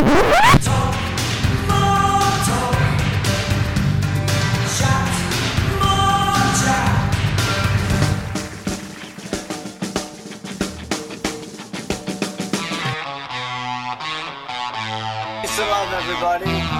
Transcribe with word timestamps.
Peace 0.00 0.08
and 15.58 15.68
love, 15.68 15.92
everybody. 15.92 16.79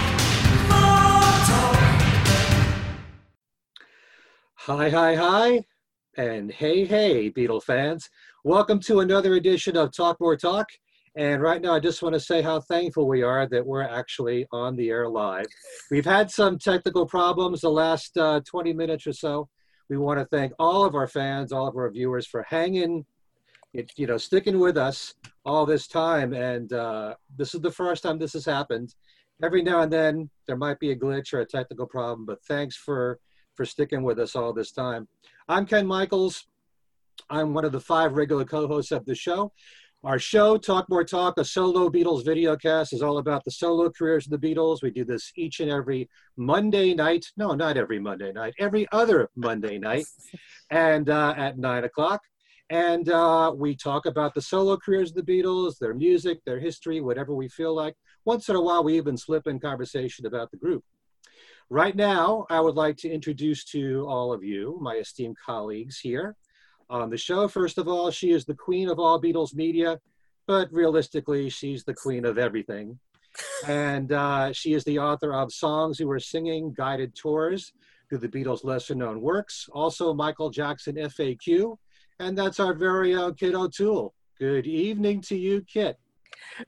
Hi, 4.65 4.91
hi, 4.91 5.15
hi, 5.15 5.65
and 6.17 6.51
hey, 6.51 6.85
hey, 6.85 7.31
Beatle 7.31 7.63
fans. 7.63 8.07
Welcome 8.43 8.79
to 8.81 8.99
another 8.99 9.33
edition 9.33 9.75
of 9.75 9.91
Talk 9.91 10.21
More 10.21 10.37
Talk. 10.37 10.67
And 11.15 11.41
right 11.41 11.59
now, 11.59 11.73
I 11.73 11.79
just 11.79 12.03
want 12.03 12.13
to 12.13 12.19
say 12.19 12.43
how 12.43 12.59
thankful 12.59 13.07
we 13.07 13.23
are 13.23 13.47
that 13.47 13.65
we're 13.65 13.81
actually 13.81 14.45
on 14.51 14.75
the 14.75 14.91
air 14.91 15.09
live. 15.09 15.47
We've 15.89 16.05
had 16.05 16.29
some 16.29 16.59
technical 16.59 17.07
problems 17.07 17.61
the 17.61 17.71
last 17.71 18.15
uh, 18.19 18.41
20 18.45 18.71
minutes 18.73 19.07
or 19.07 19.13
so. 19.13 19.49
We 19.89 19.97
want 19.97 20.19
to 20.19 20.25
thank 20.25 20.53
all 20.59 20.85
of 20.85 20.93
our 20.93 21.07
fans, 21.07 21.51
all 21.51 21.67
of 21.67 21.75
our 21.75 21.89
viewers 21.89 22.27
for 22.27 22.43
hanging, 22.43 23.03
you 23.73 24.05
know, 24.05 24.17
sticking 24.17 24.59
with 24.59 24.77
us 24.77 25.15
all 25.43 25.65
this 25.65 25.87
time. 25.87 26.33
And 26.33 26.71
uh, 26.71 27.15
this 27.35 27.55
is 27.55 27.61
the 27.61 27.71
first 27.71 28.03
time 28.03 28.19
this 28.19 28.33
has 28.33 28.45
happened. 28.45 28.93
Every 29.43 29.63
now 29.63 29.81
and 29.81 29.91
then, 29.91 30.29
there 30.45 30.55
might 30.55 30.77
be 30.77 30.91
a 30.91 30.95
glitch 30.95 31.33
or 31.33 31.39
a 31.39 31.47
technical 31.47 31.87
problem, 31.87 32.27
but 32.27 32.43
thanks 32.43 32.75
for 32.75 33.17
for 33.61 33.65
sticking 33.65 34.01
with 34.01 34.17
us 34.17 34.35
all 34.35 34.51
this 34.51 34.71
time. 34.71 35.07
I'm 35.47 35.67
Ken 35.67 35.85
Michaels. 35.85 36.47
I'm 37.29 37.53
one 37.53 37.63
of 37.63 37.71
the 37.71 37.79
five 37.79 38.13
regular 38.13 38.43
co-hosts 38.43 38.91
of 38.91 39.05
the 39.05 39.13
show. 39.13 39.51
Our 40.03 40.17
show, 40.17 40.57
Talk 40.57 40.89
More 40.89 41.03
Talk, 41.03 41.37
a 41.37 41.45
solo 41.45 41.87
Beatles 41.87 42.25
videocast, 42.25 42.91
is 42.91 43.03
all 43.03 43.19
about 43.19 43.43
the 43.45 43.51
solo 43.51 43.91
careers 43.91 44.25
of 44.25 44.31
the 44.31 44.55
Beatles. 44.55 44.81
We 44.81 44.89
do 44.89 45.05
this 45.05 45.31
each 45.35 45.59
and 45.59 45.69
every 45.69 46.09
Monday 46.37 46.95
night. 46.95 47.23
No, 47.37 47.53
not 47.53 47.77
every 47.77 47.99
Monday 47.99 48.31
night. 48.31 48.55
Every 48.57 48.87
other 48.91 49.29
Monday 49.35 49.77
night, 49.77 50.05
and 50.71 51.07
uh, 51.07 51.35
at 51.37 51.59
nine 51.59 51.83
o'clock. 51.83 52.21
And 52.71 53.09
uh, 53.09 53.53
we 53.55 53.75
talk 53.75 54.07
about 54.07 54.33
the 54.33 54.41
solo 54.41 54.75
careers 54.75 55.11
of 55.11 55.23
the 55.23 55.31
Beatles, 55.31 55.77
their 55.77 55.93
music, 55.93 56.39
their 56.47 56.59
history, 56.59 56.99
whatever 56.99 57.35
we 57.35 57.47
feel 57.47 57.75
like. 57.75 57.93
Once 58.25 58.49
in 58.49 58.55
a 58.55 58.61
while, 58.61 58.83
we 58.83 58.97
even 58.97 59.17
slip 59.17 59.45
in 59.45 59.59
conversation 59.59 60.25
about 60.25 60.49
the 60.49 60.57
group. 60.57 60.83
Right 61.71 61.95
now, 61.95 62.45
I 62.49 62.59
would 62.59 62.75
like 62.75 62.97
to 62.97 63.09
introduce 63.09 63.63
to 63.71 64.05
all 64.05 64.33
of 64.33 64.43
you 64.43 64.77
my 64.81 64.95
esteemed 64.95 65.37
colleagues 65.37 65.97
here 65.97 66.35
on 66.89 67.09
the 67.09 67.17
show. 67.17 67.47
First 67.47 67.77
of 67.77 67.87
all, 67.87 68.11
she 68.11 68.31
is 68.31 68.43
the 68.43 68.53
queen 68.53 68.89
of 68.89 68.99
all 68.99 69.21
Beatles 69.21 69.55
media, 69.55 69.97
but 70.47 70.67
realistically, 70.73 71.49
she's 71.49 71.85
the 71.85 71.93
queen 71.93 72.25
of 72.25 72.37
everything. 72.37 72.99
And 73.69 74.11
uh, 74.11 74.51
she 74.51 74.73
is 74.73 74.83
the 74.83 74.99
author 74.99 75.33
of 75.33 75.53
Songs 75.53 75.97
We 76.01 76.05
Were 76.05 76.19
Singing, 76.19 76.73
Guided 76.73 77.15
Tours 77.15 77.71
through 78.09 78.17
the 78.17 78.27
Beatles' 78.27 78.65
lesser 78.65 78.93
known 78.93 79.21
works, 79.21 79.69
also 79.71 80.13
Michael 80.13 80.49
Jackson 80.49 80.95
FAQ, 80.95 81.77
and 82.19 82.37
that's 82.37 82.59
our 82.59 82.73
very 82.73 83.15
own 83.15 83.35
Kit 83.35 83.55
O'Toole. 83.55 84.13
Good 84.37 84.67
evening 84.67 85.21
to 85.21 85.37
you, 85.37 85.61
Kit. 85.61 85.97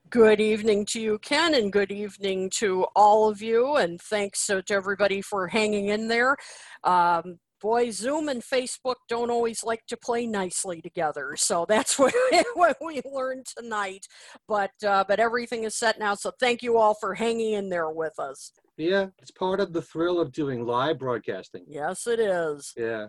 Good 0.10 0.40
evening 0.40 0.86
to 0.88 1.02
you, 1.02 1.20
Ken, 1.20 1.54
and 1.54 1.72
good 1.72 1.92
evening 1.92 2.50
to 2.56 2.86
all 2.96 3.30
of 3.30 3.42
you. 3.42 3.76
And 3.76 4.02
thanks 4.02 4.50
uh, 4.50 4.62
to 4.68 4.74
everybody 4.74 5.22
for 5.22 5.48
hanging 5.48 5.88
in 5.88 6.08
there. 6.08 6.36
Um, 6.84 7.40
boy, 7.64 7.90
Zoom 7.90 8.28
and 8.28 8.44
Facebook 8.44 8.96
don't 9.08 9.32
always 9.32 9.64
like 9.64 9.86
to 9.88 9.98
play 9.98 10.28
nicely 10.28 10.82
together, 10.82 11.36
so 11.36 11.66
that's 11.70 11.98
what, 11.98 12.14
what 12.54 12.78
we 12.86 13.02
learned 13.12 13.48
tonight. 13.58 14.06
But 14.48 14.72
uh, 14.86 15.06
but 15.08 15.20
everything 15.20 15.64
is 15.64 15.76
set 15.76 15.98
now, 15.98 16.14
so 16.14 16.32
thank 16.40 16.62
you 16.62 16.78
all 16.78 16.94
for 16.94 17.16
hanging 17.16 17.54
in 17.54 17.70
there 17.70 17.90
with 17.90 18.20
us. 18.20 18.52
Yeah, 18.78 19.08
it's 19.20 19.32
part 19.32 19.60
of 19.60 19.72
the 19.72 19.82
thrill 19.82 20.20
of 20.20 20.32
doing 20.32 20.66
live 20.66 21.00
broadcasting. 21.00 21.64
Yes, 21.68 22.06
it 22.06 22.20
is. 22.20 22.74
Yeah. 22.76 23.08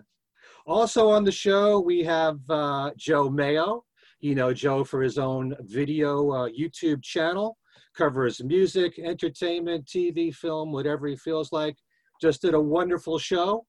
Also 0.66 1.08
on 1.08 1.25
the 1.25 1.32
show, 1.32 1.81
we 1.81 2.04
have 2.04 2.38
uh, 2.48 2.91
Joe 2.96 3.28
Mayo. 3.28 3.84
You 4.24 4.34
know 4.34 4.54
Joe 4.54 4.84
for 4.84 5.02
his 5.02 5.18
own 5.18 5.54
video 5.60 6.30
uh, 6.30 6.48
YouTube 6.48 7.02
channel, 7.02 7.58
covers 7.94 8.42
music, 8.42 8.98
entertainment, 8.98 9.84
TV, 9.84 10.34
film, 10.34 10.72
whatever 10.72 11.06
he 11.06 11.14
feels 11.14 11.52
like. 11.52 11.76
Just 12.22 12.40
did 12.40 12.54
a 12.54 12.60
wonderful 12.60 13.18
show 13.18 13.66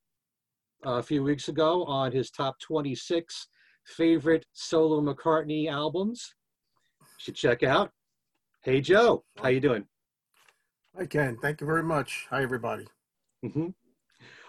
uh, 0.86 0.92
a 0.92 1.04
few 1.04 1.24
weeks 1.24 1.50
ago 1.50 1.84
on 1.84 2.14
his 2.14 2.32
top 2.32 2.58
26 2.62 3.50
favorite 3.98 4.46
solo 4.54 5.02
McCartney 5.02 5.70
albums. 5.70 6.36
You 7.02 7.06
should 7.18 7.36
check 7.36 7.62
out. 7.62 7.92
Hey 8.64 8.80
Joe, 8.80 9.26
how 9.44 9.50
you 9.50 9.60
doing? 9.60 9.86
Hi, 10.98 11.06
Ken. 11.06 11.38
Thank 11.42 11.60
you 11.60 11.68
very 11.68 11.84
much. 11.84 12.28
Hi, 12.30 12.42
everybody. 12.44 12.86
hmm 13.42 13.72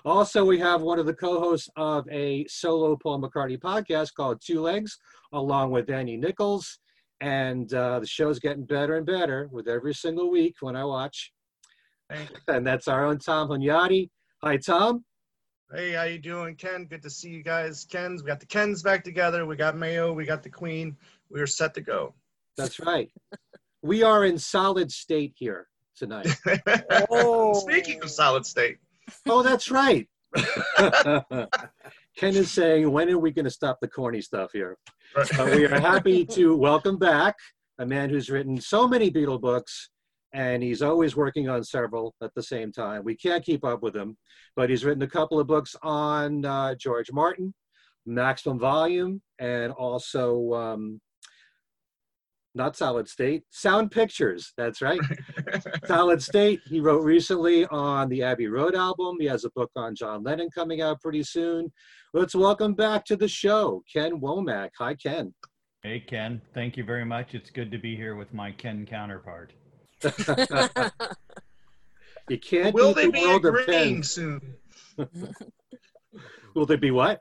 Also, 0.07 0.45
we 0.45 0.57
have 0.57 0.83
one 0.83 1.01
of 1.01 1.07
the 1.07 1.13
co-hosts 1.13 1.69
of 1.75 2.09
a 2.13 2.47
solo 2.47 2.95
Paul 2.95 3.21
McCartney 3.21 3.59
podcast 3.59 4.15
called 4.15 4.41
Two 4.41 4.61
Legs, 4.61 4.97
along 5.33 5.73
with 5.73 5.89
Danny 5.89 6.17
Nichols. 6.17 6.79
And 7.21 7.75
uh, 7.75 7.99
the 7.99 8.07
show's 8.07 8.39
getting 8.39 8.65
better 8.65 8.99
and 8.99 9.05
better 9.05 9.49
with 9.51 9.67
every 9.67 9.93
single 9.93 10.31
week 10.31 10.55
when 10.61 10.77
I 10.77 10.85
watch. 10.85 11.33
And 12.47 12.65
that's 12.65 12.87
our 12.87 13.05
own 13.05 13.19
Tom 13.19 13.49
Hunyadi. 13.49 14.11
Hi, 14.45 14.59
Tom. 14.59 15.05
Hey, 15.75 15.91
how 15.91 16.05
you 16.05 16.21
doing, 16.21 16.55
Ken? 16.55 16.85
Good 16.85 17.03
to 17.03 17.11
see 17.11 17.31
you 17.31 17.43
guys. 17.43 17.85
Ken's, 17.91 18.23
we 18.23 18.29
got 18.29 18.39
the 18.39 18.47
Kens 18.47 18.85
back 18.85 19.03
together. 19.03 19.45
We 19.45 19.57
got 19.57 19.77
Mayo. 19.77 20.13
We 20.13 20.25
got 20.25 20.45
the 20.45 20.49
Queen. 20.49 20.97
We 21.31 21.41
are 21.41 21.49
set 21.49 21.75
to 21.75 21.81
go. 21.81 22.15
That's 22.57 22.79
right. 22.79 23.11
we 23.83 24.05
are 24.05 24.25
in 24.25 24.39
solid 24.39 24.93
state 24.93 25.33
here 25.35 25.67
tonight. 25.97 26.29
Oh. 27.11 27.55
Speaking 27.55 28.01
of 28.05 28.11
solid 28.11 28.47
state, 28.47 28.79
Oh, 29.29 29.43
that's 29.43 29.71
right. 29.71 30.09
Ken 32.17 32.35
is 32.35 32.51
saying, 32.51 32.91
when 32.91 33.11
are 33.11 33.19
we 33.19 33.31
going 33.31 33.45
to 33.45 33.51
stop 33.51 33.79
the 33.81 33.89
corny 33.89 34.21
stuff 34.21 34.51
here? 34.53 34.77
But 35.15 35.55
we 35.55 35.65
are 35.67 35.81
happy 35.81 36.25
to 36.27 36.57
welcome 36.57 36.99
back 36.99 37.37
a 37.79 37.87
man 37.87 38.11
who's 38.11 38.31
written 38.31 38.61
so 38.61 38.89
many 38.89 39.11
Beatle 39.11 39.41
books, 39.41 39.91
and 40.33 40.63
he's 40.63 40.83
always 40.83 41.17
working 41.17 41.49
on 41.49 41.63
several 41.63 42.15
at 42.23 42.31
the 42.35 42.43
same 42.43 42.73
time. 42.73 43.05
We 43.05 43.17
can't 43.17 43.45
keep 43.45 43.65
up 43.65 43.83
with 43.83 43.95
him, 43.95 44.17
but 44.55 44.71
he's 44.71 44.85
written 44.85 45.03
a 45.03 45.09
couple 45.09 45.39
of 45.39 45.47
books 45.47 45.77
on 45.83 46.45
uh, 46.45 46.75
George 46.75 47.13
Martin, 47.13 47.55
Maximum 48.07 48.59
Volume, 48.59 49.21
and 49.39 49.73
also 49.73 50.53
um, 50.55 51.01
not 52.57 52.77
Solid 52.77 53.09
State, 53.09 53.45
Sound 53.51 53.91
Pictures. 53.91 54.53
That's 54.57 54.81
right. 54.83 54.99
Solid 55.87 56.23
State. 56.23 56.61
He 56.67 56.81
wrote 56.81 57.05
recently 57.05 57.67
on 57.67 58.09
the 58.09 58.23
Abbey 58.23 58.49
Road 58.49 58.75
album. 58.75 59.17
He 59.21 59.27
has 59.27 59.45
a 59.45 59.51
book 59.51 59.71
on 59.77 59.95
John 59.95 60.23
Lennon 60.23 60.49
coming 60.53 60.81
out 60.81 61.01
pretty 61.01 61.23
soon. 61.23 61.71
Let's 62.15 62.35
welcome 62.35 62.75
back 62.75 63.05
to 63.07 63.17
the 63.17 63.29
show, 63.29 63.83
Ken 63.93 64.21
Womack. 64.21 64.71
Hi, 64.79 64.95
Ken. 64.95 65.35
Hey, 65.83 66.01
Ken. 66.01 66.41
Thank 66.55 66.77
you 66.77 66.85
very 66.85 67.05
much. 67.05 67.35
It's 67.35 67.51
good 67.51 67.71
to 67.71 67.79
be 67.79 67.95
here 67.95 68.17
with 68.17 68.33
my 68.33 68.51
Ken 68.53 68.87
counterpart. 68.87 69.53
you 72.29 72.39
can't 72.39 72.75
will 72.75 72.95
they 72.95 73.07
the 73.07 73.13
be 73.13 73.21
world 73.21 73.47
agreeing 73.47 74.03
soon? 74.03 74.41
Will 76.55 76.67
they 76.67 76.77
be 76.77 76.91
what? 76.91 77.21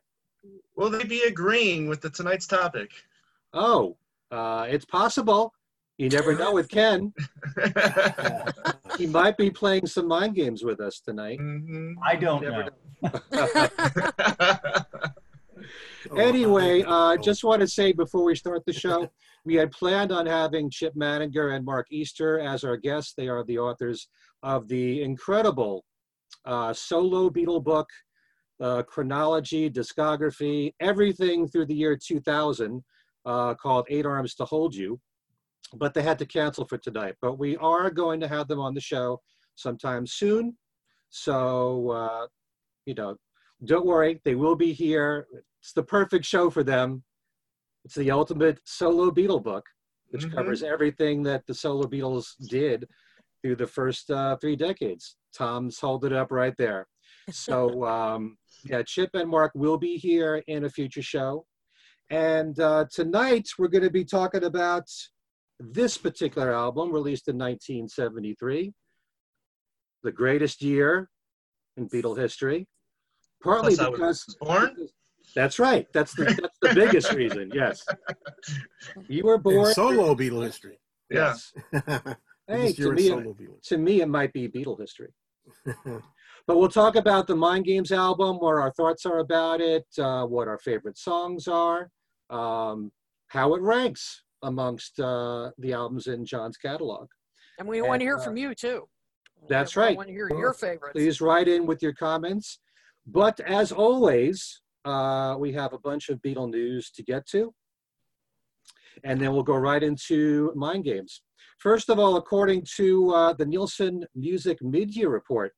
Will 0.77 0.89
they 0.89 1.04
be 1.04 1.24
agreeing 1.24 1.88
with 1.88 2.01
the 2.01 2.10
tonight's 2.10 2.48
topic? 2.48 2.89
Oh, 3.54 3.98
uh, 4.31 4.66
it's 4.69 4.86
possible. 4.86 5.54
You 5.98 6.10
never 6.10 6.36
know 6.36 6.54
with 6.54 6.69
Ken. 6.77 7.13
He 8.98 9.07
might 9.07 9.36
be 9.36 9.50
playing 9.50 9.88
some 9.88 10.07
mind 10.07 10.36
games 10.36 10.63
with 10.63 10.80
us 10.80 11.01
tonight. 11.01 11.38
Mhm. 11.39 11.95
I 12.01 12.16
don't 12.16 12.42
Never 12.42 12.69
know. 13.01 14.80
Anyway, 16.18 16.83
uh, 16.86 17.18
just 17.18 17.44
want 17.44 17.62
to 17.62 17.68
say 17.68 17.92
before 17.92 18.24
we 18.24 18.36
start 18.36 18.63
the 18.66 18.74
show, 18.74 19.10
we 19.44 19.56
had 19.56 19.72
planned 19.72 20.12
on 20.12 20.25
having 20.25 20.69
Chip 20.69 20.94
Madinger 20.95 21.56
and 21.56 21.66
Mark 21.66 21.88
Easter 21.92 22.39
as 22.39 22.63
our 22.63 22.77
guests. 22.77 23.13
They 23.18 23.27
are 23.27 23.44
the 23.44 23.57
authors 23.57 24.07
of 24.44 24.68
the 24.68 25.01
incredible 25.01 25.83
uh, 26.45 26.74
solo 26.74 27.30
Beatle 27.30 27.63
book, 27.63 27.89
uh, 28.62 28.83
chronology, 28.83 29.69
discography, 29.69 30.74
everything 30.80 31.48
through 31.48 31.66
the 31.66 31.75
year 31.75 31.98
2000 31.98 32.83
uh, 33.25 33.54
called 33.56 33.86
Eight 33.89 34.06
Arms 34.06 34.36
to 34.36 34.45
Hold 34.45 34.75
You. 34.75 35.00
But 35.74 35.94
they 35.94 36.04
had 36.04 36.19
to 36.19 36.25
cancel 36.25 36.66
for 36.66 36.77
tonight. 36.77 37.16
But 37.22 37.39
we 37.39 37.57
are 37.57 37.89
going 37.89 38.19
to 38.19 38.27
have 38.27 38.48
them 38.48 38.60
on 38.60 38.74
the 38.74 38.81
show 38.81 39.22
sometime 39.56 40.06
soon. 40.06 40.56
So, 41.10 41.89
uh, 41.89 42.27
you 42.86 42.94
know, 42.94 43.16
don't 43.63 43.86
worry, 43.86 44.22
they 44.25 44.36
will 44.36 44.56
be 44.56 44.74
here. 44.74 45.27
It's 45.62 45.74
the 45.74 45.83
perfect 45.83 46.25
show 46.25 46.50
for 46.50 46.63
them. 46.63 47.04
It's 47.83 47.95
the 47.95 48.12
ultimate 48.12 48.60
solo 48.66 49.12
Beatle 49.12 49.44
book, 49.44 49.66
which 50.10 50.25
Mhm. 50.25 50.33
covers 50.33 50.62
everything 50.63 51.24
that 51.24 51.45
the 51.48 51.54
solo 51.54 51.88
Beatles 51.88 52.36
did 52.50 52.88
through 53.42 53.56
the 53.56 53.68
first 53.68 54.12
uh, 54.12 54.38
three 54.38 54.56
decades. 54.56 55.18
Tom's 55.33 55.80
holding 55.80 56.12
it 56.12 56.18
up 56.18 56.31
right 56.31 56.56
there. 56.57 56.88
So, 57.31 57.86
um, 57.95 58.38
yeah, 58.63 58.81
Chip 58.83 59.12
and 59.13 59.30
Mark 59.30 59.51
will 59.56 59.77
be 59.77 59.98
here 59.98 60.44
in 60.48 60.66
a 60.66 60.69
future 60.69 61.01
show. 61.01 61.45
And 62.10 62.60
uh, 62.60 62.86
tonight 62.92 63.50
we're 63.57 63.68
going 63.68 63.84
to 63.84 63.90
be 63.90 64.06
talking 64.06 64.44
about 64.44 64.88
this 65.60 65.98
particular 65.98 66.54
album 66.54 66.92
released 66.92 67.28
in 67.28 67.38
1973, 67.38 68.74
the 70.04 70.12
greatest 70.12 70.62
year 70.62 71.10
in 71.78 71.90
Beatle 71.90 72.18
history. 72.18 72.68
Partly 73.44 73.75
Plus 73.75 73.80
I 73.80 73.90
was 73.90 74.00
because 74.00 74.38
born? 74.40 74.75
That's 75.36 75.60
right. 75.60 75.88
That's 75.94 76.13
the 76.16 76.25
that's 76.25 76.57
the 76.62 76.75
biggest 76.75 77.12
reason. 77.13 77.52
Yes, 77.54 77.84
you 79.08 79.24
were 79.24 79.38
born. 79.38 79.56
In 79.56 79.62
born. 79.63 79.74
solo 79.74 80.16
Beatle 80.16 80.44
history. 80.44 80.80
Yeah. 81.10 81.36
Hey, 82.48 82.74
to 82.74 82.92
me, 82.92 83.08
solo 83.08 83.34
Beatle. 83.34 83.60
to 83.63 83.78
me, 83.80 84.01
it 84.01 84.08
might 84.08 84.31
be 84.31 84.48
Beatle 84.48 84.80
history. 84.80 85.10
But 86.47 86.59
we'll 86.59 86.69
talk 86.69 86.95
about 86.95 87.25
the 87.25 87.36
Mind 87.36 87.65
Games 87.65 87.92
album, 87.92 88.38
what 88.38 88.56
our 88.56 88.71
thoughts 88.71 89.06
are 89.06 89.19
about 89.19 89.62
it, 89.62 89.86
uh, 89.97 90.25
what 90.25 90.47
our 90.47 90.59
favorite 90.59 90.97
songs 90.97 91.47
are, 91.47 91.89
um, 92.30 92.92
how 93.30 93.56
it 93.56 93.62
ranks 93.62 94.21
amongst 94.44 95.00
uh, 95.00 95.50
the 95.57 95.74
albums 95.74 96.06
in 96.06 96.24
John's 96.24 96.57
catalog. 96.57 97.07
And 97.57 97.68
we 97.68 97.81
want 97.81 98.01
to 98.01 98.06
hear 98.06 98.18
uh, 98.18 98.24
from 98.24 98.38
you 98.38 98.53
too. 98.53 98.88
that's 99.50 99.75
right. 99.75 99.86
We 99.86 99.88
right. 99.89 99.97
want 99.97 100.07
to 100.09 100.13
hear 100.13 100.30
your 100.30 100.53
favorites. 100.53 100.94
Please 100.94 101.19
write 101.19 101.47
in 101.47 101.65
with 101.65 101.81
your 101.81 101.94
comments. 101.94 102.59
But 103.07 103.39
as 103.39 103.71
always, 103.71 104.62
uh, 104.83 105.36
we 105.39 105.51
have 105.53 105.74
a 105.74 105.80
bunch 105.80 106.09
of 106.09 106.21
Beatle 106.21 106.50
news 106.50 106.91
to 106.91 107.03
get 107.03 107.25
to. 107.27 107.53
And 109.03 109.19
then 109.19 109.33
we'll 109.33 109.44
go 109.44 109.56
right 109.56 109.81
into 109.81 110.51
Mind 110.56 110.83
Games. 110.83 111.21
First 111.59 111.89
of 111.89 112.00
all, 112.00 112.18
according 112.18 112.65
to 112.75 113.12
uh, 113.12 113.33
the 113.33 113.45
Nielsen 113.45 114.06
Music 114.15 114.57
Mid-Year 114.62 115.09
Report, 115.09 115.51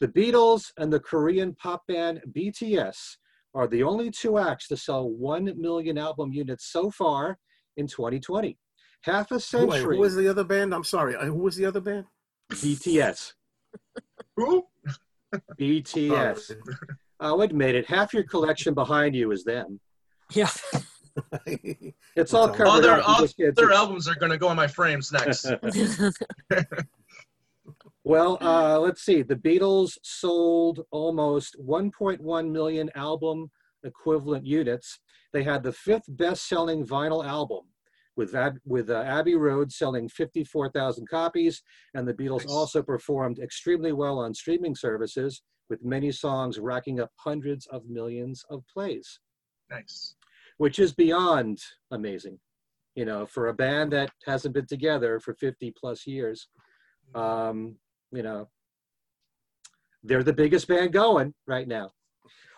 the 0.00 0.08
Beatles 0.08 0.72
and 0.78 0.92
the 0.92 1.00
Korean 1.00 1.54
pop 1.56 1.82
band 1.86 2.20
BTS 2.32 3.16
are 3.54 3.66
the 3.66 3.82
only 3.82 4.10
two 4.10 4.38
acts 4.38 4.68
to 4.68 4.76
sell 4.76 5.08
1 5.10 5.54
million 5.60 5.98
album 5.98 6.32
units 6.32 6.70
so 6.72 6.90
far 6.90 7.38
in 7.76 7.86
2020. 7.86 8.56
Half 9.02 9.30
a 9.30 9.34
Wait, 9.34 9.42
century. 9.42 9.96
who 9.96 10.00
was 10.02 10.14
the 10.14 10.28
other 10.28 10.44
band? 10.44 10.74
I'm 10.74 10.84
sorry. 10.84 11.16
uh, 11.16 11.24
Who 11.24 11.34
was 11.34 11.56
the 11.56 11.64
other 11.66 11.80
band? 11.80 12.04
BTS. 12.52 13.32
Who? 14.36 14.64
BTS. 15.58 16.52
I'll 17.18 17.40
admit 17.42 17.74
it. 17.74 17.86
Half 17.86 18.14
your 18.14 18.24
collection 18.24 18.74
behind 18.74 19.14
you 19.14 19.30
is 19.32 19.44
them. 19.44 19.80
Yeah. 20.32 20.50
It's 22.16 22.32
all 22.34 22.48
All 22.48 22.54
covered 22.54 22.66
All 22.68 22.80
their, 22.80 23.00
up. 23.00 23.30
You 23.36 23.46
all 23.46 23.52
their 23.54 23.72
albums 23.72 24.08
are 24.08 24.14
going 24.14 24.30
to 24.32 24.38
go 24.38 24.48
on 24.48 24.56
my 24.56 24.66
frames 24.66 25.10
next. 25.12 25.46
well, 28.10 28.38
uh, 28.40 28.78
let's 28.80 29.02
see. 29.02 29.22
The 29.22 29.36
Beatles 29.36 29.96
sold 30.02 30.80
almost 30.90 31.56
1.1 31.64 32.50
million 32.50 32.90
album 32.96 33.50
equivalent 33.84 34.44
units. 34.44 34.98
They 35.32 35.44
had 35.44 35.62
the 35.62 35.72
fifth 35.72 36.06
best-selling 36.08 36.84
vinyl 36.84 37.24
album, 37.24 37.64
with 38.16 38.34
Ab- 38.34 38.58
with 38.66 38.90
uh, 38.90 39.02
Abbey 39.02 39.36
Road 39.36 39.70
selling 39.70 40.08
54,000 40.08 41.08
copies, 41.08 41.62
and 41.94 42.06
the 42.06 42.12
Beatles 42.14 42.40
Nice. 42.40 42.50
also 42.58 42.82
performed 42.82 43.38
extremely 43.38 43.92
well 43.92 44.18
on 44.18 44.34
streaming 44.34 44.74
services, 44.74 45.42
with 45.68 45.84
many 45.84 46.10
songs 46.10 46.58
racking 46.58 46.98
up 46.98 47.10
hundreds 47.16 47.66
of 47.68 47.80
millions 47.88 48.44
of 48.50 48.64
plays. 48.74 49.20
nice. 49.70 50.16
which 50.56 50.78
is 50.80 50.92
beyond 50.92 51.58
amazing. 51.92 52.38
You 52.96 53.04
know, 53.04 53.24
for 53.24 53.46
a 53.48 53.54
band 53.54 53.92
that 53.92 54.10
hasn't 54.26 54.52
been 54.52 54.66
together 54.66 55.20
for 55.20 55.32
50 55.34 55.72
plus 55.80 56.08
years, 56.08 56.48
um, 57.14 57.76
you 58.12 58.22
know, 58.22 58.48
they're 60.02 60.22
the 60.22 60.32
biggest 60.32 60.66
band 60.68 60.92
going 60.92 61.34
right 61.46 61.68
now. 61.68 61.90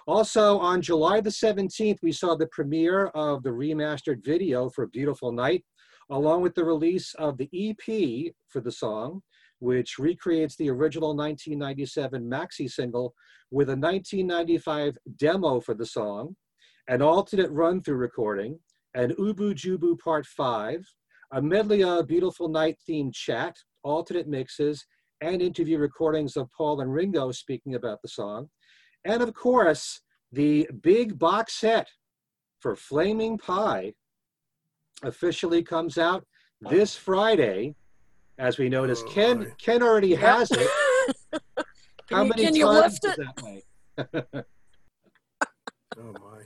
Also, 0.07 0.59
on 0.59 0.83
July 0.83 1.21
the 1.21 1.31
17th, 1.31 1.99
we 2.03 2.13
saw 2.13 2.35
the 2.35 2.49
premiere 2.49 3.07
of 3.09 3.43
the 3.43 3.51
remastered 3.51 4.25
video 4.25 4.69
for 4.69 4.87
Beautiful 4.89 5.31
Night, 5.31 5.65
along 6.11 6.43
with 6.43 6.55
the 6.55 6.65
release 6.65 7.15
of 7.15 7.39
the 7.39 7.49
EP 7.53 8.33
for 8.49 8.61
the 8.61 8.73
song, 8.73 9.23
which 9.61 9.99
recreates 9.99 10.57
the 10.57 10.69
original 10.69 11.15
1997 11.17 12.29
maxi 12.29 12.69
single 12.69 13.15
with 13.53 13.69
a 13.69 13.77
1995 13.77 14.99
demo 15.17 15.61
for 15.61 15.75
the 15.75 15.87
song, 15.87 16.35
an 16.89 17.01
alternate 17.01 17.51
run-through 17.51 17.97
recording, 17.97 18.59
an 18.95 19.13
Oobu 19.13 19.55
Joobu 19.55 19.99
Part 20.01 20.27
5, 20.27 20.85
a 21.35 21.41
medley 21.41 21.85
of 21.85 22.09
Beautiful 22.09 22.49
Night 22.49 22.77
themed 22.89 23.15
chat, 23.15 23.57
alternate 23.85 24.27
mixes, 24.27 24.85
and 25.23 25.41
interview 25.41 25.79
recordings 25.79 26.37
of 26.37 26.51
Paul 26.57 26.81
and 26.81 26.93
Ringo 26.93 27.31
speaking 27.31 27.77
about 27.77 28.03
the 28.03 28.09
song, 28.09 28.49
and 29.05 29.23
of 29.23 29.33
course, 29.35 30.01
the 30.33 30.69
big 30.83 31.19
box 31.19 31.55
set 31.55 31.89
for 32.61 32.75
Flaming 32.77 33.39
Pie 33.39 33.95
officially 35.05 35.63
comes 35.63 35.97
out 35.99 36.25
this 36.61 36.95
Friday. 36.97 37.75
As 38.39 38.59
we 38.59 38.69
notice, 38.69 39.03
Oh, 39.07 39.11
Ken. 39.11 39.53
Ken 39.61 39.83
already 39.83 40.15
has 40.15 40.51
it. 40.51 40.71
How 42.11 42.23
you- 42.23 42.29
many 42.31 42.43
can 42.45 42.55
times 42.61 42.95
is 42.95 43.01
it? 43.05 43.17
that 43.19 43.43
way? 43.43 44.43
Oh 45.99 46.13
my. 46.15 46.43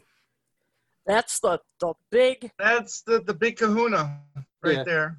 That's 1.07 1.39
the 1.39 1.61
the 1.79 1.95
big. 2.11 2.51
That's 2.59 3.03
the, 3.03 3.21
the 3.21 3.33
big 3.33 3.57
kahuna 3.57 4.21
right 4.65 4.79
Yeah. 4.79 4.83
there. 4.85 5.19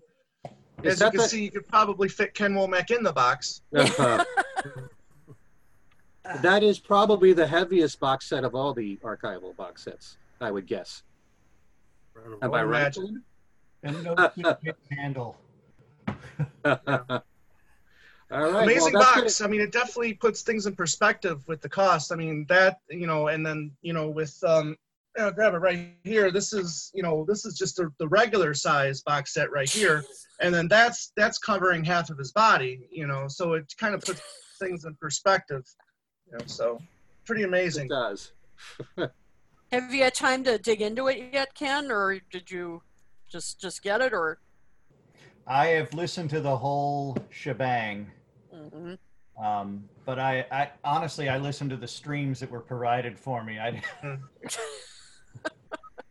Is 0.83 1.01
As 1.01 1.01
you 1.01 1.11
can 1.11 1.17
the- 1.17 1.27
see, 1.27 1.43
you 1.45 1.51
could 1.51 1.67
probably 1.67 2.07
fit 2.07 2.33
Ken 2.33 2.53
Womack 2.53 2.91
in 2.95 3.03
the 3.03 3.13
box. 3.13 3.61
Uh-huh. 3.75 4.23
that 6.41 6.61
is 6.63 6.77
probably 6.79 7.33
the 7.33 7.47
heaviest 7.47 7.99
box 7.99 8.27
set 8.27 8.43
of 8.43 8.53
all 8.53 8.73
the 8.73 8.97
archival 8.97 9.55
box 9.55 9.83
sets, 9.83 10.17
I 10.39 10.51
would 10.51 10.67
guess. 10.67 11.03
Am 12.41 12.53
I 12.53 12.63
right? 12.63 12.81
imagine. 12.81 13.23
And 13.83 14.03
no 14.03 14.15
suitcase 14.35 14.73
handle. 14.91 15.37
all 16.65 16.83
right. 18.31 18.63
Amazing 18.63 18.93
well, 18.93 19.03
that's 19.03 19.21
box. 19.21 19.41
I 19.41 19.47
mean, 19.47 19.61
it 19.61 19.71
definitely 19.71 20.13
puts 20.13 20.41
things 20.41 20.65
in 20.65 20.75
perspective 20.75 21.47
with 21.47 21.61
the 21.61 21.69
cost. 21.69 22.11
I 22.11 22.15
mean, 22.15 22.45
that 22.49 22.79
you 22.89 23.07
know, 23.07 23.27
and 23.27 23.45
then 23.45 23.71
you 23.81 23.93
know, 23.93 24.09
with 24.09 24.43
um, 24.43 24.75
you 25.15 25.23
know, 25.23 25.31
grab 25.31 25.53
it 25.53 25.57
right 25.57 25.93
here. 26.03 26.31
This 26.31 26.53
is 26.53 26.91
you 26.93 27.03
know, 27.03 27.25
this 27.27 27.45
is 27.45 27.57
just 27.57 27.77
the, 27.77 27.89
the 27.99 28.07
regular 28.07 28.53
size 28.53 29.01
box 29.01 29.33
set 29.33 29.51
right 29.51 29.69
here, 29.69 30.03
and 30.41 30.53
then 30.53 30.67
that's 30.67 31.11
that's 31.15 31.37
covering 31.37 31.83
half 31.83 32.09
of 32.09 32.17
his 32.17 32.31
body. 32.31 32.87
You 32.91 33.07
know, 33.07 33.27
so 33.27 33.53
it 33.53 33.71
kind 33.79 33.95
of 33.95 34.01
puts 34.01 34.21
things 34.59 34.85
in 34.85 34.95
perspective. 35.01 35.63
You 36.31 36.37
know, 36.37 36.45
so 36.45 36.79
pretty 37.25 37.43
amazing. 37.43 37.87
It 37.89 37.93
amazing. 37.93 38.31
does. 38.97 39.09
Have 39.71 39.93
you 39.93 40.03
had 40.03 40.13
time 40.13 40.43
to 40.45 40.57
dig 40.57 40.81
into 40.81 41.07
it 41.07 41.33
yet, 41.33 41.53
Ken, 41.53 41.91
or 41.91 42.19
did 42.31 42.49
you 42.49 42.81
just 43.29 43.59
just 43.59 43.81
get 43.83 44.01
it? 44.01 44.13
Or 44.13 44.39
I 45.45 45.67
have 45.67 45.93
listened 45.93 46.29
to 46.31 46.41
the 46.41 46.55
whole 46.55 47.17
shebang, 47.29 48.11
Mm-hmm. 48.53 49.45
um, 49.45 49.83
but 50.05 50.19
I, 50.19 50.45
I 50.51 50.71
honestly 50.83 51.29
I 51.29 51.37
listened 51.37 51.69
to 51.69 51.77
the 51.77 51.87
streams 51.87 52.39
that 52.39 52.49
were 52.49 52.59
provided 52.61 53.19
for 53.19 53.43
me. 53.43 53.59
I. 53.59 53.81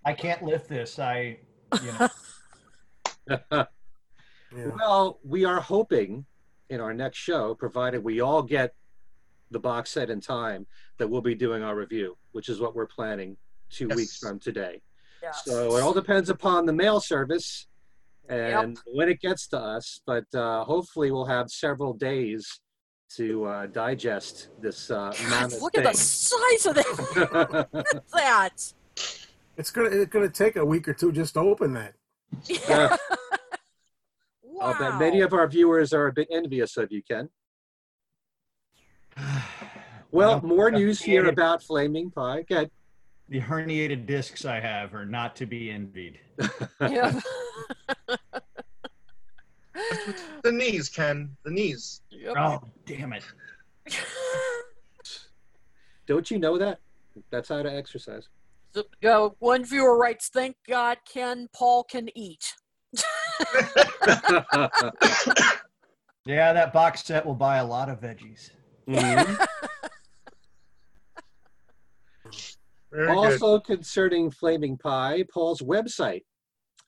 I 0.06 0.12
can't 0.12 0.42
lift 0.42 0.68
this. 0.68 0.98
I 1.00 1.38
you 1.82 1.92
know 1.98 2.08
Yeah. 4.56 4.68
Well, 4.76 5.18
we 5.24 5.44
are 5.44 5.60
hoping 5.60 6.24
in 6.70 6.80
our 6.80 6.94
next 6.94 7.18
show, 7.18 7.54
provided 7.56 8.02
we 8.02 8.20
all 8.20 8.42
get 8.42 8.74
the 9.50 9.58
box 9.58 9.90
set 9.90 10.08
in 10.08 10.20
time, 10.20 10.66
that 10.98 11.08
we'll 11.08 11.20
be 11.20 11.34
doing 11.34 11.62
our 11.64 11.74
review, 11.76 12.16
which 12.32 12.48
is 12.48 12.60
what 12.60 12.74
we're 12.74 12.86
planning 12.86 13.36
two 13.68 13.88
Yes. 13.88 13.96
weeks 13.96 14.16
from 14.18 14.38
today. 14.38 14.80
Yes. 15.22 15.42
So 15.44 15.76
it 15.76 15.82
all 15.82 15.92
depends 15.92 16.30
upon 16.30 16.64
the 16.64 16.72
mail 16.72 17.00
service 17.00 17.66
and 18.28 18.78
when 18.86 19.08
it 19.08 19.20
gets 19.20 19.48
to 19.48 19.58
us. 19.58 20.00
But 20.06 20.32
uh, 20.34 20.64
hopefully, 20.64 21.10
we'll 21.10 21.26
have 21.26 21.50
several 21.50 21.92
days 21.92 22.60
to 23.16 23.44
uh, 23.44 23.66
digest 23.66 24.48
this 24.60 24.90
uh, 24.90 25.10
God, 25.10 25.30
mammoth 25.30 25.60
look 25.60 25.76
at 25.76 25.84
the 25.84 25.92
size 25.92 26.66
of 26.66 26.74
that. 26.76 26.86
thing. 26.86 27.64
Look 27.72 27.92
at 27.92 28.12
that. 28.12 28.72
It's 29.56 29.70
gonna 29.70 29.88
it's 29.90 30.10
gonna 30.12 30.28
take 30.28 30.56
a 30.56 30.64
week 30.64 30.86
or 30.88 30.92
two 30.94 31.12
just 31.12 31.34
to 31.34 31.40
open 31.40 31.72
that. 31.74 31.94
Yeah, 32.44 32.96
Wow. 34.42 34.66
I'll 34.72 34.78
bet 34.78 34.98
many 34.98 35.20
of 35.20 35.32
our 35.32 35.46
viewers 35.46 35.92
are 35.92 36.06
a 36.08 36.12
bit 36.12 36.28
envious 36.30 36.76
of 36.76 36.90
you, 36.92 37.02
Ken. 37.02 37.28
Well, 40.12 40.40
No. 40.40 40.46
more 40.48 40.70
news 40.70 41.02
here 41.02 41.26
about 41.26 41.62
Flaming 41.62 42.10
Pie. 42.10 42.42
Good. 42.48 42.70
The 43.28 43.40
herniated 43.40 44.06
discs 44.06 44.44
I 44.44 44.60
have 44.60 44.94
are 44.94 45.04
not 45.04 45.34
to 45.36 45.46
be 45.46 45.70
envied. 45.70 46.18
Yeah. 46.80 47.20
The 50.42 50.52
knees, 50.52 50.88
Ken. 50.88 51.36
The 51.44 51.50
knees. 51.50 52.00
Yep. 52.10 52.34
Oh, 52.38 52.62
damn 52.86 53.12
it. 53.12 53.22
Don't 56.06 56.30
you 56.30 56.38
know 56.38 56.56
that? 56.56 56.78
That's 57.30 57.48
how 57.48 57.62
to 57.62 57.70
exercise. 57.74 58.28
So, 58.74 58.84
uh, 59.04 59.30
one 59.38 59.64
viewer 59.64 59.96
writes, 59.96 60.28
"Thank 60.28 60.56
God, 60.68 60.98
Ken 61.10 61.48
Paul 61.54 61.84
can 61.84 62.08
eat." 62.16 62.54
Yeah, 66.26 66.52
that 66.52 66.72
box 66.72 67.04
set 67.04 67.24
will 67.24 67.36
buy 67.36 67.58
a 67.58 67.64
lot 67.64 67.88
of 67.88 68.00
veggies. 68.00 68.50
Mhm. 68.88 68.94
Very 72.90 73.06
good. 73.06 73.16
Also 73.16 73.60
concerning 73.60 74.32
Flaming 74.32 74.76
Pie, 74.76 75.24
Paul's 75.32 75.62
website 75.62 76.22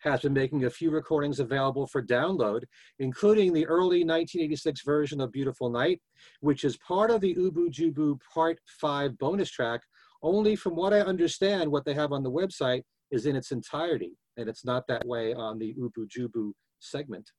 has 0.01 0.23
been 0.23 0.33
making 0.33 0.65
a 0.65 0.71
few 0.71 0.91
recordings 0.91 1.39
available 1.39 1.87
for 1.87 2.03
download, 2.03 2.65
including 2.99 3.53
the 3.53 3.65
early 3.67 4.03
1986 4.05 4.83
version 4.83 5.21
of 5.21 5.31
Beautiful 5.31 5.71
Night, 5.71 6.01
which 6.41 6.65
is 6.65 6.77
part 6.79 7.13
of 7.13 7.21
the 7.21 7.37
Oobu 7.37 7.71
Joobu 7.71 8.19
Part 8.35 8.59
5 8.81 9.17
bonus 9.19 9.51
track. 9.51 9.83
Only 10.23 10.57
from 10.57 10.75
what 10.75 10.93
I 10.93 11.01
understand, 11.01 11.71
what 11.71 11.85
they 11.85 11.95
have 11.95 12.13
on 12.13 12.23
the 12.23 12.31
website 12.31 12.83
is 13.11 13.27
in 13.27 13.37
its 13.37 13.53
entirety, 13.53 14.13
and 14.37 14.49
it's 14.49 14.65
not 14.65 14.87
that 14.89 15.07
way 15.07 15.33
on 15.33 15.59
the 15.59 15.75
Oobu 15.75 16.09
Joobu 16.09 16.53
segment. 16.81 17.31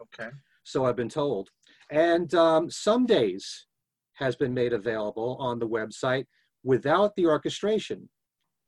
Okay. 0.00 0.30
so 0.64 0.86
I've 0.86 0.96
been 0.96 1.08
told. 1.08 1.50
And 1.90 2.34
um, 2.34 2.70
some 2.70 3.06
days 3.06 3.66
has 4.14 4.36
been 4.36 4.54
made 4.54 4.72
available 4.72 5.36
on 5.38 5.58
the 5.58 5.68
website 5.68 6.24
without 6.62 7.14
the 7.16 7.26
orchestration. 7.26 8.08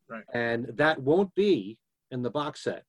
Right. 0.08 0.24
And 0.34 0.66
that 0.74 1.00
won't 1.00 1.34
be 1.34 1.78
in 2.10 2.22
the 2.22 2.30
box 2.30 2.64
set. 2.64 2.84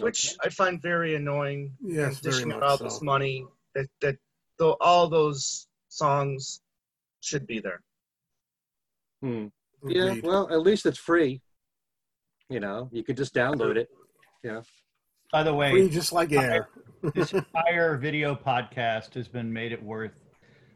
Which 0.00 0.36
I 0.44 0.48
find 0.48 0.80
very 0.82 1.14
annoying. 1.14 1.72
Yes, 1.82 2.18
very 2.20 2.34
dishing 2.34 2.52
out 2.52 2.60
much 2.60 2.70
all 2.70 2.78
so. 2.78 2.84
this 2.84 3.02
money 3.02 3.46
that 3.74 3.88
that 4.02 4.16
though 4.58 4.76
all 4.80 5.08
those 5.08 5.68
songs 5.88 6.60
should 7.20 7.46
be 7.46 7.60
there. 7.60 7.82
Hmm. 9.22 9.46
Yeah, 9.86 10.04
Agreed. 10.06 10.24
well, 10.24 10.48
at 10.50 10.60
least 10.60 10.86
it's 10.86 10.98
free. 10.98 11.40
You 12.48 12.60
know, 12.60 12.88
you 12.92 13.02
could 13.02 13.16
just 13.16 13.34
download 13.34 13.76
it. 13.76 13.88
Yeah. 14.44 14.62
By 15.32 15.42
the 15.42 15.50
Free 15.50 15.58
way, 15.82 15.88
just 15.88 16.12
like 16.12 16.32
air. 16.32 16.68
this 17.14 17.32
entire 17.32 17.96
video 17.96 18.34
podcast 18.34 19.14
has 19.14 19.26
been 19.28 19.52
made 19.52 19.72
it 19.72 19.82
worth 19.82 20.12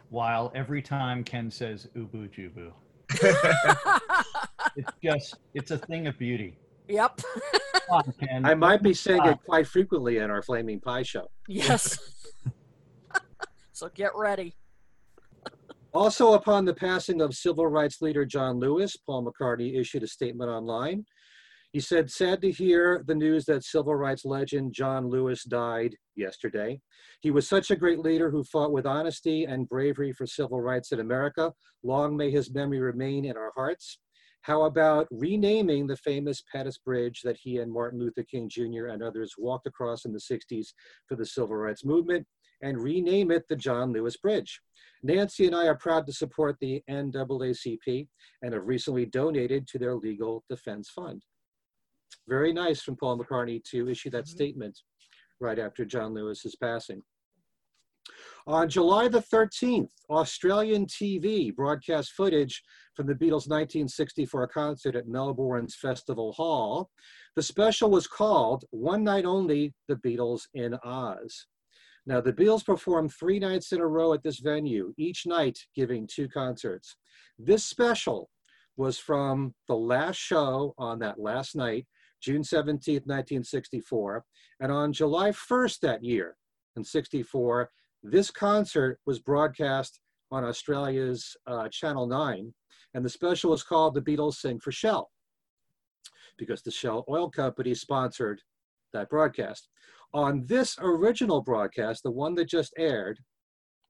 while 0.09 0.51
every 0.55 0.83
time 0.83 1.23
Ken 1.23 1.51
says 1.51 1.89
oobu 1.97 2.29
joobu. 2.31 2.73
It's 4.77 4.93
just, 5.03 5.37
it's 5.55 5.71
a 5.73 5.79
thing 5.79 6.07
of 6.07 6.17
beauty. 6.19 6.57
yep. 6.89 7.21
On, 7.91 8.03
Ken. 8.21 8.45
I 8.45 8.55
might 8.55 8.83
be 8.83 8.95
saying 8.95 9.25
it 9.25 9.39
quite 9.45 9.67
frequently 9.67 10.19
in 10.19 10.31
our 10.31 10.43
Flaming 10.43 10.79
Pie 10.81 11.03
show. 11.03 11.29
Yes. 11.49 11.99
so 13.73 13.89
get 13.95 14.13
ready. 14.15 14.55
Also, 15.93 16.35
upon 16.35 16.65
the 16.65 16.75
passing 16.75 17.21
of 17.21 17.35
civil 17.35 17.67
rights 17.67 18.01
leader 18.01 18.25
John 18.25 18.61
Lewis, 18.61 18.97
Paul 18.97 19.25
McCartney 19.25 19.79
issued 19.79 20.05
a 20.05 20.07
statement 20.07 20.49
online. 20.49 21.05
He 21.73 21.81
said, 21.81 22.11
Sad 22.11 22.41
to 22.43 22.51
hear 22.51 23.03
the 23.09 23.15
news 23.15 23.45
that 23.47 23.65
civil 23.65 23.97
rights 23.97 24.25
legend 24.25 24.73
John 24.73 25.09
Lewis 25.09 25.43
died 25.43 25.97
yesterday. 26.15 26.81
He 27.23 27.33
was 27.33 27.49
such 27.49 27.73
a 27.73 27.77
great 27.77 27.99
leader 27.99 28.31
who 28.31 28.45
fought 28.45 28.73
with 28.73 28.87
honesty 28.87 29.45
and 29.45 29.69
bravery 29.69 30.13
for 30.13 30.27
civil 30.27 30.61
rights 30.61 30.93
in 30.93 31.01
America. 31.01 31.53
Long 31.83 32.17
may 32.17 32.31
his 32.31 32.53
memory 32.53 32.79
remain 32.79 33.25
in 33.25 33.37
our 33.37 33.53
hearts. 33.57 33.99
How 34.43 34.63
about 34.63 35.09
renaming 35.11 35.87
the 35.87 35.97
famous 35.97 36.43
Pettus 36.53 36.79
Bridge 36.79 37.21
that 37.25 37.37
he 37.37 37.59
and 37.59 37.71
Martin 37.71 37.99
Luther 37.99 38.23
King 38.23 38.49
Jr. 38.49 38.87
and 38.87 39.03
others 39.03 39.35
walked 39.37 39.67
across 39.67 40.05
in 40.05 40.13
the 40.13 40.19
60s 40.19 40.69
for 41.07 41.17
the 41.17 41.27
civil 41.27 41.57
rights 41.57 41.85
movement 41.85 42.27
and 42.63 42.81
rename 42.81 43.31
it 43.31 43.45
the 43.49 43.57
John 43.57 43.93
Lewis 43.93 44.17
Bridge? 44.17 44.61
Nancy 45.03 45.47
and 45.47 45.55
I 45.55 45.67
are 45.67 45.77
proud 45.77 46.07
to 46.07 46.13
support 46.13 46.57
the 46.61 46.83
NAACP 46.89 48.09
and 48.43 48.53
have 48.53 48.67
recently 48.67 49.07
donated 49.07 49.67
to 49.69 49.79
their 49.79 49.95
legal 49.95 50.45
defense 50.49 50.91
fund. 50.91 51.23
Very 52.29 52.53
nice 52.53 52.83
from 52.83 52.97
Paul 52.97 53.19
McCartney 53.19 53.63
to 53.71 53.89
issue 53.89 54.11
that 54.11 54.25
mm-hmm. 54.25 54.37
statement 54.37 54.79
right 55.41 55.59
after 55.59 55.85
John 55.85 56.13
Lewis's 56.13 56.57
passing. 56.57 57.03
On 58.47 58.69
July 58.69 59.09
the 59.09 59.23
13th, 59.23 59.91
Australian 60.09 60.87
TV 60.87 61.55
broadcast 61.55 62.13
footage 62.13 62.63
from 62.95 63.07
the 63.07 63.15
Beatles' 63.15 63.49
1964 63.49 64.49
concert 64.49 64.97
at 64.97 65.09
Melbourne's 65.09 65.77
Festival 65.77 66.33
Hall. 66.33 66.91
The 67.37 67.43
special 67.43 67.91
was 67.91 68.07
called 68.07 68.65
One 68.71 69.05
Night 69.05 69.25
Only 69.25 69.75
The 69.89 69.97
Beatles 69.97 70.43
in 70.55 70.75
Oz. 70.83 71.47
Now, 72.11 72.21
the 72.21 72.33
Beatles 72.33 72.67
performed 72.67 73.13
three 73.13 73.39
nights 73.39 73.71
in 73.71 73.81
a 73.81 73.87
row 73.87 74.13
at 74.15 74.25
this 74.25 74.41
venue, 74.41 74.93
each 74.99 75.27
night 75.27 75.61
giving 75.77 76.09
two 76.09 76.27
concerts. 76.27 76.97
This 77.39 77.65
special 77.65 78.29
was 78.77 78.99
from 78.99 79.55
the 79.69 79.77
last 79.77 80.17
show 80.17 80.75
on 80.77 80.99
that 80.99 81.21
last 81.21 81.55
night, 81.55 81.87
June 82.21 82.43
17th, 82.43 83.07
1964. 83.07 84.25
And 84.59 84.73
on 84.73 84.93
July 84.93 85.31
1st 85.31 85.79
that 85.83 86.03
year, 86.03 86.35
in 86.75 86.83
64, 86.83 87.71
this 88.03 88.33
concert 88.33 88.99
was 89.07 89.21
broadcast 89.21 90.01
on 90.33 90.43
Australia's 90.43 91.37
uh, 91.47 91.69
Channel 91.69 92.09
9. 92.09 92.53
And 92.95 93.05
the 93.05 93.09
special 93.09 93.53
was 93.53 93.63
called 93.63 93.95
The 93.95 94.03
Beatles 94.03 94.35
Sing 94.35 94.59
for 94.59 94.73
Shell, 94.73 95.13
because 96.39 96.63
the 96.63 96.73
Shell 96.73 97.05
Oil 97.09 97.31
Company 97.31 97.73
sponsored 97.73 98.43
that 98.93 99.09
broadcast. 99.09 99.69
On 100.13 100.45
this 100.47 100.77
original 100.81 101.41
broadcast, 101.41 102.03
the 102.03 102.11
one 102.11 102.35
that 102.35 102.49
just 102.49 102.73
aired, 102.77 103.19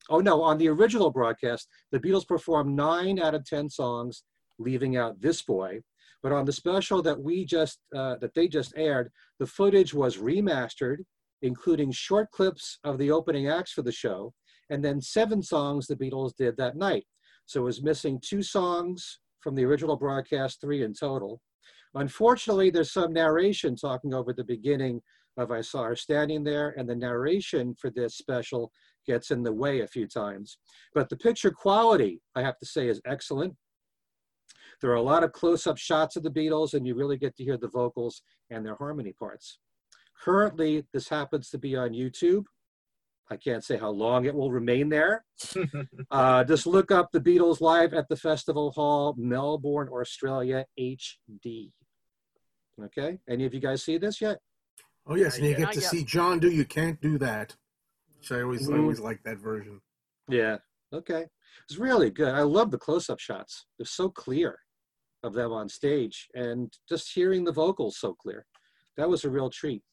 oh 0.09 0.19
no, 0.19 0.41
on 0.41 0.57
the 0.57 0.67
original 0.67 1.09
broadcast, 1.09 1.67
the 1.91 1.99
Beatles 1.99 2.27
performed 2.27 2.75
nine 2.75 3.19
out 3.19 3.33
of 3.33 3.45
10 3.45 3.69
songs, 3.69 4.23
leaving 4.59 4.97
out 4.97 5.19
This 5.19 5.41
Boy. 5.41 5.81
But 6.21 6.31
on 6.31 6.45
the 6.45 6.53
special 6.53 7.01
that 7.01 7.19
we 7.19 7.45
just, 7.45 7.79
uh, 7.95 8.17
that 8.21 8.35
they 8.35 8.47
just 8.47 8.73
aired, 8.77 9.11
the 9.39 9.47
footage 9.47 9.93
was 9.93 10.17
remastered, 10.17 10.97
including 11.41 11.91
short 11.91 12.29
clips 12.31 12.77
of 12.83 12.99
the 12.99 13.09
opening 13.09 13.47
acts 13.47 13.71
for 13.71 13.81
the 13.81 13.91
show, 13.91 14.33
and 14.69 14.85
then 14.85 15.01
seven 15.01 15.41
songs 15.41 15.87
the 15.87 15.95
Beatles 15.95 16.35
did 16.37 16.55
that 16.57 16.77
night. 16.77 17.05
So 17.47 17.61
it 17.61 17.65
was 17.65 17.81
missing 17.81 18.21
two 18.23 18.43
songs 18.43 19.19
from 19.41 19.55
the 19.55 19.65
original 19.65 19.95
broadcast, 19.95 20.61
three 20.61 20.83
in 20.83 20.93
total. 20.93 21.41
Unfortunately, 21.95 22.69
there's 22.69 22.93
some 22.93 23.11
narration 23.11 23.75
talking 23.75 24.13
over 24.13 24.31
the 24.31 24.43
beginning 24.43 25.01
of 25.37 25.51
I 25.51 25.61
Saw 25.61 25.83
Her 25.83 25.95
Standing 25.95 26.43
There, 26.43 26.73
and 26.77 26.89
the 26.89 26.95
narration 26.95 27.75
for 27.79 27.89
this 27.89 28.15
special 28.15 28.71
gets 29.07 29.31
in 29.31 29.43
the 29.43 29.53
way 29.53 29.81
a 29.81 29.87
few 29.87 30.07
times. 30.07 30.57
But 30.93 31.09
the 31.09 31.17
picture 31.17 31.51
quality, 31.51 32.21
I 32.35 32.41
have 32.41 32.57
to 32.59 32.65
say, 32.65 32.87
is 32.87 33.01
excellent. 33.05 33.55
There 34.81 34.91
are 34.91 34.95
a 34.95 35.01
lot 35.01 35.23
of 35.23 35.31
close-up 35.31 35.77
shots 35.77 36.15
of 36.15 36.23
the 36.23 36.31
Beatles, 36.31 36.73
and 36.73 36.85
you 36.85 36.95
really 36.95 37.17
get 37.17 37.35
to 37.37 37.43
hear 37.43 37.57
the 37.57 37.69
vocals 37.69 38.23
and 38.49 38.65
their 38.65 38.75
harmony 38.75 39.13
parts. 39.13 39.59
Currently, 40.23 40.85
this 40.93 41.09
happens 41.09 41.49
to 41.49 41.57
be 41.57 41.75
on 41.75 41.91
YouTube. 41.91 42.43
I 43.29 43.37
can't 43.37 43.63
say 43.63 43.77
how 43.77 43.89
long 43.89 44.25
it 44.25 44.35
will 44.35 44.51
remain 44.51 44.89
there. 44.89 45.23
uh, 46.11 46.43
just 46.43 46.67
look 46.67 46.91
up 46.91 47.11
the 47.11 47.21
Beatles 47.21 47.61
live 47.61 47.93
at 47.93 48.09
the 48.09 48.17
Festival 48.17 48.71
Hall, 48.71 49.15
Melbourne, 49.17 49.87
Australia, 49.89 50.65
HD. 50.77 51.71
Okay, 52.83 53.19
any 53.29 53.45
of 53.45 53.53
you 53.53 53.59
guys 53.59 53.83
see 53.83 53.97
this 53.97 54.19
yet? 54.19 54.39
Oh 55.07 55.15
yes, 55.15 55.37
and 55.37 55.45
you 55.45 55.55
get 55.55 55.69
I 55.69 55.71
to 55.73 55.79
got- 55.81 55.89
see 55.89 56.03
John 56.03 56.39
do 56.39 56.49
You 56.49 56.65
Can't 56.65 56.99
Do 57.01 57.17
That. 57.17 57.55
Which 58.17 58.31
I 58.31 58.41
always 58.41 58.69
I 58.69 58.73
Mhm. 58.73 58.81
always 58.81 58.99
like 58.99 59.23
that 59.23 59.37
version. 59.39 59.81
Yeah. 60.27 60.59
Okay. 60.93 61.27
It's 61.63 61.77
really 61.77 62.09
good. 62.11 62.33
I 62.35 62.41
love 62.43 62.69
the 62.71 62.77
close-up 62.77 63.19
shots. 63.19 63.65
They're 63.77 63.85
so 63.85 64.09
clear 64.09 64.59
of 65.23 65.33
them 65.33 65.51
on 65.51 65.69
stage, 65.69 66.29
and 66.35 66.71
just 66.87 67.11
hearing 67.13 67.43
the 67.43 67.51
vocals 67.51 67.97
so 67.99 68.13
clear. 68.13 68.45
That 68.97 69.09
was 69.09 69.23
a 69.23 69.29
real 69.29 69.49
treat. 69.49 69.83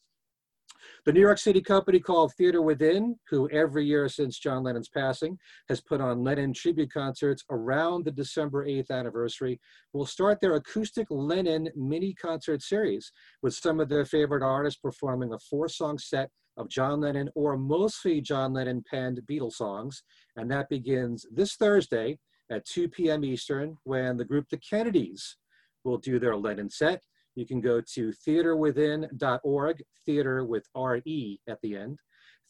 The 1.05 1.13
New 1.13 1.21
York 1.21 1.37
City 1.37 1.61
company 1.61 1.99
called 1.99 2.33
Theatre 2.33 2.61
Within, 2.61 3.15
who 3.29 3.49
every 3.49 3.85
year 3.85 4.09
since 4.09 4.37
John 4.37 4.63
Lennon's 4.63 4.89
passing 4.89 5.37
has 5.67 5.81
put 5.81 6.01
on 6.01 6.23
Lennon 6.23 6.53
tribute 6.53 6.91
concerts 6.91 7.43
around 7.49 8.05
the 8.05 8.11
December 8.11 8.65
8th 8.65 8.91
anniversary, 8.91 9.59
will 9.93 10.05
start 10.05 10.39
their 10.41 10.55
acoustic 10.55 11.07
Lennon 11.09 11.69
mini 11.75 12.13
concert 12.13 12.61
series 12.61 13.11
with 13.41 13.53
some 13.53 13.79
of 13.79 13.89
their 13.89 14.05
favorite 14.05 14.43
artists 14.43 14.79
performing 14.79 15.33
a 15.33 15.39
four 15.39 15.69
song 15.69 15.97
set 15.97 16.29
of 16.57 16.69
John 16.69 16.99
Lennon 16.99 17.29
or 17.35 17.57
mostly 17.57 18.21
John 18.21 18.53
Lennon 18.53 18.83
penned 18.89 19.21
Beatles 19.29 19.53
songs. 19.53 20.03
And 20.35 20.51
that 20.51 20.69
begins 20.69 21.25
this 21.31 21.55
Thursday 21.55 22.19
at 22.51 22.65
2 22.65 22.89
p.m. 22.89 23.23
Eastern 23.23 23.77
when 23.83 24.17
the 24.17 24.25
group 24.25 24.49
The 24.49 24.57
Kennedys 24.57 25.37
will 25.83 25.97
do 25.97 26.19
their 26.19 26.35
Lennon 26.35 26.69
set. 26.69 27.01
You 27.35 27.45
can 27.45 27.61
go 27.61 27.81
to 27.93 28.13
theatrewithin.org, 28.27 29.83
theatre 30.05 30.45
with 30.45 30.65
R-E 30.75 31.39
at 31.47 31.59
the 31.61 31.75
end, 31.75 31.99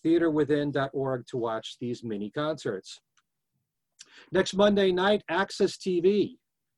theatrewithin.org 0.06 1.26
to 1.28 1.38
watch 1.38 1.78
these 1.80 2.04
mini 2.04 2.32
concerts. 2.32 3.00
Next 4.32 4.54
Monday 4.54 4.92
night, 4.92 5.24
Access 5.30 5.78
TV. 5.78 6.38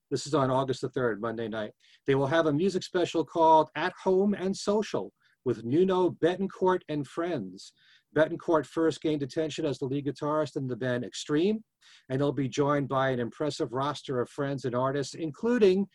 This 0.09 0.27
is 0.27 0.33
on 0.33 0.51
August 0.51 0.81
the 0.81 0.89
3rd, 0.89 1.21
Monday 1.21 1.47
night. 1.47 1.71
They 2.05 2.15
will 2.15 2.27
have 2.27 2.47
a 2.47 2.53
music 2.53 2.83
special 2.83 3.23
called 3.23 3.69
At 3.75 3.93
Home 4.03 4.33
and 4.33 4.55
Social 4.55 5.13
with 5.45 5.63
Nuno 5.63 6.09
Bettencourt 6.21 6.81
and 6.89 7.07
Friends. 7.07 7.73
Bettencourt 8.15 8.65
first 8.65 9.01
gained 9.01 9.23
attention 9.23 9.65
as 9.65 9.79
the 9.79 9.85
lead 9.85 10.05
guitarist 10.05 10.57
in 10.57 10.67
the 10.67 10.75
band 10.75 11.05
Extreme, 11.05 11.63
and 12.09 12.19
he'll 12.19 12.33
be 12.33 12.49
joined 12.49 12.89
by 12.89 13.09
an 13.09 13.19
impressive 13.19 13.71
roster 13.71 14.19
of 14.19 14.29
friends 14.29 14.65
and 14.65 14.75
artists, 14.75 15.13
including 15.13 15.87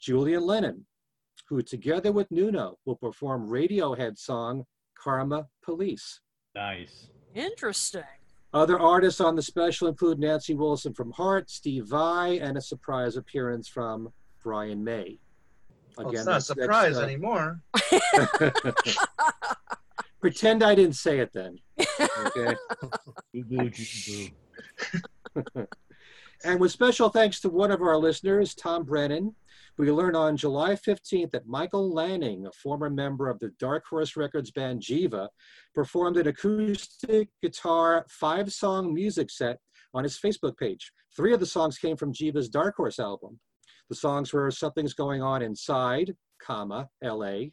Julian 0.00 0.46
Lennon, 0.46 0.86
who 1.48 1.62
together 1.62 2.12
with 2.12 2.30
Nuno 2.30 2.76
will 2.84 2.96
perform 2.96 3.48
Radiohead 3.48 4.18
song 4.18 4.66
Karma 4.98 5.46
Police. 5.62 6.20
Nice. 6.54 7.08
Interesting. 7.34 8.02
Other 8.52 8.78
artists 8.78 9.20
on 9.20 9.34
the 9.34 9.42
special 9.42 9.88
include 9.88 10.20
Nancy 10.20 10.54
Wilson 10.54 10.94
from 10.94 11.10
Heart, 11.12 11.50
Steve 11.50 11.86
Vai, 11.86 12.38
and 12.40 12.56
a 12.56 12.60
surprise 12.60 13.16
appearance 13.16 13.68
from 13.68 14.12
Brian 14.42 14.84
May. 14.84 15.18
Well, 15.98 16.10
it's 16.10 16.24
not 16.24 16.38
a 16.38 16.40
surprise 16.40 16.96
uh, 16.96 17.02
anymore. 17.02 17.60
Pretend 20.20 20.62
I 20.62 20.74
didn't 20.74 20.96
say 20.96 21.18
it 21.18 21.32
then. 21.32 21.58
Okay. 22.26 22.56
And 26.44 26.60
with 26.60 26.72
special 26.72 27.08
thanks 27.08 27.40
to 27.40 27.48
one 27.48 27.70
of 27.70 27.80
our 27.80 27.96
listeners, 27.96 28.54
Tom 28.54 28.84
Brennan, 28.84 29.34
we 29.76 29.90
learned 29.90 30.16
on 30.16 30.36
July 30.36 30.74
15th 30.74 31.32
that 31.32 31.48
Michael 31.48 31.92
Lanning, 31.92 32.46
a 32.46 32.52
former 32.52 32.88
member 32.88 33.28
of 33.28 33.40
the 33.40 33.50
Dark 33.58 33.84
Horse 33.88 34.16
Records 34.16 34.52
band 34.52 34.80
Jiva, 34.80 35.28
performed 35.74 36.16
an 36.16 36.28
acoustic 36.28 37.28
guitar 37.42 38.06
five 38.08 38.52
song 38.52 38.94
music 38.94 39.30
set 39.30 39.58
on 39.92 40.04
his 40.04 40.18
Facebook 40.18 40.56
page. 40.56 40.92
Three 41.16 41.34
of 41.34 41.40
the 41.40 41.46
songs 41.46 41.78
came 41.78 41.96
from 41.96 42.12
Jiva's 42.12 42.48
Dark 42.48 42.76
Horse 42.76 43.00
album. 43.00 43.40
The 43.88 43.96
songs 43.96 44.32
were 44.32 44.50
Something's 44.50 44.94
Going 44.94 45.22
On 45.22 45.42
Inside, 45.42 46.14
comma, 46.40 46.88
LA, 47.02 47.46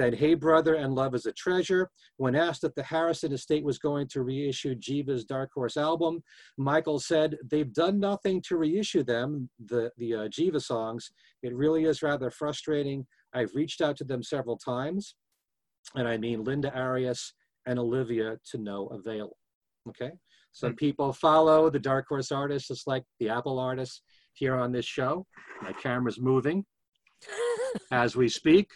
then 0.00 0.14
Hey 0.14 0.32
Brother 0.32 0.76
and 0.76 0.94
Love 0.94 1.14
is 1.14 1.26
a 1.26 1.32
Treasure. 1.32 1.90
When 2.16 2.34
asked 2.34 2.64
if 2.64 2.74
the 2.74 2.82
Harrison 2.82 3.32
estate 3.32 3.62
was 3.62 3.78
going 3.78 4.08
to 4.08 4.22
reissue 4.22 4.74
Jiva's 4.74 5.26
Dark 5.26 5.50
Horse 5.54 5.76
album, 5.76 6.22
Michael 6.56 6.98
said, 6.98 7.36
they've 7.50 7.72
done 7.72 8.00
nothing 8.00 8.40
to 8.48 8.56
reissue 8.56 9.02
them, 9.02 9.50
the, 9.66 9.90
the 9.98 10.14
uh, 10.14 10.28
Jiva 10.28 10.62
songs. 10.62 11.10
It 11.42 11.54
really 11.54 11.84
is 11.84 12.02
rather 12.02 12.30
frustrating. 12.30 13.06
I've 13.34 13.54
reached 13.54 13.82
out 13.82 13.96
to 13.98 14.04
them 14.04 14.22
several 14.22 14.56
times, 14.56 15.16
and 15.94 16.08
I 16.08 16.16
mean 16.16 16.44
Linda 16.44 16.74
Arias 16.74 17.34
and 17.66 17.78
Olivia 17.78 18.38
to 18.52 18.58
no 18.58 18.86
avail. 18.86 19.36
Okay, 19.88 20.12
some 20.52 20.74
people 20.76 21.12
follow 21.12 21.68
the 21.68 21.78
Dark 21.78 22.06
Horse 22.08 22.32
artists, 22.32 22.68
just 22.68 22.86
like 22.86 23.04
the 23.18 23.28
Apple 23.28 23.58
artists 23.58 24.00
here 24.32 24.54
on 24.54 24.72
this 24.72 24.86
show. 24.86 25.26
My 25.60 25.72
camera's 25.74 26.18
moving 26.18 26.64
as 27.92 28.16
we 28.16 28.28
speak. 28.28 28.68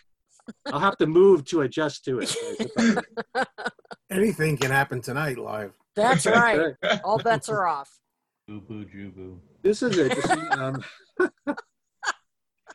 I'll 0.66 0.80
have 0.80 0.96
to 0.98 1.06
move 1.06 1.44
to 1.46 1.62
adjust 1.62 2.04
to 2.04 2.20
it. 2.20 3.06
Anything 4.10 4.56
can 4.56 4.70
happen 4.70 5.00
tonight 5.00 5.38
live. 5.38 5.72
That's 5.96 6.26
right. 6.26 6.74
All 7.04 7.18
bets 7.18 7.48
are 7.48 7.66
off. 7.66 7.90
Boo 8.46 8.60
boo 8.60 8.84
joo 8.84 9.10
boo. 9.10 9.40
This 9.62 9.82
is 9.82 9.96
it. 9.96 10.14
This 10.14 10.24
is, 10.24 10.50
um, 10.52 10.84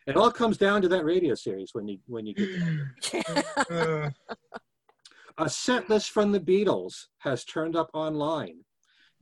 it 0.08 0.18
all 0.18 0.32
comes 0.32 0.58
down 0.58 0.82
to 0.82 0.88
that 0.88 1.06
radio 1.06 1.36
series 1.36 1.70
when 1.74 1.88
you 1.88 2.00
when 2.08 2.26
you 2.26 2.34
get 2.34 3.26
there. 3.70 4.14
A 5.42 5.50
set 5.50 5.90
list 5.90 6.12
from 6.12 6.34
the 6.34 6.40
Beatles 6.40 7.06
has 7.20 7.46
turned 7.46 7.78
up 7.78 7.90
online. 7.94 8.58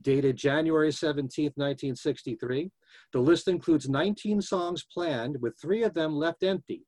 Dated 0.02 0.36
January 0.36 0.90
17th, 0.90 1.54
1963, 1.54 2.70
the 3.12 3.20
list 3.20 3.46
includes 3.46 3.88
19 3.88 4.42
songs 4.42 4.84
planned, 4.92 5.36
with 5.40 5.54
three 5.60 5.84
of 5.84 5.94
them 5.94 6.16
left 6.16 6.42
empty, 6.42 6.82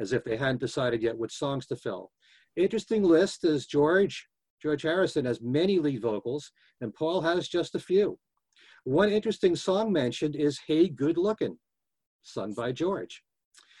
as 0.00 0.12
if 0.12 0.24
they 0.24 0.36
hadn't 0.36 0.60
decided 0.60 1.02
yet 1.02 1.16
which 1.16 1.36
songs 1.36 1.66
to 1.66 1.76
fill. 1.76 2.10
Interesting 2.56 3.04
list 3.04 3.44
is 3.44 3.66
George, 3.66 4.26
George 4.60 4.82
Harrison 4.82 5.24
has 5.24 5.40
many 5.40 5.78
lead 5.78 6.02
vocals, 6.02 6.50
and 6.80 6.94
Paul 6.94 7.20
has 7.20 7.48
just 7.48 7.74
a 7.74 7.78
few. 7.78 8.18
One 8.84 9.10
interesting 9.10 9.54
song 9.54 9.92
mentioned 9.92 10.34
is 10.34 10.60
Hey 10.66 10.88
Good 10.88 11.16
Lookin', 11.16 11.58
sung 12.22 12.54
by 12.54 12.72
George. 12.72 13.22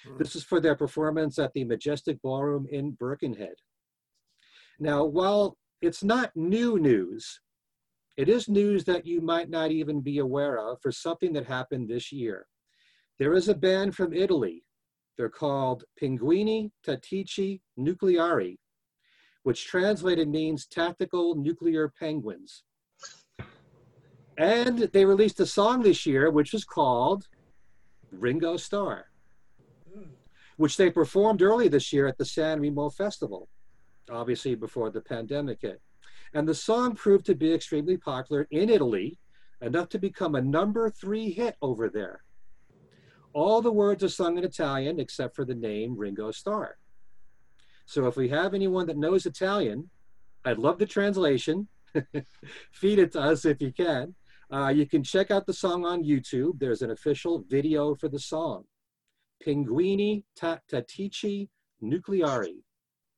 Hmm. 0.06 0.18
This 0.18 0.36
is 0.36 0.44
for 0.44 0.60
their 0.60 0.76
performance 0.76 1.38
at 1.38 1.52
the 1.54 1.64
Majestic 1.64 2.20
Ballroom 2.22 2.66
in 2.70 2.92
Birkenhead. 2.92 3.54
Now, 4.78 5.04
while 5.04 5.56
it's 5.82 6.04
not 6.04 6.30
new 6.34 6.78
news, 6.78 7.40
it 8.16 8.28
is 8.28 8.48
news 8.48 8.84
that 8.84 9.06
you 9.06 9.20
might 9.20 9.48
not 9.48 9.70
even 9.70 10.00
be 10.00 10.18
aware 10.18 10.58
of 10.58 10.78
for 10.82 10.92
something 10.92 11.32
that 11.32 11.46
happened 11.46 11.88
this 11.88 12.12
year. 12.12 12.46
There 13.18 13.34
is 13.34 13.48
a 13.48 13.54
band 13.54 13.94
from 13.94 14.12
Italy. 14.12 14.64
They're 15.20 15.28
called 15.28 15.84
Pinguini 16.00 16.70
Tattici 16.82 17.60
Nucleari, 17.78 18.56
which 19.42 19.66
translated 19.66 20.30
means 20.30 20.64
tactical 20.64 21.34
nuclear 21.34 21.92
penguins. 22.00 22.62
And 24.38 24.78
they 24.78 25.04
released 25.04 25.38
a 25.40 25.44
song 25.44 25.82
this 25.82 26.06
year, 26.06 26.30
which 26.30 26.54
was 26.54 26.64
called 26.64 27.26
Ringo 28.10 28.56
Starr, 28.56 29.08
which 30.56 30.78
they 30.78 30.90
performed 30.90 31.42
early 31.42 31.68
this 31.68 31.92
year 31.92 32.06
at 32.06 32.16
the 32.16 32.24
San 32.24 32.58
Remo 32.58 32.88
Festival, 32.88 33.50
obviously 34.10 34.54
before 34.54 34.88
the 34.88 35.02
pandemic 35.02 35.58
hit. 35.60 35.82
And 36.32 36.48
the 36.48 36.54
song 36.54 36.94
proved 36.94 37.26
to 37.26 37.34
be 37.34 37.52
extremely 37.52 37.98
popular 37.98 38.48
in 38.50 38.70
Italy, 38.70 39.18
enough 39.60 39.90
to 39.90 39.98
become 39.98 40.34
a 40.34 40.40
number 40.40 40.88
three 40.88 41.30
hit 41.30 41.56
over 41.60 41.90
there. 41.90 42.22
All 43.32 43.62
the 43.62 43.72
words 43.72 44.02
are 44.02 44.08
sung 44.08 44.38
in 44.38 44.44
Italian 44.44 44.98
except 44.98 45.36
for 45.36 45.44
the 45.44 45.54
name 45.54 45.96
Ringo 45.96 46.30
Starr. 46.30 46.78
So 47.86 48.06
if 48.06 48.16
we 48.16 48.28
have 48.28 48.54
anyone 48.54 48.86
that 48.86 48.96
knows 48.96 49.26
Italian, 49.26 49.90
I'd 50.44 50.58
love 50.58 50.78
the 50.78 50.86
translation. 50.86 51.68
Feed 52.72 52.98
it 52.98 53.12
to 53.12 53.20
us 53.20 53.44
if 53.44 53.60
you 53.60 53.72
can. 53.72 54.14
Uh, 54.52 54.68
you 54.68 54.86
can 54.86 55.02
check 55.02 55.30
out 55.30 55.46
the 55.46 55.52
song 55.52 55.84
on 55.84 56.04
YouTube. 56.04 56.58
There's 56.58 56.82
an 56.82 56.90
official 56.90 57.44
video 57.48 57.94
for 57.94 58.08
the 58.08 58.18
song. 58.18 58.64
Pinguini 59.44 60.24
Ta- 60.36 60.60
Tattici 60.70 61.48
Nucleari. 61.82 62.56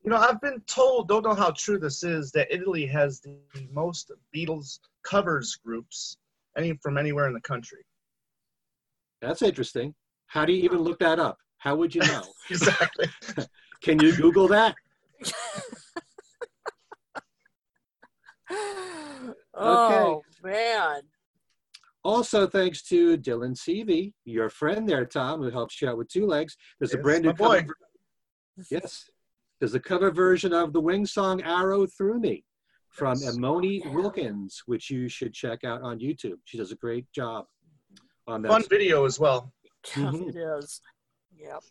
you 0.04 0.10
know, 0.10 0.16
I've 0.16 0.40
been 0.40 0.60
told, 0.66 1.08
don't 1.08 1.24
know 1.24 1.34
how 1.34 1.50
true 1.52 1.78
this 1.78 2.02
is, 2.02 2.30
that 2.32 2.52
Italy 2.52 2.86
has 2.86 3.20
the 3.20 3.38
most 3.70 4.12
Beatles 4.34 4.78
covers 5.04 5.56
groups 5.64 6.16
any 6.56 6.78
from 6.82 6.98
anywhere 6.98 7.26
in 7.26 7.34
the 7.34 7.40
country. 7.40 7.84
That's 9.20 9.42
interesting. 9.42 9.94
How 10.32 10.46
do 10.46 10.54
you 10.54 10.62
even 10.62 10.78
look 10.78 10.98
that 11.00 11.18
up? 11.20 11.36
How 11.58 11.76
would 11.76 11.94
you 11.94 12.00
know? 12.00 12.22
Exactly. 12.50 13.06
Can 13.82 14.00
you 14.00 14.16
Google 14.16 14.48
that? 14.48 14.74
Oh 19.54 20.22
man. 20.42 21.02
Also, 22.04 22.46
thanks 22.46 22.82
to 22.84 23.16
Dylan 23.16 23.54
Seavey, 23.54 24.12
your 24.24 24.48
friend 24.50 24.88
there, 24.88 25.04
Tom, 25.06 25.40
who 25.40 25.50
helps 25.50 25.80
you 25.80 25.88
out 25.88 25.96
with 25.98 26.08
two 26.08 26.26
legs. 26.26 26.56
There's 26.80 26.94
a 26.94 26.98
brand 26.98 27.22
new 27.22 27.28
my 27.28 27.34
boy. 27.34 27.60
cover. 27.60 27.76
Yes, 28.70 29.08
there's 29.60 29.74
a 29.74 29.80
cover 29.80 30.10
version 30.10 30.52
of 30.52 30.72
the 30.72 30.80
Wing 30.80 31.06
song 31.06 31.42
"Arrow 31.42 31.86
Through 31.86 32.18
Me" 32.20 32.44
from 32.88 33.18
Yes. 33.20 33.36
Emoni 33.36 33.94
Wilkins, 33.94 34.62
which 34.66 34.90
you 34.90 35.08
should 35.08 35.32
check 35.32 35.62
out 35.64 35.82
on 35.82 36.00
YouTube. 36.00 36.38
She 36.44 36.58
does 36.58 36.72
a 36.72 36.76
great 36.76 37.06
job 37.12 37.44
on 38.26 38.42
that. 38.42 38.48
Fun 38.48 38.64
video 38.68 39.04
as 39.04 39.20
well. 39.20 39.52
Mhm. 39.84 40.28
It 40.28 40.36
is. 40.36 40.80
Yep. 41.36 41.62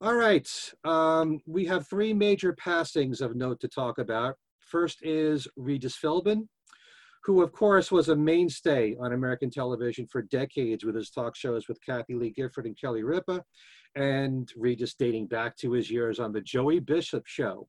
All 0.00 0.14
right, 0.14 0.48
um, 0.84 1.40
we 1.46 1.64
have 1.66 1.86
three 1.86 2.12
major 2.12 2.52
passings 2.52 3.20
of 3.20 3.36
note 3.36 3.60
to 3.60 3.68
talk 3.68 3.98
about. 3.98 4.36
First 4.60 4.98
is 5.02 5.48
Regis 5.56 5.96
Philbin, 5.96 6.48
who 7.24 7.42
of 7.42 7.52
course 7.52 7.90
was 7.90 8.08
a 8.08 8.16
mainstay 8.16 8.96
on 8.96 9.12
American 9.12 9.50
television 9.50 10.06
for 10.06 10.22
decades 10.22 10.84
with 10.84 10.94
his 10.94 11.10
talk 11.10 11.36
shows 11.36 11.68
with 11.68 11.78
Kathie 11.84 12.14
Lee 12.14 12.30
Gifford 12.30 12.66
and 12.66 12.78
Kelly 12.78 13.02
Ripa, 13.02 13.44
and 13.94 14.52
Regis 14.56 14.94
dating 14.94 15.28
back 15.28 15.56
to 15.58 15.72
his 15.72 15.90
years 15.90 16.18
on 16.18 16.32
the 16.32 16.40
Joey 16.40 16.80
Bishop 16.80 17.26
show, 17.26 17.68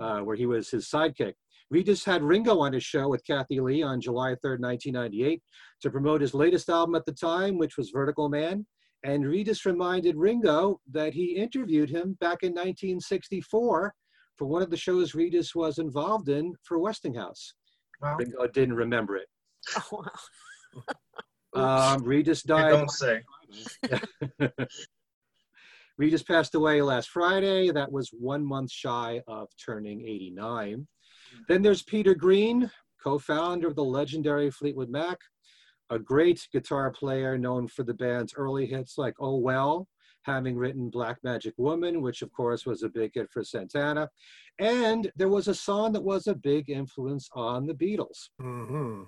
uh, 0.00 0.20
where 0.20 0.36
he 0.36 0.46
was 0.46 0.70
his 0.70 0.88
sidekick. 0.88 1.34
Regis 1.72 2.04
had 2.04 2.22
Ringo 2.22 2.58
on 2.58 2.74
his 2.74 2.84
show 2.84 3.08
with 3.08 3.24
Kathie 3.24 3.58
Lee 3.58 3.82
on 3.82 3.98
July 3.98 4.32
3rd, 4.44 4.60
1998, 4.60 5.42
to 5.80 5.90
promote 5.90 6.20
his 6.20 6.34
latest 6.34 6.68
album 6.68 6.94
at 6.94 7.06
the 7.06 7.12
time, 7.12 7.56
which 7.56 7.78
was 7.78 7.88
Vertical 7.88 8.28
Man. 8.28 8.66
And 9.04 9.26
Regis 9.26 9.64
reminded 9.64 10.16
Ringo 10.16 10.80
that 10.90 11.14
he 11.14 11.34
interviewed 11.34 11.88
him 11.88 12.18
back 12.20 12.42
in 12.42 12.50
1964 12.52 13.94
for 14.36 14.44
one 14.44 14.60
of 14.60 14.68
the 14.68 14.76
shows 14.76 15.14
Regis 15.14 15.54
was 15.54 15.78
involved 15.78 16.28
in 16.28 16.52
for 16.62 16.78
Westinghouse. 16.78 17.54
Well, 18.02 18.16
Ringo 18.16 18.46
didn't 18.48 18.74
remember 18.74 19.16
it. 19.16 19.28
Oh, 19.76 20.04
wow. 20.04 20.82
Um, 21.54 22.02
Regis 22.04 22.46
you 22.46 22.54
died. 22.54 22.70
don't 22.70 22.90
say. 22.90 23.20
Regis 25.98 26.22
passed 26.22 26.54
away 26.54 26.80
last 26.80 27.10
Friday. 27.10 27.70
That 27.70 27.92
was 27.92 28.08
one 28.10 28.42
month 28.42 28.72
shy 28.72 29.20
of 29.28 29.48
turning 29.62 30.00
89. 30.00 30.86
Then 31.48 31.62
there's 31.62 31.82
Peter 31.82 32.14
Green, 32.14 32.70
co 33.02 33.18
founder 33.18 33.68
of 33.68 33.76
the 33.76 33.84
legendary 33.84 34.50
Fleetwood 34.50 34.90
Mac, 34.90 35.18
a 35.90 35.98
great 35.98 36.46
guitar 36.52 36.90
player 36.90 37.36
known 37.36 37.68
for 37.68 37.82
the 37.82 37.94
band's 37.94 38.34
early 38.36 38.66
hits 38.66 38.96
like 38.96 39.14
Oh 39.20 39.36
Well, 39.36 39.88
having 40.22 40.56
written 40.56 40.88
Black 40.88 41.18
Magic 41.22 41.54
Woman, 41.56 42.00
which 42.00 42.22
of 42.22 42.32
course 42.32 42.64
was 42.64 42.82
a 42.82 42.88
big 42.88 43.12
hit 43.14 43.30
for 43.30 43.44
Santana. 43.44 44.08
And 44.58 45.10
there 45.16 45.28
was 45.28 45.48
a 45.48 45.54
song 45.54 45.92
that 45.92 46.02
was 46.02 46.26
a 46.26 46.34
big 46.34 46.70
influence 46.70 47.28
on 47.34 47.66
the 47.66 47.74
Beatles 47.74 48.28
hmm 48.40 49.02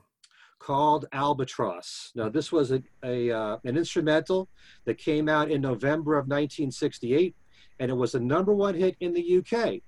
called 0.65 1.05
Albatross. 1.13 2.11
Now, 2.15 2.31
this 2.31 2.51
was 2.51 2.73
a, 2.73 2.83
a 3.05 3.31
uh, 3.31 3.59
an 3.65 3.77
instrumental 3.77 4.49
that 4.87 4.97
came 4.97 5.29
out 5.29 5.51
in 5.51 5.61
November 5.61 6.15
of 6.15 6.25
1968, 6.25 7.37
and 7.81 7.91
it 7.91 7.95
was 7.95 8.15
a 8.15 8.21
number 8.21 8.55
one 8.55 8.75
hit 8.75 8.97
in 9.01 9.13
the 9.13 9.39
UK. 9.39 9.83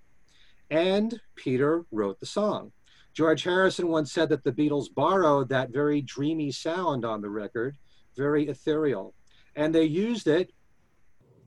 And 0.70 1.20
Peter 1.36 1.84
wrote 1.92 2.18
the 2.20 2.26
song. 2.26 2.72
George 3.14 3.44
Harrison 3.44 3.88
once 3.88 4.12
said 4.12 4.28
that 4.28 4.44
the 4.44 4.52
Beatles 4.52 4.92
borrowed 4.94 5.48
that 5.48 5.70
very 5.70 6.02
dreamy 6.02 6.52
sound 6.52 7.04
on 7.04 7.22
the 7.22 7.30
record, 7.30 7.76
very 8.16 8.48
ethereal, 8.48 9.14
and 9.54 9.74
they 9.74 9.84
used 9.84 10.26
it 10.26 10.52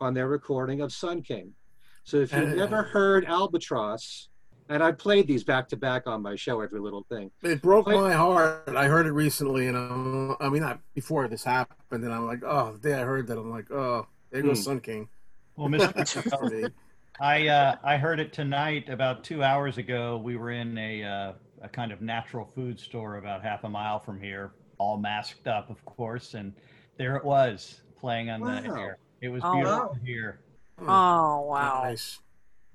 on 0.01 0.13
their 0.13 0.27
recording 0.27 0.81
of 0.81 0.91
Sun 0.91 1.21
King. 1.21 1.53
So 2.05 2.17
if 2.17 2.33
you've 2.33 2.53
Uh. 2.53 2.55
never 2.55 2.81
heard 2.81 3.25
Albatross, 3.25 4.29
and 4.69 4.81
I 4.81 4.91
played 4.93 5.27
these 5.27 5.43
back 5.43 5.67
to 5.69 5.77
back 5.77 6.07
on 6.07 6.21
my 6.23 6.35
show, 6.35 6.61
every 6.61 6.79
little 6.79 7.03
thing. 7.09 7.29
It 7.43 7.61
broke 7.61 7.87
Wait. 7.87 7.95
my 7.99 8.13
heart. 8.13 8.63
I 8.69 8.85
heard 8.85 9.05
it 9.05 9.11
recently, 9.11 9.67
and 9.67 9.77
I'm, 9.77 10.35
I 10.39 10.49
mean, 10.49 10.61
not 10.63 10.79
before 10.95 11.27
this 11.27 11.43
happened, 11.43 12.03
and 12.03 12.11
I'm 12.13 12.25
like, 12.25 12.41
oh, 12.43 12.73
the 12.73 12.89
day 12.89 12.95
I 12.95 13.01
heard 13.03 13.27
that, 13.27 13.37
I'm 13.37 13.51
like, 13.51 13.69
oh, 13.71 14.07
there 14.31 14.41
goes 14.41 14.59
Hmm. 14.59 14.63
Sun 14.63 14.79
King. 14.81 15.09
Well, 15.55 15.67
Mr. 15.67 15.93
For 17.19 17.23
me. 17.25 17.49
I 17.49 17.71
uh, 17.71 17.75
I 17.83 17.97
heard 17.97 18.19
it 18.19 18.33
tonight 18.33 18.89
about 18.89 19.23
two 19.23 19.43
hours 19.43 19.77
ago. 19.77 20.17
We 20.17 20.37
were 20.37 20.51
in 20.51 20.77
a 20.77 21.03
uh, 21.03 21.33
a 21.61 21.69
kind 21.69 21.91
of 21.91 22.01
natural 22.01 22.45
food 22.45 22.79
store 22.79 23.17
about 23.17 23.43
half 23.43 23.63
a 23.65 23.69
mile 23.69 23.99
from 23.99 24.19
here, 24.19 24.53
all 24.77 24.97
masked 24.97 25.47
up, 25.47 25.69
of 25.69 25.83
course, 25.85 26.33
and 26.33 26.53
there 26.97 27.15
it 27.15 27.25
was 27.25 27.81
playing 27.99 28.29
on 28.29 28.41
the 28.41 28.63
air. 28.79 28.97
It 29.21 29.29
was 29.29 29.43
Oh, 29.43 29.51
beautiful 29.53 29.79
wow. 29.79 29.91
to 29.93 29.99
hear. 30.05 30.39
Oh, 30.79 31.41
wow. 31.41 31.83
Nice. 31.83 32.19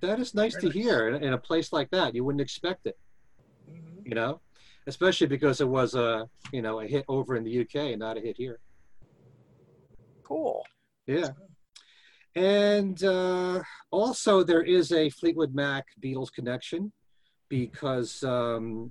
That 0.00 0.20
is 0.20 0.34
nice 0.34 0.54
to 0.56 0.66
nice. 0.66 0.74
hear 0.74 1.08
in, 1.08 1.22
in 1.24 1.32
a 1.32 1.38
place 1.38 1.72
like 1.72 1.90
that. 1.90 2.14
You 2.14 2.24
wouldn't 2.24 2.42
expect 2.42 2.86
it, 2.86 2.98
Mhm. 3.70 4.06
you 4.06 4.14
know, 4.14 4.40
especially 4.86 5.26
because 5.26 5.62
it 5.62 5.68
was 5.68 5.94
a, 5.94 6.28
you 6.52 6.60
know, 6.60 6.80
a 6.80 6.86
hit 6.86 7.06
over 7.08 7.36
in 7.36 7.44
the 7.44 7.50
UK 7.50 7.92
and 7.92 8.00
not 8.00 8.18
a 8.18 8.20
hit 8.20 8.36
here. 8.36 8.58
Cool. 10.22 10.66
Yeah. 11.06 11.30
And 12.36 13.02
uh, 13.04 13.62
also, 13.90 14.42
there 14.42 14.62
is 14.62 14.92
a 14.92 15.08
Fleetwood 15.10 15.54
Mac 15.54 15.86
Beatles 16.02 16.32
connection 16.32 16.92
because 17.48 18.22
um, 18.24 18.90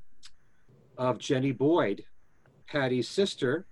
of 0.97 1.17
Jenny 1.17 1.51
Boyd, 1.51 2.05
Patty's 2.67 3.09
sister. 3.09 3.65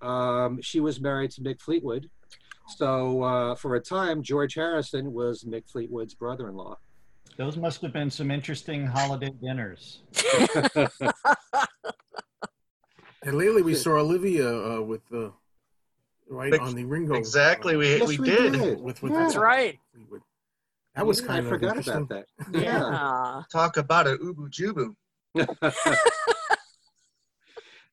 Um, 0.00 0.62
she 0.62 0.80
was 0.80 1.00
married 1.00 1.32
to 1.32 1.40
Mick 1.40 1.60
Fleetwood. 1.60 2.08
So, 2.68 3.22
uh, 3.22 3.54
for 3.56 3.74
a 3.74 3.80
time, 3.80 4.22
George 4.22 4.54
Harrison 4.54 5.12
was 5.12 5.42
Mick 5.42 5.68
Fleetwood's 5.68 6.14
brother 6.14 6.48
in 6.48 6.54
law. 6.54 6.78
Those 7.36 7.56
must 7.56 7.82
have 7.82 7.92
been 7.92 8.10
some 8.10 8.30
interesting 8.30 8.86
holiday 8.86 9.30
dinners. 9.42 10.02
And 13.22 13.36
lately, 13.36 13.60
we 13.60 13.74
saw 13.74 13.98
Olivia 13.98 14.48
uh, 14.48 14.80
with 14.80 15.06
the 15.10 15.32
right 16.30 16.52
Ex- 16.54 16.62
on 16.62 16.74
the 16.74 16.84
Ringo. 16.84 17.14
Exactly, 17.14 17.76
we 17.76 17.96
Yes, 17.98 18.08
we 18.08 18.18
we 18.18 18.26
did. 18.30 18.52
did. 18.52 18.80
With, 18.80 19.02
with 19.02 19.12
That's 19.12 19.36
right. 19.36 19.78
Fleetwood. 19.92 20.22
That 20.94 21.06
was 21.06 21.20
Yeah, 21.20 21.26
kind 21.26 21.38
I 21.38 21.42
of 21.42 21.48
forgot 21.48 21.78
about 21.78 22.08
that. 22.08 22.24
Yeah. 22.52 22.62
Yeah. 22.62 23.42
Talk 23.52 23.76
about 23.76 24.06
a 24.06 24.16
oobu 24.16 24.48
joobu. 24.50 24.94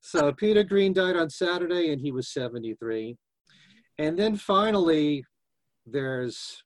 so 0.00 0.32
Peter 0.32 0.64
Green 0.64 0.92
died 0.92 1.16
on 1.16 1.30
Saturday 1.30 1.92
and 1.92 2.00
he 2.00 2.12
was 2.12 2.32
73. 2.32 3.16
And 3.98 4.18
then 4.18 4.36
finally, 4.36 5.24
there's, 5.86 6.62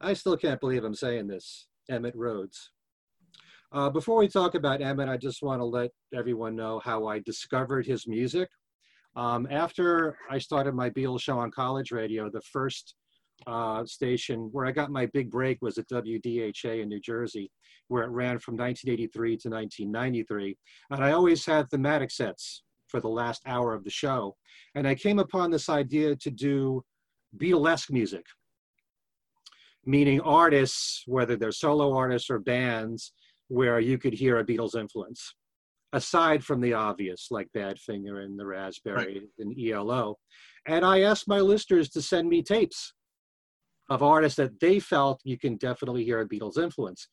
I 0.00 0.12
still 0.14 0.36
can't 0.36 0.60
believe 0.60 0.84
I'm 0.84 0.94
saying 0.94 1.26
this, 1.28 1.66
Emitt 1.90 2.12
Rhodes. 2.14 2.70
Uh, 3.72 3.90
before 3.90 4.18
we 4.18 4.28
talk 4.28 4.54
about 4.54 4.80
Emitt, 4.80 5.08
I 5.08 5.16
just 5.16 5.42
want 5.42 5.60
to 5.60 5.64
let 5.64 5.90
everyone 6.14 6.54
know 6.56 6.80
how 6.84 7.06
I 7.06 7.18
discovered 7.20 7.86
his 7.86 8.06
music. 8.06 8.48
Um, 9.16 9.48
after 9.50 10.18
I 10.30 10.38
started 10.38 10.74
my 10.74 10.90
Beatles 10.90 11.22
show 11.22 11.38
on 11.38 11.50
college 11.50 11.90
radio, 11.90 12.28
the 12.30 12.42
first 12.42 12.94
uh, 13.46 13.84
station 13.86 14.50
where 14.52 14.66
I 14.66 14.72
got 14.72 14.90
my 14.90 15.06
big 15.06 15.30
break 15.30 15.62
was 15.62 15.78
at 15.78 15.88
WDHA 15.88 16.82
in 16.82 16.88
New 16.88 17.00
Jersey, 17.00 17.50
where 17.88 18.04
it 18.04 18.10
ran 18.10 18.38
from 18.38 18.56
1983 18.56 19.28
to 19.38 19.48
1993. 19.48 20.58
And 20.90 21.02
I 21.02 21.12
always 21.12 21.46
had 21.46 21.70
thematic 21.70 22.10
sets 22.10 22.62
for 22.88 23.00
the 23.00 23.08
last 23.08 23.42
hour 23.46 23.72
of 23.72 23.84
the 23.84 23.90
show. 23.90 24.36
And 24.74 24.86
I 24.86 24.94
came 24.94 25.18
upon 25.18 25.50
this 25.50 25.70
idea 25.70 26.14
to 26.16 26.30
do 26.30 26.84
Beatlesque 27.38 27.90
music, 27.90 28.24
meaning 29.84 30.20
artists, 30.20 31.02
whether 31.06 31.36
they're 31.36 31.52
solo 31.52 31.96
artists 31.96 32.28
or 32.28 32.38
bands, 32.38 33.12
where 33.48 33.80
you 33.80 33.96
could 33.96 34.12
hear 34.12 34.38
a 34.38 34.44
Beatles 34.44 34.78
influence, 34.78 35.34
aside 35.92 36.44
from 36.44 36.60
the 36.60 36.72
obvious, 36.72 37.28
like 37.30 37.48
Badfinger 37.56 38.24
and 38.24 38.38
the 38.38 38.46
Raspberry 38.46 39.22
and 39.38 39.54
ELO. 39.58 40.16
And 40.66 40.84
I 40.84 41.02
asked 41.02 41.28
my 41.28 41.40
listeners 41.40 41.88
to 41.90 42.02
send 42.02 42.28
me 42.28 42.42
tapes 42.42 42.92
of 43.88 44.02
artists 44.02 44.36
that 44.36 44.58
they 44.60 44.80
felt 44.80 45.20
you 45.24 45.38
can 45.38 45.56
definitely 45.56 46.04
hear 46.04 46.20
a 46.20 46.28
Beatles 46.28 46.58
influence. 46.58 47.08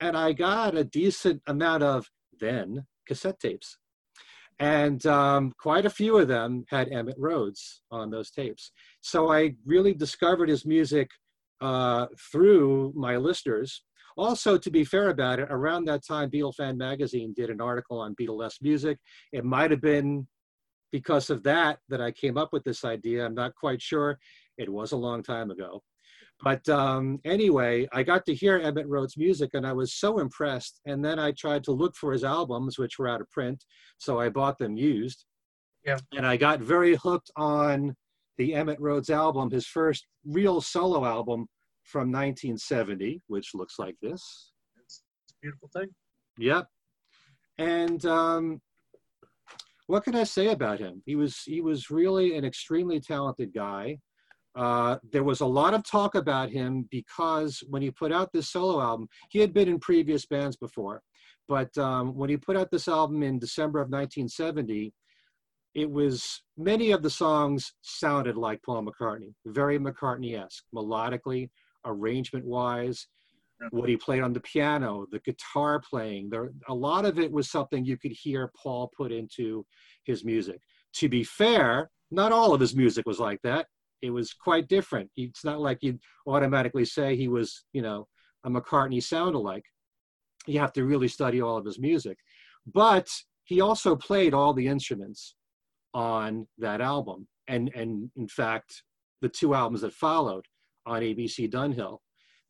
And 0.00 0.16
I 0.16 0.32
got 0.32 0.76
a 0.76 0.84
decent 0.84 1.42
amount 1.46 1.82
of 1.82 2.06
then 2.40 2.86
cassette 3.06 3.40
tapes. 3.40 3.76
And 4.58 5.04
um, 5.06 5.52
quite 5.58 5.86
a 5.86 5.90
few 5.90 6.18
of 6.18 6.28
them 6.28 6.64
had 6.68 6.88
Emitt 6.90 7.16
Rhodes 7.18 7.82
on 7.90 8.10
those 8.10 8.30
tapes. 8.30 8.70
So 9.00 9.32
I 9.32 9.54
really 9.66 9.94
discovered 9.94 10.48
his 10.48 10.64
music 10.64 11.10
uh, 11.60 12.06
through 12.30 12.92
my 12.94 13.16
listeners. 13.16 13.82
Also, 14.16 14.58
to 14.58 14.70
be 14.70 14.84
fair 14.84 15.10
about 15.10 15.38
it, 15.38 15.48
around 15.50 15.84
that 15.84 16.06
time, 16.06 16.30
Beatle 16.30 16.54
Fan 16.54 16.76
Magazine 16.76 17.32
did 17.34 17.50
an 17.50 17.60
article 17.60 18.00
on 18.00 18.14
Beatlesque 18.14 18.62
music. 18.62 18.98
It 19.32 19.44
might 19.44 19.70
have 19.70 19.80
been 19.80 20.26
because 20.90 21.30
of 21.30 21.42
that 21.44 21.78
that 21.88 22.00
I 22.00 22.10
came 22.10 22.36
up 22.36 22.50
with 22.52 22.64
this 22.64 22.84
idea. 22.84 23.24
I'm 23.24 23.34
not 23.34 23.54
quite 23.54 23.80
sure. 23.80 24.18
It 24.58 24.70
was 24.70 24.92
a 24.92 24.96
long 24.96 25.22
time 25.22 25.50
ago. 25.50 25.82
But 26.42 26.68
um, 26.68 27.20
anyway, 27.24 27.88
I 27.92 28.02
got 28.02 28.26
to 28.26 28.34
hear 28.34 28.60
Emitt 28.60 28.86
Rhodes' 28.88 29.16
music 29.16 29.50
and 29.54 29.66
I 29.66 29.72
was 29.72 29.94
so 29.94 30.18
impressed. 30.18 30.80
And 30.86 31.04
then 31.04 31.18
I 31.18 31.32
tried 31.32 31.64
to 31.64 31.72
look 31.72 31.94
for 31.96 32.12
his 32.12 32.24
albums, 32.24 32.78
which 32.78 32.98
were 32.98 33.08
out 33.08 33.20
of 33.20 33.30
print. 33.30 33.64
So 33.98 34.18
I 34.20 34.28
bought 34.28 34.58
them 34.58 34.76
used. 34.76 35.24
Yeah. 35.84 35.98
And 36.16 36.26
I 36.26 36.36
got 36.36 36.60
very 36.60 36.96
hooked 36.96 37.30
on 37.36 37.94
the 38.38 38.52
Emitt 38.52 38.78
Rhodes 38.80 39.10
album, 39.10 39.50
his 39.50 39.66
first 39.66 40.06
real 40.24 40.60
solo 40.60 41.04
album 41.04 41.46
from 41.84 42.12
1970, 42.12 43.22
which 43.26 43.50
looks 43.54 43.78
like 43.78 43.96
this. 44.02 44.52
It's 44.84 45.02
a 45.30 45.34
beautiful 45.42 45.70
thing. 45.74 45.88
Yep. 46.38 46.66
And 47.58 48.04
um, 48.06 48.60
what 49.86 50.04
can 50.04 50.14
I 50.14 50.24
say 50.24 50.48
about 50.48 50.78
him? 50.78 51.02
He 51.04 51.16
was 51.16 51.42
he 51.44 51.60
was 51.60 51.90
really 51.90 52.36
an 52.36 52.44
extremely 52.44 53.00
talented 53.00 53.52
guy. 53.54 53.98
Uh, 54.54 54.98
there 55.12 55.24
was 55.24 55.40
a 55.40 55.46
lot 55.46 55.74
of 55.74 55.82
talk 55.84 56.14
about 56.14 56.50
him 56.50 56.86
because 56.90 57.62
when 57.68 57.80
he 57.80 57.90
put 57.90 58.12
out 58.12 58.30
this 58.32 58.50
solo 58.50 58.82
album, 58.82 59.08
he 59.30 59.38
had 59.38 59.54
been 59.54 59.68
in 59.68 59.78
previous 59.78 60.26
bands 60.26 60.56
before, 60.56 61.00
but 61.48 61.76
um, 61.78 62.14
when 62.14 62.28
he 62.28 62.36
put 62.36 62.56
out 62.56 62.70
this 62.70 62.86
album 62.86 63.22
in 63.22 63.38
December 63.38 63.80
of 63.80 63.88
1970, 63.88 64.92
it 65.74 65.90
was 65.90 66.42
many 66.58 66.90
of 66.90 67.02
the 67.02 67.10
songs 67.10 67.72
sounded 67.80 68.36
like 68.36 68.62
Paul 68.62 68.84
McCartney, 68.84 69.32
very 69.46 69.78
McCartney-esque, 69.78 70.64
melodically, 70.74 71.48
arrangement-wise, 71.84 73.06
what 73.70 73.88
he 73.88 73.96
played 73.96 74.22
on 74.22 74.32
the 74.32 74.40
piano, 74.40 75.06
the 75.10 75.20
guitar 75.20 75.80
playing. 75.80 76.28
There, 76.30 76.50
a 76.68 76.74
lot 76.74 77.04
of 77.04 77.18
it 77.18 77.30
was 77.30 77.50
something 77.50 77.84
you 77.84 77.96
could 77.96 78.12
hear 78.12 78.50
Paul 78.60 78.90
put 78.96 79.12
into 79.12 79.64
his 80.04 80.24
music. 80.24 80.60
To 80.96 81.08
be 81.08 81.22
fair, 81.22 81.90
not 82.10 82.32
all 82.32 82.52
of 82.52 82.60
his 82.60 82.74
music 82.74 83.06
was 83.06 83.20
like 83.20 83.40
that. 83.44 83.66
It 84.02 84.10
was 84.10 84.32
quite 84.32 84.68
different. 84.68 85.10
It's 85.16 85.44
not 85.44 85.60
like 85.60 85.78
you'd 85.80 86.00
automatically 86.26 86.84
say 86.84 87.14
he 87.14 87.28
was, 87.28 87.64
you 87.72 87.82
know, 87.82 88.08
a 88.44 88.50
McCartney 88.50 89.02
sound 89.02 89.36
alike. 89.36 89.64
You 90.46 90.58
have 90.58 90.72
to 90.72 90.84
really 90.84 91.08
study 91.08 91.40
all 91.40 91.56
of 91.56 91.64
his 91.64 91.78
music. 91.78 92.18
But 92.66 93.08
he 93.44 93.60
also 93.60 93.94
played 93.94 94.34
all 94.34 94.52
the 94.52 94.66
instruments 94.66 95.36
on 95.94 96.48
that 96.58 96.80
album. 96.80 97.28
And, 97.46 97.70
and 97.76 98.10
in 98.16 98.26
fact, 98.26 98.82
the 99.20 99.28
two 99.28 99.54
albums 99.54 99.82
that 99.82 99.92
followed 99.92 100.44
on 100.86 101.02
ABC 101.02 101.50
Dunhill. 101.50 101.98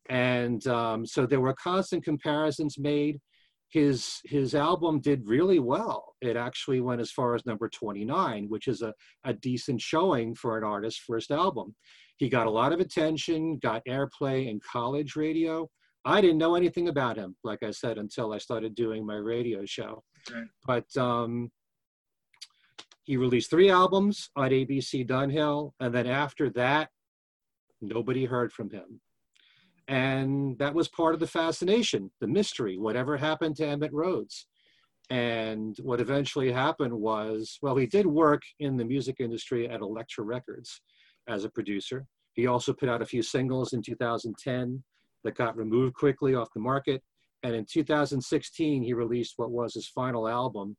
And 0.09 0.65
um, 0.67 1.05
so 1.05 1.25
there 1.25 1.39
were 1.39 1.53
constant 1.53 2.03
comparisons 2.03 2.77
made. 2.77 3.19
His, 3.69 4.19
his 4.25 4.53
album 4.53 4.99
did 4.99 5.27
really 5.27 5.59
well. 5.59 6.13
It 6.21 6.37
actually 6.37 6.81
went 6.81 7.01
as 7.01 7.11
far 7.11 7.33
as 7.33 7.45
number 7.45 7.69
29, 7.69 8.45
which 8.49 8.67
is 8.67 8.81
a, 8.81 8.93
a 9.23 9.33
decent 9.33 9.81
showing 9.81 10.35
for 10.35 10.57
an 10.57 10.63
artist's 10.63 11.01
first 11.07 11.31
album. 11.31 11.73
He 12.17 12.29
got 12.29 12.47
a 12.47 12.51
lot 12.51 12.71
of 12.71 12.79
attention, 12.79 13.57
got 13.57 13.81
airplay 13.87 14.49
in 14.49 14.59
college 14.71 15.15
radio. 15.15 15.67
I 16.05 16.21
didn't 16.21 16.37
know 16.37 16.55
anything 16.55 16.89
about 16.89 17.17
him, 17.17 17.35
like 17.43 17.63
I 17.63 17.71
said, 17.71 17.97
until 17.97 18.33
I 18.33 18.37
started 18.37 18.75
doing 18.75 19.05
my 19.05 19.15
radio 19.15 19.65
show. 19.65 20.03
Right. 20.31 20.45
But 20.67 21.01
um, 21.01 21.49
he 23.03 23.17
released 23.17 23.49
three 23.49 23.69
albums 23.69 24.29
on 24.35 24.49
ABC 24.49 25.07
Dunhill, 25.07 25.71
and 25.79 25.93
then 25.93 26.07
after 26.07 26.49
that, 26.51 26.89
nobody 27.83 28.25
heard 28.25 28.51
from 28.51 28.69
him. 28.69 29.01
And 29.87 30.57
that 30.59 30.73
was 30.73 30.87
part 30.87 31.13
of 31.13 31.19
the 31.19 31.27
fascination, 31.27 32.09
the 32.21 32.27
mystery, 32.27 32.77
whatever 32.77 33.17
happened 33.17 33.57
to 33.57 33.63
Emitt 33.63 33.89
Rhodes. 33.91 34.47
And 35.09 35.77
what 35.81 35.99
eventually 35.99 36.51
happened 36.51 36.93
was, 36.93 37.59
well, 37.61 37.75
he 37.75 37.85
did 37.85 38.05
work 38.05 38.41
in 38.59 38.77
the 38.77 38.85
music 38.85 39.17
industry 39.19 39.69
at 39.69 39.81
Elektra 39.81 40.23
Records 40.23 40.81
as 41.27 41.43
a 41.43 41.49
producer. 41.49 42.05
He 42.33 42.47
also 42.47 42.73
put 42.73 42.89
out 42.89 43.01
a 43.01 43.05
few 43.05 43.21
singles 43.21 43.73
in 43.73 43.81
2010 43.81 44.83
that 45.23 45.35
got 45.35 45.57
removed 45.57 45.95
quickly 45.95 46.35
off 46.35 46.53
the 46.53 46.61
market. 46.61 47.03
And 47.43 47.53
in 47.53 47.65
2016, 47.65 48.81
he 48.81 48.93
released 48.93 49.33
what 49.35 49.51
was 49.51 49.73
his 49.73 49.87
final 49.87 50.27
album, 50.27 50.77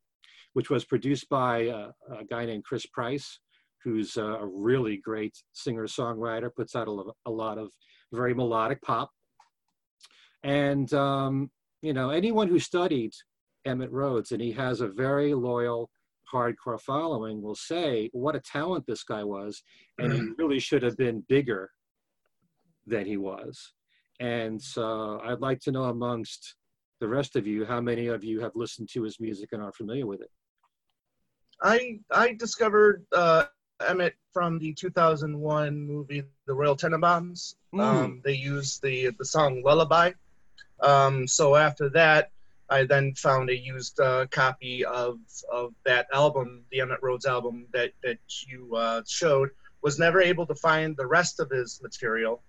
which 0.54 0.70
was 0.70 0.84
produced 0.84 1.28
by 1.28 1.68
uh, 1.68 1.90
a 2.18 2.24
guy 2.24 2.46
named 2.46 2.64
Chris 2.64 2.86
Price, 2.86 3.38
who's 3.84 4.16
a 4.16 4.40
really 4.42 4.96
great 4.96 5.36
singer 5.52 5.86
songwriter, 5.86 6.50
puts 6.54 6.74
out 6.74 6.88
a, 6.88 7.02
a, 7.26 7.30
lot 7.30 7.58
of 7.58 7.70
very 8.12 8.34
melodic 8.34 8.80
pop. 8.82 9.10
And, 10.42 10.92
um, 10.94 11.50
you 11.82 11.92
know, 11.92 12.10
anyone 12.10 12.48
who 12.48 12.58
studied 12.58 13.12
Emitt 13.66 13.90
Rhodes, 13.90 14.32
and 14.32 14.40
he 14.40 14.52
has 14.52 14.80
a 14.80 14.88
very 14.88 15.34
loyal, 15.34 15.90
hardcore 16.32 16.80
following, 16.80 17.42
will 17.42 17.54
say 17.54 18.08
what 18.12 18.34
a 18.34 18.40
talent 18.40 18.84
this 18.86 19.04
guy 19.04 19.22
was, 19.22 19.62
and 19.98 20.12
he 20.12 20.20
really 20.38 20.58
should 20.58 20.82
have 20.82 20.96
been 20.96 21.24
bigger 21.28 21.70
than 22.86 23.06
he 23.06 23.16
was. 23.16 23.72
And 24.20 24.60
so 24.60 25.20
I'd 25.24 25.40
like 25.40 25.60
to 25.60 25.72
know 25.72 25.84
amongst 25.84 26.56
the 27.00 27.08
rest 27.08 27.36
of 27.36 27.46
you 27.46 27.64
how 27.64 27.80
many 27.80 28.06
of 28.06 28.24
you 28.24 28.40
have 28.40 28.52
listened 28.54 28.88
to 28.92 29.02
his 29.02 29.20
music 29.20 29.50
and 29.52 29.62
are 29.62 29.72
familiar 29.72 30.06
with 30.06 30.22
it. 30.22 30.30
I 31.62 31.98
I 32.10 32.34
discovered 32.34 33.04
uh, 33.12 33.44
Emitt 33.84 34.12
from 34.32 34.58
the 34.58 34.72
2001 34.72 35.80
movie 35.80 36.24
The 36.46 36.54
Royal 36.54 36.76
Tenenbaums. 36.76 37.54
Mm. 37.72 37.80
Um, 37.80 38.22
they 38.24 38.34
used 38.34 38.82
the 38.82 39.10
the 39.18 39.24
song 39.24 39.62
Lullaby. 39.62 40.12
Um, 40.80 41.26
so 41.26 41.54
after 41.54 41.88
that, 41.90 42.30
I 42.70 42.84
then 42.84 43.14
found 43.14 43.50
a 43.50 43.56
used 43.56 44.00
uh, 44.00 44.26
copy 44.30 44.84
of 44.84 45.18
of 45.52 45.74
that 45.84 46.06
album, 46.12 46.64
the 46.70 46.78
Emitt 46.78 47.02
Rhodes 47.02 47.26
album 47.26 47.66
that 47.72 47.92
that 48.02 48.18
you 48.46 48.74
uh, 48.76 49.02
showed. 49.06 49.50
Was 49.82 49.98
never 49.98 50.22
able 50.22 50.46
to 50.46 50.54
find 50.54 50.96
the 50.96 51.06
rest 51.06 51.40
of 51.40 51.50
his 51.50 51.82
material, 51.82 52.42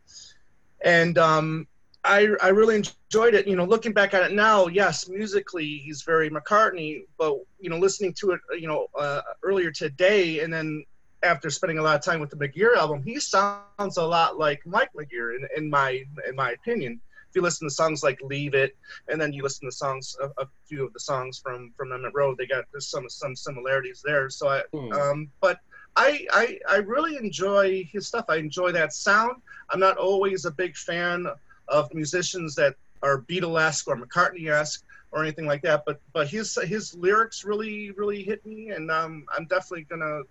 and 0.82 1.18
um, 1.18 1.68
I 2.06 2.30
I 2.42 2.50
really 2.50 2.76
enjoyed 2.76 3.34
it. 3.34 3.46
You 3.46 3.58
know, 3.58 3.66
looking 3.66 3.92
back 3.92 4.14
at 4.14 4.24
it 4.24 4.34
now, 4.34 4.68
yes, 4.68 5.10
musically 5.10 5.80
he's 5.80 6.04
very 6.04 6.30
McCartney, 6.30 7.06
but 7.18 7.38
you 7.60 7.70
know, 7.70 7.78
listening 7.78 8.14
to 8.20 8.32
it, 8.32 8.42
you 8.58 8.68
know, 8.68 8.88
uh, 8.98 9.22
earlier 9.44 9.72
today, 9.72 10.40
and 10.40 10.54
then 10.54 10.86
after 11.26 11.50
spending 11.50 11.80
a 11.80 11.82
lot 11.82 11.96
of 11.96 12.04
time 12.04 12.20
with 12.20 12.30
the 12.30 12.38
McGear 12.38 12.78
album, 12.78 13.04
he 13.04 13.20
sounds 13.20 13.98
a 13.98 14.04
lot 14.04 14.38
like 14.38 14.66
Mike 14.66 14.92
McGear 14.94 15.36
in, 15.36 15.48
in 15.58 15.70
my 15.70 16.04
in 16.28 16.36
my 16.36 16.52
opinion. 16.52 17.02
If 17.30 17.36
you 17.36 17.42
listen 17.42 17.68
to 17.68 17.74
songs 17.74 18.04
like 18.04 18.20
"Leave 18.22 18.54
It," 18.54 18.78
and 19.10 19.20
then 19.20 19.34
you 19.34 19.44
listen 19.44 19.68
to 19.68 19.76
songs, 19.76 20.16
a, 20.22 20.28
a 20.42 20.48
few 20.68 20.86
of 20.86 20.94
the 20.94 21.00
songs 21.00 21.40
from 21.40 21.74
from 21.76 21.90
Emitt 21.90 22.14
Rhodes, 22.14 22.38
they 22.38 22.46
got 22.46 22.66
there's 22.72 22.88
some 22.88 23.10
some 23.10 23.36
similarities 23.36 24.02
there. 24.06 24.30
So 24.30 24.48
I, 24.48 24.62
hmm. 24.72 24.92
um, 24.94 25.32
but 25.42 25.60
I, 25.96 26.28
I 26.32 26.60
I 26.70 26.76
really 26.78 27.18
enjoy 27.18 27.88
his 27.92 28.08
stuff. 28.08 28.26
I 28.30 28.38
enjoy 28.38 28.72
that 28.74 28.94
sound. 28.94 29.42
I'm 29.70 29.80
not 29.80 29.98
always 29.98 30.46
a 30.46 30.52
big 30.52 30.78
fan 30.78 31.28
of 31.68 31.94
musicians 31.94 32.56
that 32.56 32.76
are 33.02 33.22
Beatlesque 33.22 33.88
or 33.88 33.98
McCartney-esque 33.98 34.84
or 35.12 35.24
anything 35.24 35.46
like 35.46 35.62
that. 35.64 35.84
But 35.86 36.00
but 36.14 36.28
his 36.28 36.58
his 36.64 36.96
lyrics 36.96 37.44
really 37.44 37.92
really 37.92 38.24
hit 38.24 38.46
me, 38.46 38.70
and 38.70 38.92
um, 38.92 39.26
I'm 39.36 39.46
definitely 39.46 39.84
gonna 39.90 40.22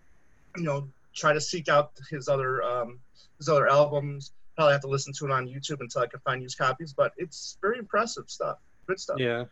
you 0.57 0.65
know 0.65 0.89
try 1.15 1.33
to 1.33 1.41
seek 1.41 1.69
out 1.69 1.93
his 2.11 2.29
other 2.29 2.63
um, 2.63 2.99
his 3.39 3.49
other 3.49 3.69
albums. 3.69 4.33
Probably 4.57 4.73
have 4.73 4.83
to 4.83 4.89
listen 4.89 5.13
to 5.15 5.25
it 5.27 5.33
on 5.33 5.49
YouTube 5.49 5.81
until 5.81 6.03
I 6.03 6.07
can 6.07 6.21
find 6.21 6.41
used 6.41 6.59
copies. 6.59 6.93
But 6.93 7.13
it's 7.17 7.59
very 7.61 7.79
impressive 7.79 8.25
stuff. 8.29 8.59
Good 8.87 9.01
stuff. 9.01 9.19
Yeah. 9.19 9.45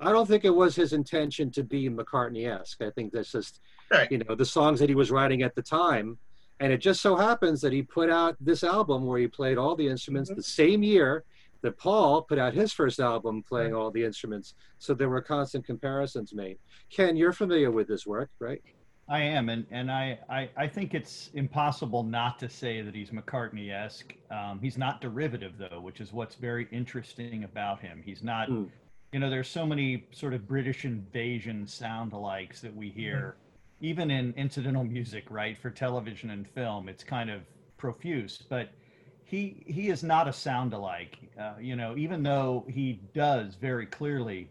I 0.00 0.12
don't 0.12 0.26
think 0.26 0.44
it 0.44 0.54
was 0.54 0.74
his 0.74 0.92
intention 0.92 1.50
to 1.52 1.62
be 1.62 1.90
McCartney-esque. 1.90 2.80
I 2.80 2.90
think 2.90 3.12
that's 3.12 3.32
just, 3.32 3.60
right. 3.90 4.10
you 4.10 4.18
know, 4.18 4.34
the 4.34 4.44
songs 4.44 4.78
that 4.80 4.88
he 4.88 4.94
was 4.94 5.10
writing 5.10 5.42
at 5.42 5.54
the 5.54 5.62
time 5.62 6.18
and 6.60 6.72
it 6.72 6.78
just 6.78 7.00
so 7.00 7.16
happens 7.16 7.60
that 7.60 7.72
he 7.72 7.82
put 7.82 8.10
out 8.10 8.36
this 8.40 8.64
album 8.64 9.06
where 9.06 9.18
he 9.18 9.28
played 9.28 9.58
all 9.58 9.76
the 9.76 9.86
instruments 9.86 10.30
mm-hmm. 10.30 10.38
the 10.38 10.44
same 10.44 10.82
year 10.82 11.24
that 11.62 11.78
Paul 11.78 12.22
put 12.22 12.38
out 12.38 12.54
his 12.54 12.72
first 12.72 13.00
album 13.00 13.42
playing 13.42 13.74
all 13.74 13.90
the 13.90 14.04
instruments. 14.04 14.54
So 14.78 14.94
there 14.94 15.08
were 15.08 15.20
constant 15.20 15.64
comparisons 15.66 16.32
made. 16.32 16.58
Ken, 16.90 17.16
you're 17.16 17.32
familiar 17.32 17.70
with 17.70 17.88
his 17.88 18.06
work, 18.06 18.30
right? 18.38 18.62
I 19.08 19.20
am, 19.20 19.48
and 19.48 19.66
and 19.70 19.90
I, 19.90 20.18
I, 20.28 20.50
I 20.56 20.66
think 20.66 20.94
it's 20.94 21.30
impossible 21.34 22.02
not 22.02 22.38
to 22.40 22.48
say 22.48 22.82
that 22.82 22.94
he's 22.94 23.10
McCartney-esque. 23.10 24.14
Um, 24.30 24.58
he's 24.60 24.76
not 24.76 25.00
derivative 25.00 25.54
though, 25.58 25.80
which 25.80 26.00
is 26.00 26.12
what's 26.12 26.34
very 26.34 26.68
interesting 26.70 27.44
about 27.44 27.80
him. 27.80 28.02
He's 28.04 28.22
not, 28.22 28.50
mm. 28.50 28.68
you 29.12 29.20
know, 29.20 29.30
there's 29.30 29.48
so 29.48 29.64
many 29.64 30.06
sort 30.12 30.34
of 30.34 30.46
British 30.46 30.84
invasion 30.84 31.66
sound 31.66 32.12
alikes 32.12 32.60
that 32.60 32.74
we 32.74 32.90
hear. 32.90 33.36
Mm 33.36 33.44
even 33.80 34.10
in 34.10 34.34
incidental 34.36 34.84
music, 34.84 35.24
right, 35.30 35.56
for 35.56 35.70
television 35.70 36.30
and 36.30 36.48
film, 36.48 36.88
it's 36.88 37.04
kind 37.04 37.30
of 37.30 37.42
profuse. 37.76 38.42
But 38.48 38.70
he 39.24 39.62
he 39.66 39.88
is 39.88 40.02
not 40.02 40.26
a 40.26 40.32
sound 40.32 40.72
alike. 40.72 41.18
Uh, 41.38 41.54
you 41.60 41.76
know, 41.76 41.96
even 41.96 42.22
though 42.22 42.64
he 42.68 43.00
does 43.14 43.54
very 43.54 43.86
clearly 43.86 44.48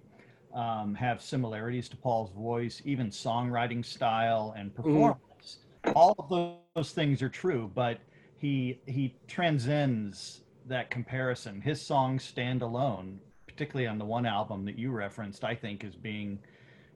um, 0.58 0.96
have 0.96 1.22
similarities 1.22 1.88
to 1.90 1.96
Paul's 1.96 2.32
voice, 2.32 2.82
even 2.84 3.10
songwriting 3.10 3.86
style 3.86 4.56
and 4.58 4.74
mm-hmm. 4.74 4.82
performance. 4.82 5.60
Mm. 5.86 5.94
All 5.96 6.16
of 6.18 6.66
those 6.76 6.92
things 6.92 7.22
are 7.22 7.30
true, 7.30 7.72
but 7.76 8.00
he 8.40 8.82
he 8.88 9.16
transcends 9.28 10.42
that 10.66 10.90
comparison. 10.90 11.62
His 11.62 11.82
songs 11.82 12.24
stand 12.24 12.64
alone, 12.64 13.20
particularly 13.46 13.88
on 13.88 14.00
the 14.00 14.06
one 14.06 14.26
album 14.26 14.66
that 14.66 14.78
you 14.78 14.92
referenced. 14.92 15.44
I 15.44 15.54
think 15.54 15.84
as 15.84 15.96
being 15.96 16.40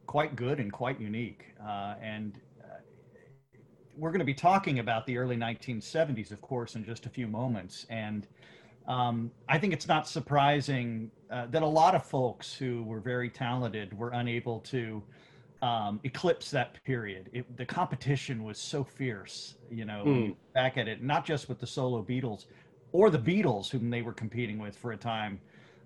quite 0.08 0.36
good 0.36 0.60
and 0.60 0.74
quite 0.74 1.00
unique. 1.00 1.45
Uh, 1.63 1.95
and 2.02 2.39
uh, 2.63 2.80
we're 3.95 4.12
going 4.12 4.19
to 4.19 4.26
be 4.26 4.34
talking 4.34 4.80
about 4.80 5.06
the 5.06 5.17
early 5.17 5.38
1970s, 5.38 6.32
of 6.32 6.41
course, 6.41 6.76
in 6.76 6.84
just 6.84 7.06
a 7.06 7.10
few 7.10 7.28
moments. 7.28 7.86
And 7.89 8.28
um, 8.88 9.32
I 9.48 9.58
think 9.58 9.74
it's 9.74 9.88
not 9.88 10.08
surprising 10.08 11.12
uh, 11.30 11.48
that 11.48 11.62
a 11.62 11.67
lot 11.67 11.96
of 11.96 12.04
folks 12.06 12.54
who 12.54 12.84
were 12.84 13.00
very 13.00 13.30
talented 13.30 13.98
were 13.98 14.10
unable 14.10 14.60
to 14.62 15.02
um, 15.62 16.00
eclipse 16.04 16.50
that 16.52 16.84
period. 16.84 17.30
It, 17.34 17.58
the 17.58 17.65
competition 17.65 18.44
was 18.44 18.58
so 18.58 18.84
fierce, 18.84 19.56
you 19.70 19.86
know, 19.86 20.04
mm. 20.06 20.36
back 20.54 20.78
at 20.78 20.88
it, 20.88 21.04
not 21.04 21.26
just 21.26 21.48
with 21.48 21.60
the 21.60 21.67
solo 21.67 22.04
Beatles 22.04 22.46
or 22.91 23.10
the 23.10 23.20
Beatles, 23.20 23.70
whom 23.70 23.89
they 23.89 24.02
were 24.02 24.13
competing 24.13 24.58
with 24.58 24.76
for 24.76 24.91
a 24.91 24.98
time 24.98 25.39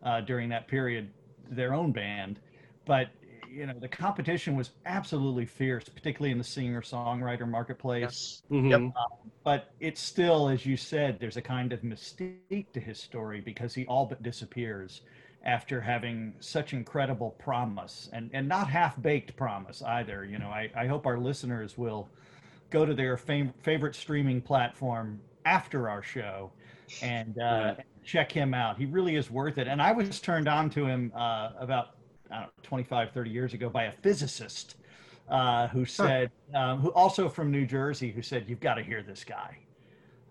uh, 0.04 0.22
during 0.22 0.50
that 0.50 0.68
period, 0.68 1.10
their 1.50 1.74
own 1.74 1.92
band, 1.92 2.40
but 2.86 3.10
you 3.56 3.66
know 3.66 3.74
the 3.80 3.88
competition 3.88 4.56
was 4.56 4.72
absolutely 4.86 5.46
fierce, 5.46 5.88
particularly 5.88 6.32
in 6.32 6.38
the 6.38 6.44
singer-songwriter 6.44 7.48
marketplace. 7.48 8.02
Yes. 8.02 8.44
Mm-hmm. 8.52 8.72
Yep. 8.72 8.80
Um, 8.82 8.92
but 9.44 9.72
it's 9.80 10.02
still, 10.02 10.50
as 10.50 10.66
you 10.66 10.76
said, 10.76 11.20
there's 11.20 11.38
a 11.38 11.42
kind 11.42 11.72
of 11.72 11.82
mystique 11.82 12.72
to 12.74 12.80
his 12.80 13.00
story 13.00 13.42
because 13.42 13.74
he 13.74 13.86
all 13.86 14.06
but 14.06 14.22
disappears 14.22 15.02
after 15.44 15.80
having 15.80 16.34
such 16.40 16.74
incredible 16.74 17.32
promise 17.32 18.10
and 18.12 18.30
and 18.34 18.48
not 18.48 18.68
half-baked 18.70 19.36
promise 19.36 19.82
either. 19.84 20.26
You 20.26 20.40
know, 20.40 20.50
I, 20.50 20.70
I 20.76 20.88
hope 20.88 21.06
our 21.06 21.18
listeners 21.18 21.78
will 21.78 22.10
go 22.72 22.86
to 22.86 22.94
their 22.94 23.16
fam- 23.16 23.54
favorite 23.62 23.96
streaming 23.96 24.42
platform 24.42 25.22
after 25.46 25.88
our 25.88 26.02
show 26.02 26.52
and 27.02 27.40
uh, 27.40 27.76
check 28.04 28.32
him 28.32 28.54
out. 28.54 28.78
He 28.78 28.86
really 28.86 29.16
is 29.16 29.30
worth 29.30 29.58
it. 29.58 29.68
And 29.68 29.82
I 29.82 29.92
was 29.92 30.20
turned 30.20 30.48
on 30.48 30.70
to 30.72 30.86
him 30.86 31.12
uh, 31.16 31.52
about 31.60 31.95
know, 32.30 32.46
25, 32.64 33.12
30 33.12 33.30
years 33.30 33.54
ago 33.54 33.70
by 33.70 33.84
a 33.84 33.92
physicist 33.92 34.76
uh, 35.30 35.68
who 35.68 35.86
said, 35.86 36.32
huh. 36.54 36.60
um, 36.60 36.80
who 36.80 36.90
also 36.94 37.30
from 37.30 37.52
New 37.52 37.66
Jersey, 37.66 38.12
who 38.12 38.22
said, 38.22 38.46
you've 38.48 38.60
got 38.60 38.76
to 38.76 38.84
hear 38.84 39.04
this 39.04 39.24
guy. 39.24 39.58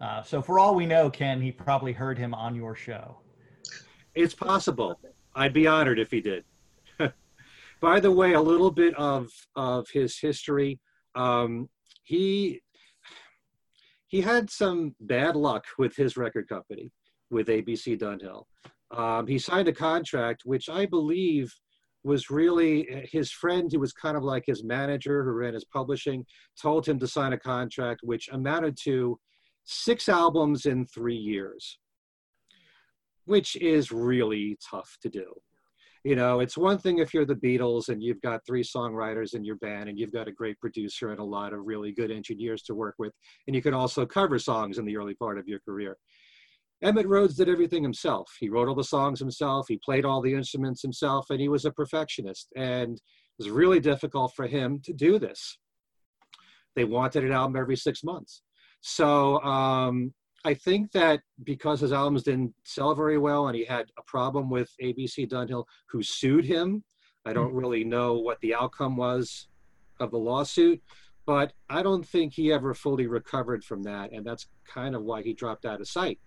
Uh, 0.01 0.23
so 0.23 0.43
for 0.43 0.59
all 0.59 0.75
we 0.75 0.87
know, 0.87 1.09
Ken, 1.09 1.41
he 1.41 1.53
probably 1.53 1.93
heard 1.93 2.19
him 2.19 2.35
on 2.35 2.55
your 2.55 2.75
show. 2.75 3.19
It's 4.15 4.35
possible. 4.35 5.01
I'd 5.35 5.53
be 5.53 5.67
honored 5.67 5.99
if 5.99 6.11
he 6.11 6.21
did. 6.21 6.45
By 7.81 8.01
the 8.01 8.11
way, 8.11 8.35
a 8.35 8.41
little 8.41 8.71
bit 8.71 8.95
of 8.95 9.29
of 9.57 9.89
his 9.93 10.19
history. 10.19 10.79
Um, 11.15 11.69
he 12.05 12.61
he 14.07 14.21
had 14.21 14.51
some 14.51 14.95
bad 15.01 15.35
luck 15.35 15.65
with 15.79 15.97
his 15.97 16.17
record 16.17 16.49
company, 16.49 16.93
with 17.31 17.49
ABC 17.49 17.99
Dunhill. 17.99 18.45
Um, 18.97 19.27
he 19.27 19.39
signed 19.39 19.67
a 19.67 19.73
contract, 19.73 20.43
which 20.45 20.69
I 20.69 20.87
believe 20.87 21.53
was 22.05 22.31
really 22.31 22.89
eh, 22.89 23.07
his 23.11 23.31
friend 23.31 23.73
who 23.73 23.81
was 23.81 23.93
kind 23.93 24.17
of 24.17 24.23
like 24.23 24.45
his 24.47 24.63
manager 24.63 25.25
who 25.25 25.33
ran 25.33 25.55
his 25.55 25.65
publishing 25.65 26.25
told 26.61 26.87
him 26.87 26.99
to 26.99 27.07
sign 27.07 27.33
a 27.33 27.39
contract 27.39 28.01
which 28.03 28.29
amounted 28.33 28.77
to 28.85 29.19
six 29.65 30.09
albums 30.09 30.67
in 30.67 30.87
three 30.87 31.17
years 31.17 31.79
which 33.25 33.57
is 33.57 33.91
really 33.91 34.57
tough 34.71 34.97
to 35.03 35.09
do 35.09 35.33
You 36.05 36.17
know, 36.17 36.41
it's 36.41 36.59
one 36.59 36.77
thing 36.77 36.99
if 36.99 37.15
you're 37.15 37.25
the 37.25 37.35
Beatles 37.35 37.89
and 37.89 38.03
you've 38.03 38.21
got 38.21 38.45
three 38.45 38.63
songwriters 38.63 39.35
in 39.35 39.43
your 39.43 39.57
band 39.57 39.89
and 39.89 39.99
you've 39.99 40.13
got 40.13 40.29
a 40.29 40.33
great 40.33 40.61
producer 40.61 41.09
and 41.13 41.19
a 41.19 41.25
lot 41.25 41.55
of 41.55 41.61
really 41.65 41.93
good 41.93 42.11
engineers 42.11 42.63
to 42.65 42.75
work 42.75 42.97
with, 42.99 43.15
and 43.47 43.57
you 43.57 43.63
can 43.63 43.73
also 43.73 44.05
cover 44.05 44.39
songs 44.39 44.77
in 44.77 44.85
the 44.85 44.97
early 44.99 45.15
part 45.15 45.39
of 45.39 45.49
your 45.49 45.61
career. 45.61 45.97
Emitt 46.83 47.07
Rhodes 47.07 47.37
did 47.37 47.49
everything 47.49 47.83
himself. 47.83 48.31
He 48.41 48.49
wrote 48.49 48.69
all 48.69 48.75
the 48.75 48.85
songs 48.85 49.19
himself, 49.19 49.67
he 49.69 49.79
played 49.85 50.05
all 50.05 50.21
the 50.21 50.35
instruments 50.35 50.83
himself, 50.83 51.27
and 51.31 51.41
he 51.41 51.49
was 51.49 51.65
a 51.65 51.71
perfectionist. 51.71 52.49
And 52.57 52.97
it 52.97 53.03
was 53.39 53.51
really 53.51 53.81
difficult 53.81 54.33
for 54.35 54.47
him 54.47 54.81
to 54.85 54.93
do 54.93 55.19
this. 55.19 55.59
They 56.77 56.85
wanted 56.85 57.25
an 57.25 57.33
album 57.33 57.57
every 57.57 57.77
six 57.77 58.03
months. 58.03 58.43
So 58.81 59.41
um, 59.43 60.13
I 60.45 60.55
think 60.55 60.93
that 60.93 61.21
because 61.45 61.81
his 61.81 61.93
albums 61.93 62.23
didn't 62.23 62.53
sell 62.65 62.95
very 62.95 63.17
well 63.17 63.49
and 63.49 63.57
he 63.57 63.65
had 63.65 63.87
a 63.99 64.03
problem 64.07 64.51
with 64.51 64.71
ABC 64.83 65.29
Dunhill, 65.29 65.65
who 65.89 66.03
sued 66.03 66.45
him, 66.45 66.85
I 67.25 67.33
don't 67.33 67.55
really 67.55 67.85
know 67.85 68.15
what 68.15 68.41
the 68.41 68.55
outcome 68.55 68.97
was 68.97 69.49
of 70.01 70.11
the 70.11 70.19
lawsuit, 70.19 70.83
but 71.27 71.55
I 71.71 71.83
don't 71.83 72.07
think 72.07 72.35
he 72.35 72.53
ever 72.53 72.75
fully 72.75 73.07
recovered 73.07 73.65
from 73.65 73.83
that. 73.85 74.13
And 74.13 74.27
that's 74.27 74.47
kind 74.69 74.95
of 74.95 75.03
why 75.03 75.23
he 75.23 75.33
dropped 75.33 75.65
out 75.65 75.81
of 75.81 75.89
sight, 75.89 76.19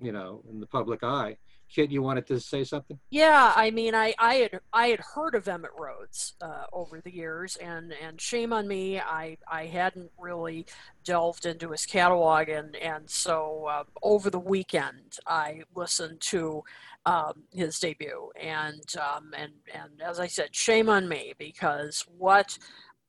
you 0.00 0.12
know, 0.12 0.42
in 0.50 0.60
the 0.60 0.66
public 0.66 1.02
eye. 1.02 1.36
Kit, 1.72 1.92
you 1.92 2.02
wanted 2.02 2.26
to 2.26 2.40
say 2.40 2.64
something? 2.64 2.98
Yeah, 3.10 3.52
I 3.54 3.70
mean, 3.70 3.94
I, 3.94 4.12
I 4.18 4.34
had 4.34 4.60
I 4.72 4.88
had 4.88 5.00
heard 5.00 5.36
of 5.36 5.44
Emitt 5.44 5.78
Rhodes 5.78 6.34
uh, 6.40 6.64
over 6.72 7.00
the 7.00 7.14
years, 7.14 7.54
and, 7.56 7.94
and 8.02 8.20
shame 8.20 8.52
on 8.52 8.66
me, 8.66 8.98
I, 8.98 9.36
I 9.46 9.66
hadn't 9.66 10.10
really 10.18 10.66
delved 11.04 11.46
into 11.46 11.70
his 11.70 11.86
catalog, 11.86 12.48
and 12.48 12.74
and 12.74 13.08
so 13.08 13.66
uh, 13.70 13.84
over 14.02 14.30
the 14.30 14.40
weekend 14.40 15.18
I 15.28 15.62
listened 15.76 16.20
to 16.22 16.64
um, 17.06 17.44
his 17.52 17.78
debut, 17.78 18.32
and 18.40 18.82
um, 18.96 19.32
and 19.38 19.52
and 19.72 20.02
as 20.02 20.18
I 20.18 20.26
said, 20.26 20.48
shame 20.54 20.88
on 20.88 21.08
me 21.08 21.34
because 21.38 22.04
what 22.18 22.58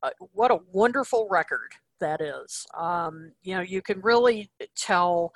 uh, 0.04 0.12
what 0.34 0.52
a 0.52 0.60
wonderful 0.72 1.28
record 1.32 1.72
that 2.00 2.22
is. 2.22 2.68
Um, 2.78 3.32
you 3.42 3.56
know, 3.56 3.62
you 3.62 3.82
can 3.82 4.02
really 4.02 4.52
tell 4.76 5.34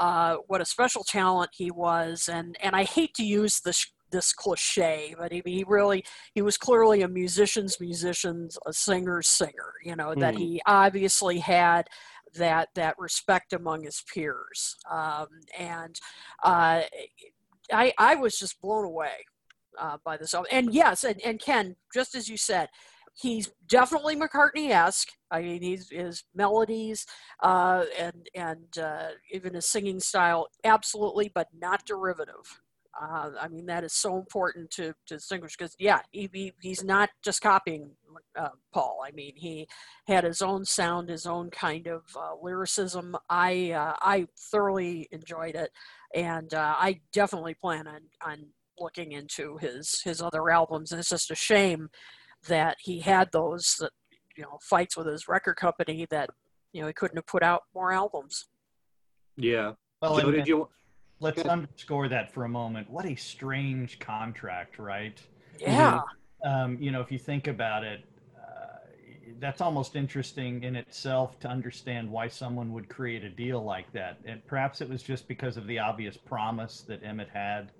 uh, 0.00 0.36
what 0.48 0.60
a 0.62 0.64
special 0.64 1.04
talent 1.04 1.50
he 1.54 1.70
was, 1.70 2.28
and 2.32 2.56
and 2.62 2.74
I 2.74 2.84
hate 2.84 3.14
to 3.14 3.24
use 3.24 3.60
this 3.60 3.86
this 4.10 4.32
cliche, 4.32 5.14
but 5.18 5.30
he, 5.30 5.42
he 5.44 5.64
really 5.68 6.04
he 6.34 6.42
was 6.42 6.56
clearly 6.56 7.02
a 7.02 7.08
musician's 7.08 7.78
musician's 7.80 8.58
a 8.66 8.72
singer's 8.72 9.28
singer. 9.28 9.74
You 9.84 9.96
know 9.96 10.14
that 10.16 10.34
Mm. 10.34 10.38
he 10.38 10.62
obviously 10.66 11.38
had 11.40 11.88
that 12.34 12.70
that 12.74 12.98
respect 12.98 13.52
among 13.52 13.84
his 13.84 14.02
peers, 14.12 14.76
um, 14.90 15.28
and 15.58 16.00
uh, 16.42 16.82
I 17.72 17.92
I 17.98 18.14
was 18.16 18.38
just 18.38 18.60
blown 18.60 18.84
away 18.84 19.26
uh, 19.78 19.98
by 20.04 20.16
this. 20.16 20.34
And 20.50 20.72
yes, 20.74 21.04
and, 21.04 21.20
and 21.24 21.38
Ken, 21.40 21.76
just 21.94 22.14
as 22.14 22.28
you 22.28 22.36
said, 22.36 22.68
he's 23.20 23.50
definitely 23.68 24.16
McCartney-esque. 24.16 25.08
I 25.30 25.42
mean, 25.42 25.62
he's 25.62 25.90
his 25.90 26.24
melodies 26.34 27.06
uh, 27.42 27.84
and 27.98 28.28
and 28.34 28.78
uh, 28.78 29.08
even 29.32 29.54
his 29.54 29.66
singing 29.66 30.00
style, 30.00 30.48
absolutely, 30.64 31.30
but 31.34 31.48
not 31.56 31.84
derivative. 31.86 32.60
Uh, 33.00 33.30
I 33.40 33.46
mean, 33.48 33.66
that 33.66 33.84
is 33.84 33.92
so 33.92 34.18
important 34.18 34.70
to, 34.72 34.92
to 35.06 35.14
distinguish 35.14 35.56
because, 35.56 35.76
yeah, 35.78 36.00
he, 36.10 36.28
he, 36.32 36.52
he's 36.60 36.82
not 36.82 37.08
just 37.22 37.40
copying 37.40 37.92
uh, 38.36 38.48
Paul. 38.74 38.98
I 39.06 39.12
mean, 39.12 39.34
he 39.36 39.68
had 40.08 40.24
his 40.24 40.42
own 40.42 40.64
sound, 40.64 41.08
his 41.08 41.24
own 41.24 41.50
kind 41.50 41.86
of 41.86 42.02
uh, 42.16 42.34
lyricism. 42.42 43.16
I 43.28 43.70
uh, 43.70 43.94
I 44.00 44.26
thoroughly 44.50 45.08
enjoyed 45.12 45.54
it, 45.54 45.70
and 46.14 46.52
I 46.52 47.00
definitely 47.12 47.54
plan 47.54 47.86
on 47.86 48.00
on 48.22 48.46
looking 48.78 49.12
into 49.12 49.56
his 49.58 50.00
his 50.02 50.20
other 50.20 50.50
albums. 50.50 50.90
And 50.90 50.98
it's 50.98 51.10
just 51.10 51.30
a 51.30 51.36
shame 51.36 51.90
that 52.48 52.76
he 52.80 53.00
had 53.00 53.30
those 53.32 53.76
that 53.80 53.90
you 54.36 54.42
know 54.42 54.58
fights 54.62 54.96
with 54.96 55.06
his 55.06 55.28
record 55.28 55.56
company 55.56 56.06
that 56.10 56.30
you 56.72 56.80
know 56.80 56.86
he 56.86 56.92
couldn't 56.92 57.16
have 57.16 57.26
put 57.26 57.42
out 57.42 57.62
more 57.74 57.92
albums. 57.92 58.48
Yeah. 59.36 59.72
Well, 60.00 60.18
Joe, 60.18 60.28
and- 60.28 60.36
did 60.36 60.48
you? 60.48 60.68
let's 61.20 61.42
underscore 61.42 62.08
that 62.08 62.32
for 62.32 62.44
a 62.44 62.48
moment. 62.48 62.90
What 62.90 63.04
a 63.04 63.14
strange 63.14 63.98
contract, 63.98 64.78
right? 64.78 65.20
Yeah, 65.58 66.00
um, 66.44 66.78
you 66.80 66.90
know, 66.90 67.02
if 67.02 67.12
you 67.12 67.18
think 67.18 67.46
about 67.46 67.84
it, 67.84 68.02
uh, 68.38 68.78
that's 69.38 69.60
almost 69.60 69.94
interesting 69.94 70.62
in 70.62 70.74
itself 70.74 71.38
to 71.40 71.48
understand 71.48 72.10
why 72.10 72.28
someone 72.28 72.72
would 72.72 72.88
create 72.88 73.24
a 73.24 73.28
deal 73.28 73.62
like 73.62 73.92
that. 73.92 74.18
And 74.24 74.44
perhaps 74.46 74.80
it 74.80 74.88
was 74.88 75.02
just 75.02 75.28
because 75.28 75.58
of 75.58 75.66
the 75.66 75.78
obvious 75.78 76.16
promise 76.16 76.80
that 76.88 77.02
Emitt 77.02 77.28
had. 77.28 77.72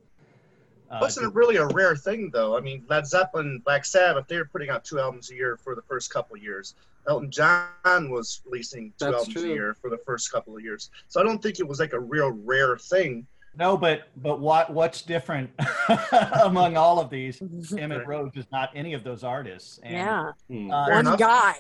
Uh, 0.91 0.99
Wasn't 1.01 1.23
to- 1.25 1.31
it 1.31 1.35
really 1.35 1.57
a 1.57 1.67
rare 1.69 1.95
thing 1.97 2.31
though? 2.33 2.57
I 2.57 2.61
mean, 2.61 2.85
Led 2.89 3.07
Zeppelin, 3.07 3.61
Black 3.65 3.85
Sabbath, 3.85 4.27
they 4.27 4.37
were 4.37 4.45
putting 4.45 4.71
out 4.71 4.85
two 4.85 4.99
albums 4.99 5.31
a 5.31 5.35
year 5.35 5.57
for 5.57 5.75
the 5.75 5.83
first 5.83 6.13
couple 6.13 6.37
of 6.37 6.43
years. 6.43 6.75
Elton 7.09 7.31
John 7.31 8.11
was 8.11 8.43
releasing 8.45 8.93
two 8.99 9.07
That's 9.07 9.17
albums 9.19 9.35
true. 9.35 9.45
a 9.45 9.55
year 9.55 9.75
for 9.81 9.89
the 9.89 9.99
first 9.99 10.31
couple 10.33 10.57
of 10.57 10.63
years. 10.63 10.91
So 11.09 11.21
I 11.21 11.25
don't 11.25 11.41
think 11.43 11.61
it 11.61 11.67
was 11.67 11.79
like 11.81 11.93
a 11.93 12.01
real 12.01 12.31
rare 12.31 12.77
thing. 12.77 13.27
no, 13.57 13.77
but 13.77 14.09
but 14.17 14.41
what 14.41 14.71
what's 14.73 15.03
different 15.03 15.51
among 16.45 16.77
all 16.77 16.99
of 17.01 17.09
these? 17.11 17.39
Emitt 17.41 17.99
Right. 17.99 18.07
Rhodes 18.07 18.37
is 18.37 18.47
not 18.53 18.71
any 18.75 18.93
of 18.95 19.03
those 19.05 19.23
artists. 19.25 19.79
And, 19.83 19.95
yeah, 19.95 20.33
Hmm. 20.49 20.71
uh, 20.71 20.87
Fair 20.87 20.95
one 20.97 21.07
enough. 21.07 21.19
guy. 21.19 21.55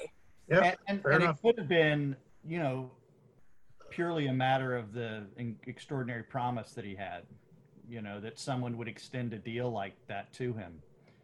Yeah, 0.48 0.58
and, 0.64 0.76
and, 0.88 1.02
fair 1.02 1.12
and 1.12 1.24
it 1.24 1.36
could 1.42 1.56
have 1.58 1.68
been, 1.68 2.16
you 2.44 2.58
know, 2.58 2.90
purely 3.90 4.26
a 4.26 4.32
matter 4.32 4.76
of 4.76 4.92
the 4.92 5.24
extraordinary 5.66 6.22
promise 6.24 6.72
that 6.72 6.84
he 6.84 6.94
had. 6.96 7.22
You 7.90 8.00
know, 8.02 8.20
that 8.20 8.38
someone 8.38 8.78
would 8.78 8.88
extend 8.88 9.32
a 9.32 9.38
deal 9.38 9.70
like 9.70 9.94
that 10.06 10.32
to 10.34 10.52
him. 10.52 10.80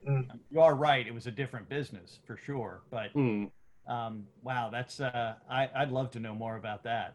Mm. 0.06 0.26
You 0.50 0.60
are 0.60 0.74
right; 0.74 1.06
it 1.06 1.14
was 1.14 1.26
a 1.26 1.30
different 1.30 1.68
business 1.68 2.18
for 2.26 2.36
sure. 2.36 2.82
But 2.90 3.12
Hmm. 3.12 3.44
um, 3.86 4.26
wow, 4.42 4.68
that's 4.70 5.00
uh, 5.00 5.34
I, 5.48 5.70
I'd 5.74 5.92
love 5.92 6.10
to 6.12 6.20
know 6.20 6.34
more 6.34 6.56
about 6.56 6.82
that. 6.82 7.14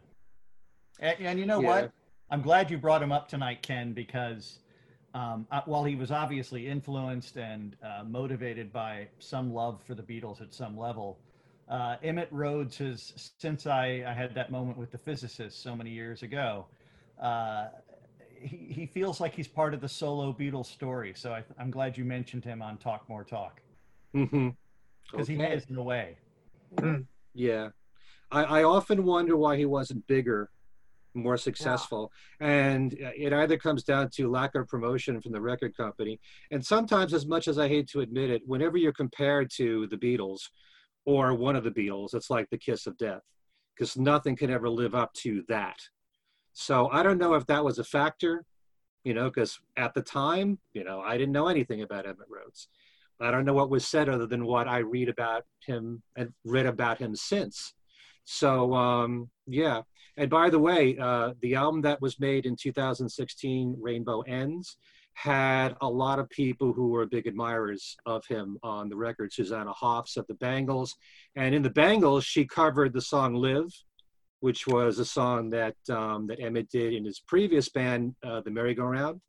And, 1.00 1.16
and 1.20 1.38
you 1.38 1.46
know 1.46 1.60
Yeah. 1.60 1.66
what? 1.68 1.92
I'm 2.30 2.40
glad 2.40 2.70
you 2.70 2.78
brought 2.78 3.02
him 3.02 3.12
up 3.12 3.28
tonight, 3.28 3.60
Ken, 3.62 3.92
because 3.92 4.60
um, 5.12 5.46
uh, 5.50 5.60
while 5.66 5.84
he 5.84 5.96
was 5.96 6.10
obviously 6.10 6.66
influenced 6.66 7.36
and 7.36 7.76
uh, 7.82 8.04
motivated 8.06 8.72
by 8.72 9.08
some 9.18 9.52
love 9.52 9.82
for 9.82 9.94
the 9.94 10.02
Beatles 10.02 10.40
at 10.40 10.54
some 10.54 10.78
level, 10.78 11.18
uh, 11.68 11.96
Emitt 12.02 12.28
Rhodes 12.30 12.78
has, 12.78 13.30
since 13.38 13.66
I, 13.66 14.02
I 14.06 14.14
had 14.14 14.34
that 14.34 14.50
moment 14.50 14.78
with 14.78 14.90
the 14.90 14.98
physicist 14.98 15.62
so 15.62 15.76
many 15.76 15.90
years 15.90 16.22
ago, 16.22 16.66
uh, 17.20 17.66
he, 18.42 18.72
he 18.72 18.86
feels 18.86 19.20
like 19.20 19.34
he's 19.34 19.48
part 19.48 19.74
of 19.74 19.80
the 19.80 19.88
solo 19.88 20.32
Beatles 20.32 20.66
story. 20.66 21.12
So 21.16 21.32
I, 21.32 21.44
I'm 21.58 21.70
glad 21.70 21.96
you 21.96 22.04
mentioned 22.04 22.44
him 22.44 22.62
on 22.62 22.76
Talk 22.78 23.08
More 23.08 23.24
Talk 23.24 23.60
Mm-hmm. 24.14 24.50
because 25.10 25.26
he 25.26 25.36
is 25.36 25.64
in 25.70 25.76
a 25.76 25.82
way. 25.82 26.16
Yeah. 27.34 27.68
I, 28.30 28.44
I 28.44 28.64
often 28.64 29.04
wonder 29.04 29.38
why 29.38 29.56
he 29.56 29.64
wasn't 29.64 30.06
bigger, 30.06 30.50
more 31.14 31.38
successful. 31.38 32.12
And 32.40 32.92
uh, 32.92 33.10
it 33.16 33.32
either 33.32 33.56
comes 33.56 33.84
down 33.84 34.10
to 34.16 34.30
lack 34.30 34.54
of 34.54 34.68
promotion 34.68 35.18
from 35.22 35.32
the 35.32 35.40
record 35.40 35.74
company. 35.74 36.20
And 36.50 36.62
sometimes, 36.64 37.14
as 37.14 37.26
much 37.26 37.48
as 37.48 37.58
I 37.58 37.68
hate 37.68 37.88
to 37.88 38.00
admit 38.00 38.28
it, 38.28 38.42
whenever 38.44 38.76
you're 38.76 38.92
compared 38.92 39.50
to 39.56 39.86
the 39.86 39.96
Beatles 39.96 40.40
or 41.06 41.32
one 41.34 41.56
of 41.56 41.64
the 41.64 41.70
Beatles, 41.70 42.14
it's 42.14 42.28
like 42.28 42.50
the 42.50 42.58
kiss 42.58 42.86
of 42.86 42.98
death 42.98 43.22
because 43.74 43.96
nothing 43.96 44.36
can 44.36 44.50
ever 44.50 44.68
live 44.68 44.94
up 44.94 45.12
to 45.14 45.42
that. 45.48 45.76
So 46.52 46.88
I 46.90 47.02
don't 47.02 47.18
know 47.18 47.34
if 47.34 47.46
that 47.46 47.64
was 47.64 47.78
a 47.78 47.84
factor, 47.84 48.44
you 49.04 49.14
know, 49.14 49.30
because 49.30 49.58
at 49.76 49.94
the 49.94 50.02
time, 50.02 50.58
you 50.72 50.84
know, 50.84 51.00
I 51.00 51.16
didn't 51.16 51.32
know 51.32 51.48
anything 51.48 51.82
about 51.82 52.04
Emitt 52.04 52.28
Rhodes. 52.28 52.68
I 53.20 53.30
don't 53.30 53.44
know 53.44 53.54
what 53.54 53.70
was 53.70 53.86
said 53.86 54.08
other 54.08 54.26
than 54.26 54.44
what 54.44 54.66
I 54.66 54.78
read 54.78 55.08
about 55.08 55.44
him 55.64 56.02
and 56.16 56.32
read 56.44 56.66
about 56.66 56.98
him 56.98 57.14
since. 57.14 57.74
So 58.24 58.74
um, 58.74 59.30
yeah. 59.46 59.82
And 60.16 60.28
by 60.28 60.50
the 60.50 60.58
way, 60.58 60.96
uh, 60.98 61.32
the 61.40 61.54
album 61.54 61.82
that 61.82 62.02
was 62.02 62.20
made 62.20 62.46
in 62.46 62.56
2016, 62.56 63.76
Rainbow 63.80 64.20
Ends, 64.22 64.76
had 65.14 65.74
a 65.80 65.88
lot 65.88 66.18
of 66.18 66.28
people 66.30 66.72
who 66.72 66.88
were 66.88 67.06
big 67.06 67.26
admirers 67.26 67.96
of 68.06 68.24
him 68.26 68.58
on 68.62 68.88
the 68.88 68.96
record. 68.96 69.32
Susanna 69.32 69.72
Hoffs 69.72 70.16
of 70.16 70.26
the 70.26 70.34
Bangles, 70.34 70.94
and 71.36 71.54
in 71.54 71.62
the 71.62 71.70
Bangles, 71.70 72.24
she 72.24 72.46
covered 72.46 72.92
the 72.92 73.00
song 73.00 73.34
"Live," 73.34 73.70
which 74.42 74.66
was 74.66 74.98
a 74.98 75.04
song 75.04 75.50
that 75.50 75.76
um, 75.88 76.26
that 76.26 76.40
Emitt 76.40 76.68
did 76.68 76.92
in 76.92 77.04
his 77.04 77.20
previous 77.20 77.68
band, 77.68 78.16
uh, 78.24 78.40
the 78.40 78.50
Merry 78.50 78.74
Go 78.74 78.82
Round, 78.82 79.20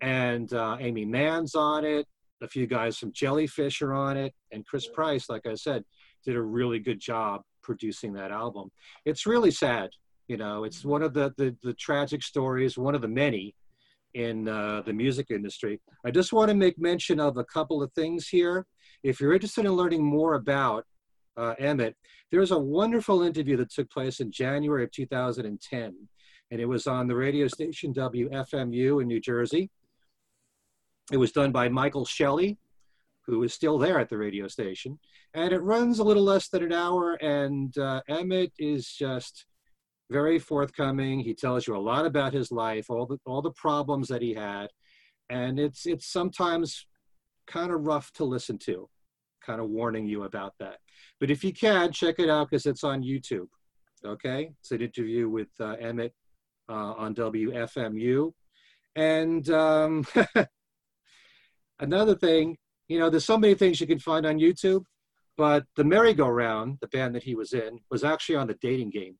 and 0.00 0.50
uh, 0.54 0.78
Aimee 0.80 1.04
Mann's 1.04 1.54
on 1.54 1.84
it. 1.84 2.06
A 2.42 2.48
few 2.48 2.66
guys 2.66 2.96
from 2.96 3.12
Jellyfish 3.12 3.82
are 3.82 3.92
on 3.92 4.16
it, 4.16 4.32
and 4.52 4.66
Chris 4.66 4.88
Price, 4.88 5.28
like 5.28 5.44
I 5.46 5.54
said, 5.56 5.84
did 6.24 6.36
a 6.36 6.42
really 6.42 6.78
good 6.78 6.98
job 6.98 7.42
producing 7.62 8.14
that 8.14 8.30
album. 8.30 8.70
It's 9.04 9.26
really 9.26 9.50
sad, 9.50 9.90
you 10.26 10.38
know. 10.38 10.64
It's 10.64 10.86
one 10.86 11.02
of 11.02 11.12
the 11.12 11.34
the, 11.36 11.54
the 11.62 11.74
tragic 11.74 12.22
stories, 12.22 12.78
one 12.78 12.94
of 12.94 13.02
the 13.02 13.08
many 13.08 13.54
in 14.14 14.48
uh, 14.48 14.80
the 14.86 14.92
music 14.94 15.26
industry. 15.28 15.82
I 16.06 16.10
just 16.10 16.32
want 16.32 16.48
to 16.48 16.54
make 16.54 16.78
mention 16.78 17.20
of 17.20 17.36
a 17.36 17.44
couple 17.44 17.82
of 17.82 17.92
things 17.92 18.26
here. 18.26 18.64
If 19.02 19.20
you're 19.20 19.34
interested 19.34 19.66
in 19.66 19.72
learning 19.72 20.02
more 20.02 20.32
about 20.32 20.86
uh, 21.36 21.54
Emitt, 21.60 21.94
there's 22.30 22.50
a 22.50 22.58
wonderful 22.58 23.22
interview 23.22 23.56
that 23.58 23.70
took 23.70 23.90
place 23.90 24.20
in 24.20 24.30
January 24.30 24.84
of 24.84 24.90
2010, 24.90 25.94
and 26.50 26.60
it 26.60 26.66
was 26.66 26.86
on 26.86 27.06
the 27.06 27.16
radio 27.16 27.48
station 27.48 27.92
WFMU 27.92 29.02
in 29.02 29.08
New 29.08 29.20
Jersey. 29.20 29.70
It 31.12 31.18
was 31.18 31.32
done 31.32 31.52
by 31.52 31.68
Michael 31.68 32.04
Shelley, 32.04 32.58
who 33.26 33.42
is 33.42 33.52
still 33.52 33.78
there 33.78 33.98
at 33.98 34.08
the 34.08 34.18
radio 34.18 34.48
station. 34.48 34.98
And 35.34 35.52
it 35.52 35.60
runs 35.60 35.98
a 35.98 36.04
little 36.04 36.22
less 36.22 36.48
than 36.48 36.62
an 36.62 36.72
hour, 36.72 37.14
and 37.14 37.76
uh, 37.76 38.00
Emitt 38.08 38.52
is 38.58 38.90
just 38.90 39.46
very 40.10 40.38
forthcoming. 40.38 41.20
He 41.20 41.34
tells 41.34 41.66
you 41.66 41.76
a 41.76 41.78
lot 41.78 42.06
about 42.06 42.32
his 42.32 42.50
life, 42.52 42.90
all 42.90 43.06
the 43.06 43.18
all 43.26 43.42
the 43.42 43.50
problems 43.50 44.08
that 44.08 44.22
he 44.22 44.34
had, 44.34 44.68
and 45.28 45.58
it's 45.58 45.86
it's 45.86 46.06
sometimes 46.06 46.86
kind 47.46 47.72
of 47.72 47.86
rough 47.86 48.12
to 48.14 48.24
listen 48.24 48.58
to, 48.58 48.88
kind 49.44 49.60
of 49.60 49.68
warning 49.68 50.06
you 50.06 50.24
about 50.24 50.54
that. 50.58 50.78
But 51.20 51.30
if 51.30 51.42
you 51.42 51.52
can, 51.52 51.92
check 51.92 52.16
it 52.18 52.28
out 52.28 52.50
because 52.50 52.66
it's 52.66 52.84
on 52.84 53.02
YouTube. 53.02 53.48
Okay, 54.04 54.50
it's 54.60 54.70
an 54.70 54.82
interview 54.82 55.28
with 55.28 55.48
uh, 55.58 55.76
Emitt 55.76 56.12
uh, 56.68 56.92
on 56.92 57.14
WFMU, 57.14 58.32
and 58.94 59.48
um, 59.50 60.06
another 61.80 62.14
thing, 62.14 62.56
you 62.88 62.98
know, 62.98 63.10
there's 63.10 63.24
so 63.24 63.38
many 63.38 63.54
things 63.54 63.80
you 63.80 63.86
can 63.86 63.98
find 63.98 64.26
on 64.26 64.38
YouTube, 64.38 64.84
but 65.36 65.64
the 65.76 65.84
merry-go-round, 65.84 66.78
the 66.80 66.88
band 66.88 67.14
that 67.14 67.22
he 67.22 67.34
was 67.34 67.52
in, 67.52 67.80
was 67.90 68.04
actually 68.04 68.36
on 68.36 68.46
the 68.46 68.56
dating 68.60 68.90
game. 68.90 69.16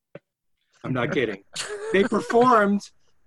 I'm 0.84 0.92
not 0.92 1.12
kidding. 1.12 1.42
they 1.92 2.04
performed 2.04 2.80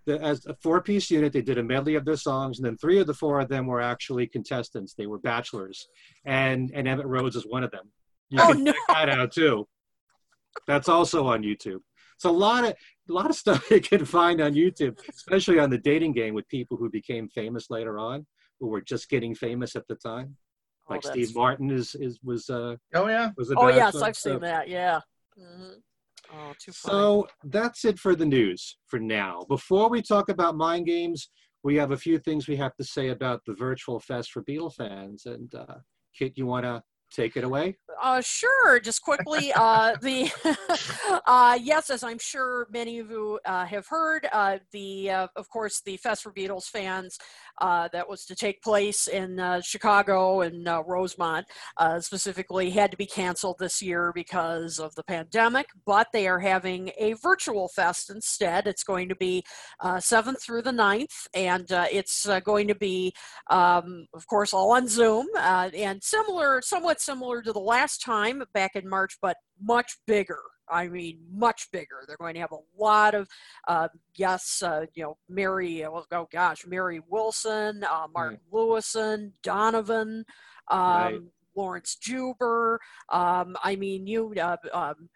the, 0.05 0.19
as 0.21 0.45
a 0.45 0.55
four-piece 0.55 1.11
unit. 1.11 1.33
They 1.33 1.41
did 1.41 1.57
a 1.57 1.63
medley 1.63 1.95
of 1.95 2.05
their 2.05 2.15
songs, 2.15 2.57
and 2.57 2.65
then 2.65 2.77
three 2.77 2.99
of 2.99 3.07
the 3.07 3.13
four 3.13 3.39
of 3.39 3.49
them 3.49 3.67
were 3.67 3.81
actually 3.81 4.27
contestants. 4.27 4.93
They 4.93 5.07
were 5.07 5.19
bachelors, 5.19 5.87
and 6.25 6.71
and 6.73 6.87
Emitt 6.87 7.05
Rhodes 7.05 7.35
is 7.35 7.45
one 7.45 7.63
of 7.63 7.71
them. 7.71 7.91
You 8.29 8.39
Oh, 8.41 8.53
can 8.53 8.63
no. 8.63 8.71
check 8.71 8.81
that 8.89 9.09
out 9.09 9.31
too. 9.31 9.67
That's 10.67 10.89
also 10.89 11.27
on 11.27 11.43
YouTube. 11.43 11.79
It's 12.15 12.25
a 12.25 12.31
lot 12.31 12.63
of 12.65 12.71
a 12.71 13.13
lot 13.13 13.29
of 13.29 13.35
stuff 13.35 13.69
you 13.71 13.81
can 13.81 14.05
find 14.05 14.41
on 14.41 14.53
YouTube, 14.53 14.99
especially 15.09 15.59
on 15.59 15.69
the 15.69 15.77
dating 15.77 16.13
game 16.13 16.33
with 16.33 16.47
people 16.47 16.77
who 16.77 16.89
became 16.89 17.27
famous 17.29 17.69
later 17.69 17.97
on, 17.97 18.25
who 18.59 18.67
were 18.67 18.81
just 18.81 19.09
getting 19.09 19.33
famous 19.33 19.75
at 19.75 19.87
the 19.87 19.95
time. 19.95 20.35
Oh, 20.87 20.93
Like 20.93 21.01
that's- 21.01 21.25
Steve 21.25 21.35
Martin 21.35 21.71
is 21.71 21.95
is 21.95 22.19
was 22.23 22.49
uh 22.49 22.75
Oh 22.93 23.07
yeah. 23.07 23.31
was 23.37 23.51
a 23.51 23.55
Oh 23.57 23.67
yes, 23.69 23.93
bachelor. 23.93 24.07
I've 24.07 24.17
seen 24.17 24.39
that. 24.41 24.67
Yeah. 24.67 24.99
Mhm. 25.39 25.75
Oh, 26.31 26.53
too 26.59 26.71
funny. 26.71 26.91
So 26.93 27.27
that's 27.45 27.85
it 27.85 27.97
for 27.97 28.13
the 28.15 28.25
news 28.25 28.77
for 28.85 28.99
now. 28.99 29.45
Before 29.49 29.89
we 29.89 30.01
talk 30.03 30.29
about 30.29 30.55
mind 30.55 30.85
games, 30.85 31.29
we 31.63 31.75
have 31.77 31.91
a 31.91 31.97
few 31.97 32.19
things 32.19 32.47
we 32.47 32.55
have 32.57 32.75
to 32.75 32.83
say 32.83 33.07
about 33.09 33.43
the 33.45 33.53
virtual 33.55 33.99
fest 33.99 34.31
for 34.31 34.43
Beatle 34.43 34.73
fans. 34.73 35.25
And 35.25 35.53
uh, 35.55 35.77
Kit, 36.15 36.37
you 36.37 36.45
want 36.45 36.65
to 36.65 36.83
take 37.11 37.37
it 37.37 37.43
away? 37.43 37.75
Uh, 38.01 38.21
sure. 38.21 38.79
Just 38.79 39.01
quickly, 39.01 39.51
uh, 39.55 39.95
the 40.01 40.31
uh, 41.25 41.57
yes, 41.61 41.89
as 41.89 42.03
I'm 42.03 42.19
sure 42.19 42.67
many 42.71 42.99
of 42.99 43.09
you 43.09 43.39
uh, 43.45 43.65
have 43.65 43.87
heard, 43.87 44.27
uh, 44.31 44.59
the 44.71 45.11
uh, 45.11 45.27
of 45.35 45.49
course 45.49 45.81
the 45.85 45.97
Fest 45.97 46.23
for 46.23 46.31
Beatles 46.31 46.65
fans 46.65 47.17
that 47.61 48.07
was 48.07 48.25
to 48.25 48.35
take 48.35 48.61
place 48.61 49.07
in 49.07 49.61
Chicago 49.61 50.41
and 50.41 50.67
Rosemont 50.87 51.45
specifically 51.99 52.69
had 52.69 52.91
to 52.91 52.97
be 52.97 53.05
canceled 53.05 53.57
this 53.59 53.81
year 53.81 54.11
because 54.13 54.79
of 54.79 54.95
the 54.95 55.03
pandemic. 55.03 55.67
But 55.85 56.07
they 56.13 56.27
are 56.27 56.39
having 56.39 56.91
a 56.97 57.13
virtual 57.13 57.67
fest 57.69 58.09
instead. 58.09 58.67
It's 58.67 58.83
going 58.83 59.09
to 59.09 59.15
be 59.15 59.43
7th 59.83 60.41
through 60.41 60.61
the 60.61 60.71
9th, 60.71 61.27
and 61.33 61.65
it's 61.69 62.27
going 62.45 62.67
to 62.69 62.75
be 62.75 63.13
um, 63.49 64.07
of 64.13 64.25
course, 64.27 64.53
all 64.53 64.71
on 64.71 64.87
Zoom 64.87 65.27
and 65.37 66.01
similar, 66.03 66.61
somewhat 66.61 66.98
similar 67.01 67.41
to 67.41 67.53
the 67.53 67.59
last 67.59 68.01
time 68.01 68.43
back 68.53 68.75
in 68.75 68.87
March, 68.87 69.17
but 69.21 69.37
much 69.61 69.97
bigger. 70.07 70.39
I 70.71 70.87
mean, 70.87 71.19
much 71.31 71.69
bigger. 71.71 72.03
They're 72.07 72.17
going 72.17 72.35
to 72.35 72.41
have 72.41 72.51
a 72.51 72.81
lot 72.81 73.15
of 73.15 73.27
uh, 73.67 73.87
guests. 74.15 74.61
Uh, 74.61 74.85
you 74.93 75.03
know, 75.03 75.17
Mary. 75.27 75.83
Oh, 75.83 76.27
gosh, 76.31 76.65
Mary 76.67 77.01
Wilson, 77.07 77.83
uh, 77.83 78.07
Mark 78.13 78.37
Lewisohn, 78.53 79.31
Donovan. 79.41 80.25
Um, 80.69 80.79
Right. 80.79 81.19
Laurence 81.55 81.95
Juber. 81.95 82.79
Um, 83.09 83.55
I 83.63 83.75
mean, 83.75 84.07
you, 84.07 84.33
uh, 84.41 84.57
um, 84.73 85.09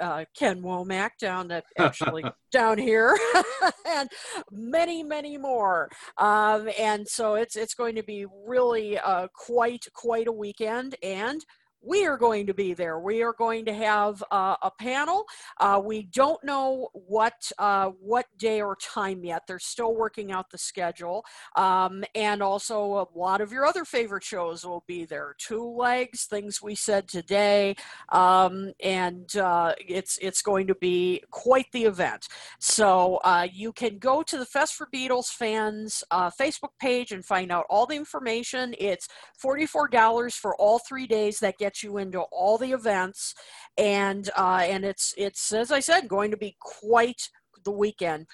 uh, 0.00 0.24
Ken 0.36 0.62
Womack 0.62 1.10
down 1.20 1.50
at 1.50 1.64
actually 1.78 2.24
down 2.52 2.78
here, 2.78 3.16
and 3.86 4.08
many, 4.50 5.02
many 5.02 5.36
more. 5.36 5.88
Um, 6.18 6.68
and 6.78 7.06
so 7.08 7.34
it's 7.34 7.56
it's 7.56 7.74
going 7.74 7.96
to 7.96 8.02
be 8.02 8.26
really 8.46 8.98
uh, 8.98 9.28
quite 9.34 9.86
quite 9.94 10.28
a 10.28 10.32
weekend, 10.32 10.96
and 11.02 11.44
we 11.82 12.06
are 12.06 12.16
going 12.16 12.46
to 12.46 12.54
be 12.54 12.74
there. 12.74 12.98
We 12.98 13.22
are 13.22 13.32
going 13.32 13.64
to 13.66 13.72
have 13.72 14.22
uh, 14.30 14.56
a 14.62 14.70
panel. 14.70 15.24
Uh, 15.58 15.80
we 15.82 16.02
don't 16.02 16.42
know 16.44 16.88
what 16.92 17.50
uh, 17.58 17.90
what 18.00 18.26
day 18.38 18.60
or 18.60 18.76
time 18.76 19.24
yet. 19.24 19.42
They're 19.46 19.58
still 19.58 19.94
working 19.94 20.32
out 20.32 20.50
the 20.50 20.58
schedule, 20.58 21.24
um, 21.56 22.04
and 22.14 22.42
also 22.42 22.98
a 22.98 23.18
lot 23.18 23.40
of 23.40 23.52
your 23.52 23.66
other 23.66 23.84
favorite 23.84 24.24
shows 24.24 24.64
will 24.64 24.84
be 24.86 25.04
there. 25.04 25.34
Two 25.38 25.64
legs, 25.64 26.24
things 26.24 26.60
we 26.62 26.74
said 26.74 27.08
today, 27.08 27.76
um, 28.10 28.72
and 28.82 29.36
uh, 29.36 29.74
it's 29.78 30.18
it's 30.20 30.42
going 30.42 30.66
to 30.66 30.74
be 30.74 31.22
quite 31.30 31.70
the 31.72 31.84
event. 31.84 32.28
So 32.58 33.20
uh, 33.24 33.48
you 33.52 33.72
can 33.72 33.98
go 33.98 34.22
to 34.22 34.38
the 34.38 34.46
Fest 34.46 34.74
for 34.74 34.88
Beatles 34.92 35.28
fans 35.28 36.04
uh, 36.10 36.30
Facebook 36.30 36.70
page 36.80 37.12
and 37.12 37.24
find 37.24 37.50
out 37.50 37.66
all 37.70 37.86
the 37.86 37.96
information. 37.96 38.74
It's 38.78 39.08
$44 39.42 40.34
for 40.34 40.54
all 40.56 40.78
three 40.80 41.06
days. 41.06 41.38
That 41.38 41.58
gets 41.58 41.69
you 41.82 41.98
into 41.98 42.20
all 42.20 42.58
the 42.58 42.72
events, 42.72 43.34
and 43.78 44.28
uh, 44.36 44.62
and 44.62 44.84
it's 44.84 45.14
it's 45.16 45.52
as 45.52 45.70
I 45.70 45.80
said, 45.80 46.08
going 46.08 46.30
to 46.30 46.36
be 46.36 46.56
quite 46.60 47.28
the 47.64 47.70
weekend. 47.70 48.26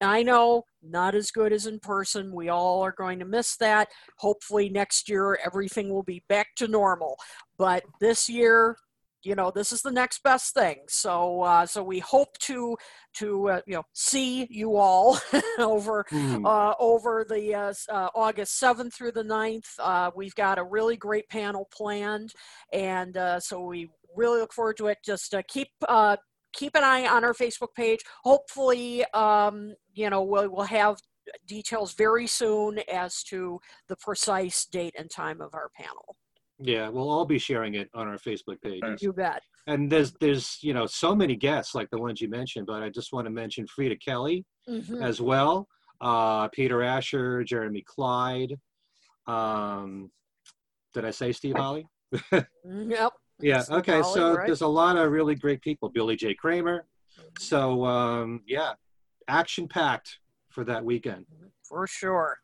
I 0.00 0.22
know 0.22 0.64
not 0.82 1.14
as 1.14 1.30
good 1.30 1.52
as 1.52 1.66
in 1.66 1.80
person. 1.80 2.34
We 2.34 2.48
all 2.48 2.82
are 2.82 2.92
going 2.92 3.18
to 3.20 3.24
miss 3.24 3.56
that. 3.56 3.88
Hopefully 4.18 4.68
next 4.68 5.08
year 5.08 5.38
everything 5.44 5.90
will 5.90 6.02
be 6.02 6.22
back 6.28 6.48
to 6.56 6.68
normal. 6.68 7.16
But 7.58 7.84
this 8.00 8.28
year, 8.28 8.76
you 9.24 9.34
know, 9.34 9.50
this 9.50 9.72
is 9.72 9.82
the 9.82 9.90
next 9.90 10.22
best 10.22 10.54
thing. 10.54 10.80
So 10.88 11.42
uh, 11.42 11.66
so 11.66 11.82
we 11.82 11.98
hope 12.00 12.36
to 12.40 12.76
to 13.14 13.48
uh, 13.50 13.60
you 13.66 13.74
know 13.74 13.82
see 13.92 14.46
you 14.50 14.76
all 14.76 15.18
over 15.58 16.04
Hmm. 16.10 16.44
uh, 16.46 16.74
over 16.78 17.24
the 17.28 17.54
uh, 17.54 17.74
uh, 17.90 18.08
August 18.14 18.60
7th 18.62 18.92
through 18.94 19.12
the 19.12 19.22
9th. 19.22 19.68
Uh, 19.78 20.10
we've 20.14 20.34
got 20.34 20.58
a 20.58 20.64
really 20.64 20.96
great 20.96 21.28
panel 21.28 21.68
planned, 21.72 22.32
and 22.72 23.16
uh, 23.16 23.40
so 23.40 23.64
we 23.64 23.90
really 24.16 24.40
look 24.40 24.52
forward 24.52 24.76
to 24.78 24.86
it. 24.88 24.98
Just 25.04 25.34
uh, 25.34 25.42
keep 25.48 25.68
uh, 25.88 26.16
keep 26.52 26.74
an 26.76 26.84
eye 26.84 27.06
on 27.06 27.24
our 27.24 27.34
Facebook 27.34 27.74
page. 27.76 28.00
Hopefully, 28.22 29.04
um, 29.12 29.74
you 29.92 30.08
know, 30.10 30.22
we'll, 30.22 30.48
we'll 30.48 30.64
have 30.64 30.98
details 31.46 31.94
very 31.94 32.26
soon 32.26 32.78
as 32.92 33.22
to 33.24 33.58
the 33.88 33.96
precise 33.96 34.66
date 34.66 34.94
and 34.98 35.10
time 35.10 35.40
of 35.40 35.54
our 35.54 35.70
panel. 35.74 36.16
Yeah, 36.58 36.88
we'll 36.88 37.10
all 37.10 37.24
be 37.24 37.38
sharing 37.38 37.74
it 37.74 37.90
on 37.94 38.06
our 38.06 38.16
Facebook 38.18 38.60
page. 38.62 38.82
You 39.00 39.12
bet. 39.12 39.42
And 39.66 39.90
there's 39.90 40.12
there's 40.20 40.58
you 40.62 40.72
know 40.74 40.86
so 40.86 41.14
many 41.14 41.36
guests 41.36 41.74
like 41.74 41.88
the 41.90 41.98
ones 41.98 42.20
you 42.20 42.28
mentioned, 42.28 42.66
but 42.66 42.82
I 42.82 42.90
just 42.90 43.12
want 43.12 43.26
to 43.26 43.30
mention 43.30 43.66
Freda 43.66 44.00
Kelly 44.00 44.44
Mhm. 44.68 45.02
as 45.02 45.20
well, 45.20 45.66
uh, 46.00 46.48
Peter 46.48 46.82
Asher, 46.82 47.42
Jeremy 47.44 47.82
Clyde. 47.86 48.54
Um, 49.26 50.10
did 50.92 51.04
I 51.04 51.10
say 51.10 51.32
Steve 51.32 51.56
Holley? 51.56 51.86
Yep. 52.32 52.46
Yeah. 53.40 53.58
Steve 53.62 53.78
Okay. 53.78 54.00
Holley, 54.00 54.14
so 54.14 54.34
right. 54.36 54.46
there's 54.46 54.60
a 54.60 54.66
lot 54.68 54.96
of 54.96 55.10
really 55.10 55.34
great 55.34 55.60
people. 55.60 55.88
Billy 55.88 56.14
J. 56.14 56.34
Kramer. 56.34 56.86
So 57.40 57.84
um, 57.84 58.42
yeah, 58.46 58.74
action 59.26 59.66
packed 59.66 60.18
for 60.50 60.62
that 60.64 60.84
weekend. 60.84 61.26
For 61.64 61.84
sure. 61.88 62.38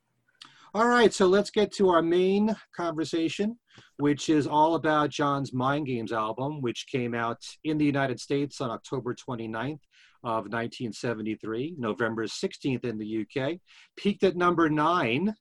All 0.74 0.88
right, 0.88 1.12
so 1.14 1.26
let's 1.28 1.50
get 1.50 1.70
to 1.74 1.90
our 1.90 2.02
main 2.02 2.56
conversation, 2.76 3.56
which 3.98 4.28
is 4.28 4.46
all 4.46 4.74
about 4.74 5.10
John's 5.10 5.52
Mind 5.52 5.86
Games 5.86 6.12
album, 6.12 6.60
which 6.60 6.86
came 6.90 7.14
out 7.14 7.38
in 7.64 7.78
the 7.78 7.84
United 7.84 8.20
States 8.20 8.60
on 8.60 8.70
October 8.70 9.14
29th 9.14 9.80
of 10.22 10.44
1973, 10.44 11.76
November 11.78 12.26
16th 12.26 12.84
in 12.84 12.98
the 12.98 13.26
UK, 13.26 13.58
peaked 13.96 14.22
at 14.22 14.36
number 14.36 14.68
nine, 14.68 15.34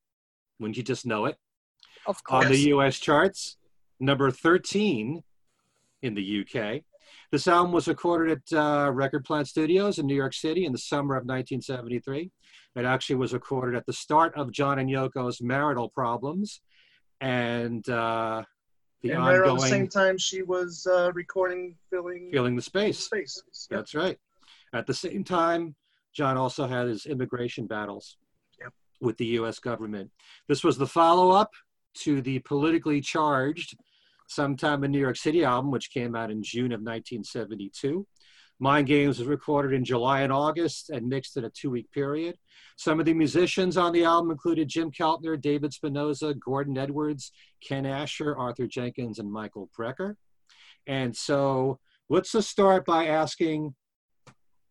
wouldn't 0.60 0.78
you 0.78 0.84
just 0.84 1.06
know 1.06 1.26
it, 1.26 1.38
Of 2.06 2.24
course. 2.24 2.46
on 2.46 2.52
the 2.52 2.58
US 2.74 3.00
charts, 3.00 3.58
number 4.00 4.32
13 4.32 5.22
in 6.02 6.14
the 6.14 6.46
UK. 6.46 6.82
This 7.32 7.48
album 7.48 7.72
was 7.72 7.88
recorded 7.88 8.40
at 8.52 8.58
uh, 8.58 8.92
Record 8.92 9.26
Plant 9.26 9.48
Studios 9.48 10.00
in 10.00 10.06
New 10.08 10.16
York 10.16 10.34
City 10.34 10.66
in 10.66 10.72
the 10.72 10.78
summer 10.78 11.16
of 11.16 11.26
1973. 11.26 12.32
It 12.76 12.86
actually 12.86 13.18
was 13.18 13.34
recorded 13.34 13.76
at 13.76 13.86
the 13.86 13.94
start 13.94 14.34
of 14.36 14.52
John 14.52 14.80
and 14.80 14.90
Yoko's 14.90 15.42
marital 15.42 15.90
problems 15.90 16.62
and 17.22 17.88
uh, 17.90 18.44
the 19.02 19.12
and 19.12 19.20
right 19.20 19.36
around 19.38 19.58
the 19.58 19.68
same 19.68 19.88
time 19.88 20.18
she 20.18 20.42
was 20.44 20.88
uh, 20.90 21.12
recording 21.14 21.76
filling 21.90 22.30
Feeling 22.32 22.56
the 22.56 22.62
Space. 22.62 23.00
space. 23.00 23.42
Yep. 23.70 23.78
That's 23.80 23.96
right. 23.96 24.18
At 24.74 24.88
the 24.88 24.94
same 24.94 25.24
time, 25.24 25.76
John 26.14 26.38
also 26.38 26.68
had 26.68 26.88
his 26.88 27.06
immigration 27.06 27.66
battles 27.68 28.18
Yep. 28.60 28.74
with 29.02 29.18
the 29.18 29.26
US 29.40 29.60
government. 29.60 30.12
This 30.48 30.64
was 30.64 30.78
the 30.78 30.88
follow 30.88 31.32
up 31.32 31.52
to 31.96 32.22
the 32.22 32.40
politically 32.40 33.02
charged 33.02 33.76
Sometime 34.32 34.84
in 34.84 34.92
New 34.92 35.00
York 35.00 35.18
City 35.18 35.44
album, 35.44 35.72
which 35.72 35.90
came 35.90 36.16
out 36.16 36.30
in 36.30 36.44
June 36.44 36.72
of 36.72 36.82
1972. 36.82 38.06
Mind 38.60 38.88
Games 38.88 39.20
was 39.20 39.28
recorded 39.28 39.74
in 39.74 39.86
July 39.86 40.22
and 40.22 40.34
August 40.34 40.90
and 40.90 41.08
mixed 41.08 41.38
in 41.38 41.46
a 41.46 41.50
two 41.50 41.70
week 41.70 41.90
period. 41.92 42.36
Some 42.76 43.00
of 43.00 43.06
the 43.06 43.14
musicians 43.14 43.78
on 43.78 43.94
the 43.94 44.04
album 44.04 44.32
included 44.32 44.68
Jim 44.68 44.92
Keltner, 44.92 45.40
David 45.40 45.72
Spinozza, 45.72 46.38
Gordon 46.38 46.78
Edwards, 46.78 47.32
Ken 47.66 47.86
Ascher, 47.86 48.38
Arthur 48.38 48.68
Jenkins, 48.68 49.20
and 49.20 49.32
Michael 49.32 49.70
Brecker. 49.78 50.16
And 50.88 51.16
so 51.16 51.80
let's 52.10 52.34
just 52.34 52.50
start 52.50 52.86
by 52.86 53.08
asking 53.08 53.76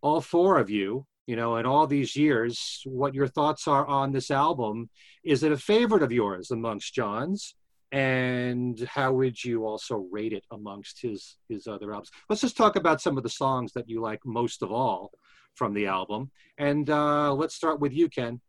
all 0.03 0.21
four 0.21 0.59
of 0.59 0.69
you, 0.69 1.07
you 1.27 1.37
know, 1.37 1.57
in 1.57 1.65
all 1.65 1.87
these 1.87 2.15
years, 2.15 2.83
what 2.85 3.15
your 3.15 3.27
thoughts 3.27 3.67
are 3.67 3.87
on 3.87 4.13
this 4.13 4.31
album. 4.31 4.91
Is 5.25 5.43
it 5.43 5.53
a 5.53 5.57
favorite 5.57 6.03
of 6.03 6.13
yours 6.13 6.51
amongst 6.51 6.95
John's? 6.95 7.55
And 7.93 8.81
how 8.81 9.13
would 9.13 9.43
you 9.43 9.65
also 9.65 10.07
rate 10.11 10.33
it 10.33 10.45
amongst 10.51 11.01
his 11.01 11.37
his 11.49 11.67
other 11.67 11.93
albums 11.93 12.11
let's 12.29 12.43
just 12.43 12.57
talk 12.57 12.77
about 12.77 13.01
some 13.01 13.17
of 13.17 13.23
the 13.23 13.29
songs 13.29 13.73
that 13.73 13.89
you 13.89 14.01
like 14.01 14.21
most 14.27 14.63
of 14.63 14.71
all 14.71 15.11
from 15.55 15.73
the 15.73 15.87
album 15.87 16.31
and 16.59 16.91
uh, 16.91 17.33
let's 17.33 17.55
start 17.55 17.81
with 17.81 17.93
you 17.93 18.09
ken 18.09 18.41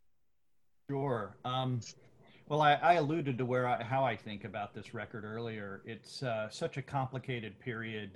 Sure. 0.89 1.37
Um, 1.45 1.81
well, 2.47 2.63
I, 2.63 2.73
I 2.73 2.93
alluded 2.93 3.37
to 3.37 3.45
where 3.45 3.67
I, 3.67 3.83
how 3.83 4.03
I 4.03 4.15
think 4.15 4.43
about 4.43 4.73
this 4.73 4.95
record 4.95 5.23
earlier. 5.23 5.83
It's 5.85 6.23
uh, 6.23 6.49
such 6.49 6.77
a 6.77 6.81
complicated 6.81 7.59
period. 7.59 8.09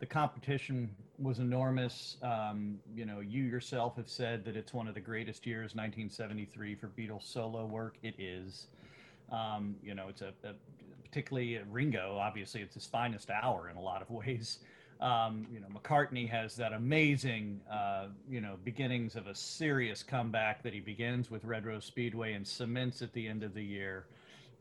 The 0.00 0.06
competition 0.06 0.90
was 1.18 1.38
enormous. 1.38 2.18
Um, 2.22 2.78
you 2.94 3.06
know, 3.06 3.20
you 3.20 3.44
yourself 3.44 3.96
have 3.96 4.10
said 4.10 4.44
that 4.44 4.54
it's 4.54 4.74
one 4.74 4.86
of 4.86 4.92
the 4.92 5.00
greatest 5.00 5.46
years, 5.46 5.74
1973, 5.74 6.74
for 6.74 6.88
Beatles 6.88 7.22
solo 7.22 7.64
work. 7.64 7.96
It 8.02 8.16
is. 8.18 8.66
Um, 9.30 9.76
you 9.82 9.94
know, 9.94 10.08
it's 10.08 10.22
a, 10.22 10.32
a 10.44 10.52
particularly 11.04 11.58
Ringo. 11.70 12.16
Obviously, 12.20 12.60
it's 12.62 12.74
his 12.74 12.86
finest 12.86 13.30
hour 13.30 13.68
in 13.70 13.76
a 13.76 13.80
lot 13.80 14.02
of 14.02 14.10
ways. 14.20 14.58
Um, 15.00 15.46
you 15.50 15.60
know, 15.60 15.66
McCartney 15.68 16.28
has 16.28 16.54
that 16.56 16.74
amazing, 16.74 17.60
uh, 17.72 18.08
you 18.28 18.42
know, 18.42 18.56
beginnings 18.64 19.16
of 19.16 19.28
a 19.28 19.34
serious 19.34 20.02
comeback 20.02 20.62
that 20.62 20.74
he 20.74 20.80
begins 20.80 21.30
with 21.30 21.42
Red 21.44 21.64
Rose 21.64 21.86
Speedway 21.86 22.34
and 22.34 22.46
cements 22.46 23.00
at 23.00 23.12
the 23.14 23.26
end 23.26 23.42
of 23.42 23.54
the 23.54 23.64
year. 23.64 24.04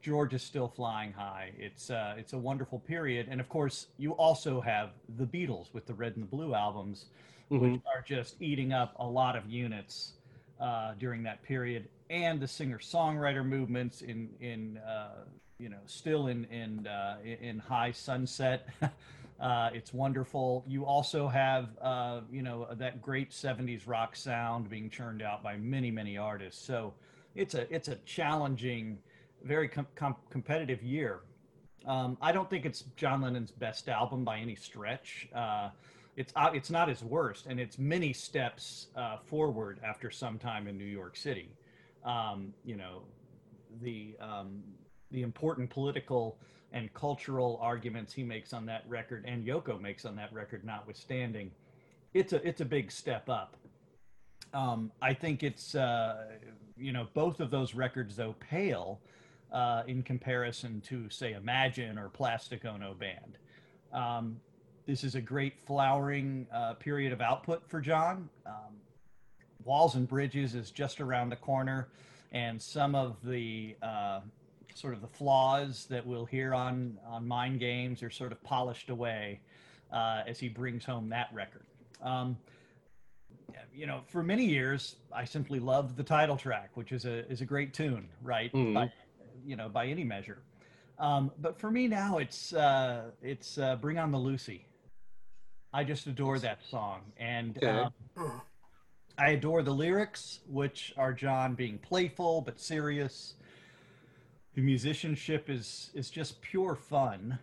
George 0.02 0.34
is 0.34 0.42
still 0.42 0.70
flying 0.70 1.12
high. 1.12 1.52
It's 1.60 1.90
uh, 1.90 2.16
it's 2.18 2.32
a 2.32 2.38
wonderful 2.38 2.80
period, 2.80 3.28
and 3.30 3.42
of 3.42 3.50
course, 3.50 3.88
you 3.98 4.14
also 4.14 4.62
have 4.62 4.92
the 5.18 5.26
Beatles 5.26 5.74
with 5.74 5.86
the 5.86 5.94
Red 5.94 6.14
and 6.16 6.24
the 6.24 6.28
Blue 6.30 6.56
albums, 6.56 7.08
Mhm. 7.52 7.60
which 7.60 7.82
are 7.94 8.02
just 8.02 8.42
eating 8.42 8.72
up 8.72 8.96
a 9.00 9.06
lot 9.06 9.36
of 9.36 9.46
units 9.50 10.14
uh, 10.62 10.94
during 11.00 11.22
that 11.24 11.44
period, 11.44 11.90
and 12.10 12.40
the 12.40 12.48
singer-songwriter 12.48 13.46
movements 13.46 14.02
in 14.02 14.30
in 14.40 14.78
uh, 14.80 15.26
you 15.58 15.70
know 15.70 15.80
still 15.86 16.28
in 16.28 16.46
in 16.46 16.88
uh, 16.88 17.18
in 17.24 17.60
high 17.60 17.92
sunset. 17.92 18.68
Uh, 19.40 19.70
it's 19.74 19.94
wonderful. 19.94 20.66
You 20.68 20.86
also 20.86 21.26
have, 21.30 21.70
uh, 21.82 22.20
you 22.30 22.42
know, 22.42 22.68
that 22.74 23.02
great 23.02 23.32
'70s 23.32 23.88
rock 23.88 24.16
sound 24.18 24.70
being 24.70 24.90
churned 24.90 25.22
out 25.22 25.42
by 25.42 25.56
many, 25.56 25.92
many 25.92 26.18
artists. 26.18 26.62
So 26.62 26.94
it's 27.36 27.56
a 27.56 27.74
it's 27.74 27.88
a 27.88 27.96
challenging, 28.06 28.98
very 29.44 29.70
com- 29.70 29.88
com- 29.96 30.18
competitive 30.30 30.84
year. 30.84 31.22
Um, 31.86 32.18
I 32.22 32.34
don't 32.34 32.50
think 32.50 32.66
it's 32.66 32.84
John 32.98 33.22
Lennon's 33.22 33.52
best 33.52 33.88
album 33.88 34.26
by 34.26 34.40
any 34.40 34.56
stretch. 34.56 35.30
Uh, 35.34 35.70
it's 36.18 36.34
uh, 36.36 36.52
it's 36.54 36.70
not 36.70 36.90
his 36.90 37.02
worst, 37.02 37.46
and 37.46 37.62
it's 37.62 37.80
many 37.80 38.12
steps 38.12 38.88
uh, 38.98 39.20
forward 39.20 39.80
after 39.86 40.12
some 40.12 40.38
time 40.38 40.68
in 40.68 40.78
New 40.78 40.84
York 40.84 41.16
City. 41.16 41.50
Um, 42.06 42.54
you 42.64 42.76
know, 42.76 43.02
the 43.82 44.16
um, 44.20 44.64
the 45.12 45.22
important 45.22 45.70
political 45.70 46.38
and 46.72 46.94
cultural 46.94 47.58
arguments 47.62 48.14
he 48.14 48.24
makes 48.24 48.54
on 48.54 48.66
that 48.68 48.84
record, 48.88 49.26
and 49.28 49.46
Yoko 49.46 49.80
makes 49.82 50.06
on 50.06 50.16
that 50.16 50.32
record, 50.32 50.64
notwithstanding, 50.64 51.52
it's 52.14 52.34
a 52.34 52.48
it's 52.48 52.62
a 52.62 52.66
big 52.66 52.92
step 52.92 53.30
up. 53.30 53.56
Um, 54.54 54.92
I 55.02 55.14
think 55.14 55.44
it's 55.44 55.76
uh, 55.76 56.26
you 56.78 56.92
know 56.92 57.08
both 57.14 57.40
of 57.40 57.52
those 57.52 57.76
records 57.76 58.16
though 58.16 58.36
pale 58.40 59.00
uh, 59.52 59.84
in 59.88 60.04
comparison 60.04 60.82
to 60.82 61.10
say 61.10 61.34
Imagine 61.34 61.98
or 61.98 62.10
Plastic 62.10 62.66
Ono 62.66 62.94
Band. 62.94 63.38
Um, 63.94 64.40
this 64.86 65.04
is 65.04 65.16
a 65.16 65.22
great 65.22 65.60
flowering 65.60 66.48
uh, 66.54 66.74
period 66.74 67.14
of 67.14 67.22
output 67.22 67.68
for 67.68 67.80
John. 67.80 68.30
Um, 68.46 68.76
Walls 69.70 69.94
and 69.94 70.08
Bridges 70.08 70.56
is 70.56 70.72
just 70.72 71.00
around 71.00 71.30
the 71.30 71.36
corner, 71.36 71.90
and 72.32 72.60
some 72.60 72.96
of 72.96 73.18
the 73.24 73.76
uh, 73.84 74.22
sort 74.74 74.96
of 74.96 75.02
the 75.02 75.08
flaws 75.08 75.86
that 75.92 76.04
we'll 76.04 76.26
hear 76.26 76.56
on 76.56 76.98
on 77.06 77.28
Mind 77.28 77.60
Games 77.60 78.02
are 78.02 78.10
sort 78.10 78.32
of 78.32 78.42
polished 78.44 78.90
away 78.90 79.42
uh, 79.94 80.24
as 80.26 80.40
he 80.40 80.50
brings 80.50 80.84
home 80.84 81.08
that 81.10 81.30
record. 81.32 81.68
Um, 82.02 82.36
you 83.72 83.86
know, 83.86 84.02
for 84.08 84.24
many 84.24 84.44
years, 84.44 84.96
I 85.14 85.24
simply 85.24 85.60
loved 85.60 85.98
the 85.98 86.04
title 86.04 86.36
track, 86.36 86.72
which 86.74 86.92
is 86.92 87.06
a 87.06 87.32
is 87.32 87.42
a 87.42 87.46
great 87.46 87.72
tune, 87.72 88.10
right? 88.24 88.52
Mhm. 88.52 88.74
By, 88.74 88.92
you 89.46 89.56
know, 89.56 89.70
by 89.70 89.86
any 89.86 90.04
measure. 90.04 90.40
Um, 90.98 91.32
but 91.38 91.60
for 91.60 91.70
me 91.70 91.88
now, 91.88 92.18
it's 92.18 92.54
uh, 92.54 93.12
it's 93.22 93.60
uh, 93.60 93.76
Bring 93.76 94.00
On 94.00 94.12
the 94.12 94.18
Lucie. 94.18 94.66
I 95.72 95.84
just 95.84 96.08
adore 96.08 96.40
that 96.40 96.58
song, 96.72 97.02
and 97.18 97.56
Okay. 97.58 97.68
um, 97.68 97.94
I 99.20 99.32
adore 99.32 99.62
the 99.64 99.74
lyrics, 99.74 100.40
which 100.48 100.94
are 100.98 101.14
John 101.14 101.54
being 101.54 101.78
playful 101.78 102.42
but 102.42 102.60
serious. 102.60 103.34
The 104.56 104.62
musicianship 104.62 105.50
is 105.50 105.92
is 105.94 106.10
just 106.10 106.42
pure 106.42 106.76
fun. 106.76 107.38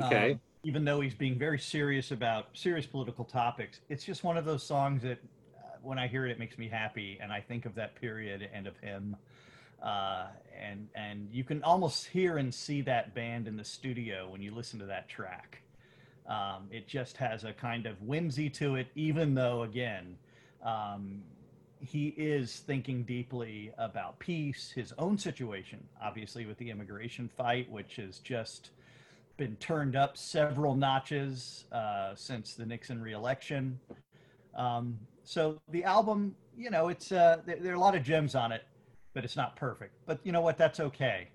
Okay. 0.00 0.32
Um, 0.32 0.40
even 0.64 0.84
though 0.84 1.00
he's 1.00 1.14
being 1.14 1.38
very 1.38 1.58
serious 1.58 2.10
about 2.10 2.48
serious 2.52 2.86
political 2.86 3.24
topics, 3.24 3.80
it's 3.88 4.04
just 4.04 4.24
one 4.24 4.36
of 4.36 4.44
those 4.44 4.62
songs 4.62 5.02
that, 5.02 5.18
uh, 5.56 5.76
when 5.82 5.98
I 5.98 6.08
hear 6.08 6.26
it, 6.26 6.32
it 6.32 6.38
makes 6.38 6.58
me 6.58 6.68
happy, 6.68 7.18
and 7.20 7.32
I 7.32 7.40
think 7.40 7.64
of 7.64 7.74
that 7.76 7.94
period 7.94 8.48
and 8.52 8.66
of 8.66 8.76
him. 8.78 9.16
Uh, 9.82 10.26
and 10.60 10.88
and 10.94 11.28
you 11.32 11.44
can 11.44 11.62
almost 11.62 12.06
hear 12.06 12.38
and 12.38 12.52
see 12.54 12.80
that 12.82 13.14
band 13.14 13.48
in 13.48 13.56
the 13.56 13.64
studio 13.64 14.28
when 14.30 14.42
you 14.42 14.54
listen 14.54 14.78
to 14.80 14.86
that 14.86 15.08
track. 15.08 15.62
Um, 16.28 16.68
it 16.70 16.86
just 16.86 17.16
has 17.16 17.44
a 17.44 17.52
kind 17.52 17.86
of 17.86 18.00
whimsy 18.02 18.50
to 18.50 18.76
it, 18.76 18.88
even 18.94 19.34
though, 19.34 19.62
again, 19.62 20.16
um, 20.62 21.22
he 21.80 22.08
is 22.08 22.60
thinking 22.60 23.04
deeply 23.04 23.72
about 23.78 24.18
peace, 24.18 24.72
his 24.74 24.92
own 24.98 25.16
situation, 25.16 25.78
obviously, 26.02 26.46
with 26.46 26.58
the 26.58 26.70
immigration 26.70 27.28
fight, 27.36 27.70
which 27.70 27.96
has 27.96 28.18
just 28.18 28.70
been 29.36 29.54
turned 29.56 29.94
up 29.94 30.16
several 30.16 30.74
notches 30.74 31.64
uh, 31.72 32.12
since 32.14 32.54
the 32.54 32.66
Nixon 32.66 33.00
reelection. 33.00 33.78
Um, 34.56 34.98
so 35.22 35.60
the 35.70 35.84
album, 35.84 36.34
you 36.56 36.70
know, 36.70 36.88
it's 36.88 37.12
uh, 37.12 37.38
there, 37.46 37.56
there 37.60 37.72
are 37.72 37.76
a 37.76 37.80
lot 37.80 37.94
of 37.94 38.02
gems 38.02 38.34
on 38.34 38.50
it, 38.50 38.64
but 39.14 39.24
it's 39.24 39.36
not 39.36 39.54
perfect. 39.54 39.94
But 40.06 40.18
you 40.24 40.32
know 40.32 40.40
what? 40.40 40.58
That's 40.58 40.80
okay, 40.80 41.28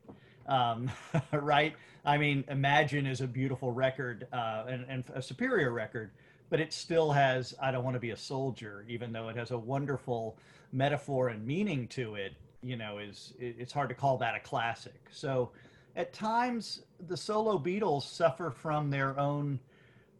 um, 0.47 0.91
right? 1.31 1.73
I 2.05 2.17
mean, 2.17 2.43
Imagine 2.49 3.05
is 3.05 3.21
a 3.21 3.27
beautiful 3.27 3.71
record 3.71 4.27
uh, 4.33 4.65
and, 4.67 4.85
and 4.89 5.05
a 5.13 5.21
superior 5.21 5.71
record, 5.71 6.11
but 6.53 6.59
it 6.59 6.71
still 6.71 7.11
has 7.11 7.55
"I 7.59 7.71
Don't 7.71 7.83
Want 7.83 7.95
to 7.95 7.99
Be 7.99 8.11
a 8.11 8.15
Soldier," 8.15 8.85
even 8.87 9.11
though 9.11 9.27
it 9.27 9.35
has 9.35 9.49
a 9.49 9.57
wonderful 9.57 10.37
metaphor 10.71 11.29
and 11.29 11.43
meaning 11.43 11.87
to 11.87 12.13
it. 12.13 12.33
You 12.61 12.75
know, 12.75 12.99
is 12.99 13.33
it, 13.39 13.55
it's 13.57 13.73
hard 13.73 13.89
to 13.89 13.95
call 13.95 14.19
that 14.19 14.35
a 14.35 14.39
classic. 14.39 15.01
So 15.11 15.49
at 15.95 16.13
times 16.13 16.83
the 17.07 17.17
solo 17.17 17.57
Beatles 17.57 18.03
suffer 18.03 18.51
from 18.51 18.91
their 18.91 19.19
own 19.19 19.59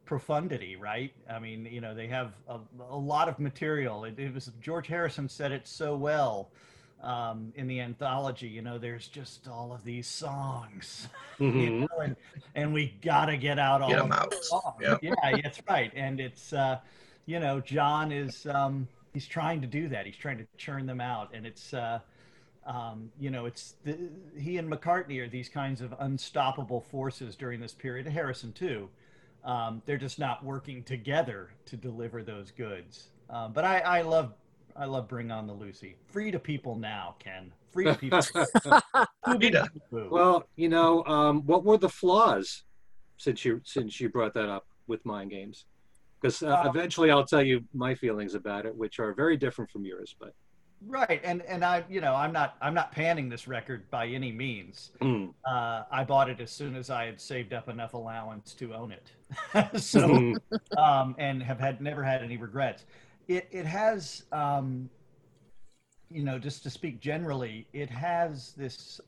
profundity, 0.05 0.75
right? 0.75 1.13
I 1.29 1.37
mean, 1.37 1.67
you 1.69 1.81
know, 1.81 1.93
they 1.93 2.07
have 2.07 2.33
a, 2.47 2.57
a 2.79 2.97
lot 2.97 3.29
of 3.29 3.37
material. 3.37 4.03
It, 4.05 4.17
it 4.17 4.33
was 4.33 4.49
George 4.59 4.87
Harrison 4.87 5.29
said 5.29 5.51
it 5.51 5.67
so 5.67 5.95
well 5.95 6.49
um, 7.03 7.53
in 7.55 7.67
the 7.67 7.79
anthology. 7.81 8.47
You 8.47 8.61
know, 8.63 8.77
there's 8.79 9.07
just 9.07 9.47
all 9.47 9.73
of 9.73 9.83
these 9.83 10.07
songs, 10.07 11.09
you 11.39 11.69
Mhm. 11.69 11.81
know, 11.81 11.99
and, 12.03 12.15
and 12.55 12.73
we 12.73 12.93
gotta 13.01 13.37
get 13.37 13.59
out 13.59 13.81
all 13.81 13.89
Get 13.91 13.99
of 13.99 14.05
'em 14.05 14.11
out. 14.13 14.35
Yep. 14.81 15.03
Yeah, 15.03 15.41
that's 15.43 15.61
right. 15.69 15.91
And 15.95 16.19
it's, 16.19 16.53
uh, 16.53 16.79
you 17.25 17.39
know, 17.39 17.59
John 17.61 18.11
is 18.11 18.45
um, 18.47 18.87
he's 19.13 19.27
trying 19.27 19.61
to 19.61 19.67
do 19.67 19.89
that. 19.89 20.05
He's 20.05 20.17
trying 20.17 20.37
to 20.39 20.47
churn 20.57 20.85
them 20.87 21.01
out, 21.01 21.31
and 21.33 21.45
it's. 21.45 21.73
Uh, 21.73 21.99
um, 22.65 23.11
you 23.19 23.29
know, 23.29 23.45
it's 23.45 23.75
the, 23.83 23.97
he 24.37 24.57
and 24.57 24.71
McCartney 24.71 25.19
are 25.19 25.27
these 25.27 25.49
kinds 25.49 25.81
of 25.81 25.93
unstoppable 25.99 26.81
forces 26.81 27.35
during 27.35 27.59
this 27.59 27.73
period. 27.73 28.07
Harrison 28.07 28.53
too. 28.53 28.89
Um, 29.43 29.81
they're 29.85 29.97
just 29.97 30.17
not 30.19 30.45
working 30.45 30.83
together 30.83 31.49
to 31.65 31.75
deliver 31.75 32.23
those 32.23 32.51
goods. 32.51 33.09
Um, 33.29 33.51
but 33.51 33.65
I, 33.65 33.79
I 33.79 34.01
love, 34.03 34.33
I 34.75 34.85
love 34.85 35.07
Bring 35.07 35.31
On 35.31 35.45
the 35.47 35.53
Lucie. 35.53 35.95
Free 36.07 36.31
to 36.31 36.39
people 36.39 36.75
now, 36.75 37.15
Ken. 37.19 37.51
Free 37.71 37.85
to 37.85 37.95
people. 37.95 38.21
Too 38.21 38.39
big 39.37 39.53
Rita. 39.53 39.69
to 39.73 39.81
boo. 39.91 40.07
well, 40.11 40.43
you 40.55 40.69
know, 40.69 41.03
um, 41.05 41.41
what 41.45 41.63
were 41.63 41.77
the 41.77 41.89
flaws 41.89 42.63
since 43.17 43.45
you 43.45 43.61
since 43.63 43.99
you 43.99 44.09
brought 44.09 44.33
that 44.33 44.49
up 44.49 44.65
with 44.87 45.05
Mind 45.05 45.31
Games? 45.31 45.65
Because 46.21 46.41
uh, 46.43 46.47
Uh, 46.49 46.69
eventually 46.69 47.11
I'll 47.11 47.25
tell 47.25 47.41
you 47.43 47.63
my 47.73 47.95
feelings 47.95 48.33
about 48.35 48.65
it, 48.65 48.75
which 48.75 48.99
are 48.99 49.13
very 49.13 49.37
different 49.37 49.69
from 49.71 49.85
yours. 49.85 50.15
But 50.19 50.33
Right, 50.85 51.21
and 51.23 51.41
and 51.43 51.63
I, 51.63 51.85
you 51.89 52.01
know, 52.01 52.13
I'm 52.13 52.33
not 52.33 52.57
I'm 52.61 52.73
not 52.73 52.91
panning 52.91 53.29
this 53.29 53.47
record 53.47 53.89
by 53.89 54.07
any 54.07 54.31
means. 54.33 54.91
Mm. 55.01 55.33
Uh, 55.49 55.83
I 55.89 56.03
bought 56.03 56.29
it 56.29 56.41
as 56.41 56.51
soon 56.51 56.75
as 56.75 56.89
I 56.89 57.05
had 57.05 57.21
saved 57.21 57.53
up 57.53 57.69
enough 57.69 57.93
allowance 57.93 58.53
to 58.55 58.73
own 58.73 58.91
it. 58.91 59.11
so, 59.81 60.07
Mhm. 60.09 60.37
um, 60.77 61.15
and 61.17 61.41
have 61.41 61.59
had 61.59 61.79
never 61.81 62.03
had 62.03 62.21
any 62.21 62.35
regrets. 62.37 62.83
It 63.27 63.47
it 63.51 63.65
has, 63.65 64.23
um, 64.31 64.89
you 66.09 66.23
know, 66.23 66.39
just 66.39 66.63
to 66.63 66.69
speak 66.69 66.99
generally, 66.99 67.67
it 67.73 67.89
has 67.89 68.53
this. 68.53 68.99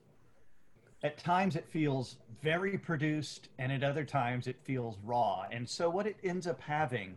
At 1.03 1.17
times, 1.19 1.55
it 1.55 1.67
feels 1.69 2.15
very 2.41 2.77
produced, 2.77 3.49
and 3.59 3.71
at 3.71 3.83
other 3.83 4.03
times, 4.03 4.47
it 4.47 4.55
feels 4.63 4.97
raw. 5.03 5.45
And 5.51 5.69
so, 5.69 5.89
what 5.89 6.07
it 6.07 6.17
ends 6.23 6.47
up 6.47 6.59
having, 6.61 7.15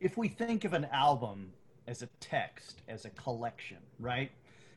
if 0.00 0.16
we 0.16 0.28
think 0.28 0.64
of 0.64 0.74
an 0.74 0.86
album 0.86 1.52
as 1.86 2.02
a 2.02 2.08
text, 2.18 2.82
as 2.88 3.04
a 3.04 3.10
collection, 3.10 3.78
right? 3.98 4.30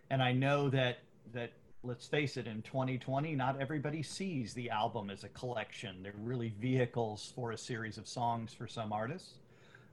And 0.09 0.21
I 0.21 0.31
know 0.31 0.69
that 0.69 0.99
that 1.33 1.51
let's 1.83 2.07
face 2.07 2.37
it, 2.37 2.47
in 2.47 2.61
2020, 2.61 3.35
not 3.35 3.59
everybody 3.59 4.01
sees 4.01 4.53
the 4.53 4.69
album 4.69 5.09
as 5.09 5.23
a 5.23 5.29
collection. 5.29 6.01
They're 6.01 6.13
really 6.17 6.53
vehicles 6.59 7.33
for 7.35 7.51
a 7.51 7.57
series 7.57 7.97
of 7.97 8.07
songs 8.07 8.53
for 8.53 8.67
some 8.67 8.93
artists. 8.93 9.33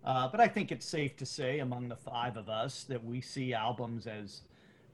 Uh, 0.05 0.29
but 0.29 0.41
I 0.41 0.49
think 0.49 0.73
it's 0.73 0.87
safe 0.87 1.17
to 1.19 1.27
say, 1.27 1.59
among 1.59 1.89
the 1.89 1.97
five 1.97 2.37
of 2.37 2.49
us, 2.49 2.85
that 2.85 3.03
we 3.05 3.21
see 3.21 3.53
albums 3.55 4.07
as 4.07 4.43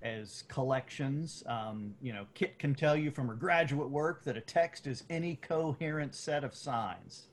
as 0.03 0.45
collections. 0.49 1.43
Um, 1.47 1.95
you 2.03 2.13
know, 2.13 2.27
Kit 2.35 2.59
can 2.59 2.75
tell 2.75 2.97
you 2.97 3.11
from 3.11 3.29
her 3.29 3.35
graduate 3.35 3.89
work 3.89 4.25
that 4.25 4.37
a 4.37 4.41
text 4.41 4.87
is 4.87 5.05
any 5.11 5.37
coherent 5.37 6.15
set 6.15 6.45
of 6.45 6.55
signs. 6.55 7.29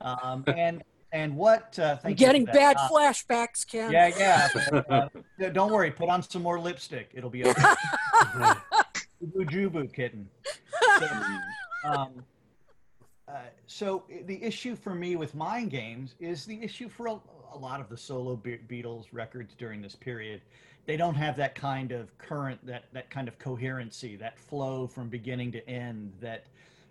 Um, 0.00 0.44
and 0.56 0.82
and 1.12 1.36
what? 1.36 1.78
Uh, 1.78 1.82
I'm 1.82 1.98
thank 1.98 2.20
you 2.20 2.26
for 2.26 2.32
getting 2.32 2.44
bad 2.44 2.76
Uh, 2.76 2.88
flashbacks, 2.88 3.66
Ken. 3.66 3.90
yeah, 3.90 4.12
yeah. 4.18 4.48
but, 4.70 4.90
uh, 4.90 5.48
don't 5.52 5.72
worry. 5.72 5.90
Put 5.90 6.08
on 6.08 6.22
some 6.22 6.42
more 6.42 6.58
lipstick. 6.60 7.10
It'll 7.14 7.30
be 7.30 7.44
okay. 7.46 7.62
Jubu 9.24 9.48
jubu 9.48 9.92
kitten. 9.94 10.28
So, 10.98 11.08
um, 11.84 12.10
uh, 13.26 13.32
so 13.66 14.04
the 14.26 14.42
issue 14.42 14.76
for 14.76 14.94
me 14.94 15.16
with 15.16 15.34
Mind 15.34 15.70
Games 15.70 16.14
is 16.20 16.44
the 16.44 16.62
issue 16.62 16.88
for 16.88 17.06
a, 17.06 17.18
a 17.54 17.58
lot 17.58 17.80
of 17.80 17.88
the 17.88 17.96
solo 17.96 18.36
Be- 18.36 18.58
Beatles 18.68 19.06
records 19.12 19.54
during 19.54 19.80
this 19.80 19.94
period. 19.94 20.42
They 20.86 20.98
don't 20.98 21.14
have 21.14 21.36
that 21.36 21.54
kind 21.54 21.92
of 21.92 22.16
current, 22.18 22.64
that 22.66 22.84
that 22.92 23.08
kind 23.08 23.26
of 23.26 23.38
coherency, 23.38 24.16
that 24.16 24.38
flow 24.38 24.86
from 24.86 25.08
beginning 25.08 25.52
to 25.52 25.66
end. 25.68 26.12
That, 26.20 26.44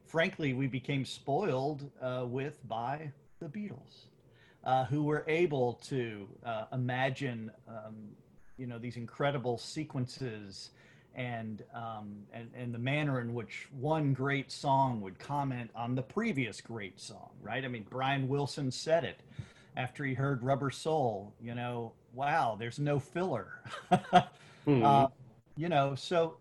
frankly, 0.06 0.54
we 0.54 0.66
became 0.66 1.06
spoiled 1.06 1.92
uh, 2.02 2.26
with 2.28 2.68
by 2.68 3.12
the 3.40 3.46
Beatles, 3.46 4.06
uh, 4.64 4.86
who 4.86 5.04
were 5.04 5.24
able 5.28 5.74
to 5.86 6.28
uh, 6.44 6.66
imagine, 6.74 7.52
um, 7.68 7.96
you 8.58 8.66
know, 8.66 8.80
these 8.80 8.98
incredible 8.98 9.60
sequences 9.60 10.72
and, 11.16 11.64
um, 11.74 12.16
and 12.34 12.50
and 12.56 12.74
the 12.74 12.80
manner 12.80 13.22
in 13.22 13.34
which 13.34 13.68
one 13.80 14.14
great 14.14 14.52
song 14.52 15.02
would 15.02 15.20
comment 15.20 15.70
on 15.76 15.96
the 15.96 16.02
previous 16.02 16.60
great 16.62 17.00
song, 17.00 17.30
right? 17.42 17.64
I 17.64 17.68
mean, 17.68 17.86
Brian 17.90 18.28
Wilson 18.28 18.72
said 18.72 19.04
it 19.04 19.20
after 19.78 20.04
he 20.04 20.14
heard 20.14 20.42
Rubber 20.44 20.72
Soul. 20.72 21.34
You 21.42 21.56
know, 21.56 21.94
wow, 22.14 22.56
there's 22.60 22.80
no 22.80 23.00
filler. 23.00 23.60
Mhm. 23.92 24.28
Uh, 24.66 25.08
you 25.58 25.68
know, 25.68 25.94
so 25.94 26.38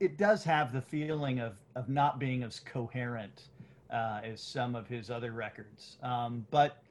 it 0.00 0.16
does 0.16 0.42
have 0.42 0.72
the 0.72 0.80
feeling 0.80 1.38
of 1.38 1.56
of 1.74 1.88
not 1.88 2.18
being 2.18 2.42
as 2.42 2.60
coherent 2.60 3.48
uh, 3.90 4.20
as 4.24 4.40
some 4.40 4.74
of 4.74 4.88
his 4.88 5.10
other 5.10 5.32
records. 5.32 5.98
Um, 6.02 6.46
but 6.50 6.82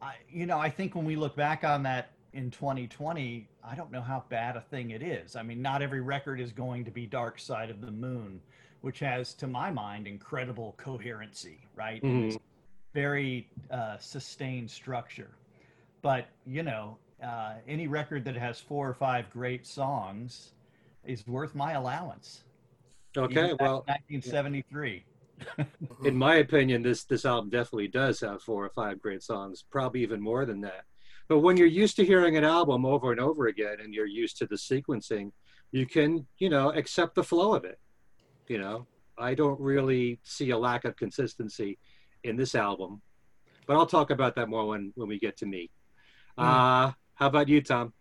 I, 0.00 0.14
you 0.30 0.46
know, 0.46 0.58
I 0.58 0.70
think 0.70 0.94
when 0.94 1.04
we 1.04 1.16
look 1.16 1.36
back 1.36 1.64
on 1.64 1.82
that 1.84 2.10
in 2.32 2.50
2020, 2.50 3.48
I 3.64 3.74
don't 3.74 3.90
know 3.90 4.00
how 4.00 4.24
bad 4.28 4.56
a 4.56 4.60
thing 4.60 4.90
it 4.90 5.02
is. 5.02 5.36
I 5.36 5.42
mean, 5.42 5.62
not 5.62 5.82
every 5.82 6.00
record 6.00 6.40
is 6.40 6.52
going 6.52 6.84
to 6.84 6.90
be 6.90 7.06
Dark 7.06 7.38
Side 7.38 7.70
of 7.70 7.80
the 7.80 7.90
Moon, 7.90 8.40
which 8.80 8.98
has, 9.00 9.34
to 9.34 9.46
my 9.46 9.70
mind, 9.70 10.06
incredible 10.06 10.74
coherency, 10.76 11.58
right? 11.74 12.02
Mhm. 12.02 12.26
it's 12.26 12.38
very 12.94 13.48
uh, 13.70 13.98
sustained 13.98 14.70
structure. 14.70 15.30
But 16.02 16.28
you 16.46 16.62
know, 16.62 16.98
uh, 17.22 17.54
any 17.66 17.86
record 17.86 18.24
that 18.24 18.36
has 18.36 18.60
four 18.60 18.88
or 18.88 18.94
five 18.94 19.30
great 19.30 19.66
songs 19.66 20.52
is 21.04 21.26
worth 21.26 21.54
my 21.54 21.72
allowance. 21.72 22.44
Okay, 23.16 23.32
Even 23.32 23.56
back 23.56 23.60
in 23.60 23.66
well, 23.66 23.84
1973. 23.86 25.04
in 26.04 26.16
my 26.16 26.36
opinion, 26.36 26.82
this 26.82 27.04
this 27.04 27.24
album 27.24 27.50
definitely 27.50 27.88
does 27.88 28.20
have 28.20 28.42
four 28.42 28.64
or 28.64 28.70
five 28.70 29.00
great 29.00 29.22
songs, 29.22 29.64
probably 29.70 30.02
even 30.02 30.20
more 30.20 30.44
than 30.44 30.60
that. 30.60 30.84
But 31.28 31.40
when 31.40 31.56
you're 31.56 31.66
used 31.66 31.96
to 31.96 32.04
hearing 32.04 32.36
an 32.36 32.44
album 32.44 32.86
over 32.86 33.12
and 33.12 33.20
over 33.20 33.48
again, 33.48 33.76
and 33.82 33.92
you're 33.92 34.06
used 34.06 34.38
to 34.38 34.46
the 34.46 34.56
sequencing, 34.56 35.32
you 35.70 35.86
can, 35.86 36.26
you 36.38 36.48
know, 36.48 36.70
accept 36.72 37.14
the 37.14 37.22
flow 37.22 37.54
of 37.54 37.64
it. 37.64 37.78
You 38.48 38.58
know, 38.58 38.86
I 39.18 39.34
don't 39.34 39.60
really 39.60 40.20
see 40.22 40.50
a 40.50 40.58
lack 40.58 40.86
of 40.86 40.96
consistency 40.96 41.78
in 42.24 42.36
this 42.36 42.54
album, 42.54 43.02
but 43.66 43.76
I'll 43.76 43.86
talk 43.86 44.10
about 44.10 44.34
that 44.36 44.48
more 44.48 44.66
when 44.66 44.92
when 44.94 45.08
we 45.08 45.18
get 45.18 45.36
to 45.38 45.46
me. 45.46 45.70
Uh, 46.38 46.92
how 47.14 47.26
about 47.26 47.48
you, 47.48 47.60
Tom? 47.60 47.92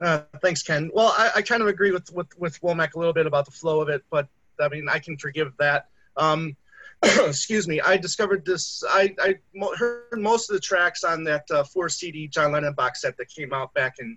Uh, 0.00 0.22
thanks, 0.40 0.62
Ken. 0.62 0.90
Well, 0.94 1.14
I, 1.16 1.30
I 1.36 1.42
kind 1.42 1.62
of 1.62 1.68
agree 1.68 1.90
with, 1.90 2.12
with 2.12 2.28
with 2.38 2.60
Womack 2.60 2.94
a 2.94 2.98
little 2.98 3.12
bit 3.12 3.26
about 3.26 3.44
the 3.44 3.50
flow 3.50 3.80
of 3.80 3.88
it, 3.88 4.04
but 4.10 4.28
I 4.60 4.68
mean, 4.68 4.88
I 4.88 4.98
can 4.98 5.16
forgive 5.16 5.52
that. 5.58 5.88
Um, 6.16 6.56
excuse 7.26 7.66
me. 7.66 7.80
I 7.80 7.96
discovered 7.96 8.44
this. 8.44 8.82
I, 8.88 9.14
I 9.20 9.34
mo- 9.54 9.74
heard 9.76 10.18
most 10.18 10.50
of 10.50 10.54
the 10.54 10.60
tracks 10.60 11.02
on 11.04 11.24
that 11.24 11.44
uh, 11.50 11.64
four 11.64 11.88
CD 11.88 12.28
John 12.28 12.52
Lennon 12.52 12.74
box 12.74 13.00
set 13.02 13.16
that 13.16 13.28
came 13.28 13.52
out 13.52 13.72
back 13.74 13.94
in 14.00 14.16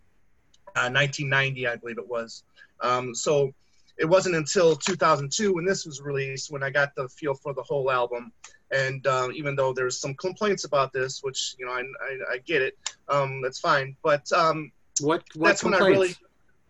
uh, 0.76 0.90
1990, 0.92 1.68
I 1.68 1.76
believe 1.78 1.98
it 1.98 2.08
was. 2.08 2.44
Um, 2.82 3.16
so 3.16 3.54
it 3.98 4.06
wasn't 4.06 4.36
until 4.36 4.76
2002 4.76 5.54
when 5.54 5.66
this 5.66 5.86
was 5.86 6.02
released 6.02 6.52
when 6.52 6.64
I 6.64 6.70
got 6.72 6.94
the 6.96 7.08
feel 7.10 7.34
for 7.36 7.54
the 7.54 7.64
whole 7.64 7.90
album. 7.92 8.32
And 8.72 9.06
um, 9.08 9.32
even 9.34 9.56
though 9.56 9.72
there's 9.72 10.00
some 10.00 10.16
complaints 10.16 10.66
about 10.66 10.92
this, 10.92 11.22
which 11.22 11.56
you 11.60 11.66
know 11.68 11.72
I, 11.74 11.82
I, 11.82 12.34
I 12.34 12.38
get 12.40 12.62
it, 12.64 12.76
um, 13.08 13.40
that's 13.42 13.60
fine. 13.60 13.96
But 14.04 14.30
um, 14.34 14.72
What 15.00 15.24
what 15.36 15.48
That's 15.50 15.64
when 15.64 15.74
I 15.76 15.78
complaints? 15.78 16.00
really- 16.02 16.16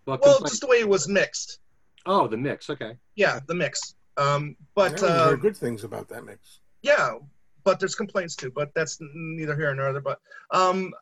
well, 0.05 0.17
complaints? 0.17 0.51
just 0.51 0.61
the 0.61 0.67
way 0.67 0.79
it 0.81 0.89
was 0.89 1.07
mixed. 1.07 1.59
oh, 2.05 2.27
the 2.27 2.35
mix. 2.35 2.69
Okay. 2.69 2.97
Yeah, 3.15 3.39
the 3.47 3.55
mix. 3.55 3.95
Um, 4.17 4.55
but 4.75 5.01
only 5.03 5.13
uh, 5.13 5.35
good 5.35 5.57
things 5.57 5.83
about 5.83 6.07
that 6.09 6.25
mix. 6.25 6.59
yeah, 6.81 7.13
but 7.63 7.79
there's 7.79 7.95
complaints 7.95 8.35
too. 8.35 8.51
But 8.53 8.69
that's 8.75 8.97
neither 9.13 9.55
here 9.55 9.73
nor 9.73 9.91
there. 9.93 10.01
But 10.01 10.19
um, 10.51 10.93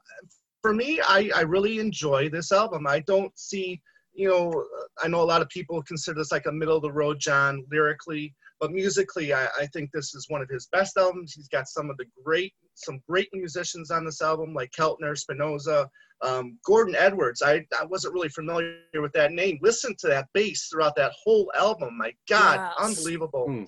for 0.62 0.74
me, 0.74 1.02
I, 1.02 1.32
I 1.36 1.42
really 1.42 1.80
enjoy 1.80 2.30
this 2.30 2.52
album. 2.52 2.88
I 2.88 3.00
don't 3.02 3.38
see, 3.38 3.82
you 4.14 4.30
know, 4.30 4.66
I 5.04 5.08
know 5.08 5.22
a 5.22 5.24
lot 5.24 5.42
of 5.42 5.50
people 5.50 5.82
consider 5.84 6.20
this 6.20 6.32
like 6.32 6.46
a 6.46 6.52
middle 6.52 6.76
of 6.76 6.84
the 6.84 6.92
road 6.92 7.20
John 7.20 7.66
lyrically, 7.72 8.34
but 8.60 8.72
musically, 8.72 9.34
I, 9.34 9.48
I 9.60 9.66
think 9.74 9.92
this 9.92 10.14
is 10.14 10.28
one 10.30 10.42
of 10.42 10.50
his 10.50 10.68
best 10.72 10.98
albums. 10.98 11.34
He's 11.34 11.48
got 11.48 11.68
some 11.68 11.90
of 11.90 11.98
the 11.98 12.06
great, 12.24 12.54
some 12.76 13.02
great 13.10 13.30
musicians 13.34 13.90
on 13.90 14.06
this 14.06 14.22
album, 14.22 14.54
like 14.54 14.72
Keltner, 14.72 15.20
Spinozza, 15.20 15.88
um, 16.24 16.58
Gordon 16.66 16.96
Edwards. 16.96 17.42
I, 17.42 17.66
I 17.80 17.86
wasn't 17.86 18.14
really 18.14 18.30
familiar 18.30 18.76
with 18.94 19.14
that 19.14 19.32
name. 19.32 19.60
Listen 19.62 19.96
to 20.00 20.08
that 20.08 20.28
bass 20.34 20.68
throughout 20.68 20.96
that 20.98 21.12
whole 21.24 21.52
album. 21.58 21.98
My 21.98 22.14
God, 22.30 22.60
Yes. 22.60 22.74
unbelievable. 22.80 23.46
Hmm. 23.48 23.64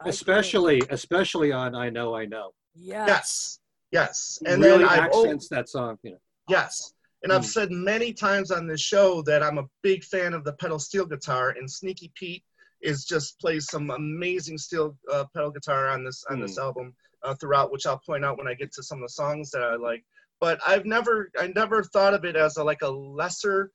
I 0.00 0.04
agree. 0.04 0.10
Especially 0.10 0.82
especially 0.90 1.50
on 1.52 1.74
I 1.74 1.90
know 1.90 2.14
I 2.14 2.24
know. 2.26 2.52
Yes. 2.74 3.06
Yes, 3.08 3.58
yes. 3.90 4.38
And 4.46 4.62
really 4.62 4.84
then 4.84 4.88
I've, 4.88 5.10
oh, 5.12 5.24
accents 5.24 5.48
that 5.48 5.68
song. 5.68 5.98
You 6.02 6.12
know. 6.12 6.18
Yes. 6.48 6.92
And 7.24 7.32
I've 7.32 7.42
Hmm. 7.42 7.48
said 7.48 7.70
many 7.72 8.12
times 8.12 8.52
on 8.52 8.68
this 8.68 8.80
show 8.80 9.22
that 9.22 9.42
I'm 9.42 9.58
a 9.58 9.64
big 9.82 10.04
fan 10.04 10.34
of 10.34 10.44
the 10.44 10.52
pedal 10.52 10.78
steel 10.78 11.04
guitar, 11.04 11.50
and 11.50 11.68
Sneaky 11.68 12.12
Pete 12.14 12.44
is 12.80 13.04
just 13.04 13.40
plays 13.40 13.68
some 13.68 13.90
amazing 13.90 14.56
steel 14.56 14.96
uh, 15.12 15.24
pedal 15.34 15.50
guitar 15.50 15.88
on 15.88 16.04
this 16.04 16.22
on 16.30 16.40
this 16.40 16.54
Hmm. 16.58 16.62
album 16.66 16.94
uh, 17.24 17.34
throughout, 17.34 17.72
which 17.72 17.86
I'll 17.86 17.98
point 17.98 18.24
out 18.24 18.38
when 18.38 18.46
I 18.46 18.54
get 18.54 18.72
to 18.74 18.82
some 18.84 18.98
of 18.98 19.08
the 19.08 19.12
songs 19.12 19.50
that 19.50 19.62
I 19.64 19.74
like. 19.74 20.04
But 20.40 20.60
I've 20.66 20.86
never 20.86 21.30
I 21.38 21.48
never 21.54 21.82
thought 21.82 22.14
of 22.14 22.24
it 22.24 22.36
as 22.36 22.56
a, 22.56 22.64
like 22.64 22.82
a 22.82 22.88
lesser 22.88 23.70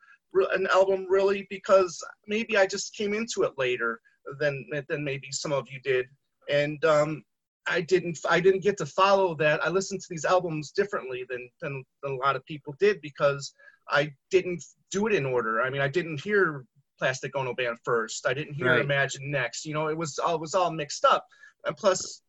an 0.53 0.67
album 0.73 1.05
really 1.09 1.45
because 1.49 2.01
maybe 2.27 2.57
I 2.57 2.65
just 2.65 2.95
came 2.95 3.13
into 3.13 3.43
it 3.43 3.53
later 3.57 3.99
than 4.39 4.65
than 4.89 5.03
maybe 5.03 5.27
some 5.31 5.51
of 5.51 5.67
you 5.69 5.79
did, 5.83 6.05
and 6.49 6.83
um, 6.85 7.23
I 7.67 7.81
didn't 7.81 8.19
I 8.29 8.39
didn't 8.39 8.63
get 8.63 8.77
to 8.77 8.85
follow 8.85 9.35
that. 9.35 9.63
I 9.65 9.69
listened 9.69 10.01
to 10.01 10.07
these 10.09 10.25
albums 10.25 10.71
differently 10.71 11.25
than, 11.29 11.49
than 11.61 11.83
than 12.01 12.13
a 12.13 12.15
lot 12.15 12.35
of 12.35 12.45
people 12.45 12.75
did 12.79 13.01
because 13.01 13.53
I 13.89 14.11
didn't 14.31 14.63
do 14.91 15.07
it 15.07 15.13
in 15.13 15.25
order. 15.25 15.61
I 15.61 15.69
mean, 15.69 15.81
I 15.81 15.87
didn't 15.87 16.21
hear 16.21 16.65
Plastic 16.97 17.35
Ono 17.35 17.53
Band 17.53 17.77
first. 17.83 18.25
I 18.27 18.33
didn't 18.33 18.53
hear 18.53 18.67
Right. 18.67 18.81
Imagine 18.81 19.29
next. 19.29 19.65
You 19.65 19.73
know, 19.73 19.87
it 19.87 19.97
was 19.97 20.19
all 20.19 20.35
it 20.35 20.41
was 20.41 20.55
all 20.55 20.71
mixed 20.71 21.05
up. 21.05 21.25
And 21.65 21.75
plus, 21.77 22.21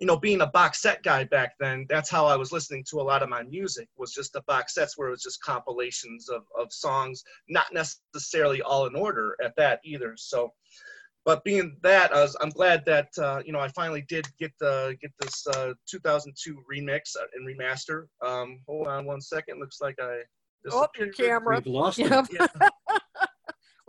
you 0.00 0.06
know, 0.06 0.16
being 0.16 0.40
a 0.40 0.46
box 0.46 0.80
set 0.80 1.02
guy 1.02 1.24
back 1.24 1.52
then, 1.60 1.86
that's 1.88 2.10
how 2.10 2.26
I 2.26 2.34
was 2.34 2.52
listening 2.52 2.84
to 2.90 3.00
a 3.00 3.02
lot 3.02 3.22
of 3.22 3.28
my 3.28 3.42
music 3.42 3.86
was 3.98 4.12
just 4.12 4.32
the 4.32 4.42
box 4.42 4.74
sets 4.74 4.96
where 4.96 5.08
it 5.08 5.12
was 5.12 5.22
just 5.22 5.42
compilations 5.42 6.30
of, 6.30 6.42
of 6.58 6.72
songs, 6.72 7.22
not 7.48 7.66
necessarily 7.72 8.62
all 8.62 8.86
in 8.86 8.96
order 8.96 9.36
at 9.44 9.54
that 9.56 9.80
either. 9.84 10.14
So, 10.16 10.52
but 11.26 11.44
being 11.44 11.76
that, 11.82 12.14
I 12.14 12.22
was, 12.22 12.34
I'm 12.40 12.48
glad 12.48 12.82
that 12.86 13.08
uh, 13.18 13.42
you 13.44 13.52
know 13.52 13.60
I 13.60 13.68
finally 13.68 14.04
did 14.08 14.26
get 14.38 14.52
the 14.58 14.96
get 15.02 15.12
this 15.20 15.46
uh, 15.48 15.74
2002 15.86 16.56
remix 16.72 17.14
and 17.34 17.46
remaster. 17.46 18.06
Um, 18.24 18.60
hold 18.66 18.88
on 18.88 19.04
one 19.04 19.20
second. 19.20 19.60
Looks 19.60 19.82
like 19.82 19.96
I 20.00 20.22
Oh, 20.70 20.86
your 20.98 21.08
camera. 21.08 21.56
We've 21.56 21.66
lost 21.66 21.98
him. 22.00 22.10
Yep. 22.10 22.28
Yeah. 22.32 22.68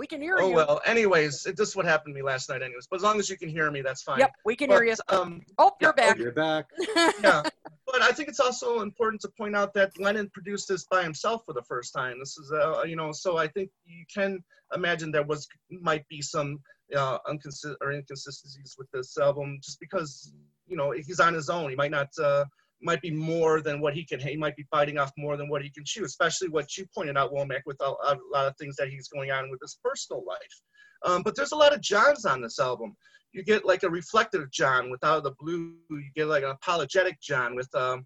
We 0.01 0.07
can 0.07 0.19
hear 0.19 0.37
Oh 0.39 0.49
you. 0.49 0.55
well. 0.55 0.81
Anyways, 0.83 1.45
it, 1.45 1.55
this 1.55 1.69
is 1.69 1.75
what 1.75 1.85
happened 1.85 2.15
to 2.15 2.19
me 2.19 2.23
last 2.23 2.49
night. 2.49 2.63
Anyways, 2.63 2.87
but 2.89 2.95
as 2.95 3.03
long 3.03 3.19
as 3.19 3.29
you 3.29 3.37
can 3.37 3.49
hear 3.49 3.69
me, 3.69 3.83
that's 3.83 4.01
fine. 4.01 4.17
Yep, 4.17 4.31
we 4.43 4.55
can 4.55 4.69
but, 4.69 4.81
hear 4.81 4.83
you. 4.85 4.95
Um, 5.09 5.43
Oh, 5.59 5.73
you're 5.79 5.93
yeah, 5.95 6.07
back. 6.07 6.17
You're 6.17 6.31
back. 6.31 6.65
yeah, 7.23 7.43
but 7.85 8.01
I 8.01 8.11
think 8.11 8.27
it's 8.27 8.39
also 8.39 8.79
important 8.81 9.21
to 9.21 9.29
point 9.37 9.55
out 9.55 9.75
that 9.75 9.91
Lennon 9.99 10.27
produced 10.33 10.67
this 10.67 10.85
by 10.85 11.03
himself 11.03 11.43
for 11.45 11.53
the 11.53 11.61
first 11.61 11.93
time. 11.93 12.17
This 12.17 12.35
is, 12.35 12.51
uh, 12.51 12.81
you 12.81 12.95
know, 12.95 13.11
so 13.11 13.37
I 13.37 13.47
think 13.47 13.69
you 13.85 14.03
can 14.11 14.43
imagine 14.73 15.11
there 15.11 15.21
was 15.21 15.47
might 15.69 16.07
be 16.07 16.19
some 16.19 16.61
uh, 16.97 17.19
inconsist- 17.29 17.75
or 17.79 17.91
inconsistencies 17.91 18.73
with 18.79 18.89
this 18.89 19.19
album, 19.19 19.59
just 19.63 19.79
because 19.79 20.33
you 20.65 20.77
know 20.77 20.89
he's 20.89 21.19
on 21.19 21.35
his 21.35 21.47
own. 21.47 21.69
He 21.69 21.75
might 21.75 21.91
not. 21.91 22.09
Uh, 22.19 22.45
might 22.81 23.01
be 23.01 23.11
more 23.11 23.61
than 23.61 23.79
what 23.79 23.93
he 23.93 24.03
can. 24.05 24.19
He 24.19 24.37
might 24.37 24.55
be 24.55 24.67
biting 24.71 24.97
off 24.97 25.11
more 25.17 25.37
than 25.37 25.49
what 25.49 25.61
he 25.61 25.69
can 25.69 25.83
chew, 25.85 26.03
especially 26.03 26.49
what 26.49 26.77
you 26.77 26.85
pointed 26.93 27.17
out, 27.17 27.33
Womack, 27.33 27.61
with 27.65 27.79
a, 27.81 27.85
a 27.85 28.17
lot 28.31 28.47
of 28.47 28.55
things 28.57 28.75
that 28.77 28.89
he's 28.89 29.07
going 29.07 29.31
on 29.31 29.49
with 29.49 29.59
his 29.61 29.79
personal 29.83 30.23
life. 30.25 30.61
Um, 31.03 31.23
but 31.23 31.35
there's 31.35 31.51
a 31.51 31.57
lot 31.57 31.73
of 31.73 31.81
Johns 31.81 32.25
on 32.25 32.41
this 32.41 32.59
album 32.59 32.95
you 33.33 33.43
get 33.43 33.65
like 33.65 33.83
a 33.83 33.89
reflective 33.89 34.51
John 34.51 34.89
with 34.89 35.03
Out 35.03 35.17
of 35.17 35.23
the 35.23 35.35
Blue. 35.39 35.75
You 35.89 36.11
get 36.15 36.27
like 36.27 36.43
an 36.43 36.49
apologetic 36.49 37.21
John 37.21 37.55
with 37.55 37.73
um, 37.75 38.05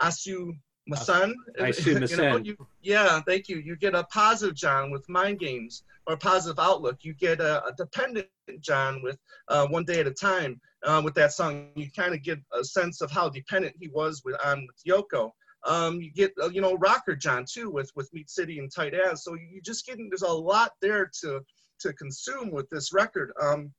Asu 0.00 0.52
Masan. 0.88 1.32
Asu 1.58 1.86
You 1.86 1.94
know, 1.94 2.06
Masan. 2.06 2.44
you- 2.46 2.66
yeah, 2.82 3.20
thank 3.26 3.48
you. 3.48 3.58
You 3.58 3.76
get 3.76 3.94
a 3.94 4.04
positive 4.04 4.54
John 4.54 4.90
with 4.90 5.08
Mind 5.08 5.38
Games 5.38 5.82
or 6.06 6.16
Positive 6.16 6.58
Outlook. 6.58 6.98
You 7.02 7.14
get 7.14 7.40
a, 7.40 7.64
a 7.66 7.72
dependent 7.76 8.28
John 8.60 9.02
with 9.02 9.18
uh, 9.48 9.66
One 9.68 9.84
Day 9.84 10.00
at 10.00 10.06
a 10.06 10.12
Time. 10.12 10.60
Uh, 10.84 11.02
with 11.04 11.14
that 11.14 11.32
song, 11.32 11.68
you 11.76 11.90
kind 11.94 12.14
of 12.14 12.22
get 12.22 12.38
a 12.58 12.64
sense 12.64 13.02
of 13.02 13.10
how 13.10 13.28
dependent 13.28 13.76
he 13.78 13.88
was 13.88 14.22
with 14.24 14.36
on 14.44 14.66
with 14.66 14.82
Yoko. 14.88 15.30
Um, 15.66 16.00
you 16.00 16.10
get 16.10 16.32
uh, 16.42 16.48
you 16.48 16.62
know 16.62 16.74
rocker 16.76 17.14
John 17.14 17.44
too 17.50 17.70
with 17.70 17.90
with 17.94 18.12
Meat 18.14 18.30
City 18.30 18.58
and 18.58 18.72
Tight 18.74 18.94
Ass. 18.94 19.24
So 19.24 19.34
you 19.34 19.60
just 19.62 19.86
getting 19.86 20.08
there's 20.08 20.22
a 20.22 20.28
lot 20.28 20.72
there 20.80 21.10
to 21.20 21.40
to 21.80 21.92
consume 21.92 22.50
with 22.50 22.68
this 22.70 22.92
record. 22.94 23.30
Um, 23.40 23.72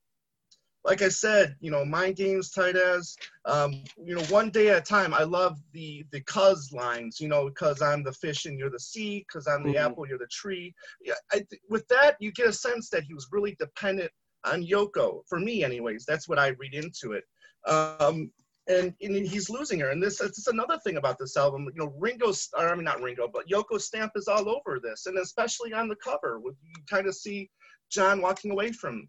like 0.84 1.02
I 1.02 1.10
said, 1.10 1.56
you 1.60 1.70
know, 1.70 1.86
mind 1.86 2.16
games, 2.16 2.50
tight 2.50 2.76
as, 2.76 3.16
um, 3.46 3.84
you 4.04 4.16
know, 4.16 4.24
one 4.26 4.50
day 4.50 4.70
at 4.70 4.78
a 4.80 4.82
time. 4.82 5.14
I 5.14 5.24
love 5.24 5.58
the 5.74 6.04
the 6.12 6.22
cuz 6.22 6.72
lines, 6.72 7.20
you 7.20 7.28
know, 7.28 7.48
because 7.50 7.82
I'm 7.82 8.04
the 8.04 8.14
fish 8.14 8.46
and 8.46 8.58
you're 8.58 8.70
the 8.72 8.80
sea, 8.80 9.20
because 9.28 9.48
I'm 9.48 9.64
the 9.64 9.76
Mhm. 9.76 9.86
apple, 9.86 10.08
you're 10.08 10.18
the 10.18 10.28
tree. 10.28 10.74
Yeah, 11.04 11.14
I, 11.32 11.38
th- 11.38 11.62
with 11.70 11.88
that, 11.90 12.18
you 12.20 12.32
get 12.32 12.48
a 12.48 12.54
sense 12.54 12.90
that 12.90 13.04
he 13.04 13.14
was 13.14 13.28
really 13.32 13.56
dependent 13.60 14.12
on 14.44 14.64
Yoko. 14.64 15.22
For 15.28 15.40
me, 15.40 15.64
anyways, 15.64 16.06
that's 16.06 16.28
what 16.28 16.40
I 16.40 16.48
read 16.50 16.74
into 16.74 17.14
it. 17.14 17.26
Um, 17.68 18.32
and, 18.68 18.94
and 19.02 19.16
he's 19.16 19.50
losing 19.50 19.80
her. 19.82 19.90
And 19.90 20.02
this 20.02 20.18
this 20.20 20.38
is 20.38 20.48
another 20.48 20.80
thing 20.80 20.98
about 20.98 21.18
this 21.20 21.38
album. 21.38 21.66
You 21.76 21.86
know, 21.86 21.94
Ringo's, 21.98 22.50
or 22.58 22.70
I 22.70 22.76
mean 22.76 22.86
not 22.86 23.02
Ringo, 23.02 23.28
but 23.28 23.48
Yoko's 23.48 23.86
stamp 23.86 24.14
is 24.16 24.28
all 24.28 24.50
over 24.50 24.80
this, 24.80 25.06
and 25.06 25.18
especially 25.18 25.74
on 25.74 25.88
the 25.88 25.96
cover, 25.96 26.40
with 26.40 26.56
you 26.64 26.74
kind 26.90 27.08
of 27.08 27.16
see 27.16 27.50
John 27.92 28.22
walking 28.22 28.52
away 28.52 28.72
from 28.72 29.08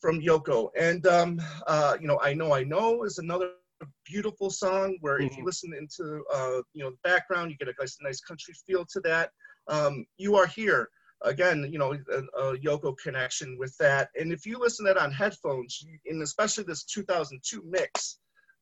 from 0.00 0.20
Yoko. 0.20 0.70
And 0.78 1.06
um, 1.06 1.40
uh, 1.66 1.96
you 2.00 2.06
know, 2.06 2.18
I 2.20 2.34
know, 2.34 2.54
I 2.54 2.64
know 2.64 3.04
is 3.04 3.18
another 3.18 3.50
beautiful 4.04 4.50
song 4.50 4.96
where 5.00 5.20
if 5.20 5.36
you 5.36 5.44
listen 5.44 5.72
into 5.74 6.24
uh, 6.34 6.62
you 6.72 6.84
know 6.84 6.90
the 6.90 6.98
background, 7.04 7.50
you 7.50 7.56
get 7.56 7.68
a 7.68 7.74
nice, 7.78 7.96
nice 8.02 8.20
country 8.20 8.54
feel 8.66 8.84
to 8.86 9.00
that. 9.00 9.30
Um, 9.68 10.06
you 10.16 10.36
are 10.36 10.46
here 10.46 10.88
again. 11.22 11.68
You 11.70 11.78
know, 11.78 11.92
a, 11.92 12.40
a 12.40 12.58
Yoko 12.58 12.96
connection 13.02 13.56
with 13.58 13.76
that. 13.78 14.10
And 14.18 14.32
if 14.32 14.46
you 14.46 14.58
listen 14.58 14.86
to 14.86 14.94
that 14.94 15.02
on 15.02 15.12
headphones, 15.12 15.84
and 16.06 16.22
especially 16.22 16.64
this 16.64 16.84
2002 16.84 17.62
mix, 17.68 18.18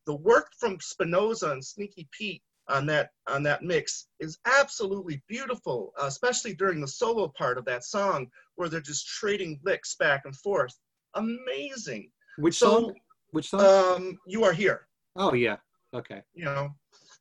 the 0.07 0.16
work 0.16 0.49
from 0.59 0.78
Spinozza 0.78 1.53
and 1.53 1.64
Sneaky 1.64 2.09
Pete 2.12 2.43
on 2.68 2.87
that 2.87 3.11
on 3.28 3.43
that 3.45 3.62
mix 3.62 4.09
is 4.20 4.39
absolutely 4.45 5.22
beautiful, 5.28 5.93
especially 6.01 6.55
during 6.55 6.80
the 6.80 6.89
solo 6.89 7.28
part 7.28 7.59
of 7.59 7.64
that 7.64 7.84
song 7.84 8.28
where 8.57 8.68
they're 8.68 8.80
just 8.80 9.07
trading 9.07 9.61
licks 9.64 9.95
back 9.97 10.22
and 10.24 10.37
forth. 10.37 10.74
Amazing. 11.16 12.10
Which 12.38 12.58
So, 12.58 12.66
song? 12.66 12.94
Which 13.32 13.48
song? 13.50 13.60
Um, 13.60 14.18
you 14.26 14.44
are 14.44 14.52
here. 14.52 14.86
oh 15.16 15.34
yeah. 15.34 15.56
Okay. 15.94 16.22
You 16.34 16.44
know. 16.44 16.70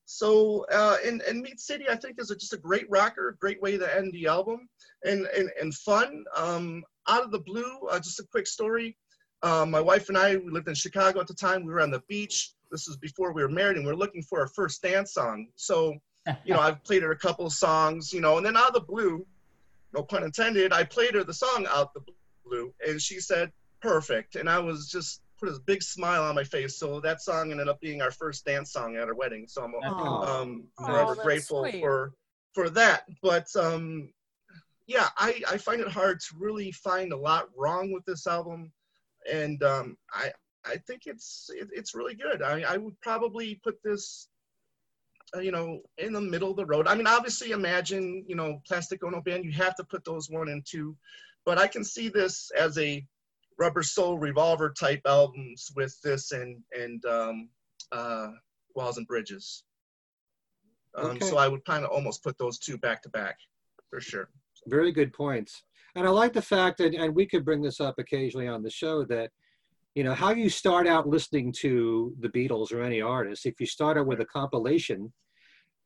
So 0.06 0.66
uh, 0.72 0.98
and 1.06 1.22
and 1.24 1.42
Meat 1.42 1.60
City, 1.60 1.86
I 1.90 1.96
think 1.96 2.16
is 2.20 2.30
a, 2.30 2.36
just 2.36 2.54
a 2.54 2.58
great 2.58 2.86
rocker, 2.90 3.38
great 3.40 3.60
way 3.62 3.78
to 3.78 3.96
end 3.98 4.14
the 4.14 4.28
album, 4.28 4.70
and 5.04 5.26
and 5.38 5.50
and 5.60 5.74
fun. 5.74 6.24
Um, 6.36 6.84
out 7.08 7.24
of 7.24 7.32
the 7.32 7.40
blue, 7.40 7.88
uh, 7.90 8.00
just 8.00 8.20
a 8.20 8.24
quick 8.32 8.48
story. 8.48 8.96
Um, 9.44 9.72
my 9.72 9.82
wife 9.82 10.10
and 10.10 10.18
I, 10.18 10.38
we 10.38 10.52
lived 10.52 10.68
in 10.68 10.76
Chicago 10.76 11.20
at 11.22 11.28
the 11.28 11.34
time. 11.34 11.66
We 11.66 11.74
were 11.74 11.82
on 11.82 11.92
the 11.92 12.02
beach. 12.08 12.54
This 12.72 12.88
was 12.88 12.98
before 12.98 13.32
we 13.32 13.42
were 13.42 13.50
married, 13.50 13.78
and 13.78 13.86
we 13.86 13.92
were 13.92 13.98
looking 13.98 14.24
for 14.24 14.40
our 14.42 14.48
first 14.48 14.82
dance 14.82 15.14
song. 15.14 15.48
So, 15.56 15.96
you 16.46 16.54
know, 16.54 16.60
I've 16.66 16.84
played 16.84 17.04
her 17.04 17.12
a 17.12 17.18
couple 17.18 17.46
of 17.46 17.54
songs, 17.54 18.12
you 18.12 18.22
know, 18.22 18.38
and 18.38 18.46
then 18.46 18.58
out 18.58 18.70
of 18.70 18.74
the 18.74 18.82
blue, 18.82 19.26
no 19.94 20.02
pun 20.04 20.24
intended, 20.24 20.74
I 20.74 20.84
played 20.84 21.14
her 21.14 21.24
the 21.24 21.34
song 21.34 21.68
out 21.70 21.94
the 21.94 22.02
blue, 22.46 22.74
and 22.88 23.00
she 23.00 23.20
said, 23.20 23.52
"Perfect," 23.86 24.36
and 24.36 24.50
I 24.50 24.60
was 24.60 24.90
just 24.90 25.22
put 25.40 25.50
a 25.50 25.60
big 25.66 25.84
smile 25.84 26.24
on 26.24 26.36
my 26.36 26.44
face. 26.44 26.78
So 26.78 27.00
that 27.02 27.22
song 27.22 27.52
ended 27.52 27.68
up 27.68 27.80
being 27.82 28.02
our 28.02 28.12
first 28.12 28.46
dance 28.46 28.72
song 28.72 28.96
at 28.96 29.08
our 29.08 29.16
wedding. 29.16 29.48
So 29.48 29.64
I'm 29.64 29.74
Oh, 29.84 30.42
um, 30.42 30.68
forever 30.78 31.16
grateful 31.16 31.64
sweet. 31.64 31.82
for 31.82 32.14
for 32.54 32.70
that. 32.72 33.04
But 33.22 33.48
um, 33.56 34.10
yeah, 34.88 35.08
I, 35.18 35.42
I 35.50 35.58
find 35.58 35.82
it 35.82 35.88
hard 35.90 36.20
to 36.22 36.36
really 36.38 36.72
find 36.72 37.12
a 37.12 37.18
lot 37.18 37.50
wrong 37.58 37.92
with 37.92 38.06
this 38.06 38.28
album, 38.28 38.72
and 39.32 39.62
um, 39.64 39.98
I 40.14 40.32
I 40.64 40.78
think 40.88 41.04
it's 41.06 41.50
it, 41.54 41.68
it's 41.74 41.94
really 41.96 42.16
good. 42.16 42.42
I 42.42 42.62
I 42.62 42.78
would 42.78 43.00
probably 43.02 43.60
put 43.64 43.78
this. 43.84 44.30
Uh, 45.36 45.40
you 45.40 45.52
know, 45.52 45.82
in 45.98 46.14
the 46.14 46.22
middle 46.22 46.52
of 46.52 46.56
the 46.56 46.66
road. 46.66 46.88
I 46.88 46.94
mean, 46.94 47.08
obviously, 47.08 47.50
imagine, 47.50 48.24
you 48.28 48.36
know, 48.36 48.62
Plastic 48.68 49.04
Ono 49.04 49.22
Band, 49.22 49.44
you 49.44 49.52
have 49.54 49.76
to 49.76 49.84
put 49.84 50.06
those 50.06 50.30
one 50.30 50.50
and 50.50 50.64
two, 50.64 50.96
but 51.46 51.58
I 51.58 51.66
can 51.66 51.84
see 51.84 52.10
this 52.10 52.52
as 52.56 52.78
a 52.78 53.04
Rubber 53.58 53.84
Soul 53.84 54.18
Revolver 54.18 54.74
type 54.78 55.02
albums 55.06 55.72
with 55.76 55.98
this 56.04 56.32
and 56.32 56.62
and 56.78 57.04
um, 57.06 57.50
uh, 57.92 58.28
Walls 58.76 58.98
and 58.98 59.08
Bridges. 59.08 59.64
Um, 60.96 61.12
Okay. 61.12 61.26
So 61.26 61.38
I 61.38 61.48
would 61.48 61.64
kind 61.66 61.84
of 61.86 61.92
almost 61.92 62.24
put 62.24 62.38
those 62.38 62.58
two 62.58 62.78
back 62.78 63.02
to 63.04 63.10
back, 63.10 63.38
for 63.90 64.00
sure. 64.00 64.30
Very 64.68 64.92
good 64.92 65.14
points. 65.14 65.64
And 65.96 66.06
I 66.06 66.10
like 66.10 66.34
the 66.34 66.42
fact 66.42 66.78
that, 66.80 66.94
and 66.94 67.16
we 67.16 67.26
could 67.26 67.46
bring 67.46 67.62
this 67.62 67.80
up 67.80 67.96
occasionally 68.00 68.48
on 68.48 68.64
the 68.64 68.70
show, 68.70 69.06
that, 69.06 69.32
you 69.94 70.04
know, 70.04 70.14
how 70.14 70.32
you 70.32 70.50
start 70.50 70.88
out 70.88 71.08
listening 71.08 71.54
to 71.60 72.14
the 72.20 72.30
Beatles 72.30 72.74
or 72.74 72.82
any 72.82 73.02
artist, 73.02 73.46
if 73.46 73.60
you 73.60 73.66
start 73.66 73.98
out 73.98 74.06
with 74.06 74.20
a 74.20 74.26
compilation, 74.26 75.14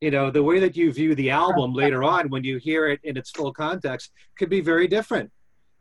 you 0.00 0.10
know, 0.10 0.30
the 0.30 0.42
way 0.42 0.58
that 0.58 0.76
you 0.76 0.92
view 0.92 1.14
the 1.14 1.30
album 1.30 1.74
later 1.74 2.02
on 2.02 2.28
when 2.30 2.42
you 2.42 2.56
hear 2.56 2.88
it 2.88 3.00
in 3.04 3.16
its 3.16 3.30
full 3.30 3.52
context 3.52 4.10
could 4.38 4.48
be 4.48 4.60
very 4.60 4.88
different. 4.88 5.30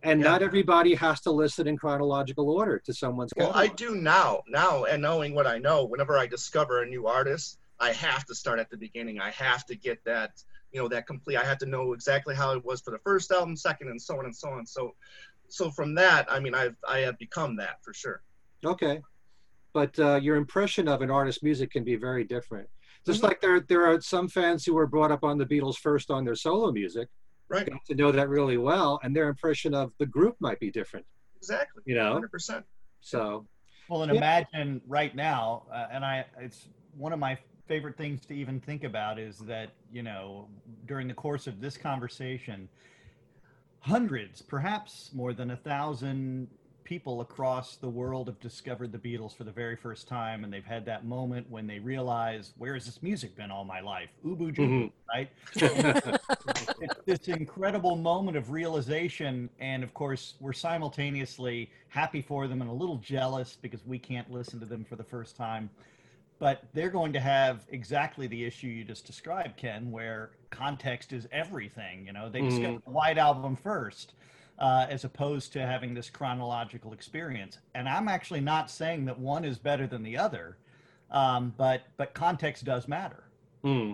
And 0.02 0.22
Yeah. 0.22 0.32
not 0.32 0.41
everybody 0.41 0.95
has 0.95 1.20
to 1.22 1.32
listen 1.32 1.68
in 1.68 1.78
chronological 1.78 2.50
order 2.50 2.80
to 2.80 2.93
someone's 2.93 3.34
Well, 3.36 3.52
I 3.54 3.68
do 3.68 3.95
now, 3.95 4.43
now, 4.47 4.86
and 4.86 5.02
knowing 5.02 5.36
what 5.36 5.45
I 5.45 5.58
know, 5.58 5.84
whenever 5.86 6.18
I 6.18 6.26
discover 6.26 6.82
a 6.84 6.86
new 6.86 7.08
artist, 7.08 7.60
I 7.80 7.91
have 7.91 8.26
to 8.26 8.36
start 8.36 8.60
at 8.60 8.70
the 8.70 8.78
beginning. 8.78 9.20
I 9.20 9.30
have 9.32 9.66
to 9.66 9.76
get 9.76 10.04
that, 10.06 10.43
you 10.72 10.82
know, 10.82 10.88
that 10.89 11.06
complete. 11.06 11.38
I 11.38 11.43
have 11.43 11.58
to 11.60 11.66
know 11.66 11.93
exactly 11.93 12.34
how 12.34 12.54
it 12.54 12.64
was 12.64 12.82
for 12.82 12.91
the 12.91 13.00
first 13.00 13.32
album, 13.32 13.56
second, 13.56 13.89
and 13.89 14.02
so 14.02 14.18
on 14.20 14.26
and 14.26 14.36
so 14.36 14.50
on. 14.50 14.66
So, 14.66 14.95
so 15.50 15.70
from 15.72 15.95
that, 15.95 16.32
I 16.32 16.39
mean, 16.39 16.54
I've 16.54 16.76
I 16.88 17.00
have 17.00 17.18
become 17.18 17.56
that 17.58 17.84
for 17.84 17.93
sure. 17.93 18.22
Okay. 18.64 19.02
But 19.74 19.97
uh, 20.00 20.16
your 20.22 20.36
impression 20.36 20.88
of 20.88 21.02
an 21.02 21.12
artist's 21.12 21.43
music 21.43 21.72
can 21.72 21.84
be 21.84 21.95
very 21.95 22.24
different. 22.24 22.70
Just 23.06 23.22
Mhm. 23.22 23.24
like 23.24 23.41
there, 23.41 23.60
there 23.62 23.86
are 23.86 24.02
some 24.02 24.28
fans 24.28 24.66
who 24.66 24.74
were 24.74 24.88
brought 24.88 25.12
up 25.12 25.24
on 25.24 25.38
the 25.38 25.45
Beatles 25.45 25.78
first 25.78 26.10
on 26.12 26.26
their 26.26 26.36
solo 26.36 26.72
music, 26.72 27.08
Right. 27.50 27.68
got 27.70 27.84
to 27.88 27.95
know 27.95 28.12
that 28.12 28.30
really 28.30 28.58
well, 28.58 29.00
and 29.04 29.16
their 29.16 29.28
impression 29.28 29.74
of 29.74 29.91
the 29.97 30.06
group 30.06 30.36
might 30.39 30.60
be 30.60 30.70
different, 30.72 31.06
Exactly. 31.38 31.82
you 31.86 31.95
know? 31.95 32.14
Hundred 32.14 32.32
percent. 32.32 32.66
So, 33.02 33.47
Well, 33.88 34.04
and 34.04 34.12
Yeah. 34.12 34.18
imagine 34.18 34.82
right 34.88 35.16
now, 35.16 35.64
uh, 35.72 35.88
and 35.91 36.06
I, 36.06 36.26
it's 36.38 36.68
one 36.95 37.12
of 37.12 37.18
my 37.20 37.38
favorite 37.68 37.97
things 37.97 38.24
to 38.28 38.36
even 38.36 38.60
think 38.60 38.84
about 38.84 39.18
is 39.18 39.39
that, 39.39 39.72
you 39.91 40.04
know, 40.04 40.47
during 40.86 41.08
the 41.08 41.14
course 41.14 41.47
of 41.47 41.60
this 41.60 41.76
conversation, 41.76 42.70
hundreds, 43.80 44.41
perhaps 44.41 45.12
more 45.14 45.34
than 45.34 45.52
a 45.52 45.58
thousand 45.58 46.50
people 46.90 47.22
across 47.22 47.76
the 47.76 47.88
world 47.88 48.26
have 48.26 48.40
discovered 48.40 48.92
the 48.92 48.98
Beatles 48.98 49.38
for 49.38 49.44
the 49.44 49.52
very 49.52 49.76
first 49.76 50.08
time, 50.08 50.44
and 50.44 50.52
they've 50.52 50.66
had 50.66 50.84
that 50.86 51.06
moment 51.06 51.46
when 51.48 51.68
they 51.68 51.78
realize, 51.78 52.54
where 52.58 52.74
has 52.74 52.88
this 52.88 53.04
music 53.04 53.36
been 53.36 53.52
all 53.52 53.64
my 53.64 53.80
life? 53.80 54.10
Oobu 54.26 54.52
Joobu, 54.56 54.92
right? 55.08 55.30
it's 56.82 56.96
this 57.06 57.28
incredible 57.28 57.96
moment 57.96 58.36
of 58.36 58.50
realization 58.50 59.50
and 59.60 59.84
of 59.84 59.94
course 59.94 60.34
we're 60.40 60.54
simultaneously 60.54 61.70
happy 61.90 62.22
for 62.24 62.48
them 62.48 62.62
and 62.62 62.70
a 62.70 62.74
little 62.74 62.98
jealous 62.98 63.58
because 63.62 63.86
we 63.86 64.00
can't 64.00 64.32
listen 64.32 64.60
to 64.60 64.66
them 64.66 64.84
for 64.84 64.96
the 64.96 65.04
first 65.04 65.36
time 65.36 65.70
but 66.40 66.64
they're 66.74 66.90
going 66.90 67.12
to 67.12 67.20
have 67.20 67.66
exactly 67.70 68.28
the 68.28 68.46
issue 68.46 68.68
you 68.68 68.84
just 68.84 69.06
described 69.06 69.58
ken 69.58 69.92
where 69.92 70.32
context 70.52 71.12
is 71.12 71.28
everything 71.32 72.06
you 72.06 72.14
know 72.14 72.30
they 72.30 72.42
Mhm. 72.42 72.50
discovered 72.50 72.82
the 72.86 72.92
white 72.92 73.18
album 73.18 73.56
first 73.56 74.14
uh, 74.60 74.86
as 74.89 75.05
opposed 75.05 75.53
to 75.53 75.66
having 75.66 75.93
this 75.93 76.10
chronological 76.10 76.93
experience 76.93 77.60
and 77.76 77.88
i'm 77.88 78.07
actually 78.07 78.41
not 78.41 78.70
saying 78.70 79.05
that 79.05 79.18
one 79.18 79.45
is 79.45 79.57
better 79.57 79.88
than 79.88 80.03
the 80.03 80.18
other 80.18 80.57
um, 81.12 81.53
but 81.57 81.82
but 81.97 82.14
context 82.14 82.66
does 82.66 82.88
matter 82.88 83.24
hmm. 83.64 83.93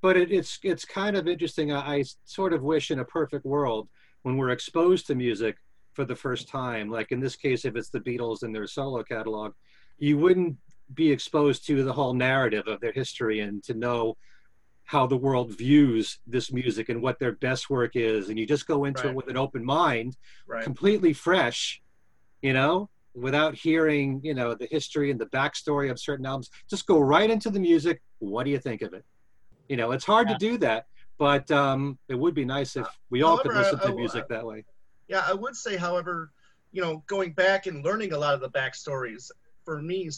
but 0.00 0.16
it, 0.16 0.32
it's 0.32 0.58
it's 0.62 0.84
kind 0.84 1.16
of 1.16 1.28
interesting. 1.28 1.72
I, 1.72 1.96
I 1.96 2.04
sort 2.24 2.52
of 2.52 2.62
wish 2.62 2.90
in 2.90 3.00
a 3.00 3.04
perfect 3.04 3.44
world 3.44 3.88
when 4.22 4.36
we're 4.36 4.50
exposed 4.50 5.06
to 5.06 5.14
music 5.14 5.56
for 5.92 6.04
the 6.04 6.16
first 6.16 6.48
time, 6.48 6.90
like 6.90 7.12
in 7.12 7.20
this 7.20 7.36
case, 7.36 7.64
if 7.64 7.76
it's 7.76 7.90
the 7.90 8.00
Beatles 8.00 8.42
and 8.42 8.54
their 8.54 8.66
solo 8.66 9.02
catalog, 9.02 9.52
you 9.98 10.18
wouldn't 10.18 10.56
be 10.94 11.10
exposed 11.10 11.66
to 11.66 11.84
the 11.84 11.92
whole 11.92 12.14
narrative 12.14 12.66
of 12.66 12.80
their 12.80 12.92
history 12.92 13.40
and 13.40 13.62
to 13.64 13.74
know 13.74 14.16
how 14.90 15.06
the 15.06 15.16
world 15.16 15.56
views 15.56 16.18
this 16.26 16.52
music 16.52 16.88
and 16.88 17.00
what 17.00 17.16
their 17.20 17.30
best 17.30 17.70
work 17.70 17.94
is. 17.94 18.28
And 18.28 18.36
you 18.36 18.44
just 18.44 18.66
go 18.66 18.86
into 18.86 19.04
Right. 19.04 19.10
it 19.10 19.14
with 19.14 19.28
an 19.28 19.36
open 19.36 19.64
mind, 19.64 20.16
Right. 20.48 20.64
completely 20.64 21.12
fresh, 21.12 21.80
you 22.42 22.52
know, 22.52 22.90
without 23.14 23.54
hearing, 23.54 24.20
you 24.24 24.34
know, 24.34 24.52
the 24.56 24.66
history 24.68 25.12
and 25.12 25.20
the 25.20 25.26
backstory 25.26 25.92
of 25.92 26.00
certain 26.00 26.26
albums. 26.26 26.50
Just 26.68 26.88
go 26.88 26.98
right 26.98 27.30
into 27.30 27.50
the 27.50 27.60
music. 27.60 28.02
What 28.18 28.42
do 28.42 28.50
you 28.50 28.58
think 28.58 28.82
of 28.82 28.92
it? 28.92 29.04
You 29.68 29.76
know, 29.76 29.92
it's 29.92 30.04
hard 30.04 30.26
to 30.26 30.34
do 30.34 30.58
that, 30.58 30.86
but 31.18 31.48
um, 31.52 31.96
it 32.08 32.16
would 32.16 32.34
be 32.34 32.44
nice 32.44 32.74
if 32.74 32.88
we 33.10 33.22
all 33.22 33.38
could 33.38 33.54
listen 33.54 33.78
I- 33.78 33.84
to 33.84 33.92
I- 33.92 33.94
music 33.94 34.26
that 34.28 34.44
way. 34.44 34.64
Yeah, 35.06 35.22
I 35.24 35.34
would 35.34 35.54
say, 35.54 35.76
however, 35.76 36.32
you 36.72 36.82
know, 36.82 37.04
going 37.06 37.32
back 37.32 37.66
and 37.68 37.84
learning 37.84 38.12
a 38.12 38.18
lot 38.18 38.34
of 38.34 38.40
the 38.40 38.50
backstories, 38.50 39.30
for 39.64 39.80
me, 39.80 40.10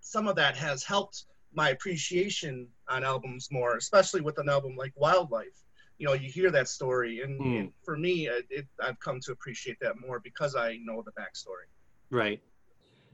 some 0.00 0.28
of 0.28 0.36
that 0.36 0.58
has 0.58 0.84
helped 0.84 1.24
my 1.54 1.70
appreciation 1.70 2.68
on 2.88 3.04
albums 3.04 3.48
more, 3.50 3.76
especially 3.76 4.20
with 4.20 4.38
an 4.38 4.48
album 4.48 4.76
like 4.76 4.92
Wildlife. 4.96 5.62
You 5.98 6.06
know, 6.06 6.12
you 6.14 6.28
hear 6.28 6.50
that 6.50 6.68
story, 6.68 7.20
and, 7.22 7.40
and 7.40 7.72
for 7.84 7.96
me, 7.96 8.26
it, 8.26 8.46
it, 8.50 8.66
I've 8.82 8.98
come 8.98 9.20
to 9.20 9.32
appreciate 9.32 9.78
that 9.80 9.94
more 10.00 10.18
because 10.18 10.56
I 10.56 10.78
know 10.82 11.02
the 11.02 11.12
backstory. 11.12 11.68
Right. 12.10 12.40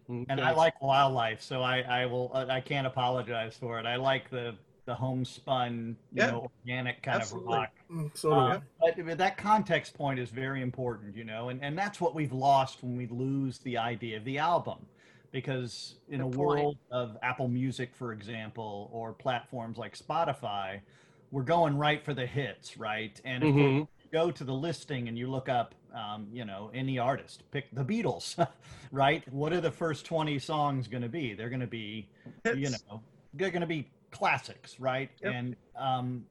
And 0.09 0.41
I 0.41 0.53
like 0.53 0.81
wildlife, 0.83 1.41
so 1.41 1.62
I, 1.62 1.83
I 1.83 2.07
will 2.07 2.33
uh, 2.35 2.47
I 2.49 2.61
can't 2.61 2.87
apologize 2.87 3.57
for 3.57 3.79
it. 3.79 3.87
I 3.87 3.97
like 3.97 4.29
the 4.31 4.57
the 4.87 4.95
homespun, 4.95 5.97
you 6.11 6.23
Yeah. 6.23 6.31
know, 6.33 6.51
organic 6.64 7.01
kind 7.03 7.21
Absolutely. 7.21 7.53
of 7.53 7.61
rock. 7.61 7.71
Mm, 7.93 8.11
So 8.16 8.31
do 8.31 8.35
Uh, 8.37 8.41
I. 8.57 8.62
but, 8.81 9.07
but 9.07 9.18
that 9.18 9.37
context 9.37 9.95
point 9.95 10.18
is 10.18 10.31
very 10.31 10.62
important, 10.62 11.14
you 11.14 11.23
know, 11.23 11.51
and, 11.51 11.62
and 11.62 11.79
that's 11.79 12.01
what 12.01 12.14
we've 12.14 12.33
lost 12.33 12.83
when 12.83 12.97
we 12.97 13.07
lose 13.07 13.59
the 13.59 13.77
idea 13.79 14.16
of 14.16 14.25
the 14.25 14.39
album. 14.39 14.87
Because 15.33 15.95
in 16.09 16.20
a 16.20 16.26
point. 16.26 16.39
world 16.39 16.78
of 16.91 17.16
Apple 17.22 17.49
Music, 17.49 17.95
for 17.95 18.12
example, 18.12 18.91
or 18.93 19.12
platforms 19.12 19.78
like 19.78 19.97
Spotify, 19.97 20.81
we're 21.31 21.43
going 21.43 21.76
right 21.78 22.05
for 22.05 22.14
the 22.14 22.26
hits, 22.26 22.76
right? 22.76 23.20
And 23.24 23.45
if 23.45 23.55
Mhm. 23.55 23.87
you 24.03 24.09
go 24.12 24.33
to 24.33 24.43
the 24.43 24.53
listing 24.53 25.07
and 25.09 25.16
you 25.16 25.28
look 25.31 25.49
up, 25.49 25.74
um, 25.95 26.26
you 26.33 26.45
know, 26.45 26.70
any 26.74 26.99
artist, 26.99 27.45
pick 27.53 27.72
the 27.72 27.85
Beatles, 27.85 28.45
right? 28.93 29.22
What 29.33 29.53
are 29.53 29.61
the 29.61 29.70
first 29.70 30.05
20 30.05 30.39
songs 30.41 30.89
going 30.89 31.03
to 31.05 31.09
be? 31.09 31.35
They're 31.35 31.49
going 31.49 31.61
to 31.61 31.66
be 31.66 32.09
you 32.51 32.70
know 32.70 33.01
they're 33.35 33.51
going 33.51 33.61
to 33.61 33.66
be 33.66 33.89
classics 34.11 34.81
right 34.81 35.11
Yep. 35.22 35.37
and 35.37 35.55
um 35.76 36.24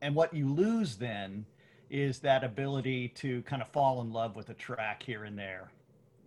and 0.00 0.14
what 0.14 0.32
you 0.32 0.48
lose 0.52 0.96
then 0.96 1.44
is 1.90 2.20
that 2.20 2.44
ability 2.44 3.08
to 3.08 3.42
kind 3.42 3.62
of 3.62 3.68
fall 3.68 4.00
in 4.00 4.12
love 4.12 4.36
with 4.36 4.48
a 4.50 4.54
track 4.54 5.02
here 5.02 5.24
and 5.24 5.38
there 5.38 5.70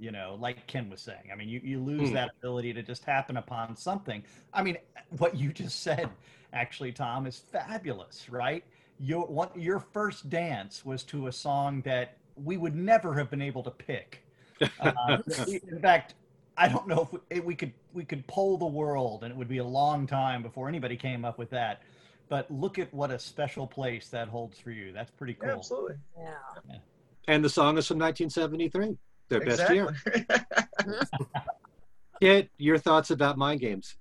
you 0.02 0.12
know 0.12 0.38
like 0.40 0.66
ken 0.68 0.90
was 0.90 1.02
saying 1.02 1.30
i 1.32 1.36
mean 1.36 1.48
you, 1.48 1.62
you 1.64 1.80
lose 1.80 2.10
Hmm. 2.10 2.16
that 2.16 2.32
ability 2.40 2.74
to 2.74 2.82
just 2.82 3.06
happen 3.06 3.38
upon 3.38 3.76
something 3.78 4.24
i 4.54 4.62
mean 4.64 4.78
what 5.18 5.36
you 5.38 5.54
just 5.54 5.82
said 5.82 6.10
actually 6.54 6.92
tom 6.92 7.28
is 7.28 7.38
fabulous 7.38 8.30
right 8.30 8.64
your 9.00 9.26
what 9.28 9.56
your 9.58 9.80
first 9.80 10.30
dance 10.30 10.84
was 10.86 11.04
to 11.04 11.28
a 11.28 11.32
song 11.32 11.82
that 11.84 12.18
we 12.36 12.58
would 12.58 12.76
never 12.76 13.14
have 13.14 13.30
been 13.30 13.42
able 13.42 13.64
to 13.64 13.72
pick 13.72 14.24
uh, 14.80 15.18
in 15.48 15.80
fact, 15.82 16.14
I 16.58 16.68
don't 16.68 16.88
know 16.88 17.02
if 17.02 17.12
we, 17.12 17.20
if 17.32 17.44
we 17.44 17.56
could 17.56 17.74
we 17.94 18.06
could 18.06 18.26
poll 18.28 18.58
the 18.58 18.66
world, 18.68 19.24
and 19.24 19.32
it 19.32 19.38
would 19.38 19.48
be 19.48 19.58
a 19.58 19.64
long 19.64 20.06
time 20.06 20.44
before 20.44 20.68
anybody 20.68 20.96
came 20.96 21.26
up 21.26 21.40
with 21.40 21.50
that. 21.50 21.82
But 22.30 22.50
look 22.52 22.78
at 22.78 22.94
what 22.94 23.10
a 23.12 23.18
special 23.18 23.66
place 23.66 24.10
that 24.10 24.28
holds 24.28 24.60
for 24.60 24.72
you. 24.72 24.92
That's 24.94 25.10
pretty 25.12 25.34
cool. 25.34 25.50
Yeah, 25.50 25.56
absolutely. 25.56 25.96
Yeah. 26.18 26.76
And 27.28 27.44
the 27.44 27.50
song 27.50 27.78
is 27.80 27.88
from 27.88 27.98
1973, 28.00 28.98
their 29.32 29.42
best 29.42 29.74
year. 29.74 29.96
Exactly. 30.06 30.26
Kit, 32.22 32.50
your 32.58 32.78
thoughts 32.78 33.10
about 33.10 33.38
mind 33.38 33.60
games? 33.60 33.96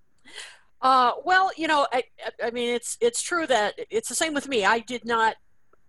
Uh, 0.82 1.12
well, 1.24 1.50
you 1.56 1.66
know, 1.66 1.86
I, 1.92 2.04
I- 2.24 2.46
I 2.48 2.50
mean, 2.50 2.74
it's 2.74 2.96
it's 3.00 3.22
true 3.22 3.46
that 3.46 3.74
it's 3.90 4.08
the 4.08 4.14
same 4.14 4.34
with 4.34 4.46
me. 4.48 4.64
I 4.64 4.80
did 4.80 5.04
not, 5.04 5.36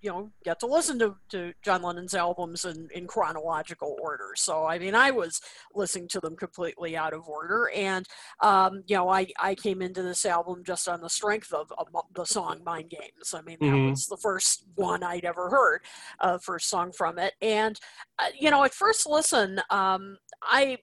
you 0.01 0.09
know, 0.09 0.31
get 0.43 0.59
to 0.59 0.65
listen 0.65 0.97
to, 0.99 1.15
to 1.29 1.53
John 1.61 1.83
Lennon's 1.83 2.15
albums 2.15 2.65
in, 2.65 2.89
in 2.93 3.05
chronological 3.07 3.95
order. 4.01 4.29
So, 4.35 4.65
I 4.65 4.79
mean, 4.79 4.95
I 4.95 5.11
was 5.11 5.41
listening 5.73 6.07
to 6.09 6.19
them 6.19 6.35
completely 6.35 6.97
out 6.97 7.13
of 7.13 7.27
order. 7.29 7.69
And, 7.75 8.07
um, 8.41 8.83
you 8.87 8.95
know, 8.95 9.09
I, 9.09 9.27
I 9.39 9.55
came 9.55 9.81
into 9.81 10.01
this 10.01 10.25
album 10.25 10.63
just 10.65 10.89
on 10.89 11.01
the 11.01 11.09
strength 11.09 11.53
of, 11.53 11.71
of 11.77 11.87
the 12.13 12.25
song 12.25 12.63
Mind 12.65 12.89
Games. 12.89 13.33
I 13.33 13.41
mean, 13.41 13.57
that 13.61 13.71
Mhm. 13.71 13.91
was 13.91 14.07
the 14.07 14.17
first 14.17 14.65
one 14.75 15.03
I'd 15.03 15.25
ever 15.25 15.49
heard, 15.49 15.81
uh, 16.19 16.39
first 16.39 16.67
song 16.69 16.91
from 16.91 17.19
it. 17.19 17.33
And, 17.41 17.79
uh, 18.17 18.29
you 18.37 18.49
know, 18.49 18.63
at 18.63 18.73
first 18.73 19.07
listen, 19.07 19.61
um, 19.69 20.17
I, 20.41 20.79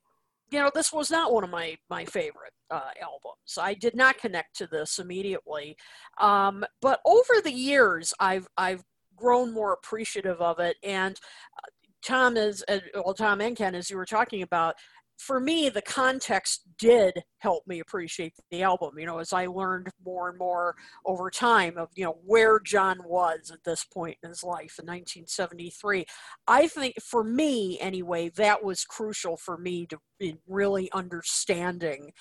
you 0.51 0.61
know, 0.61 0.71
this 0.75 0.93
was 0.93 1.11
not 1.11 1.33
one 1.33 1.45
of 1.45 1.51
my, 1.51 1.77
my 1.91 2.05
favorite 2.05 2.53
uh, 2.71 2.91
albums. 3.03 3.59
I 3.59 3.75
did 3.75 3.95
not 3.95 4.19
connect 4.19 4.57
to 4.57 4.67
this 4.67 4.99
immediately, 4.99 5.77
um, 6.19 6.65
but 6.81 7.01
over 7.05 7.41
the 7.43 7.53
years, 7.53 8.15
I've 8.21 8.47
I've 8.57 8.85
grown 9.19 9.53
more 9.53 9.73
appreciative 9.73 10.41
of 10.41 10.59
it. 10.61 10.77
And 10.83 11.17
uh, 11.57 11.69
Tom 12.03 12.37
is, 12.37 12.65
uh, 12.69 12.79
well, 12.95 13.15
Tom 13.15 13.41
and 13.41 13.57
Ken, 13.57 13.75
as 13.75 13.91
you 13.91 13.97
were 13.97 14.07
talking 14.07 14.43
about, 14.43 14.75
for 15.19 15.41
me, 15.41 15.69
the 15.69 15.83
context 15.83 16.63
did 16.79 17.25
help 17.39 17.67
me 17.67 17.81
appreciate 17.81 18.35
the 18.51 18.63
album. 18.63 18.99
You 18.99 19.07
know, 19.07 19.19
as 19.19 19.33
I 19.33 19.47
learned 19.47 19.89
more 20.05 20.29
and 20.29 20.39
more 20.39 20.77
over 21.05 21.29
time 21.29 21.77
of 21.77 21.89
you 21.97 22.05
know 22.05 22.19
where 22.25 22.61
John 22.61 23.01
was 23.05 23.51
at 23.53 23.65
this 23.65 23.85
point 23.85 24.17
in 24.23 24.29
his 24.29 24.45
life 24.45 24.79
in 24.79 24.87
1973. 24.87 26.07
I 26.47 26.69
think 26.69 26.95
for 27.03 27.25
me, 27.25 27.79
anyway, 27.81 28.31
that 28.37 28.65
was 28.65 28.85
crucial 28.85 29.37
for 29.37 29.59
me 29.59 29.87
to 29.87 29.99
in 30.21 30.39
really 30.47 30.91
understanding 30.93 32.13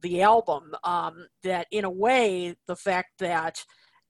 the 0.00 0.22
album 0.22 0.74
um, 0.82 1.26
that 1.42 1.66
in 1.70 1.84
a 1.84 1.90
way 1.90 2.56
the 2.66 2.76
fact 2.76 3.18
that 3.18 3.64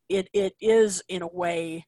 it 0.08 0.28
it 0.32 0.54
is 0.60 1.02
in 1.08 1.22
a 1.22 1.28
way 1.28 1.84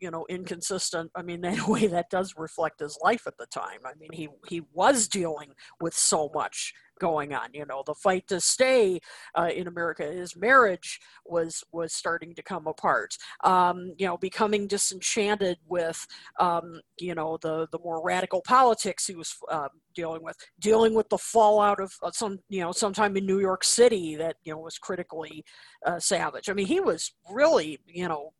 you 0.00 0.10
know 0.10 0.26
inconsistent 0.28 1.10
i 1.14 1.22
mean 1.22 1.44
in 1.44 1.58
a 1.58 1.70
way 1.70 1.86
that 1.86 2.10
does 2.10 2.34
reflect 2.36 2.80
his 2.80 2.98
life 3.02 3.26
at 3.26 3.36
the 3.38 3.46
time. 3.46 3.80
I 3.84 3.92
mean 3.98 4.10
he 4.12 4.28
he 4.46 4.62
was 4.72 5.08
dealing 5.08 5.50
with 5.80 5.94
so 5.94 6.30
much 6.34 6.74
going 7.00 7.32
on 7.32 7.48
you 7.52 7.64
know 7.64 7.82
the 7.86 7.94
fight 7.94 8.26
to 8.26 8.40
stay 8.40 8.98
uh, 9.36 9.48
in 9.54 9.68
america 9.68 10.02
his 10.04 10.34
marriage 10.34 11.00
was 11.24 11.62
was 11.72 11.92
starting 11.94 12.34
to 12.34 12.42
come 12.42 12.66
apart. 12.66 13.16
Um, 13.44 13.94
you 13.98 14.06
know 14.06 14.16
becoming 14.16 14.66
disenchanted 14.66 15.58
with 15.66 16.06
um, 16.40 16.80
you 16.98 17.14
know 17.14 17.38
the 17.40 17.68
the 17.72 17.78
more 17.78 18.02
radical 18.04 18.42
politics 18.42 19.06
he 19.06 19.14
was 19.14 19.36
uh, 19.50 19.68
dealing 19.94 20.22
with 20.22 20.36
dealing 20.60 20.94
with 20.94 21.08
the 21.08 21.18
fallout 21.18 21.80
of, 21.80 21.92
of 22.02 22.14
some 22.14 22.38
you 22.48 22.60
know 22.60 22.72
sometime 22.72 23.16
in 23.16 23.26
new 23.26 23.40
york 23.40 23.64
city 23.64 24.16
that 24.16 24.36
you 24.44 24.52
know 24.52 24.58
was 24.58 24.78
critically 24.78 25.44
uh, 25.86 25.98
savage. 25.98 26.48
I 26.48 26.52
mean 26.52 26.66
he 26.66 26.80
was 26.80 27.12
really 27.30 27.78
you 27.86 28.08
know 28.08 28.32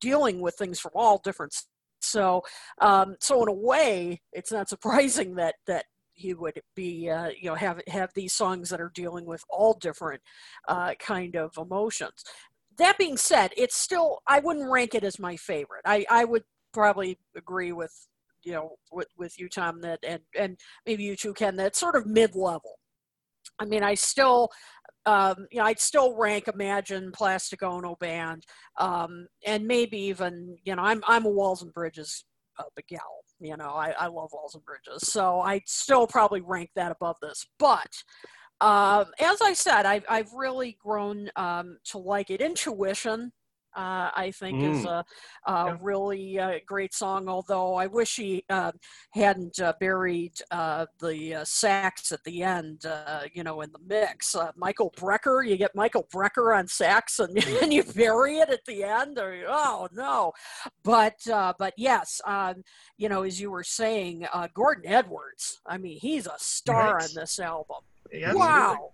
dealing 0.00 0.40
with 0.40 0.54
things 0.54 0.80
from 0.80 0.92
all 0.94 1.18
different 1.22 1.54
so 2.00 2.42
um, 2.80 3.16
so 3.20 3.42
in 3.42 3.48
a 3.48 3.52
way 3.52 4.20
it's 4.32 4.52
not 4.52 4.68
surprising 4.68 5.34
that 5.34 5.56
that 5.66 5.84
he 6.20 6.34
would 6.34 6.60
be 6.76 7.08
uh, 7.08 7.30
you 7.38 7.48
know 7.48 7.54
have 7.54 7.80
have 7.88 8.10
these 8.14 8.32
songs 8.32 8.68
that 8.68 8.80
are 8.80 8.92
dealing 8.94 9.24
with 9.24 9.42
all 9.48 9.74
different 9.74 10.20
uh, 10.68 10.94
kind 11.00 11.34
of 11.34 11.52
emotions. 11.56 12.24
That 12.76 12.98
being 12.98 13.16
said 13.16 13.52
it's 13.56 13.76
still 13.76 14.20
i 14.26 14.38
wouldn't 14.40 14.70
rank 14.70 14.94
it 14.94 15.04
as 15.04 15.18
my 15.18 15.36
favorite. 15.36 15.82
I 15.84 16.04
i 16.10 16.24
would 16.24 16.44
probably 16.72 17.18
agree 17.36 17.72
with 17.72 17.92
you 18.42 18.52
know 18.52 18.76
with, 18.92 19.08
with 19.18 19.38
you 19.38 19.48
tom 19.48 19.80
that 19.82 19.98
and 20.06 20.20
and 20.38 20.58
maybe 20.86 21.04
you 21.04 21.16
too 21.16 21.34
ken 21.34 21.56
that 21.56 21.76
sort 21.76 21.96
of 21.96 22.06
mid-level. 22.06 22.78
I 23.58 23.64
mean 23.64 23.82
i 23.82 23.94
still 23.94 24.50
um, 25.06 25.46
you 25.50 25.58
know, 25.58 25.64
I'd 25.64 25.80
still 25.80 26.16
rank 26.16 26.48
Imagine, 26.48 27.12
Plastic 27.12 27.62
Ono 27.62 27.96
Band, 27.96 28.44
um, 28.78 29.26
and 29.46 29.66
maybe 29.66 29.98
even, 29.98 30.56
you 30.64 30.76
know, 30.76 30.82
I'm 30.82 31.02
I'm 31.06 31.24
a 31.24 31.30
Walls 31.30 31.62
and 31.62 31.72
Bridges 31.72 32.24
uh, 32.58 32.64
gal. 32.88 33.00
You 33.40 33.56
know, 33.56 33.70
I, 33.70 33.94
I 33.98 34.06
love 34.06 34.30
Walls 34.32 34.54
and 34.54 34.64
Bridges, 34.64 35.08
so 35.10 35.40
I'd 35.40 35.66
still 35.66 36.06
probably 36.06 36.42
rank 36.42 36.70
that 36.76 36.92
above 36.92 37.16
this. 37.22 37.46
But 37.58 37.90
um, 38.60 39.06
as 39.18 39.40
I 39.40 39.54
said, 39.54 39.86
I've 39.86 40.04
I've 40.08 40.32
really 40.34 40.76
grown 40.82 41.30
um, 41.36 41.78
to 41.86 41.98
like 41.98 42.30
it. 42.30 42.42
Intuition, 42.42 43.32
uh, 43.76 44.10
I 44.14 44.32
think, 44.34 44.62
is 44.62 44.84
Mm. 44.84 44.86
a, 44.86 45.04
a 45.52 45.66
Yeah. 45.66 45.76
really 45.80 46.38
uh, 46.38 46.58
great 46.66 46.94
song. 46.94 47.28
Although 47.28 47.74
I 47.74 47.86
wish 47.86 48.16
he 48.16 48.44
uh, 48.48 48.72
hadn't 49.12 49.58
uh, 49.60 49.72
buried 49.80 50.34
uh, 50.50 50.86
the 51.00 51.36
uh, 51.36 51.44
sax 51.44 52.12
at 52.12 52.22
the 52.24 52.42
end, 52.42 52.86
uh, 52.86 53.22
you 53.32 53.42
know, 53.44 53.60
in 53.60 53.70
the 53.72 53.78
mix. 53.86 54.34
Uh, 54.34 54.52
Michael 54.56 54.90
Brecker, 54.96 55.46
you 55.48 55.56
get 55.56 55.74
Michael 55.74 56.06
Brecker 56.14 56.56
on 56.56 56.66
sax, 56.66 57.18
and, 57.18 57.36
and 57.62 57.72
you 57.72 57.82
bury 57.84 58.38
it 58.38 58.50
at 58.50 58.64
the 58.66 58.82
end. 58.84 59.18
Or, 59.18 59.44
oh 59.48 59.88
no, 59.92 60.32
but 60.84 61.26
uh, 61.28 61.52
but 61.58 61.74
yes, 61.76 62.20
um, 62.26 62.62
you 62.96 63.08
know, 63.08 63.22
as 63.22 63.40
you 63.40 63.50
were 63.50 63.64
saying, 63.64 64.26
uh, 64.32 64.48
Gordon 64.54 64.90
Edwards. 64.90 65.60
I 65.66 65.78
mean, 65.78 65.98
he's 66.00 66.26
a 66.26 66.34
star 66.38 66.96
Right. 66.96 67.04
on 67.04 67.14
this 67.14 67.38
album. 67.38 67.78
Yeah, 68.12 68.32
wow. 68.34 68.90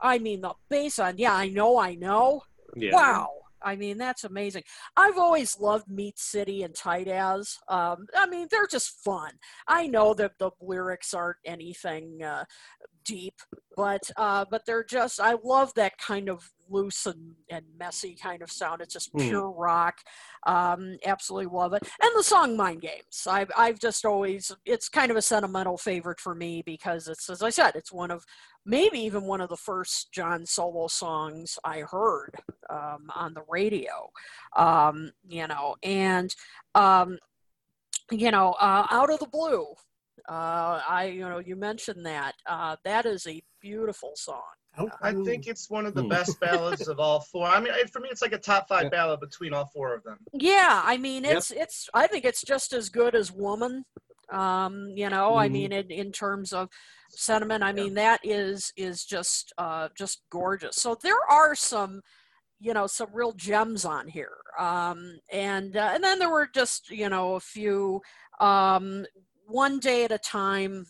I 0.00 0.18
mean, 0.18 0.40
the 0.42 0.54
bass 0.70 0.98
on, 0.98 1.18
yeah, 1.18 1.34
I 1.34 1.48
know, 1.48 1.78
I 1.78 1.94
know. 1.94 2.42
Yeah. 2.76 2.94
Wow. 2.94 3.28
I 3.62 3.76
mean, 3.76 3.98
that's 3.98 4.24
amazing. 4.24 4.62
I've 4.96 5.18
always 5.18 5.58
loved 5.58 5.88
Meat 5.88 6.18
City 6.18 6.62
and 6.62 6.74
Tight 6.74 7.08
As. 7.08 7.56
Um, 7.68 8.06
I 8.16 8.26
mean, 8.26 8.48
they're 8.50 8.66
just 8.66 9.02
fun. 9.04 9.32
I 9.66 9.86
know 9.86 10.14
that 10.14 10.32
the 10.38 10.50
lyrics 10.60 11.14
aren't 11.14 11.38
anything 11.44 12.22
uh, 12.22 12.44
deep, 13.04 13.34
but 13.78 14.10
uh, 14.16 14.44
but 14.50 14.66
they're 14.66 14.82
just. 14.82 15.20
I 15.20 15.36
love 15.44 15.72
that 15.74 15.96
kind 15.98 16.28
of 16.28 16.50
loose 16.68 17.06
and, 17.06 17.36
and 17.48 17.64
messy 17.78 18.16
kind 18.20 18.42
of 18.42 18.50
sound. 18.50 18.80
It's 18.82 18.92
just 18.92 19.12
Hmm. 19.12 19.20
pure 19.20 19.50
rock. 19.52 19.98
Um, 20.48 20.96
absolutely 21.06 21.56
love 21.56 21.74
it. 21.74 21.88
And 22.02 22.10
the 22.16 22.24
song 22.24 22.56
Mind 22.56 22.80
Games. 22.82 23.24
I've 23.28 23.52
I've 23.56 23.78
just 23.78 24.04
always. 24.04 24.50
It's 24.66 24.88
kind 24.88 25.12
of 25.12 25.16
a 25.16 25.22
sentimental 25.22 25.78
favorite 25.78 26.18
for 26.18 26.34
me 26.34 26.60
because 26.66 27.06
it's 27.06 27.30
as 27.30 27.40
I 27.40 27.50
said, 27.50 27.76
it's 27.76 27.92
one 27.92 28.10
of 28.10 28.24
maybe 28.66 28.98
even 28.98 29.22
one 29.22 29.40
of 29.40 29.48
the 29.48 29.56
first 29.56 30.10
John 30.10 30.44
solo 30.44 30.88
songs 30.88 31.56
I 31.64 31.82
heard 31.82 32.34
um, 32.68 33.10
on 33.14 33.32
the 33.32 33.44
radio. 33.48 34.10
Um, 34.56 35.12
you 35.28 35.46
know, 35.46 35.76
and 35.84 36.34
um, 36.74 37.18
you 38.10 38.32
know, 38.32 38.56
uh, 38.60 38.88
out 38.90 39.10
of 39.12 39.20
the 39.20 39.28
blue. 39.28 39.66
Uh, 40.28 40.80
I, 40.88 41.06
you 41.14 41.28
know, 41.28 41.38
you 41.38 41.56
mentioned 41.56 42.04
that. 42.06 42.34
Uh, 42.46 42.76
that 42.84 43.06
is 43.06 43.26
a 43.26 43.42
beautiful 43.60 44.12
song. 44.16 44.42
I 45.02 45.12
think 45.12 45.46
it's 45.46 45.68
one 45.68 45.86
of 45.86 45.94
the 45.94 46.02
Hmm. 46.02 46.08
best 46.08 46.38
ballads 46.40 46.86
of 46.86 47.00
all 47.00 47.20
four. 47.20 47.46
I 47.46 47.60
mean, 47.60 47.72
for 47.92 48.00
me, 48.00 48.08
it's 48.10 48.22
like 48.22 48.32
a 48.32 48.38
top 48.38 48.68
five 48.68 48.84
Yeah. 48.84 48.90
ballad 48.90 49.20
between 49.20 49.52
all 49.52 49.66
four 49.66 49.94
of 49.94 50.04
them. 50.04 50.18
Yeah, 50.32 50.82
I 50.84 50.96
mean, 50.98 51.24
Yep. 51.24 51.36
it's 51.36 51.50
it's. 51.50 51.88
I 51.94 52.06
think 52.06 52.24
it's 52.24 52.42
just 52.42 52.72
as 52.72 52.88
good 52.88 53.14
as 53.14 53.32
Woman. 53.32 53.84
Um, 54.30 54.90
you 54.94 55.08
know, 55.08 55.36
I 55.36 55.48
Mhm. 55.48 55.52
mean, 55.52 55.72
in, 55.72 55.90
in 55.90 56.12
terms 56.12 56.52
of 56.52 56.68
sentiment, 57.10 57.64
I 57.64 57.72
mean 57.72 57.94
that 57.94 58.20
is 58.22 58.72
is 58.76 59.04
just 59.04 59.52
uh, 59.58 59.88
just 59.96 60.22
gorgeous. 60.30 60.76
So 60.76 60.94
there 61.02 61.22
are 61.28 61.54
some, 61.56 62.02
you 62.60 62.72
know, 62.74 62.86
some 62.86 63.08
real 63.12 63.32
gems 63.32 63.84
on 63.84 64.06
here. 64.06 64.36
Um, 64.58 65.18
and 65.32 65.76
uh, 65.76 65.90
and 65.94 66.04
then 66.04 66.18
there 66.20 66.30
were 66.30 66.46
just 66.54 66.90
you 66.90 67.08
know 67.08 67.34
a 67.34 67.40
few. 67.40 68.00
Um, 68.38 69.06
one 69.48 69.80
day 69.80 70.04
at 70.04 70.12
a 70.12 70.18
time 70.18 70.86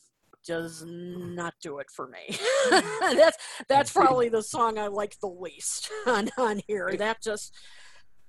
does 0.46 0.84
not 0.86 1.54
do 1.62 1.78
it 1.78 1.86
for 1.94 2.08
me. 2.08 2.36
that's 2.70 3.36
that's 3.68 3.92
probably 3.92 4.28
the 4.28 4.42
song 4.42 4.78
I 4.78 4.86
like 4.88 5.18
the 5.20 5.28
least 5.28 5.90
on 6.06 6.28
on 6.36 6.60
here. 6.66 6.94
That 6.98 7.22
just. 7.22 7.54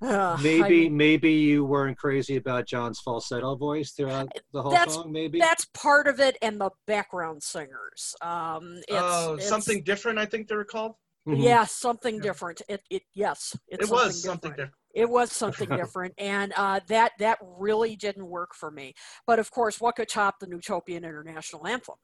Uh, 0.01 0.37
I 0.39 0.41
Maybe 0.41 0.83
mean- 0.83 0.95
maybe 0.95 1.31
you 1.33 1.65
weren't 1.65 1.97
crazy 1.97 2.37
about 2.37 2.65
John's 2.65 3.01
falsetto 3.01 3.57
voice 3.57 3.91
throughout 3.91 4.31
the 4.53 4.61
whole 4.61 4.71
That's- 4.71 4.93
song. 4.93 5.11
Maybe 5.11 5.39
that's 5.39 5.65
part 5.73 6.07
of 6.07 6.21
it 6.21 6.37
and 6.41 6.57
the 6.61 6.69
background 6.87 7.43
singers 7.43 8.15
um 8.21 8.75
it's, 8.87 8.91
oh, 8.91 9.33
it's- 9.33 9.49
something 9.49 9.83
different, 9.83 10.17
I 10.17 10.25
think 10.25 10.47
they 10.47 10.55
were 10.55 10.63
called. 10.63 10.93
Mhm. 11.27 11.43
yeah 11.43 11.65
something 11.65 12.15
Yeah. 12.15 12.21
different 12.21 12.61
it, 12.69 12.81
it 12.89 13.03
yes 13.13 13.55
it's 13.67 13.87
it 13.89 13.91
was 13.91 14.23
something 14.23 14.51
different. 14.51 14.71
it 14.95 15.09
was 15.09 15.31
something 15.31 15.69
different 15.81 16.13
and 16.17 16.53
uh 16.55 16.79
that 16.87 17.11
that 17.19 17.37
really 17.41 17.95
didn't 17.95 18.25
work 18.25 18.55
for 18.55 18.71
me 18.71 18.93
but 19.27 19.37
of 19.37 19.51
course 19.51 19.79
what 19.81 19.95
could 19.97 20.07
top 20.09 20.39
the 20.39 20.47
utopian 20.49 21.03
international 21.03 21.67
anthem 21.67 21.95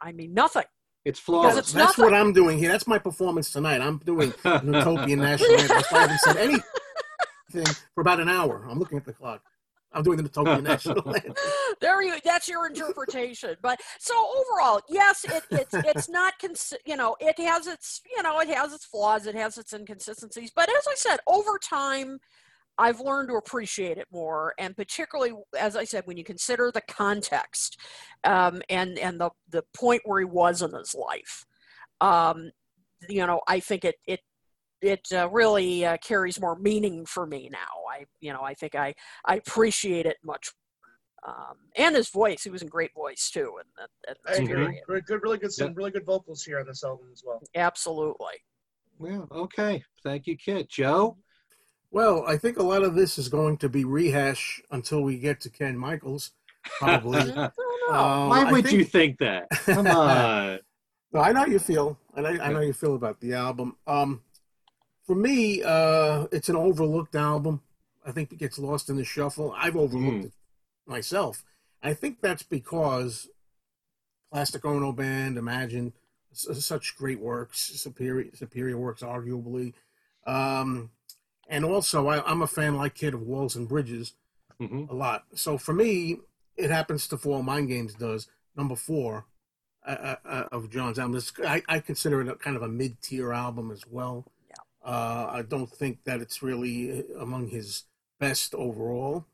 i 0.00 0.10
mean 0.12 0.34
nothing 0.34 0.64
It's 1.04 1.20
Because 1.20 1.24
flawless. 1.24 1.56
it's 1.58 1.72
That's 1.72 1.98
nothing. 1.98 2.04
what 2.06 2.14
I'm 2.20 2.32
doing 2.32 2.58
here. 2.58 2.70
That's 2.72 2.86
my 2.86 2.98
performance 2.98 3.52
tonight. 3.52 3.80
I'm 3.82 3.98
doing 3.98 4.32
Utopian 4.44 5.20
National 5.20 5.52
Anthem. 5.60 5.76
That's 5.76 5.92
I 5.92 6.00
haven't 6.00 6.20
said 6.20 6.36
anything 6.38 7.74
for 7.94 8.00
about 8.00 8.20
an 8.20 8.28
hour. 8.30 8.66
I'm 8.70 8.78
looking 8.78 8.96
at 8.98 9.04
the 9.04 9.12
clock. 9.12 9.42
I'm 9.94 10.02
doing 10.02 10.16
the 10.18 10.24
Utopian 10.24 10.64
National 10.74 11.14
Anthem. 11.14 11.34
there 11.80 12.02
you 12.02 12.16
that's 12.24 12.48
your 12.48 12.66
interpretation 12.66 13.56
but 13.62 13.80
so 13.98 14.14
overall 14.38 14.80
yes 14.88 15.24
it, 15.24 15.42
it's 15.50 15.74
it's 15.74 16.08
not 16.08 16.34
cons- 16.40 16.74
you 16.86 16.96
know 16.96 17.16
it 17.20 17.38
has 17.38 17.66
its 17.66 18.00
you 18.14 18.22
know 18.22 18.40
it 18.40 18.48
has 18.48 18.72
its 18.72 18.84
flaws 18.84 19.26
it 19.26 19.34
has 19.34 19.58
its 19.58 19.72
inconsistencies 19.72 20.50
but 20.54 20.68
as 20.68 20.86
i 20.88 20.94
said 20.94 21.18
over 21.26 21.58
time 21.58 22.18
i've 22.78 23.00
learned 23.00 23.28
to 23.28 23.34
appreciate 23.34 23.98
it 23.98 24.06
more 24.12 24.54
and 24.58 24.76
particularly 24.76 25.32
as 25.58 25.76
i 25.76 25.84
said 25.84 26.02
when 26.06 26.16
you 26.16 26.24
consider 26.24 26.70
the 26.72 26.82
context 26.82 27.78
um, 28.24 28.62
and 28.68 28.98
and 28.98 29.20
the 29.20 29.30
the 29.50 29.62
point 29.74 30.02
where 30.04 30.20
he 30.20 30.24
was 30.24 30.62
in 30.62 30.72
his 30.72 30.94
life 30.94 31.44
um, 32.00 32.50
you 33.08 33.26
know 33.26 33.40
i 33.48 33.60
think 33.60 33.84
it 33.84 33.96
it 34.06 34.20
it 34.84 35.06
uh, 35.12 35.28
really 35.30 35.84
uh, 35.84 35.96
carries 35.98 36.40
more 36.40 36.56
meaning 36.58 37.04
for 37.06 37.26
me 37.26 37.48
now 37.50 37.58
i 37.92 38.04
you 38.20 38.32
know 38.32 38.42
i 38.42 38.54
think 38.54 38.74
i 38.74 38.94
i 39.24 39.36
appreciate 39.36 40.06
it 40.06 40.16
much 40.24 40.52
um, 41.26 41.56
and 41.76 41.96
his 41.96 42.10
voice. 42.10 42.42
He 42.44 42.50
was 42.50 42.60
in 42.60 42.68
great 42.68 42.92
voice 42.92 43.30
too. 43.30 43.54
And 43.58 43.66
that, 43.78 43.88
that, 44.06 44.16
I 44.26 44.30
that's 44.36 44.38
agree. 44.40 44.82
good, 45.06 45.22
really 45.22 45.38
good, 45.38 45.52
some 45.54 45.68
Yeah. 45.68 45.72
really 45.74 45.90
good 45.90 46.04
vocals 46.04 46.42
here 46.42 46.60
on 46.60 46.66
this 46.66 46.84
album 46.84 47.06
as 47.10 47.22
well. 47.24 47.42
Absolutely. 47.54 48.34
Well, 48.98 49.26
okay. 49.32 49.82
Thank 50.02 50.26
you, 50.26 50.36
Kit. 50.36 50.68
Joe. 50.68 51.16
Well, 51.90 52.24
I 52.26 52.36
think 52.36 52.58
a 52.58 52.62
lot 52.62 52.82
of 52.82 52.94
this 52.94 53.16
is 53.16 53.30
going 53.30 53.56
to 53.58 53.70
be 53.70 53.86
rehash 53.86 54.60
until 54.70 55.00
we 55.02 55.16
get 55.18 55.40
to 55.40 55.48
Ken 55.48 55.78
Michaels, 55.78 56.32
probably. 56.78 57.20
I 57.20 57.24
don't 57.24 57.36
know. 57.88 57.94
Um, 57.94 58.28
Why 58.28 58.52
would 58.52 58.64
think- 58.66 58.76
you 58.76 58.84
think 58.84 59.18
that? 59.20 59.48
Come 59.64 59.86
on. 59.86 60.58
No, 61.14 61.20
I 61.20 61.32
know 61.32 61.40
how 61.40 61.46
you 61.46 61.58
feel, 61.58 61.98
and 62.16 62.26
I, 62.26 62.32
I 62.32 62.48
know 62.48 62.56
how 62.56 62.60
you 62.60 62.74
feel 62.74 62.96
about 62.96 63.18
the 63.20 63.32
album. 63.32 63.76
Um, 63.86 64.20
for 65.06 65.14
me, 65.14 65.62
uh, 65.62 66.26
it's 66.32 66.48
an 66.48 66.56
overlooked 66.56 67.14
album. 67.14 67.60
I 68.06 68.12
think 68.12 68.32
it 68.32 68.38
gets 68.38 68.58
lost 68.58 68.90
in 68.90 68.96
the 68.96 69.04
shuffle. 69.04 69.54
I've 69.56 69.76
overlooked 69.76 70.22
Mm. 70.22 70.24
it 70.26 70.32
myself. 70.86 71.44
I 71.82 71.94
think 71.94 72.20
that's 72.20 72.42
because 72.42 73.28
Plastic 74.30 74.64
Ono 74.64 74.92
Band, 74.92 75.38
Imagine, 75.38 75.92
such 76.32 76.96
great 76.96 77.20
works, 77.20 77.60
superior 77.60 78.30
superior 78.34 78.76
works, 78.76 79.02
arguably. 79.02 79.72
Um, 80.26 80.90
and 81.48 81.64
also, 81.64 82.08
I, 82.08 82.24
I'm 82.28 82.42
a 82.42 82.46
fan, 82.46 82.76
like 82.76 82.94
Kit, 82.94 83.14
of 83.14 83.22
Walls 83.22 83.56
and 83.56 83.68
Bridges 83.68 84.14
hmm 84.58 84.84
a 84.88 84.94
lot. 84.94 85.24
So 85.34 85.58
for 85.58 85.72
me, 85.72 86.18
it 86.56 86.70
happens 86.70 87.06
to 87.08 87.16
fall. 87.18 87.42
Mind 87.42 87.68
Games 87.68 87.94
does 87.94 88.28
number 88.56 88.76
four 88.76 89.26
uh, 89.86 90.16
uh, 90.24 90.44
of 90.52 90.70
John's 90.70 90.98
album. 90.98 91.20
I, 91.46 91.62
I 91.68 91.80
consider 91.80 92.20
it 92.20 92.28
a 92.28 92.34
kind 92.36 92.56
of 92.56 92.62
a 92.62 92.68
mid-tier 92.68 93.32
album 93.32 93.70
as 93.70 93.84
well. 93.88 94.26
Uh, 94.84 95.28
I 95.30 95.42
don't 95.42 95.70
think 95.70 96.04
that 96.04 96.20
it's 96.20 96.42
really 96.42 97.00
uh, 97.00 97.20
among 97.20 97.48
his 97.48 97.84
best 98.20 98.54
overall. 98.54 99.24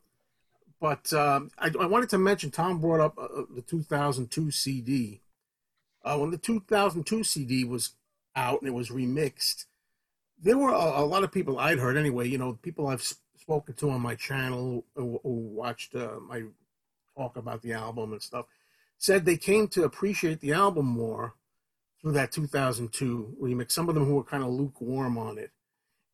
But 0.81 1.13
um, 1.13 1.51
I, 1.59 1.71
I 1.79 1.87
wanted 1.87 2.09
to 2.11 2.19
mention 2.19 2.51
Tom 2.51 2.81
brought 2.81 3.01
up 3.01 3.19
uh, 3.19 3.43
the 3.55 3.63
2002 3.63 4.51
CD. 4.51 5.21
Uh, 6.03 6.17
when 6.17 6.31
the 6.31 6.39
2002 6.39 7.25
CD 7.25 7.65
was 7.65 7.91
out 8.35 8.61
and 8.61 8.69
it 8.69 8.75
was 8.75 8.89
remixed, 8.89 9.67
there 10.43 10.57
were 10.57 10.71
a, 10.71 11.03
a 11.03 11.05
lot 11.05 11.25
of 11.25 11.33
people 11.33 11.59
I'd 11.59 11.79
heard 11.79 11.97
anyway. 11.97 12.29
You 12.29 12.39
know, 12.39 12.59
people 12.63 12.87
I've 12.87 13.03
spoken 13.03 13.75
to 13.75 13.91
on 13.91 14.01
my 14.01 14.15
channel 14.15 14.85
who, 14.95 15.21
who 15.23 15.31
watched 15.31 15.95
uh, 15.95 16.21
my 16.27 16.45
talk 17.17 17.37
about 17.37 17.61
the 17.61 17.73
album 17.73 18.13
and 18.13 18.23
stuff 18.23 18.47
said 18.97 19.25
they 19.25 19.37
came 19.37 19.67
to 19.67 19.85
appreciate 19.85 20.41
the 20.41 20.53
album 20.53 20.87
more 20.87 21.35
through 22.01 22.13
that 22.13 22.33
2002 22.33 23.37
remix. 23.41 23.73
Some 23.73 23.89
of 23.89 23.95
them 23.95 24.05
who 24.07 24.15
were 24.15 24.25
kind 24.25 24.43
of 24.43 24.51
lukewarm 24.51 25.19
on 25.19 25.39
it, 25.39 25.51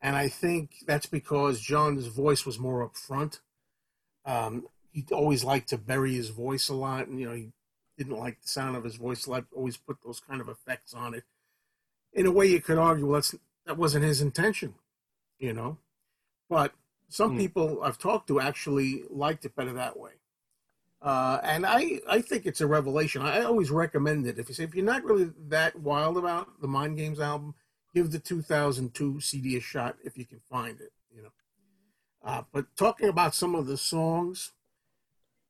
and 0.01 0.17
I 0.17 0.29
think 0.29 0.77
that's 0.87 1.07
because 1.07 1.61
John's 1.61 2.07
voice 2.07 2.45
was 2.45 2.59
more 2.59 2.83
up 2.83 2.97
front. 2.97 3.41
Um, 4.25 4.67
he 4.93 5.05
always 5.13 5.45
liked 5.45 5.69
to 5.71 5.79
bury 5.79 6.15
his 6.15 6.31
voice 6.31 6.69
a 6.69 6.75
lot, 6.75 7.07
and 7.07 7.21
you 7.21 7.29
know 7.29 7.35
he 7.35 7.53
didn't 7.97 8.19
like 8.19 8.41
the 8.43 8.49
sound 8.49 8.77
of 8.77 8.85
his 8.85 8.97
voice. 8.97 9.27
Like 9.29 9.45
always 9.55 9.77
put 9.77 9.99
those 10.05 10.21
kind 10.21 10.41
of 10.41 10.49
effects 10.49 10.95
on 10.95 11.15
it. 11.15 11.25
In 12.13 12.27
a 12.27 12.33
way, 12.33 12.47
you 12.47 12.61
could 12.61 12.79
argue, 12.79 13.07
well, 13.07 13.15
that's 13.15 13.35
that 13.67 13.77
wasn't 13.77 14.05
his 14.05 14.21
intention, 14.21 14.75
you 15.39 15.53
know. 15.53 15.79
But 16.49 16.73
some 17.09 17.33
Hmm. 17.33 17.39
people 17.39 17.83
I've 17.83 17.99
talked 17.99 18.29
to 18.29 18.41
actually 18.41 19.05
liked 19.11 19.45
it 19.45 19.55
better 19.55 19.73
that 19.75 19.99
way. 19.99 20.13
Uh, 21.03 21.39
and 21.43 21.67
I, 21.67 22.01
I 22.09 22.21
think 22.21 22.47
it's 22.47 22.61
a 22.61 22.67
revelation. 22.67 23.23
I 23.23 23.43
always 23.43 23.71
recommend 23.71 24.27
it. 24.27 24.39
If 24.39 24.49
you 24.49 24.55
say 24.55 24.65
if 24.65 24.75
you're 24.75 24.85
not 24.85 25.05
really 25.05 25.31
that 25.49 25.79
wild 25.79 26.17
about 26.17 26.61
the 26.61 26.69
Mind 26.69 26.97
Games 26.97 27.21
album, 27.21 27.55
give 27.95 28.11
the 28.11 28.19
2002 28.19 29.21
CD 29.21 29.57
a 29.57 29.61
shot 29.61 29.97
if 30.05 30.17
you 30.17 30.25
can 30.25 30.41
find 30.51 30.81
it. 30.81 30.93
You 31.15 31.23
know. 31.23 31.33
Uh, 32.25 32.43
but 32.53 32.67
talking 32.77 33.09
about 33.09 33.35
some 33.35 33.55
of 33.55 33.67
the 33.67 33.77
songs, 33.77 34.53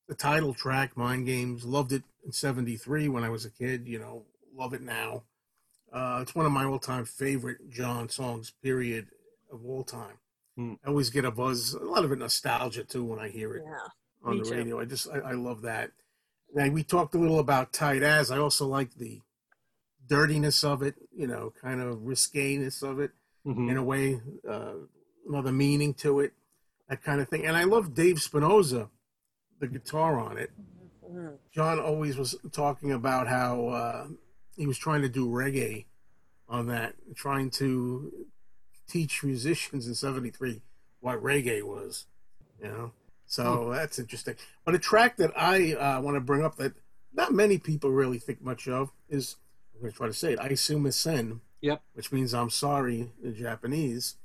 the 0.08 0.14
title 0.14 0.52
track, 0.52 0.96
Mind 0.96 1.26
Games, 1.26 1.64
loved 1.64 1.92
it 1.92 2.02
in 2.24 2.32
'73 2.32 3.08
when 3.08 3.24
I 3.24 3.30
was 3.30 3.44
a 3.44 3.50
kid. 3.50 3.86
You 3.86 3.98
know, 3.98 4.24
love 4.54 4.74
it 4.74 4.82
now. 4.82 5.22
Uh, 5.92 6.18
it's 6.20 6.34
one 6.34 6.44
of 6.44 6.52
my 6.52 6.64
all-time 6.64 7.04
favorite 7.04 7.70
John 7.70 8.08
songs. 8.08 8.52
Period 8.62 9.06
of 9.50 9.64
all 9.64 9.84
time. 9.84 10.18
Hmm. 10.56 10.74
I 10.84 10.88
always 10.88 11.10
get 11.10 11.24
a 11.24 11.30
buzz. 11.30 11.72
A 11.74 11.84
lot 11.84 12.04
of 12.04 12.12
it 12.12 12.18
nostalgia 12.18 12.84
too 12.84 13.04
when 13.04 13.18
I 13.18 13.28
hear 13.28 13.54
it 13.54 13.62
Yeah. 13.64 13.88
On 14.24 14.32
Me 14.32 14.42
the 14.42 14.44
too. 14.44 14.54
radio. 14.56 14.80
I 14.80 14.84
just 14.84 15.08
I, 15.08 15.18
I 15.18 15.32
love 15.32 15.62
that. 15.62 15.92
Now 16.54 16.68
we 16.68 16.82
talked 16.82 17.14
a 17.14 17.18
little 17.18 17.38
about 17.38 17.72
tight 17.72 18.02
as. 18.02 18.30
I 18.30 18.38
also 18.38 18.66
like 18.66 18.94
the 18.94 19.20
dirtiness 20.08 20.64
of 20.64 20.82
it. 20.82 20.94
You 21.14 21.26
know, 21.26 21.52
kind 21.60 21.80
of 21.80 21.98
risqueness 21.98 22.82
of 22.82 23.00
it 23.00 23.12
hmm 23.44 23.68
in 23.70 23.76
a 23.76 23.82
way. 23.84 24.20
Uh, 24.48 24.72
another 25.28 25.52
meaning 25.52 25.92
to 25.94 26.20
it, 26.20 26.32
that 26.88 27.02
kind 27.02 27.20
of 27.20 27.28
thing. 27.28 27.46
And 27.46 27.56
I 27.56 27.64
love 27.64 27.94
Dave 27.94 28.16
Spinozza, 28.16 28.88
the 29.60 29.66
guitar 29.66 30.18
on 30.20 30.38
it. 30.38 30.50
Mm. 31.10 31.36
John 31.52 31.80
always 31.80 32.16
was 32.16 32.34
talking 32.52 32.92
about 32.92 33.26
how 33.28 33.66
uh, 33.68 34.06
he 34.56 34.66
was 34.66 34.78
trying 34.78 35.02
to 35.02 35.08
do 35.08 35.28
reggae 35.28 35.86
on 36.48 36.66
that, 36.68 36.94
trying 37.14 37.50
to 37.50 38.12
teach 38.88 39.22
musicians 39.24 39.86
in 39.86 39.94
'73 39.94 40.62
what 41.00 41.22
reggae 41.22 41.62
was, 41.62 42.06
you 42.62 42.68
know. 42.68 42.92
So 43.26 43.70
that's 43.72 43.98
interesting. 43.98 44.36
But 44.64 44.74
a 44.74 44.78
track 44.78 45.16
that 45.16 45.32
I 45.36 45.72
uh, 45.74 46.00
want 46.00 46.16
to 46.16 46.20
bring 46.20 46.44
up 46.44 46.56
that 46.56 46.72
not 47.12 47.32
many 47.32 47.58
people 47.58 47.90
really 47.90 48.18
think 48.18 48.42
much 48.42 48.68
of 48.68 48.90
is 49.08 49.36
I'm 49.74 49.80
going 49.80 49.92
to 49.92 49.96
try 49.96 50.06
to 50.06 50.12
say 50.12 50.32
it. 50.34 50.40
I 50.40 50.46
assume 50.46 50.86
it's 50.86 50.96
sen, 50.96 51.40
Yep. 51.60 51.82
which 51.94 52.12
means 52.12 52.32
I'm 52.34 52.50
sorry 52.50 53.10
in 53.22 53.34
Japanese. 53.34 54.16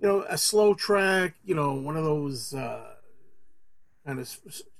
You 0.00 0.08
know, 0.08 0.24
a 0.28 0.38
slow 0.38 0.74
track. 0.74 1.34
You 1.44 1.54
know, 1.54 1.74
one 1.74 1.96
of 1.96 2.04
those 2.04 2.54
uh, 2.54 2.94
kind 4.06 4.18
of 4.20 4.30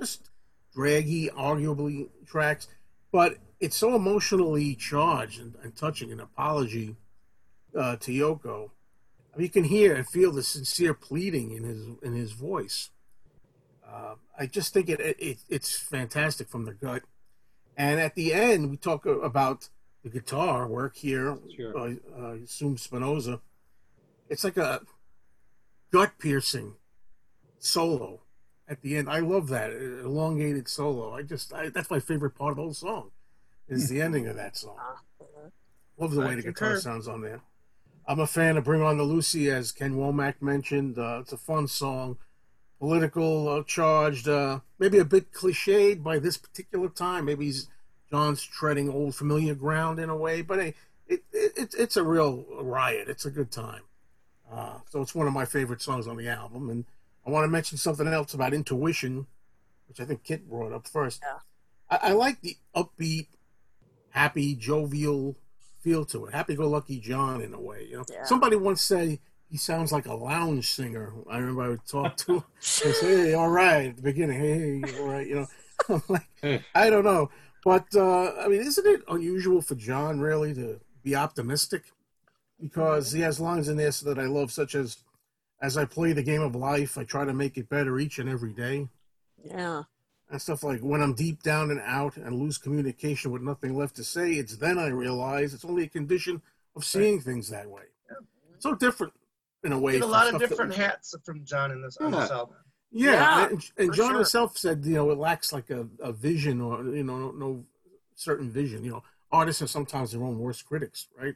just 0.00 0.30
draggy, 0.74 1.28
arguably 1.30 2.08
tracks, 2.26 2.68
but 3.12 3.36
it's 3.60 3.76
so 3.76 3.94
emotionally 3.94 4.74
charged 4.74 5.40
and, 5.40 5.54
and 5.62 5.76
touching. 5.76 6.10
An 6.12 6.20
apology 6.20 6.96
uh, 7.76 7.96
to 7.96 8.12
Yoko. 8.12 8.70
I 9.34 9.36
mean, 9.38 9.44
you 9.44 9.50
can 9.50 9.64
hear 9.64 9.94
and 9.94 10.08
feel 10.08 10.32
the 10.32 10.42
sincere 10.42 10.94
pleading 10.94 11.50
in 11.52 11.64
his 11.64 11.86
in 12.02 12.14
his 12.14 12.32
voice. 12.32 12.90
Uh, 13.90 14.14
I 14.38 14.46
just 14.46 14.74
think 14.74 14.88
it, 14.88 15.00
it 15.00 15.38
it's 15.48 15.78
fantastic 15.78 16.48
from 16.48 16.64
the 16.64 16.74
gut. 16.74 17.02
And 17.76 18.00
at 18.00 18.14
the 18.14 18.32
end, 18.32 18.70
we 18.70 18.76
talk 18.76 19.06
about 19.06 19.68
the 20.02 20.10
guitar 20.10 20.66
work 20.66 20.96
here. 20.96 21.38
Sure. 21.54 21.76
Uh, 21.76 21.94
uh, 22.16 22.36
Sum 22.44 22.76
Spinozza. 22.76 23.40
It's 24.28 24.44
like 24.44 24.56
a 24.56 24.82
gut 25.90 26.12
piercing 26.18 26.74
solo 27.58 28.20
at 28.68 28.82
the 28.82 28.96
end. 28.96 29.08
I 29.08 29.20
love 29.20 29.48
that 29.48 29.72
elongated 29.72 30.68
solo. 30.68 31.14
I 31.14 31.22
just 31.22 31.52
I, 31.52 31.70
that's 31.70 31.90
my 31.90 32.00
favorite 32.00 32.34
part 32.34 32.52
of 32.52 32.56
the 32.56 32.62
whole 32.62 32.74
song 32.74 33.10
is 33.68 33.88
the 33.88 34.00
ending 34.00 34.26
of 34.26 34.36
that 34.36 34.56
song. 34.56 34.76
Love 35.98 36.12
the 36.12 36.20
way 36.20 36.36
the 36.36 36.42
guitar 36.42 36.78
sounds 36.78 37.08
on 37.08 37.22
there. 37.22 37.40
I'm 38.06 38.20
a 38.20 38.26
fan 38.26 38.56
of 38.56 38.64
Bring 38.64 38.82
On 38.82 38.96
the 38.96 39.02
Lucie, 39.02 39.50
as 39.50 39.72
Ken 39.72 39.96
Womack 39.96 40.40
mentioned. 40.40 40.96
Uh, 40.96 41.18
it's 41.20 41.32
a 41.32 41.36
fun 41.36 41.66
song, 41.66 42.16
political, 42.78 43.48
uh, 43.48 43.62
charged, 43.64 44.28
uh, 44.28 44.60
maybe 44.78 44.98
a 44.98 45.04
bit 45.04 45.32
cliched 45.32 46.02
by 46.02 46.18
this 46.18 46.36
particular 46.36 46.88
time. 46.88 47.24
Maybe 47.24 47.46
he's, 47.46 47.68
John's 48.10 48.42
treading 48.42 48.88
old 48.90 49.14
familiar 49.14 49.54
ground 49.54 49.98
in 49.98 50.08
a 50.08 50.16
way, 50.16 50.42
but 50.42 50.60
hey, 50.60 50.74
it, 51.06 51.22
it, 51.32 51.52
it's 51.56 51.74
it's 51.74 51.96
a 51.96 52.02
real 52.02 52.44
riot. 52.60 53.08
It's 53.08 53.26
a 53.26 53.30
good 53.30 53.50
time. 53.50 53.82
Uh, 54.50 54.78
so 54.90 55.02
it's 55.02 55.14
one 55.14 55.26
of 55.26 55.32
my 55.32 55.44
favorite 55.44 55.82
songs 55.82 56.06
on 56.06 56.16
the 56.16 56.28
album. 56.28 56.70
And 56.70 56.84
I 57.26 57.30
want 57.30 57.44
to 57.44 57.48
mention 57.48 57.76
something 57.76 58.06
else 58.06 58.32
about 58.32 58.54
Intuition, 58.54 59.26
which 59.88 60.00
I 60.00 60.04
think 60.04 60.24
Kit 60.24 60.48
brought 60.48 60.72
up 60.72 60.86
first. 60.88 61.20
Yeah. 61.22 61.38
I, 61.90 62.10
I 62.10 62.12
like 62.12 62.40
the 62.40 62.56
upbeat, 62.74 63.26
happy, 64.10 64.54
jovial 64.54 65.36
feel 65.80 66.04
to 66.06 66.26
it. 66.26 66.34
Happy-go-lucky 66.34 66.98
John 67.00 67.40
in 67.42 67.52
a 67.52 67.60
way. 67.60 67.86
You 67.90 67.98
know, 67.98 68.04
Yeah. 68.10 68.24
somebody 68.24 68.56
once 68.56 68.80
said 68.82 69.18
he 69.50 69.56
sounds 69.56 69.92
like 69.92 70.06
a 70.06 70.14
lounge 70.14 70.70
singer. 70.70 71.12
I 71.30 71.38
remember 71.38 71.62
I 71.62 71.68
would 71.70 71.86
talk 71.86 72.16
to 72.18 72.34
him. 72.36 72.44
They 72.60 72.92
say, 72.92 73.16
"Hey, 73.16 73.34
all 73.34 73.48
right," 73.48 73.88
at 73.88 73.96
the 73.96 74.02
beginning. 74.02 74.38
Hey, 74.38 74.80
hey, 74.80 74.98
all 74.98 75.08
right. 75.08 75.26
You 75.26 75.34
know, 75.36 75.46
I'm 75.88 76.02
like, 76.08 76.64
I 76.74 76.90
don't 76.90 77.04
know, 77.04 77.30
but 77.64 77.86
uh, 77.94 78.32
I 78.38 78.48
mean, 78.48 78.60
isn't 78.60 78.86
it 78.86 79.02
unusual 79.08 79.62
for 79.62 79.74
John 79.74 80.20
really 80.20 80.54
to 80.54 80.80
be 81.02 81.14
optimistic? 81.16 81.84
Because 82.60 83.12
he 83.12 83.20
has 83.20 83.38
lines 83.40 83.68
in 83.68 83.76
there 83.76 83.90
that 83.90 84.18
I 84.18 84.26
love, 84.26 84.52
such 84.52 84.74
as, 84.74 84.98
"As 85.62 85.76
I 85.76 85.84
play 85.84 86.12
the 86.12 86.22
game 86.22 86.42
of 86.42 86.54
life, 86.54 86.98
I 86.98 87.04
try 87.04 87.24
to 87.24 87.32
make 87.32 87.56
it 87.56 87.68
better 87.68 87.98
each 87.98 88.18
and 88.18 88.28
every 88.28 88.52
day." 88.52 88.88
Yeah. 89.44 89.84
and 90.30 90.42
stuff 90.42 90.64
like 90.64 90.80
when 90.80 91.00
I'm 91.00 91.14
deep 91.14 91.42
down 91.42 91.70
and 91.70 91.80
out 91.80 92.16
and 92.16 92.36
lose 92.36 92.58
communication 92.58 93.30
with 93.30 93.40
nothing 93.40 93.78
left 93.78 93.96
to 93.96 94.04
say, 94.04 94.32
it's 94.32 94.56
then 94.56 94.76
I 94.76 94.88
realize 94.88 95.54
it's 95.54 95.64
only 95.64 95.84
a 95.84 95.88
condition 95.88 96.42
of 96.74 96.84
seeing 96.84 97.20
things 97.20 97.48
that 97.48 97.70
way. 97.70 97.84
So 98.58 98.74
different 98.74 99.12
in 99.64 99.72
a 99.72 99.78
way. 99.78 99.92
Get 99.92 100.02
a 100.02 100.06
lot 100.06 100.32
of 100.32 100.40
different 100.40 100.70
we- 100.72 100.76
hats 100.76 101.14
from 101.24 101.44
John 101.44 101.70
in 101.72 101.82
this 101.82 101.96
on 101.98 102.10
this 102.12 102.30
album. 102.30 102.56
Yeah, 102.90 103.12
Yeah, 103.12 103.48
and, 103.50 103.70
and 103.76 103.92
John 103.94 104.08
sure. 104.10 104.14
himself 104.16 104.56
said, 104.56 104.82
you 104.84 104.94
know, 104.94 105.10
it 105.10 105.18
lacks 105.18 105.52
like 105.52 105.68
a, 105.70 105.86
a 106.00 106.10
vision 106.12 106.60
or 106.60 106.82
you 106.84 107.04
know, 107.04 107.18
no, 107.18 107.30
no 107.32 107.64
certain 108.14 108.50
vision. 108.50 108.82
You 108.84 108.92
know, 108.92 109.02
artists 109.30 109.60
are 109.62 109.66
sometimes 109.66 110.12
their 110.12 110.22
own 110.22 110.38
worst 110.38 110.64
critics, 110.64 111.08
right? 111.18 111.34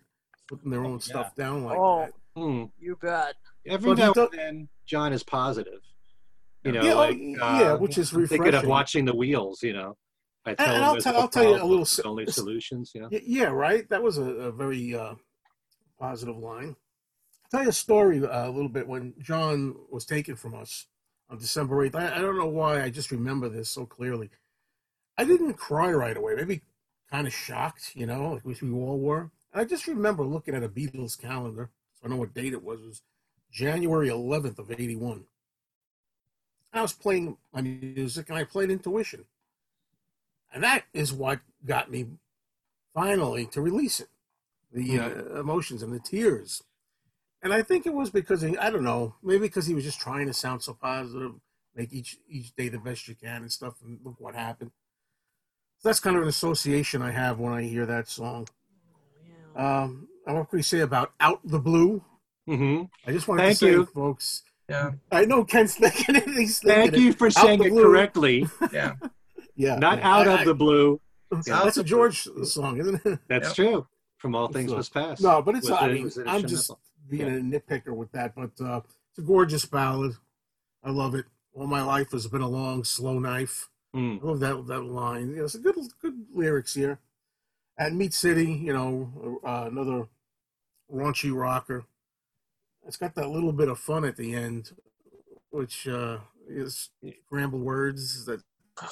Putting 0.48 0.70
their 0.70 0.84
own 0.84 1.00
stuff 1.00 1.34
down 1.34 1.64
like 1.64 1.78
Oh. 1.78 1.98
that. 2.00 2.12
Hmm. 2.34 2.64
You 2.78 2.96
bet. 3.00 3.34
Every 3.66 3.90
But 3.90 3.98
he 3.98 4.04
now 4.06 4.12
does- 4.14 4.28
and 4.30 4.38
then, 4.38 4.68
John 4.86 5.12
is 5.12 5.22
positive. 5.22 5.80
You 6.64 6.72
know, 6.72 6.82
Yeah, 6.82 6.92
oh, 6.92 6.96
like 6.96 7.18
yeah, 7.18 7.72
uh, 7.72 7.76
which 7.78 7.98
is 7.98 8.12
I'm 8.12 8.26
thinking 8.26 8.54
of 8.54 8.64
watching 8.64 9.04
the 9.04 9.14
wheels. 9.14 9.62
You 9.62 9.72
know, 9.74 9.96
I 10.46 10.54
tell 10.54 10.66
and 10.68 10.76
him 10.76 10.82
I'll 10.84 10.92
there's 10.92 11.04
tell- 11.04 11.12
no 11.14 11.18
I'll 11.20 11.28
tell 11.28 11.42
you 11.44 11.50
a 11.50 11.64
little 11.64 11.76
there's 11.78 12.00
only 12.00 12.26
s- 12.28 12.34
solutions. 12.36 12.92
You 12.94 13.02
know. 13.02 13.08
Yeah, 13.10 13.46
right. 13.48 13.86
That 13.90 14.02
was 14.02 14.16
a, 14.16 14.22
a 14.22 14.52
very 14.52 14.94
uh, 14.94 15.14
positive 15.98 16.36
line. 16.38 16.76
Tell 17.52 17.64
you 17.64 17.68
a 17.68 17.72
story 17.72 18.24
uh, 18.24 18.48
a 18.48 18.50
little 18.50 18.70
bit 18.70 18.88
when 18.88 19.12
John 19.20 19.76
was 19.90 20.06
taken 20.06 20.36
from 20.36 20.54
us 20.54 20.86
on 21.28 21.36
December 21.36 21.86
8th. 21.86 21.96
I, 21.96 22.16
I 22.16 22.20
don't 22.22 22.38
know 22.38 22.46
why 22.46 22.82
I 22.82 22.88
just 22.88 23.10
remember 23.10 23.50
this 23.50 23.68
so 23.68 23.84
clearly. 23.84 24.30
I 25.18 25.24
didn't 25.24 25.54
cry 25.54 25.92
right 25.92 26.16
away, 26.16 26.34
maybe 26.34 26.62
kind 27.10 27.26
of 27.26 27.34
shocked, 27.34 27.92
you 27.94 28.06
know, 28.06 28.32
like 28.32 28.46
we 28.46 28.72
all 28.72 28.98
were. 28.98 29.30
And 29.52 29.60
I 29.60 29.64
just 29.64 29.86
remember 29.86 30.24
looking 30.24 30.54
at 30.54 30.62
a 30.62 30.68
Beatles 30.68 31.20
calendar, 31.20 31.68
so 31.92 32.06
I 32.06 32.08
know 32.08 32.16
what 32.16 32.32
date 32.32 32.54
it 32.54 32.64
was. 32.64 32.80
It 32.80 32.86
was 32.86 33.02
January 33.50 34.08
11th 34.08 34.58
of 34.58 34.70
81. 34.70 35.24
I 36.72 36.80
was 36.80 36.94
playing 36.94 37.36
my 37.52 37.60
music 37.60 38.30
and 38.30 38.38
I 38.38 38.44
played 38.44 38.70
Intuition. 38.70 39.26
And 40.54 40.64
that 40.64 40.84
is 40.94 41.12
what 41.12 41.40
got 41.66 41.90
me 41.90 42.06
finally 42.94 43.44
to 43.48 43.60
release 43.60 44.00
it 44.00 44.08
the 44.72 44.98
uh, 44.98 45.38
emotions 45.38 45.82
and 45.82 45.92
the 45.92 46.00
tears. 46.00 46.62
And 47.42 47.52
I 47.52 47.62
think 47.62 47.86
it 47.86 47.94
was 47.94 48.10
because 48.10 48.40
he, 48.42 48.56
I 48.58 48.70
don't 48.70 48.84
know, 48.84 49.14
maybe 49.22 49.40
because 49.40 49.66
he 49.66 49.74
was 49.74 49.84
just 49.84 50.00
trying 50.00 50.26
to 50.28 50.32
sound 50.32 50.62
so 50.62 50.74
positive, 50.74 51.32
make 51.74 51.92
each 51.92 52.16
each 52.28 52.54
day 52.54 52.68
the 52.68 52.78
best 52.78 53.08
you 53.08 53.14
can 53.16 53.42
and 53.42 53.50
stuff. 53.52 53.74
And 53.84 53.98
look 54.04 54.14
what 54.18 54.34
happened. 54.34 54.70
So 55.78 55.88
that's 55.88 55.98
kind 56.00 56.16
of 56.16 56.22
an 56.22 56.28
association 56.28 57.02
I 57.02 57.10
have 57.10 57.40
when 57.40 57.52
I 57.52 57.62
hear 57.62 57.84
that 57.86 58.08
song. 58.08 58.46
Um, 59.56 60.08
and 60.26 60.36
what 60.36 60.48
can 60.50 60.58
we 60.58 60.62
say 60.62 60.80
about 60.80 61.12
"Out 61.20 61.40
the 61.44 61.58
Blue"? 61.58 62.02
hmm 62.46 62.82
I 63.06 63.12
just 63.12 63.28
want 63.28 63.40
to 63.40 63.54
say, 63.54 63.70
you. 63.70 63.86
folks. 63.86 64.42
Yeah, 64.68 64.92
I 65.10 65.24
know 65.24 65.44
Ken's 65.44 65.74
thinking 65.76 66.16
it. 66.16 66.24
He's 66.28 66.60
thinking 66.60 66.92
Thank 66.92 67.02
you 67.02 67.12
for 67.12 67.26
Out 67.26 67.32
saying 67.34 67.62
it 67.64 67.70
Blue. 67.70 67.82
correctly. 67.82 68.46
yeah. 68.72 68.94
Yeah, 69.56 69.76
Not 69.76 69.98
yeah. 69.98 70.08
out 70.16 70.28
I- 70.28 70.40
of 70.40 70.46
the 70.46 70.54
blue. 70.54 71.00
Yeah, 71.46 71.62
that's 71.64 71.76
a 71.78 71.84
George 71.84 72.28
song, 72.44 72.78
isn't 72.78 73.04
it? 73.06 73.18
That's 73.28 73.48
Yep. 73.48 73.54
true. 73.56 73.86
From 74.18 74.34
all 74.36 74.48
things 74.48 74.70
So- 74.70 74.76
must 74.76 74.94
pass. 74.94 75.20
No, 75.20 75.42
but 75.42 75.56
it's 75.56 75.68
Was 75.68 75.78
I 75.80 75.88
it- 75.88 75.92
mean, 75.94 76.04
was 76.04 76.16
it 76.18 76.26
a 76.26 76.30
I'm 76.30 76.46
just 76.46 76.70
Chanel? 77.10 77.28
being 77.30 77.54
a 77.54 77.60
nitpicker 77.60 77.94
with 77.94 78.12
that, 78.12 78.34
but 78.34 78.50
uh, 78.64 78.80
it's 79.10 79.18
a 79.18 79.22
gorgeous 79.22 79.64
ballad. 79.64 80.12
I 80.84 80.90
love 80.90 81.14
it. 81.14 81.26
All 81.54 81.66
my 81.66 81.82
life 81.82 82.12
has 82.12 82.26
been 82.26 82.40
a 82.42 82.48
long, 82.48 82.84
slow 82.84 83.18
knife. 83.18 83.68
Hmm. 83.94 84.16
I 84.22 84.26
love 84.26 84.40
that 84.40 84.66
that 84.68 84.80
line. 84.82 85.30
You 85.30 85.36
know, 85.36 85.44
it's 85.44 85.54
a 85.54 85.58
good 85.58 85.76
good 86.00 86.14
lyrics 86.32 86.74
here. 86.74 86.98
At 87.78 87.92
Meat 87.92 88.14
City, 88.14 88.52
you 88.52 88.72
know, 88.72 89.40
uh, 89.44 89.68
another 89.70 90.08
raunchy 90.92 91.34
rocker. 91.34 91.84
It's 92.86 92.96
got 92.96 93.14
that 93.14 93.28
little 93.28 93.52
bit 93.52 93.68
of 93.68 93.78
fun 93.78 94.04
at 94.04 94.16
the 94.16 94.34
end, 94.34 94.72
which 95.50 95.86
uh, 95.88 96.18
is 96.48 96.90
scrambled 97.26 97.62
words 97.62 98.24
that 98.26 98.42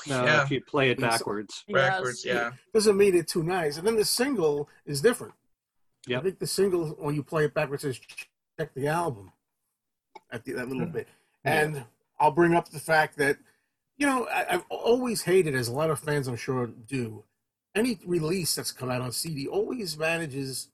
No, 0.07 0.25
Yeah. 0.25 0.43
if 0.45 0.51
you 0.51 0.61
play 0.63 0.91
it 0.91 1.01
Yes. 1.01 1.19
backwards. 1.19 1.65
Backwards, 1.69 2.25
Yes. 2.25 2.35
yeah. 2.35 2.51
doesn't 2.73 2.97
mean 2.97 3.15
it 3.15 3.27
too 3.29 3.43
nice. 3.43 3.79
And 3.79 3.87
then 3.87 3.97
the 3.97 4.05
single 4.05 4.69
is 4.85 5.01
different. 5.01 5.35
I 6.19 6.23
think 6.23 6.39
the 6.39 6.47
single, 6.47 6.89
when 6.99 7.15
you 7.15 7.23
play 7.23 7.45
it 7.45 7.55
backwards, 7.55 7.83
says 7.83 7.99
check 8.59 8.73
the 8.75 8.89
album 8.89 9.33
at 10.33 10.45
the, 10.45 10.53
that 10.53 10.69
little 10.69 10.87
bit. 10.87 11.09
And 11.45 11.85
I'll 12.19 12.31
bring 12.31 12.55
up 12.55 12.69
the 12.71 12.81
fact 12.81 13.17
that, 13.19 13.39
you 13.97 14.07
know, 14.07 14.27
I, 14.27 14.47
I've 14.55 14.65
always 14.71 15.23
hated, 15.23 15.55
as 15.55 15.69
a 15.69 15.73
lot 15.73 15.91
of 15.91 15.99
fans 15.99 16.27
I'm 16.29 16.37
sure 16.37 16.67
do, 16.67 17.25
any 17.75 17.99
release 18.05 18.55
that's 18.55 18.73
come 18.73 18.91
out 18.91 19.01
on 19.01 19.13
CD 19.13 19.47
always 19.47 19.97
manages 19.99 20.69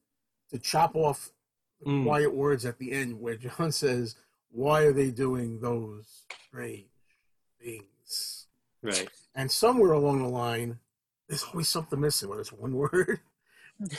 to 0.50 0.58
chop 0.58 0.94
off 0.94 1.30
Mm. 1.84 2.04
quiet 2.04 2.34
words 2.34 2.64
at 2.64 2.78
the 2.78 2.90
end 2.90 3.20
where 3.20 3.36
John 3.36 3.70
says, 3.70 4.16
Why 4.50 4.80
are 4.84 4.94
they 4.94 5.10
doing 5.10 5.60
those 5.60 6.22
strange 6.48 6.86
things? 7.62 8.46
Right. 8.82 9.10
And 9.34 9.50
somewhere 9.50 9.92
along 9.92 10.22
the 10.22 10.28
line, 10.28 10.78
there's 11.28 11.44
always 11.44 11.68
something 11.68 12.00
missing, 12.00 12.30
whether 12.30 12.40
it's 12.40 12.50
one 12.50 12.74
word 12.76 13.20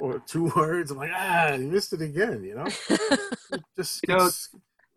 or 0.00 0.20
two 0.20 0.52
words. 0.56 0.90
I'm 0.90 0.98
like, 0.98 1.10
ah, 1.14 1.54
you 1.54 1.66
missed 1.68 1.92
it 1.92 2.02
again, 2.02 2.42
you 2.42 2.54
know? 2.54 2.66
Just 3.76 4.00
You 4.06 4.16
know, 4.16 4.30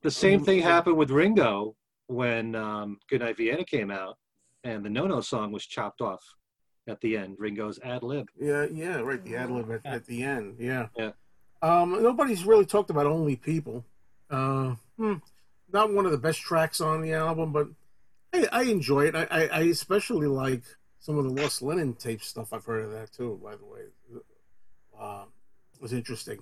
The 0.01 0.11
same 0.11 0.43
thing 0.43 0.61
happened 0.61 0.97
with 0.97 1.11
Ringo 1.11 1.75
when 2.07 2.55
um, 2.55 2.99
Goodnight 3.09 3.37
Vienna 3.37 3.63
came 3.63 3.91
out, 3.91 4.17
and 4.63 4.83
the 4.83 4.89
No 4.89 5.07
No 5.07 5.21
song 5.21 5.51
was 5.51 5.65
chopped 5.65 6.01
off 6.01 6.23
at 6.87 6.99
the 7.01 7.17
end. 7.17 7.35
Ringo's 7.39 7.79
ad 7.83 8.03
lib. 8.03 8.27
yeah, 8.39 8.65
yeah, 8.71 8.97
right. 8.97 9.23
The 9.23 9.35
ad 9.35 9.51
lib 9.51 9.71
at, 9.71 9.85
at 9.85 10.05
the 10.05 10.23
end, 10.23 10.55
yeah. 10.59 10.87
Yeah. 10.97 11.11
Um, 11.61 12.01
nobody's 12.01 12.43
really 12.43 12.65
talked 12.65 12.89
about 12.89 13.05
Only 13.05 13.35
People. 13.35 13.85
Uh, 14.29 14.75
hmm, 14.97 15.15
not 15.71 15.93
one 15.93 16.05
of 16.05 16.11
the 16.11 16.17
best 16.17 16.41
tracks 16.41 16.81
on 16.81 17.01
the 17.01 17.13
album, 17.13 17.51
but 17.51 17.67
I, 18.33 18.47
I 18.51 18.61
enjoy 18.63 19.05
it. 19.05 19.15
I, 19.15 19.27
I, 19.29 19.41
I 19.47 19.59
especially 19.63 20.27
like 20.27 20.63
some 20.99 21.17
of 21.17 21.23
the 21.23 21.29
Lost 21.29 21.61
Lennon 21.61 21.93
tape 21.93 22.23
stuff. 22.23 22.51
I've 22.53 22.65
heard 22.65 22.85
of 22.85 22.91
that 22.91 23.11
too, 23.11 23.39
by 23.43 23.55
the 23.55 23.65
way. 23.65 23.81
Uh, 25.01 25.25
was 25.81 25.93
interesting. 25.93 26.39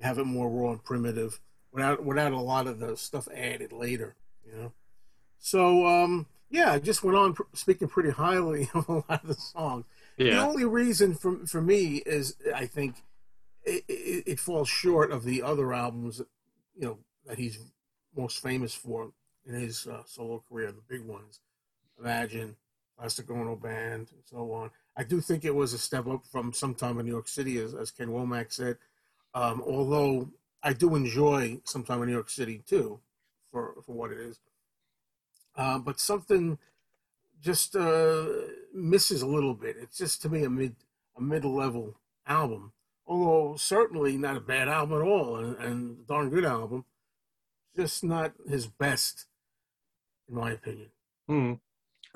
Have 0.00 0.18
it 0.18 0.24
more 0.24 0.48
raw 0.48 0.70
and 0.72 0.82
primitive. 0.82 1.40
without 1.72 2.04
without 2.04 2.32
a 2.32 2.40
lot 2.40 2.66
of 2.66 2.78
the 2.78 2.96
stuff 2.96 3.28
added 3.34 3.72
later. 3.72 4.16
You 4.46 4.52
know, 4.56 4.72
so 5.38 5.86
um, 5.86 6.26
yeah, 6.50 6.72
I 6.72 6.78
just 6.78 7.04
went 7.04 7.16
on 7.16 7.34
pr- 7.34 7.42
speaking 7.52 7.88
pretty 7.88 8.10
highly 8.10 8.70
of 8.74 8.88
a 8.88 8.92
lot 8.92 9.22
of 9.22 9.28
the 9.28 9.34
songs. 9.34 9.84
The 10.16 10.38
only 10.38 10.64
reason 10.64 11.14
for 11.14 11.46
for 11.46 11.60
me 11.60 11.96
is 12.06 12.36
I 12.54 12.66
think 12.66 12.96
it, 13.64 13.84
it, 13.88 14.24
it 14.26 14.40
falls 14.40 14.68
short 14.68 15.12
of 15.12 15.24
the 15.24 15.42
other 15.42 15.72
albums, 15.74 16.22
you 16.74 16.86
know, 16.86 16.98
that 17.26 17.38
he's 17.38 17.58
most 18.16 18.42
famous 18.42 18.74
for 18.74 19.12
in 19.46 19.54
his 19.54 19.86
uh, 19.86 20.02
solo 20.06 20.42
career, 20.48 20.72
the 20.72 20.82
big 20.88 21.06
ones, 21.06 21.40
Imagine, 22.00 22.56
Plastic 22.98 23.30
Ono 23.30 23.56
Band, 23.56 24.08
and 24.12 24.22
so 24.24 24.52
on. 24.52 24.70
I 24.98 25.04
do 25.04 25.20
think 25.20 25.44
it 25.44 25.54
was 25.54 25.72
a 25.72 25.78
step 25.78 26.08
up 26.08 26.26
from 26.26 26.52
sometime 26.52 26.98
in 26.98 27.06
New 27.06 27.12
York 27.12 27.28
City, 27.28 27.58
as, 27.58 27.72
as 27.72 27.92
Ken 27.92 28.08
Womack 28.08 28.52
said. 28.52 28.78
Um, 29.32 29.62
although 29.64 30.30
I 30.60 30.72
do 30.72 30.96
enjoy 30.96 31.60
sometime 31.64 32.02
in 32.02 32.08
New 32.08 32.14
York 32.14 32.28
City 32.28 32.62
too, 32.66 32.98
for 33.52 33.76
for 33.86 33.92
what 33.92 34.10
it 34.10 34.18
is. 34.18 34.40
Uh, 35.56 35.78
but 35.78 36.00
something 36.00 36.58
just 37.40 37.76
uh, 37.76 38.26
misses 38.74 39.22
a 39.22 39.26
little 39.26 39.54
bit. 39.54 39.76
It's 39.80 39.98
just 39.98 40.20
to 40.22 40.28
me 40.28 40.42
a 40.42 40.50
mid 40.50 40.74
a 41.16 41.22
mid 41.22 41.44
level 41.44 41.94
album, 42.26 42.72
although 43.06 43.56
certainly 43.56 44.16
not 44.16 44.36
a 44.36 44.40
bad 44.40 44.68
album 44.68 45.00
at 45.00 45.06
all, 45.06 45.36
and, 45.36 45.56
and 45.58 45.98
a 46.00 46.02
darn 46.08 46.30
good 46.30 46.44
album. 46.44 46.84
Just 47.76 48.02
not 48.02 48.32
his 48.48 48.66
best, 48.66 49.26
in 50.28 50.34
my 50.34 50.50
opinion. 50.50 50.88
Hmm. 51.28 51.52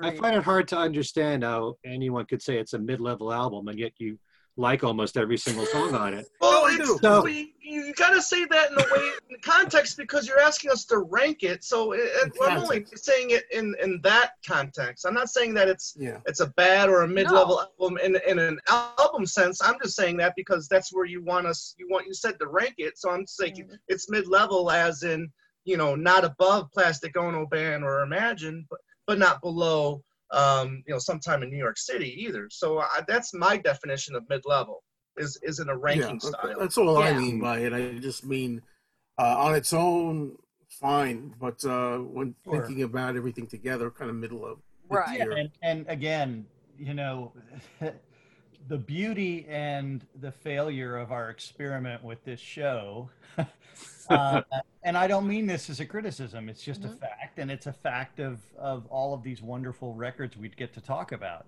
I 0.03 0.15
find 0.15 0.35
it 0.35 0.43
hard 0.43 0.67
to 0.69 0.77
understand 0.77 1.43
how 1.43 1.77
anyone 1.85 2.25
could 2.25 2.41
say 2.41 2.57
it's 2.57 2.73
a 2.73 2.79
mid-level 2.79 3.31
album 3.33 3.67
and 3.67 3.79
yet 3.79 3.93
you 3.97 4.17
like 4.55 4.83
almost 4.83 5.17
every 5.17 5.37
single 5.37 5.65
song 5.65 5.95
on 5.95 6.13
it. 6.13 6.27
Well, 6.39 6.65
it's. 6.67 7.01
So- 7.01 7.23
we, 7.23 7.55
you 7.59 7.91
got 7.93 8.11
to 8.11 8.21
say 8.21 8.45
that 8.45 8.69
in 8.71 8.77
a 8.77 8.81
way, 8.83 9.11
in 9.31 9.37
context, 9.43 9.97
because 9.97 10.27
you're 10.27 10.39
asking 10.39 10.69
us 10.69 10.85
to 10.85 10.99
rank 10.99 11.41
it. 11.41 11.63
So 11.63 11.93
it, 11.93 12.01
it- 12.03 12.33
I'm 12.43 12.59
only 12.59 12.85
saying 12.93 13.31
it 13.31 13.45
in, 13.51 13.75
in 13.81 13.99
that 14.03 14.33
context. 14.47 15.05
I'm 15.07 15.15
not 15.15 15.29
saying 15.29 15.55
that 15.55 15.69
it's 15.69 15.95
Yeah, 15.97 16.17
it's 16.27 16.39
a 16.39 16.47
bad 16.47 16.89
or 16.89 17.01
a 17.01 17.07
mid-level 17.07 17.65
album 17.79 17.97
in, 18.03 18.15
in 18.27 18.37
an 18.37 18.59
album 18.67 19.25
sense. 19.25 19.59
I'm 19.63 19.75
just 19.81 19.95
saying 19.95 20.17
that 20.17 20.33
because 20.35 20.67
that's 20.67 20.93
where 20.93 21.05
you 21.05 21.23
want 21.23 21.47
us. 21.47 21.73
You 21.79 21.87
want 21.89 22.05
you 22.05 22.13
said 22.13 22.37
to 22.39 22.47
rank 22.47 22.75
it. 22.77 22.99
So 22.99 23.09
I'm 23.09 23.25
saying 23.25 23.55
Mhm. 23.55 23.77
it's 23.87 24.07
mid-level, 24.09 24.69
as 24.69 25.01
in 25.01 25.31
you 25.65 25.77
know 25.77 25.95
not 25.95 26.25
above 26.25 26.69
Plastic 26.73 27.17
Ono 27.17 27.47
Band 27.47 27.83
or 27.83 28.01
Imagine, 28.01 28.67
but 28.69 28.79
but 29.07 29.19
not 29.19 29.41
below. 29.41 30.03
Um, 30.31 30.83
you 30.87 30.93
know, 30.93 30.99
sometime 30.99 31.43
in 31.43 31.51
New 31.51 31.57
York 31.57 31.77
City 31.77 32.23
either. 32.23 32.47
So 32.49 32.79
I, 32.79 33.01
that's 33.07 33.35
my 33.35 33.55
definition 33.57 34.15
of 34.15 34.27
mid-level. 34.29 34.83
Is 35.15 35.37
is 35.43 35.59
in 35.59 35.69
a 35.69 35.77
ranking 35.77 36.19
yeah, 36.23 36.29
style. 36.29 36.55
That's 36.59 36.77
all 36.77 36.97
I 36.97 37.13
mean 37.13 37.39
by 37.39 37.59
it. 37.59 37.71
I 37.71 37.99
just 37.99 38.25
mean 38.25 38.63
uh, 39.19 39.35
on 39.37 39.53
its 39.53 39.71
own, 39.71 40.37
fine, 40.69 41.35
but 41.39 41.63
uh, 41.65 41.97
when 41.97 42.33
Sure. 42.45 42.65
thinking 42.65 42.81
about 42.81 43.15
everything 43.15 43.45
together, 43.45 43.91
kind 43.91 44.09
of 44.09 44.15
middle 44.15 44.43
of 44.43 44.57
Right. 44.89 45.19
Yeah, 45.19 45.35
and, 45.35 45.49
and 45.61 45.85
again, 45.87 46.45
you 46.77 46.93
know, 46.93 47.33
the 48.67 48.77
beauty 48.77 49.45
and 49.49 50.05
the 50.19 50.31
failure 50.31 50.97
of 50.97 51.11
our 51.11 51.29
experiment 51.29 52.03
with 52.03 52.23
this 52.25 52.39
show, 52.39 53.09
uh, 54.09 54.41
and 54.83 54.97
I 54.97 55.07
don't 55.07 55.27
mean 55.27 55.45
this 55.47 55.69
as 55.69 55.79
a 55.79 55.85
criticism, 55.85 56.49
it's 56.49 56.63
just 56.63 56.83
a 56.85 56.89
Mhm. 56.89 56.99
fact, 56.99 57.39
and 57.39 57.49
it's 57.51 57.67
a 57.67 57.73
fact 57.73 58.19
of, 58.19 58.39
of 58.57 58.85
all 58.87 59.13
of 59.13 59.23
these 59.23 59.41
wonderful 59.41 59.93
records 59.93 60.35
we'd 60.37 60.57
get 60.57 60.73
to 60.73 60.81
talk 60.81 61.11
about. 61.11 61.45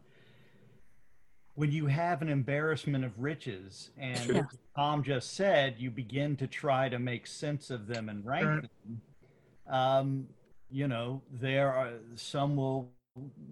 When 1.56 1.72
you 1.72 1.86
have 1.88 2.22
an 2.22 2.30
embarrassment 2.30 3.06
of 3.06 3.18
riches, 3.20 3.92
and. 3.98 4.46
Tom 4.76 5.04
just 5.04 5.36
said, 5.36 5.76
you 5.80 5.90
begin 5.90 6.36
to 6.36 6.48
try 6.48 6.90
to 6.90 7.00
make 7.00 7.26
sense 7.26 7.70
of 7.70 7.88
them 7.88 8.10
and 8.10 8.26
rank 8.26 8.46
Right. 8.46 8.70
them. 8.84 9.02
Um, 9.74 10.28
you 10.70 10.90
know, 10.90 11.22
there 11.32 11.72
are 11.72 11.94
some 12.16 12.58
will 12.58 12.92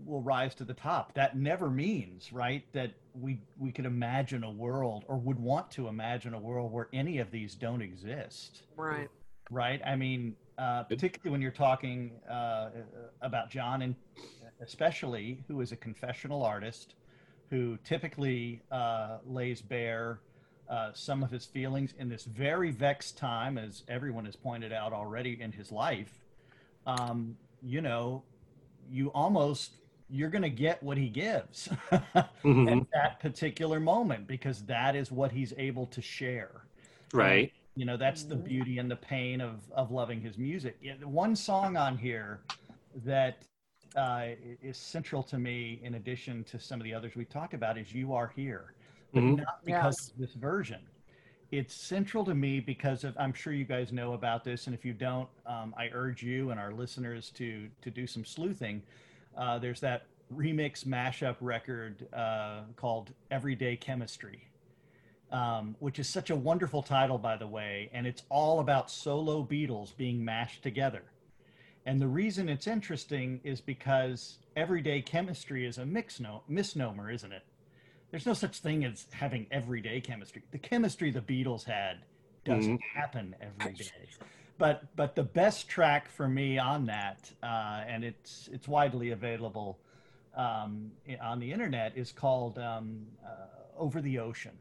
will 0.05 0.21
rise 0.21 0.55
to 0.55 0.63
the 0.63 0.73
top. 0.73 1.13
That 1.13 1.37
never 1.37 1.69
means, 1.69 2.33
right, 2.33 2.63
that 2.73 2.91
we 3.13 3.39
we 3.57 3.71
could 3.71 3.85
imagine 3.85 4.43
a 4.43 4.51
world 4.51 5.05
or 5.07 5.17
would 5.17 5.39
want 5.39 5.71
to 5.71 5.87
imagine 5.87 6.33
a 6.33 6.39
world 6.39 6.71
where 6.71 6.89
any 6.93 7.19
of 7.19 7.31
these 7.31 7.55
don't 7.55 7.81
exist, 7.81 8.63
Right. 8.75 9.09
right? 9.49 9.81
I 9.85 9.95
mean, 9.95 10.35
uh, 10.57 10.83
particularly 10.83 11.31
when 11.31 11.41
you're 11.41 11.51
talking 11.51 12.11
uh, 12.29 12.69
about 13.21 13.49
John, 13.49 13.81
and 13.81 13.95
especially 14.61 15.43
who 15.47 15.61
is 15.61 15.71
a 15.71 15.77
confessional 15.77 16.43
artist, 16.43 16.95
who 17.49 17.77
typically 17.83 18.61
uh, 18.71 19.19
lays 19.25 19.61
bare 19.61 20.19
uh, 20.69 20.91
some 20.93 21.23
of 21.23 21.31
his 21.31 21.45
feelings 21.45 21.93
in 21.97 22.09
this 22.09 22.23
very 22.25 22.71
vexed 22.71 23.17
time, 23.17 23.57
as 23.57 23.83
everyone 23.87 24.25
has 24.25 24.35
pointed 24.35 24.73
out 24.73 24.93
already 24.93 25.39
in 25.41 25.51
his 25.51 25.71
life. 25.71 26.19
Um, 26.85 27.37
you 27.61 27.81
know, 27.81 28.23
you 28.93 29.07
almost 29.09 29.77
you're 30.09 30.29
going 30.29 30.43
to 30.43 30.49
get 30.49 30.81
what 30.83 30.97
he 30.97 31.09
gives 31.09 31.67
Mhm. 32.43 32.71
at 32.71 32.87
that 32.93 33.19
particular 33.19 33.79
moment 33.79 34.27
because 34.27 34.61
that 34.65 34.95
is 34.95 35.11
what 35.11 35.31
he's 35.31 35.53
able 35.57 35.87
to 35.87 36.01
share 36.01 36.65
Right. 37.11 37.51
you 37.75 37.85
know 37.85 37.97
that's 37.97 38.23
the 38.23 38.35
beauty 38.35 38.77
and 38.77 38.89
the 38.89 38.95
pain 38.95 39.41
of 39.41 39.59
of 39.71 39.91
loving 39.91 40.21
his 40.21 40.37
music 40.37 40.77
yeah, 40.81 40.93
the 40.99 41.07
one 41.07 41.35
song 41.35 41.75
on 41.77 41.97
here 41.97 42.41
that 43.03 43.43
uh, 43.95 44.27
is 44.61 44.77
central 44.77 45.21
to 45.23 45.37
me 45.37 45.79
in 45.83 45.95
addition 45.95 46.43
to 46.45 46.59
some 46.59 46.79
of 46.79 46.83
the 46.83 46.93
others 46.93 47.15
we 47.15 47.25
talked 47.25 47.53
about 47.53 47.77
is 47.77 47.93
you 47.93 48.13
are 48.13 48.31
here 48.35 48.73
but 49.13 49.23
Mhm. 49.23 49.37
not 49.37 49.63
because 49.65 49.95
Yes. 49.99 50.09
of 50.11 50.17
this 50.19 50.33
version 50.35 50.81
it's 51.55 51.75
central 51.75 52.25
to 52.25 52.33
me 52.33 52.59
because 52.59 53.03
of 53.03 53.15
i'm 53.19 53.33
sure 53.33 53.53
you 53.53 53.65
guys 53.65 53.91
know 53.91 54.13
about 54.13 54.43
this 54.43 54.65
and 54.65 54.73
if 54.73 54.83
you 54.83 54.93
don't 54.93 55.29
um, 55.45 55.73
i 55.77 55.87
urge 55.93 56.23
you 56.23 56.49
and 56.49 56.59
our 56.59 56.71
listeners 56.71 57.29
to 57.29 57.69
to 57.81 57.91
do 57.91 58.07
some 58.07 58.25
sleuthing 58.25 58.81
uh, 59.37 59.59
there's 59.59 59.79
that 59.79 60.05
remix 60.33 60.83
mashup 60.85 61.35
record 61.41 62.07
uh, 62.13 62.61
called 62.75 63.13
everyday 63.29 63.75
chemistry 63.75 64.47
um, 65.33 65.75
which 65.79 65.97
is 65.97 66.07
such 66.07 66.29
a 66.29 66.35
wonderful 66.35 66.83
title, 66.83 67.17
by 67.17 67.35
the 67.35 67.47
way, 67.47 67.89
and 67.91 68.05
it's 68.05 68.21
all 68.29 68.59
about 68.59 68.91
solo 68.91 69.43
Beatles 69.43 69.97
being 69.97 70.23
mashed 70.23 70.61
together. 70.61 71.01
And 71.87 71.99
the 71.99 72.07
reason 72.07 72.47
it's 72.47 72.67
interesting 72.67 73.41
is 73.43 73.59
because 73.59 74.37
everyday 74.55 75.01
chemistry 75.01 75.65
is 75.65 75.79
a 75.79 75.85
mix 75.85 76.19
no- 76.19 76.43
misnomer, 76.47 77.09
isn't 77.09 77.33
it? 77.33 77.43
There's 78.13 78.27
no 78.27 78.35
such 78.35 78.59
thing 78.59 78.85
as 78.85 79.07
having 79.11 79.47
everyday 79.49 79.99
chemistry. 79.99 80.43
The 80.51 80.59
chemistry 80.59 81.09
the 81.09 81.19
Beatles 81.19 81.63
had 81.63 82.05
doesn't 82.45 82.79
happen 82.93 83.35
every 83.41 83.73
day. 83.73 84.07
But 84.59 84.83
but 84.95 85.15
the 85.15 85.23
best 85.23 85.67
track 85.67 86.07
for 86.09 86.27
me 86.27 86.59
on 86.59 86.85
that, 86.85 87.31
uh, 87.41 87.83
and 87.87 88.03
it's 88.03 88.49
it's 88.53 88.67
widely 88.67 89.09
available 89.09 89.79
um, 90.35 90.91
on 91.23 91.39
the 91.39 91.51
internet, 91.51 91.97
is 91.97 92.11
called 92.11 92.59
um, 92.59 93.07
uh, 93.25 93.47
"Over 93.75 93.99
the 93.99 94.19
Ocean." 94.19 94.55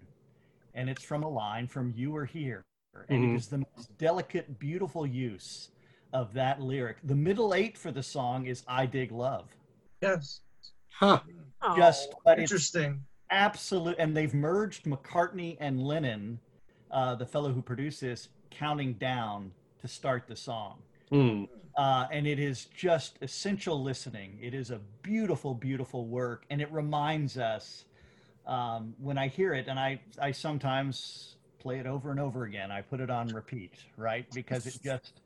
and 0.74 0.88
it's 0.88 1.02
from 1.04 1.22
a 1.22 1.28
line 1.28 1.66
from 1.66 1.92
"You 1.94 2.16
Are 2.16 2.24
Here," 2.24 2.62
and 3.10 3.22
Mhm. 3.22 3.34
it 3.34 3.36
is 3.36 3.48
the 3.48 3.58
most 3.76 3.98
delicate, 3.98 4.58
beautiful 4.58 5.06
use 5.06 5.70
of 6.14 6.32
that 6.32 6.62
lyric. 6.62 6.96
The 7.04 7.14
middle 7.14 7.52
eight 7.52 7.76
for 7.76 7.92
the 7.92 8.02
song 8.02 8.46
is 8.46 8.64
"I 8.66 8.86
Dig 8.86 9.12
Love." 9.12 9.54
Yes. 10.00 10.40
Huh. 10.88 11.20
Just, 11.76 12.14
Oh, 12.14 12.20
but 12.24 12.38
it's 12.38 12.50
Interesting. 12.50 13.04
Absolute, 13.32 13.96
and 13.98 14.16
they've 14.16 14.34
merged 14.34 14.84
McCartney 14.84 15.56
and 15.58 15.82
Lennon, 15.82 16.38
uh, 16.90 17.14
the 17.16 17.26
fellow 17.26 17.52
who 17.52 17.62
produced 17.62 18.00
this, 18.00 18.28
counting 18.50 18.92
down 18.94 19.52
to 19.80 19.88
start 19.88 20.28
the 20.28 20.36
song. 20.36 20.78
Hmm. 21.10 21.44
uh, 21.76 22.06
and 22.10 22.26
it 22.26 22.38
is 22.38 22.66
just 22.74 23.18
essential 23.22 23.82
listening. 23.82 24.38
It 24.40 24.54
is 24.54 24.70
a 24.70 24.80
beautiful, 25.02 25.54
beautiful 25.54 26.06
work, 26.06 26.44
and 26.50 26.60
it 26.60 26.70
reminds 26.72 27.36
us 27.38 27.84
um, 28.46 28.94
when 28.98 29.18
I 29.18 29.28
hear 29.28 29.52
it, 29.54 29.68
and 29.68 29.78
I 29.78 30.00
I 30.18 30.32
sometimes 30.32 31.36
play 31.58 31.78
it 31.78 31.86
over 31.86 32.10
and 32.10 32.18
over 32.20 32.44
again. 32.44 32.70
I 32.70 32.80
put 32.82 33.00
it 33.00 33.10
on 33.10 33.28
repeat, 33.28 33.74
right, 33.96 34.26
because 34.34 34.66
it 34.66 34.78
just 34.82 35.20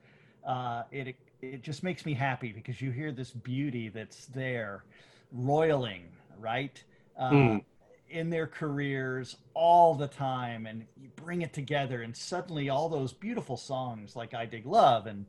uh, 0.47 0.83
it 0.91 1.16
it 1.41 1.62
just 1.62 1.83
makes 1.83 2.05
me 2.05 2.15
happy 2.15 2.53
because 2.53 2.81
you 2.81 2.91
hear 2.91 3.12
this 3.12 3.31
beauty 3.31 3.89
that's 3.89 4.27
there, 4.27 4.85
roiling, 5.33 6.05
right. 6.41 6.83
Uh, 7.19 7.31
Mm. 7.31 7.65
In 8.11 8.31
their 8.31 8.47
careers 8.47 9.37
all 9.55 9.95
the 9.95 10.07
time 10.09 10.66
and 10.66 10.87
you 11.01 11.09
bring 11.16 11.43
it 11.43 11.53
together 11.53 12.03
and 12.03 12.16
suddenly 12.16 12.69
all 12.69 12.89
those 12.89 13.12
beautiful 13.12 13.57
songs 13.57 14.15
like 14.15 14.33
i 14.35 14.47
dig 14.47 14.65
love 14.66 15.07
and 15.07 15.27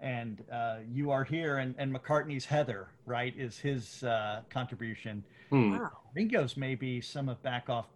and 0.00 0.42
uh, 0.52 0.76
you 0.92 1.10
are 1.10 1.24
here 1.24 1.58
and, 1.58 1.74
and 1.78 1.94
mccartney's 1.94 2.44
heather 2.44 2.88
right 3.06 3.34
is 3.36 3.58
his 3.58 4.02
uh, 4.04 4.40
contribution 4.50 5.22
Hmm. 5.50 5.72
Wow. 5.72 5.90
ringo's 6.14 6.56
maybe 6.56 7.00
some 7.02 7.28
of 7.28 7.40
back 7.42 7.68
off 7.68 7.86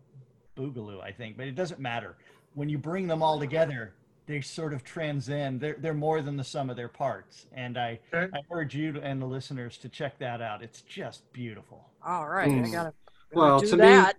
boogaloo 0.57 1.01
i 1.03 1.11
think 1.11 1.37
but 1.39 1.47
it 1.47 1.55
doesn't 1.55 1.81
matter 1.81 2.15
when 2.55 2.69
you 2.69 2.77
bring 2.77 3.07
them 3.07 3.23
all 3.23 3.39
together 3.39 3.95
they 4.27 4.43
sort 4.43 4.75
of 4.75 4.85
transcend 4.85 5.59
they're, 5.61 5.77
they're 5.79 5.95
more 5.95 6.21
than 6.21 6.37
the 6.37 6.45
sum 6.45 6.69
of 6.69 6.77
their 6.77 6.89
parts 6.89 7.47
and 7.55 7.79
i 7.79 7.99
Okay. 8.13 8.31
i 8.37 8.41
urge 8.55 8.75
you 8.75 8.93
to- 8.93 9.03
and 9.03 9.21
the 9.23 9.27
listeners 9.27 9.79
to 9.79 9.89
check 9.89 10.19
that 10.19 10.43
out 10.43 10.63
it's 10.63 10.83
just 10.83 11.31
beautiful 11.33 11.89
All 12.05 12.29
right. 12.29 12.49
Mm. 12.51 12.61
gotta, 12.65 12.71
gotta 12.73 12.93
Well, 13.33 13.61
do 13.61 13.69
to 13.69 13.77
me. 13.77 14.13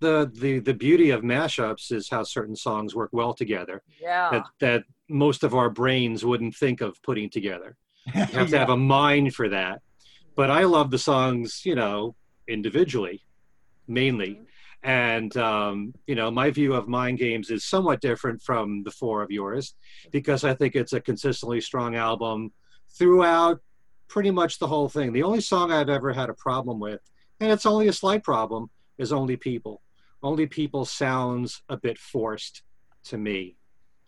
The, 0.00 0.30
the 0.32 0.60
the 0.60 0.74
beauty 0.74 1.10
of 1.10 1.22
mashups 1.22 1.90
is 1.90 2.08
how 2.08 2.22
certain 2.22 2.54
songs 2.54 2.94
work 2.94 3.10
well 3.12 3.34
together. 3.34 3.82
yeah. 4.00 4.30
That 4.30 4.44
that 4.60 4.84
most 5.08 5.42
of 5.42 5.54
our 5.54 5.70
brains 5.70 6.24
wouldn't 6.24 6.54
think 6.54 6.80
of 6.80 7.02
putting 7.02 7.30
together. 7.30 7.76
You 8.06 8.12
have 8.24 8.50
to 8.50 8.58
have 8.58 8.70
a 8.70 8.76
mind 8.76 9.34
for 9.34 9.48
that. 9.48 9.82
But 10.36 10.50
I 10.50 10.64
love 10.64 10.90
the 10.90 10.98
songs, 10.98 11.62
you 11.64 11.74
know, 11.74 12.14
individually, 12.46 13.22
mainly. 13.88 14.40
And, 14.84 15.36
um, 15.36 15.94
you 16.06 16.14
know, 16.14 16.30
my 16.30 16.50
view 16.50 16.74
of 16.74 16.86
Mind 16.86 17.18
Games 17.18 17.50
is 17.50 17.64
somewhat 17.64 18.00
different 18.00 18.40
from 18.42 18.84
the 18.84 18.92
four 18.92 19.22
of 19.22 19.30
yours 19.30 19.74
because 20.12 20.44
I 20.44 20.54
think 20.54 20.76
it's 20.76 20.92
a 20.92 21.00
consistently 21.00 21.60
strong 21.60 21.96
album 21.96 22.52
throughout 22.96 23.60
pretty 24.06 24.30
much 24.30 24.58
the 24.58 24.68
whole 24.68 24.88
thing. 24.88 25.12
The 25.12 25.24
only 25.24 25.40
song 25.40 25.72
I've 25.72 25.88
ever 25.88 26.12
had 26.12 26.30
a 26.30 26.34
problem 26.34 26.78
with, 26.78 27.00
and 27.40 27.50
it's 27.50 27.66
only 27.66 27.88
a 27.88 27.92
slight 27.92 28.22
problem, 28.24 28.70
is 28.98 29.12
Only 29.12 29.36
People. 29.36 29.82
Only 30.22 30.46
People 30.46 30.84
sounds 30.84 31.62
a 31.68 31.76
bit 31.76 31.98
forced 31.98 32.62
to 33.04 33.18
me. 33.18 33.56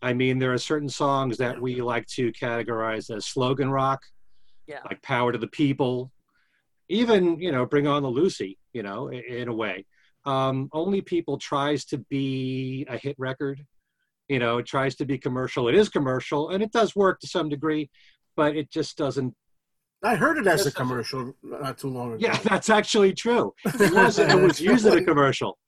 I 0.02 0.12
mean, 0.15 0.39
there 0.39 0.52
are 0.52 0.59
certain 0.59 0.89
songs 0.89 1.36
that 1.39 1.61
we 1.61 1.81
like 1.82 2.07
to 2.09 2.32
categorize 2.32 3.15
as 3.15 3.27
slogan 3.27 3.70
rock, 3.70 4.02
Yeah. 4.66 4.81
like 4.89 5.02
Power 5.02 5.32
to 5.32 5.39
the 5.39 5.47
People, 5.48 6.11
even, 6.89 7.39
you 7.40 7.52
know, 7.52 7.66
Bring 7.66 7.86
on 7.86 8.02
the 8.02 8.09
Lucie, 8.11 8.59
you 8.73 8.82
know, 8.82 9.09
in 9.11 9.48
a 9.48 9.55
way. 9.55 9.86
Um, 10.24 10.69
Only 10.73 11.01
People 11.01 11.39
tries 11.39 11.85
to 11.86 11.98
be 11.98 12.85
a 12.89 12.97
hit 12.97 13.15
record, 13.19 13.65
you 14.28 14.39
know, 14.39 14.59
it 14.59 14.66
tries 14.66 14.97
to 14.97 15.05
be 15.05 15.19
commercial. 15.19 15.69
It 15.69 15.74
is 15.74 15.89
commercial 15.89 16.51
and 16.51 16.62
it 16.62 16.73
does 16.73 16.97
work 16.97 17.20
to 17.20 17.27
some 17.27 17.48
degree, 17.48 17.90
but 18.36 18.57
it 18.57 18.70
just 18.70 18.97
doesn't. 18.97 19.35
I 20.03 20.17
heard 20.17 20.39
it 20.39 20.47
as 20.47 20.67
a 20.67 20.73
commercial 20.73 21.35
not 21.43 21.79
too 21.79 21.89
long 21.89 22.15
ago. 22.15 22.27
Yeah, 22.27 22.39
that's 22.39 22.71
actually 22.71 23.13
true. 23.13 23.55
It 23.65 23.93
was, 23.95 24.19
it 24.19 24.41
was 24.41 24.61
used 24.61 24.87
in 24.87 24.99
a 24.99 25.05
commercial. 25.05 25.59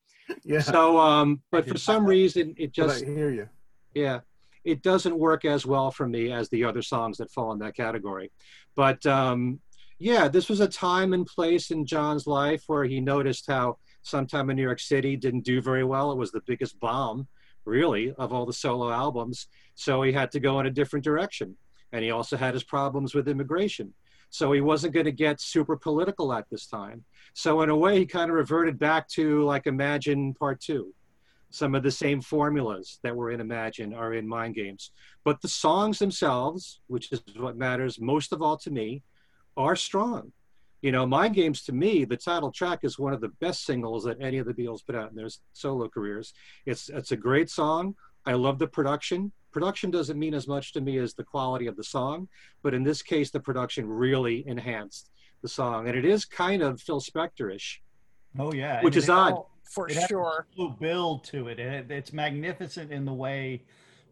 yeah. 0.44 0.60
So, 0.60 0.98
um, 0.98 1.42
but 1.50 1.68
for 1.68 1.76
some 1.76 2.06
reason, 2.06 2.54
it 2.56 2.72
but 2.74 2.88
just 2.88 3.04
I 3.04 3.06
hear 3.06 3.30
you. 3.30 3.48
Yeah, 3.94 4.20
it 4.64 4.82
doesn't 4.82 5.18
work 5.18 5.44
as 5.44 5.66
well 5.66 5.90
for 5.90 6.08
me 6.08 6.32
as 6.32 6.48
the 6.48 6.64
other 6.64 6.82
songs 6.82 7.18
that 7.18 7.30
fall 7.30 7.52
in 7.52 7.58
that 7.58 7.76
category. 7.76 8.32
But 8.74 9.04
um, 9.04 9.60
yeah, 9.98 10.28
this 10.28 10.48
was 10.48 10.60
a 10.60 10.68
time 10.68 11.12
and 11.12 11.26
place 11.26 11.70
in 11.70 11.84
John's 11.84 12.26
life 12.26 12.64
where 12.66 12.84
he 12.84 13.00
noticed 13.00 13.46
how 13.46 13.76
sometime 14.02 14.50
in 14.50 14.56
New 14.56 14.62
York 14.62 14.80
City 14.80 15.16
didn't 15.16 15.44
do 15.44 15.60
very 15.60 15.84
well. 15.84 16.10
It 16.10 16.18
was 16.18 16.32
the 16.32 16.42
biggest 16.46 16.80
bomb, 16.80 17.28
really, 17.64 18.12
of 18.18 18.32
all 18.32 18.46
the 18.46 18.52
solo 18.52 18.90
albums. 18.90 19.46
So 19.74 20.02
he 20.02 20.12
had 20.12 20.30
to 20.32 20.40
go 20.40 20.58
in 20.60 20.66
a 20.66 20.70
different 20.70 21.04
direction. 21.04 21.56
And 21.92 22.02
he 22.02 22.10
also 22.10 22.36
had 22.36 22.54
his 22.54 22.64
problems 22.64 23.14
with 23.14 23.28
immigration. 23.28 23.92
So 24.32 24.50
he 24.50 24.60
wasn't 24.60 24.94
going 24.94 25.06
to 25.06 25.12
get 25.12 25.40
super 25.40 25.76
political 25.76 26.32
at 26.32 26.48
this 26.50 26.66
time. 26.66 27.04
So 27.34 27.62
in 27.62 27.68
a 27.68 27.76
way, 27.76 27.98
he 27.98 28.06
kind 28.06 28.30
of 28.30 28.36
reverted 28.36 28.78
back 28.78 29.06
to 29.10 29.44
like 29.44 29.66
Imagine 29.66 30.34
Part 30.34 30.60
Two 30.60 30.92
some 31.52 31.74
of 31.74 31.82
the 31.82 31.90
same 31.90 32.20
formulas 32.20 32.98
that 33.02 33.14
were 33.14 33.30
in 33.30 33.40
Imagine 33.40 33.92
are 33.92 34.14
in 34.14 34.26
Mind 34.26 34.54
Games. 34.54 34.90
But 35.22 35.42
the 35.42 35.48
songs 35.48 35.98
themselves, 35.98 36.80
which 36.86 37.12
is 37.12 37.22
what 37.36 37.56
matters 37.56 38.00
most 38.00 38.32
of 38.32 38.40
all 38.40 38.56
to 38.58 38.70
me, 38.70 39.02
are 39.56 39.76
strong. 39.76 40.32
You 40.80 40.92
know, 40.92 41.06
Mind 41.06 41.34
Games 41.34 41.62
to 41.64 41.72
me, 41.72 42.04
the 42.04 42.16
title 42.16 42.50
track 42.50 42.80
is 42.82 42.98
one 42.98 43.12
of 43.12 43.20
the 43.20 43.28
best 43.28 43.64
singles 43.64 44.04
that 44.04 44.20
any 44.20 44.38
of 44.38 44.46
the 44.46 44.54
Beatles 44.54 44.84
put 44.84 44.96
out 44.96 45.10
in 45.10 45.16
their 45.16 45.28
solo 45.52 45.88
careers. 45.88 46.32
It's 46.64 46.88
it's 46.88 47.12
a 47.12 47.16
great 47.16 47.50
song. 47.50 47.94
I 48.26 48.34
love 48.34 48.58
the 48.58 48.66
production. 48.66 49.32
Production 49.52 49.90
doesn't 49.90 50.18
mean 50.18 50.34
as 50.34 50.48
much 50.48 50.72
to 50.72 50.80
me 50.80 50.98
as 50.98 51.14
the 51.14 51.24
quality 51.24 51.66
of 51.66 51.76
the 51.76 51.84
song, 51.84 52.28
but 52.62 52.72
in 52.74 52.82
this 52.82 53.02
case, 53.02 53.30
the 53.30 53.40
production 53.40 53.86
really 53.86 54.46
enhanced 54.46 55.10
the 55.42 55.48
song, 55.48 55.88
and 55.88 55.96
it 55.96 56.04
is 56.04 56.24
kind 56.24 56.62
of 56.62 56.80
Phil 56.80 57.00
Spector-ish. 57.00 57.82
Oh 58.38 58.52
yeah, 58.52 58.80
Which 58.82 58.94
and 58.94 59.02
is 59.02 59.08
it- 59.08 59.12
odd. 59.12 59.32
Oh, 59.34 59.46
for 59.70 59.88
It 59.88 59.94
has 59.96 60.06
sure. 60.06 60.46
a 60.58 60.68
build 60.68 61.24
to 61.24 61.48
it. 61.48 61.58
it. 61.58 61.90
It's 61.90 62.12
magnificent 62.12 62.92
in 62.92 63.04
the 63.06 63.12
way 63.12 63.62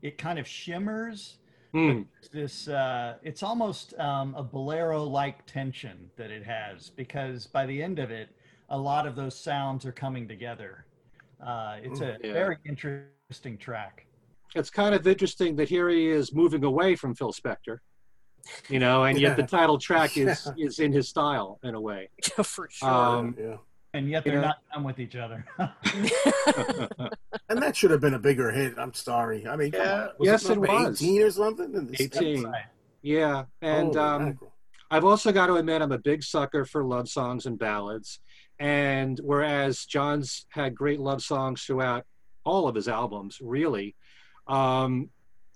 it 0.03 0.17
kind 0.19 0.39
of 0.39 0.47
shimmers. 0.47 1.37
Hmm. 1.73 2.03
This 2.33 2.67
uh, 2.67 3.17
it's 3.23 3.43
almost 3.43 3.95
um, 3.99 4.35
a 4.37 4.43
bolero-like 4.43 5.45
tension 5.47 6.11
that 6.17 6.31
it 6.31 6.45
has 6.45 6.91
because 6.91 7.47
by 7.47 7.67
the 7.67 7.81
end 7.83 7.99
of 7.99 8.11
it, 8.11 8.31
a 8.71 8.79
lot 8.79 9.07
of 9.07 9.15
those 9.17 9.39
sounds 9.39 9.85
are 9.85 9.93
coming 9.93 10.27
together. 10.27 10.85
Uh, 11.45 11.77
it's 11.83 12.01
a 12.01 12.17
Yeah. 12.25 12.33
very 12.33 12.57
interesting 12.65 13.07
track. 13.59 14.07
it's 14.55 14.71
kind 14.71 14.95
of 14.95 15.07
interesting 15.07 15.57
that 15.57 15.69
here 15.69 15.89
he 15.89 16.09
is 16.09 16.35
moving 16.35 16.65
away 16.65 16.97
from 16.97 17.15
Phil 17.15 17.33
Spector, 17.33 17.79
you 18.69 18.79
know, 18.79 19.05
and 19.05 19.19
yet 19.19 19.37
the 19.37 19.45
title 19.45 19.79
track 19.79 20.17
is 20.17 20.51
is 20.59 20.79
in 20.81 20.93
his 20.93 21.09
style 21.09 21.59
in 21.63 21.75
a 21.75 21.81
way. 21.81 22.09
for 22.43 22.69
sure. 22.71 22.89
Um, 22.89 23.37
yeah. 23.39 23.57
And 23.93 24.09
yet 24.09 24.25
they're 24.25 24.35
know- 24.37 24.43
not 24.43 24.59
done 24.73 24.85
with 24.85 24.99
each 25.01 25.17
other. 25.17 25.45
And 27.49 27.61
that 27.61 27.75
should 27.75 27.91
have 27.91 28.01
been 28.01 28.15
a 28.15 28.19
bigger 28.19 28.53
hit. 28.53 28.75
I'm 28.79 28.95
sorry. 28.95 29.45
I 29.47 29.57
mean, 29.57 29.73
Yeah. 29.75 30.09
Was 30.19 30.27
Yes, 30.27 30.45
it 30.45 30.51
number 30.51 30.69
was. 30.69 31.03
18 31.03 31.23
or 31.23 31.31
something? 31.33 31.75
In 31.75 31.87
the 31.89 31.95
18. 32.01 32.09
States? 32.39 32.47
yeah, 33.03 33.45
and 33.61 33.95
Holy 33.97 33.99
um. 33.99 34.39
I've 34.93 35.05
also 35.05 35.33
got 35.33 35.47
to 35.49 35.55
admit 35.55 35.83
I'm 35.83 35.91
a 35.93 35.99
big 35.99 36.23
sucker 36.23 36.65
for 36.65 36.85
love 36.85 37.09
songs 37.09 37.47
and 37.47 37.59
ballads, 37.59 38.21
and 38.61 39.19
whereas 39.23 39.85
John's 39.85 40.47
had 40.51 40.75
great 40.77 41.01
love 41.01 41.23
songs 41.23 41.63
throughout 41.63 42.05
all 42.45 42.69
of 42.69 42.75
his 42.75 42.89
albums, 42.89 43.39
really, 43.41 43.95
um, 44.47 45.11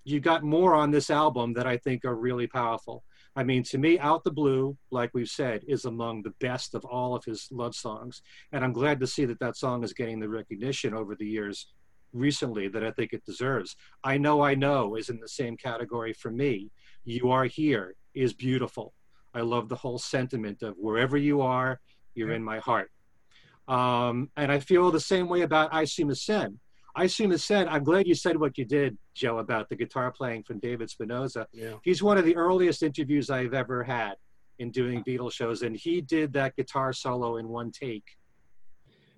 you 0.05 0.21
got 0.21 0.43
more 0.43 0.75
on 0.75 0.91
this 0.91 1.11
album 1.11 1.55
that 1.55 1.67
I 1.67 1.79
think 1.79 2.05
are 2.05 2.15
really 2.15 2.47
powerful. 2.47 3.05
I 3.37 3.43
mean, 3.43 3.63
to 3.65 3.79
me, 3.79 3.99
Out 3.99 4.23
the 4.23 4.31
Blue, 4.31 4.77
like 4.91 5.11
we've 5.13 5.29
said, 5.29 5.65
is 5.67 5.87
among 5.87 6.23
the 6.23 6.35
best 6.41 6.75
of 6.75 6.85
all 6.85 7.17
of 7.17 7.25
his 7.25 7.49
love 7.51 7.75
songs. 7.75 8.23
And 8.53 8.63
I'm 8.63 8.73
glad 8.73 9.01
to 9.01 9.07
see 9.07 9.25
that 9.25 9.41
that 9.41 9.57
song 9.57 9.83
is 9.83 9.93
getting 9.93 10.21
the 10.21 10.29
recognition 10.29 10.95
over 10.95 11.17
the 11.17 11.27
years 11.27 11.69
recently 12.13 12.69
that 12.69 12.85
I 12.85 12.93
think 12.93 13.13
it 13.13 13.25
deserves. 13.25 13.77
I 14.05 14.19
Know, 14.19 14.43
I 14.43 14.55
Know 14.55 14.95
is 14.95 15.09
in 15.09 15.19
the 15.19 15.29
same 15.29 15.57
category 15.57 16.13
for 16.13 16.31
me. 16.31 16.71
You 17.05 17.31
Are 17.33 17.47
Here 17.47 17.97
is 18.15 18.33
beautiful. 18.33 18.95
I 19.35 19.41
love 19.41 19.69
the 19.69 19.75
whole 19.75 19.99
sentiment 19.99 20.63
of 20.63 20.77
wherever 20.79 21.17
you 21.17 21.41
are, 21.41 21.81
you're 22.15 22.33
in 22.33 22.45
my 22.45 22.59
heart. 22.61 22.91
Um, 23.67 24.31
and 24.37 24.53
I 24.53 24.61
feel 24.61 24.93
the 24.93 25.01
same 25.01 25.29
way 25.29 25.41
about 25.41 25.73
Aisumasen. 25.73 26.59
I 26.97 27.07
See 27.07 27.37
said, 27.37 27.67
I'm 27.69 27.83
glad 27.85 28.07
you 28.07 28.15
said 28.15 28.37
what 28.39 28.57
you 28.57 28.65
did, 28.65 28.97
Joe, 29.15 29.39
about 29.39 29.69
the 29.69 29.77
guitar 29.77 30.13
playing 30.13 30.45
from 30.45 30.59
David 30.61 30.89
Spinozza 30.89 31.47
Yeah. 31.53 31.75
he's 31.83 32.03
one 32.03 32.19
of 32.19 32.25
the 32.25 32.37
earliest 32.37 32.83
interviews 32.83 33.31
I've 33.31 33.55
ever 33.55 33.83
had 33.83 34.15
in 34.59 34.71
doing 34.71 35.03
Beatles 35.03 35.33
shows, 35.33 35.63
and 35.63 35.77
he 35.77 36.01
did 36.01 36.33
that 36.35 36.55
guitar 36.57 36.93
solo 36.93 37.39
in 37.39 37.49
one 37.49 37.73
take. 37.73 38.05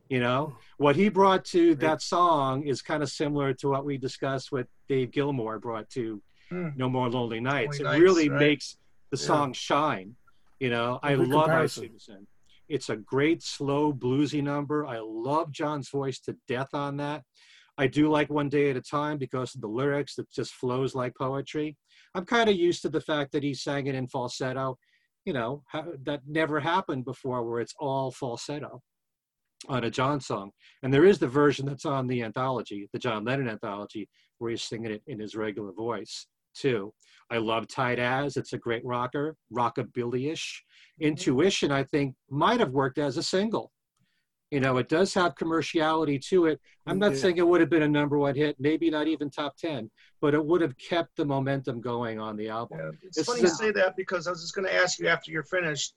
You 0.08 0.20
know, 0.20 0.56
what 0.78 0.94
he 0.96 1.08
brought 1.08 1.44
to 1.46 1.74
that 1.76 2.00
song 2.00 2.62
is 2.62 2.80
kind 2.80 3.02
of 3.02 3.10
similar 3.10 3.52
to 3.54 3.68
what 3.68 3.84
we 3.84 3.98
discussed 3.98 4.52
with 4.52 4.68
Dave 4.88 5.10
Gilmour 5.10 5.58
brought 5.60 5.90
to 5.90 6.22
Hmm. 6.48 6.68
No 6.76 6.88
More 6.88 7.10
Lonely 7.10 7.40
Nights. 7.40 7.80
Lonely 7.80 7.98
it 7.98 8.00
really 8.00 8.28
Nights, 8.28 8.30
right. 8.30 8.40
makes 8.48 8.76
the 9.10 9.16
Yeah. 9.18 9.26
song 9.26 9.52
shine. 9.52 10.14
You 10.60 10.70
know, 10.70 11.00
I 11.02 11.16
Good 11.16 11.26
love 11.28 11.40
I 11.42 11.44
comparison. 11.46 11.90
The 11.94 11.98
Sin. 12.00 12.26
It's 12.68 12.88
a 12.88 12.96
great, 12.96 13.42
slow, 13.42 13.92
bluesy 13.92 14.42
number. 14.42 14.86
I 14.86 15.00
love 15.00 15.50
John's 15.50 15.88
voice 15.90 16.20
to 16.20 16.36
death 16.46 16.72
on 16.72 16.96
that. 16.98 17.24
I 17.78 17.86
do 17.86 18.08
like 18.10 18.30
One 18.30 18.48
Day 18.48 18.70
at 18.70 18.76
a 18.76 18.80
Time 18.80 19.18
because 19.18 19.54
of 19.54 19.60
the 19.60 19.68
lyrics 19.68 20.14
that 20.16 20.30
just 20.30 20.54
flows 20.54 20.94
like 20.94 21.14
poetry. 21.16 21.76
I'm 22.14 22.24
kind 22.24 22.48
of 22.48 22.56
used 22.56 22.82
to 22.82 22.88
the 22.88 23.00
fact 23.00 23.32
that 23.32 23.42
he 23.42 23.54
sang 23.54 23.86
it 23.86 23.94
in 23.94 24.08
falsetto. 24.08 24.78
You 25.24 25.32
know, 25.32 25.62
ha- 25.68 25.84
that 26.04 26.22
never 26.26 26.60
happened 26.60 27.04
before 27.04 27.44
where 27.44 27.60
it's 27.60 27.74
all 27.78 28.10
falsetto 28.10 28.80
on 29.68 29.84
a 29.84 29.90
John 29.90 30.20
song. 30.20 30.50
And 30.82 30.92
there 30.92 31.04
is 31.04 31.18
the 31.18 31.28
version 31.28 31.66
that's 31.66 31.84
on 31.84 32.06
the 32.06 32.22
anthology, 32.22 32.88
the 32.92 32.98
John 32.98 33.24
Lennon 33.24 33.48
anthology, 33.48 34.08
where 34.38 34.50
he's 34.50 34.62
singing 34.62 34.92
it 34.92 35.02
in 35.06 35.18
his 35.18 35.34
regular 35.34 35.72
voice 35.72 36.26
too. 36.54 36.92
I 37.30 37.38
love 37.38 37.68
Tight 37.68 37.98
As. 37.98 38.36
It's 38.36 38.52
a 38.52 38.58
great 38.58 38.84
rocker, 38.84 39.36
rockabilly-ish. 39.52 40.62
Mm-hmm. 41.00 41.08
Intuition, 41.08 41.72
I 41.72 41.84
think, 41.84 42.14
might 42.30 42.60
have 42.60 42.70
worked 42.70 42.98
as 42.98 43.16
a 43.16 43.22
single. 43.22 43.72
You 44.50 44.60
know, 44.60 44.76
it 44.76 44.88
does 44.88 45.12
have 45.14 45.34
commerciality 45.34 46.24
to 46.28 46.46
it. 46.46 46.60
I'm 46.86 47.00
not 47.00 47.12
Yeah. 47.12 47.18
saying 47.18 47.38
it 47.38 47.46
would 47.48 47.60
have 47.60 47.68
been 47.70 47.82
a 47.82 47.88
number 47.88 48.16
one 48.16 48.36
hit, 48.36 48.58
maybe 48.60 48.90
not 48.90 49.08
even 49.08 49.28
top 49.28 49.56
10, 49.56 49.90
but 50.20 50.34
it 50.34 50.44
would 50.44 50.60
have 50.60 50.76
kept 50.78 51.16
the 51.16 51.24
momentum 51.24 51.80
going 51.80 52.20
on 52.20 52.36
the 52.36 52.48
album. 52.48 52.78
Yeah, 52.78 52.90
it's 53.02 53.16
This 53.16 53.26
funny 53.26 53.42
is 53.42 53.50
you 53.50 53.56
say 53.56 53.72
that 53.72 53.96
because 53.96 54.28
I 54.28 54.30
was 54.30 54.42
just 54.42 54.54
going 54.54 54.66
to 54.66 54.74
ask 54.74 55.00
you 55.00 55.08
after 55.08 55.32
you're 55.32 55.42
finished. 55.42 55.94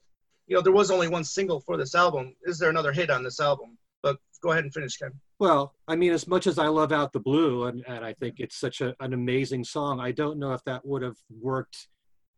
You 0.48 0.56
know, 0.56 0.62
there 0.62 0.72
was 0.72 0.90
only 0.90 1.06
one 1.06 1.22
single 1.22 1.60
for 1.60 1.76
this 1.76 1.94
album. 1.94 2.34
Is 2.42 2.58
there 2.58 2.70
another 2.70 2.92
hit 2.92 3.08
on 3.08 3.22
this 3.22 3.38
album? 3.38 3.78
But 4.02 4.18
go 4.42 4.50
ahead 4.50 4.64
and 4.64 4.74
finish, 4.74 4.96
Ken. 4.96 5.12
Well, 5.38 5.76
I 5.86 5.94
mean, 5.94 6.12
as 6.12 6.26
much 6.26 6.48
as 6.48 6.58
I 6.58 6.66
love 6.66 6.90
Out 6.90 7.12
the 7.12 7.20
Blue, 7.20 7.66
and, 7.66 7.84
and 7.86 8.04
I 8.04 8.14
think 8.14 8.40
it's 8.40 8.56
such 8.58 8.80
a, 8.80 8.96
an 8.98 9.12
amazing 9.12 9.62
song, 9.62 10.00
I 10.00 10.10
don't 10.10 10.40
know 10.40 10.52
if 10.54 10.64
that 10.64 10.84
would 10.84 11.02
have 11.02 11.18
worked 11.40 11.86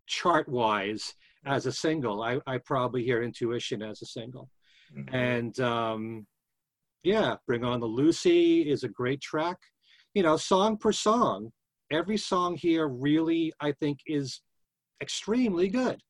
chart 0.07 0.47
wise 0.47 1.15
as 1.47 1.65
a 1.65 1.73
single. 1.73 2.23
I, 2.23 2.39
I 2.47 2.59
probably 2.59 3.03
hear 3.03 3.23
Intuition 3.23 3.81
as 3.81 4.03
a 4.03 4.07
single. 4.07 4.51
Mhm. 4.97 5.15
And 5.15 5.61
um, 5.61 6.27
yeah, 7.03 7.37
Bring 7.47 7.65
On 7.65 7.81
the 7.81 7.87
Lucie 7.87 8.71
is 8.71 8.85
a 8.85 8.89
great 8.89 9.21
track. 9.21 9.59
You 10.15 10.23
know, 10.23 10.37
song 10.37 10.77
per 10.77 10.93
song, 10.93 11.53
every 11.91 12.17
song 12.17 12.57
here 12.57 12.87
really, 12.89 13.53
I 13.61 13.73
think, 13.73 14.01
is 14.07 14.43
extremely 15.01 15.69
good. 15.69 16.01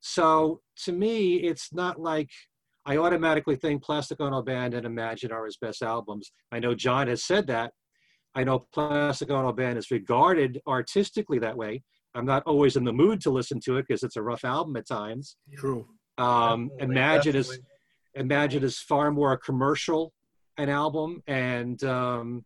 So 0.00 0.60
to 0.84 0.92
me, 0.92 1.36
it's 1.36 1.72
not 1.72 2.00
like 2.00 2.30
I 2.84 2.98
automatically 2.98 3.56
think 3.56 3.82
Plastic 3.82 4.20
Ono 4.20 4.42
Band 4.42 4.74
and 4.74 4.84
Imagine 4.84 5.32
are 5.32 5.46
his 5.46 5.56
best 5.56 5.82
albums. 5.82 6.30
I 6.52 6.58
know 6.58 6.74
John 6.74 7.08
has 7.08 7.24
said 7.24 7.46
that. 7.46 7.72
I 8.34 8.44
know 8.44 8.66
Plastic 8.74 9.30
Ono 9.30 9.52
Band 9.52 9.78
is 9.78 9.90
regarded 9.90 10.60
artistically 10.66 11.38
that 11.38 11.56
way. 11.56 11.82
I'm 12.14 12.26
not 12.26 12.42
always 12.44 12.76
in 12.76 12.84
the 12.84 12.92
mood 12.92 13.20
to 13.22 13.30
listen 13.30 13.60
to 13.60 13.78
it 13.78 13.86
because 13.88 14.02
it's 14.02 14.16
a 14.16 14.22
rough 14.22 14.44
album 14.44 14.76
at 14.76 14.86
times. 14.86 15.36
True. 15.56 15.86
Um, 16.18 16.68
Definitely, 16.68 16.84
Imagine 16.84 17.36
is 17.36 17.46
definitely. 17.48 17.73
Imagine 18.14 18.62
is 18.64 18.78
far 18.78 19.10
more 19.10 19.32
a 19.32 19.38
commercial 19.38 20.12
an 20.56 20.68
album, 20.68 21.20
and 21.26 21.82
um, 21.84 22.44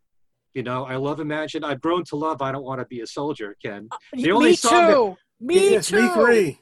you 0.54 0.62
know 0.62 0.84
I 0.84 0.96
love 0.96 1.20
Imagine. 1.20 1.62
I've 1.64 1.80
grown 1.80 2.04
to 2.04 2.16
love. 2.16 2.40
I 2.40 2.52
don't 2.52 2.64
want 2.64 2.80
to 2.80 2.86
be 2.86 3.00
a 3.02 3.06
soldier, 3.06 3.54
Ken. 3.62 3.88
The 4.14 4.32
only 4.32 4.50
me 4.50 4.56
song 4.56 4.72
that- 4.86 4.94
too. 4.94 5.16
Me 5.40 5.70
yes, 5.72 5.88
too. 5.88 6.00
me 6.02 6.08
three. 6.14 6.58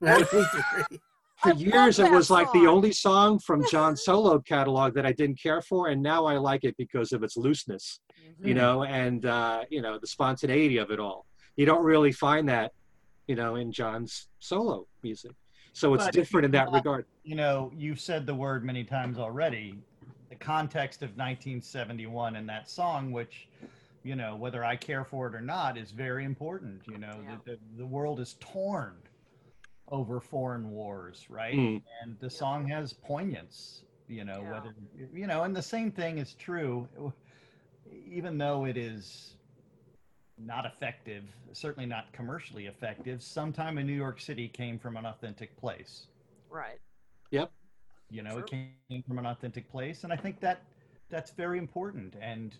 Me 0.00 0.22
three. 0.24 0.98
For 1.42 1.50
I 1.50 1.52
years, 1.52 2.00
it 2.00 2.02
that 2.02 2.10
was 2.12 2.30
like 2.30 2.50
the 2.52 2.66
only 2.66 2.90
song 2.90 3.38
from 3.38 3.64
John 3.70 3.96
solo 3.96 4.40
catalog 4.40 4.92
that 4.94 5.06
I 5.06 5.12
didn't 5.12 5.40
care 5.40 5.62
for, 5.62 5.86
and 5.88 6.02
now 6.02 6.26
I 6.26 6.36
like 6.36 6.64
it 6.64 6.76
because 6.76 7.12
of 7.12 7.22
its 7.22 7.36
looseness, 7.36 8.00
Mm-hmm. 8.20 8.48
you 8.48 8.54
know, 8.54 8.82
and 8.84 9.24
uh, 9.24 9.64
you 9.70 9.80
know 9.82 9.98
the 10.00 10.06
spontaneity 10.06 10.76
of 10.78 10.90
it 10.90 10.98
all. 11.00 11.26
You 11.56 11.64
don't 11.66 11.82
really 11.84 12.12
find 12.12 12.48
that, 12.48 12.72
you 13.28 13.34
know, 13.36 13.54
in 13.56 13.70
John's 13.72 14.28
solo 14.40 14.86
music. 15.02 15.32
So 15.78 15.94
it's 15.94 16.06
But 16.06 16.12
different 16.12 16.44
in 16.44 16.50
that 16.52 16.66
want- 16.72 16.84
regard. 16.84 17.06
you 17.22 17.36
know, 17.36 17.70
you've 17.72 18.00
said 18.00 18.26
the 18.26 18.34
word 18.34 18.64
many 18.64 18.82
times 18.82 19.16
already. 19.16 19.78
The 20.28 20.34
context 20.34 21.02
of 21.04 21.10
1971 21.16 22.34
and 22.34 22.48
that 22.48 22.68
song, 22.68 23.12
which, 23.12 23.46
you 24.02 24.16
know, 24.16 24.34
whether 24.34 24.64
I 24.64 24.74
care 24.74 25.04
for 25.04 25.28
it 25.28 25.36
or 25.36 25.40
not, 25.40 25.78
is 25.78 25.92
very 25.92 26.24
important. 26.24 26.82
You 26.88 26.98
know, 26.98 27.20
Yeah. 27.22 27.36
the, 27.44 27.52
the, 27.52 27.58
the 27.78 27.86
world 27.86 28.18
is 28.18 28.34
torn 28.40 28.96
over 29.86 30.18
foreign 30.18 30.68
wars, 30.72 31.26
right? 31.30 31.54
Mm. 31.54 31.82
And 32.02 32.18
the 32.18 32.28
song 32.28 32.66
has 32.66 32.92
poignance, 32.92 33.84
you 34.08 34.24
know, 34.24 34.40
Yeah. 34.42 34.50
whether, 34.54 34.74
you 35.12 35.28
know, 35.28 35.44
and 35.44 35.54
the 35.54 35.62
same 35.62 35.92
thing 35.92 36.18
is 36.18 36.34
true, 36.34 36.88
even 38.04 38.36
though 38.36 38.64
it 38.64 38.76
is 38.76 39.36
not 40.44 40.64
effective, 40.66 41.24
certainly 41.52 41.86
not 41.86 42.12
commercially 42.12 42.66
effective, 42.66 43.22
sometime 43.22 43.78
in 43.78 43.86
New 43.86 43.92
York 43.94 44.20
City 44.20 44.48
came 44.48 44.78
from 44.78 44.96
an 44.96 45.06
authentic 45.06 45.56
place 45.56 46.06
Right. 46.50 46.78
Yep. 47.30 47.50
You 48.10 48.22
know 48.22 48.40
True. 48.40 48.44
it 48.44 48.50
came 48.88 49.02
from 49.06 49.18
an 49.18 49.26
authentic 49.26 49.70
place 49.70 50.04
and 50.04 50.12
i 50.12 50.16
think 50.16 50.40
that 50.40 50.62
that's 51.10 51.30
very 51.32 51.58
important 51.58 52.14
and 52.22 52.54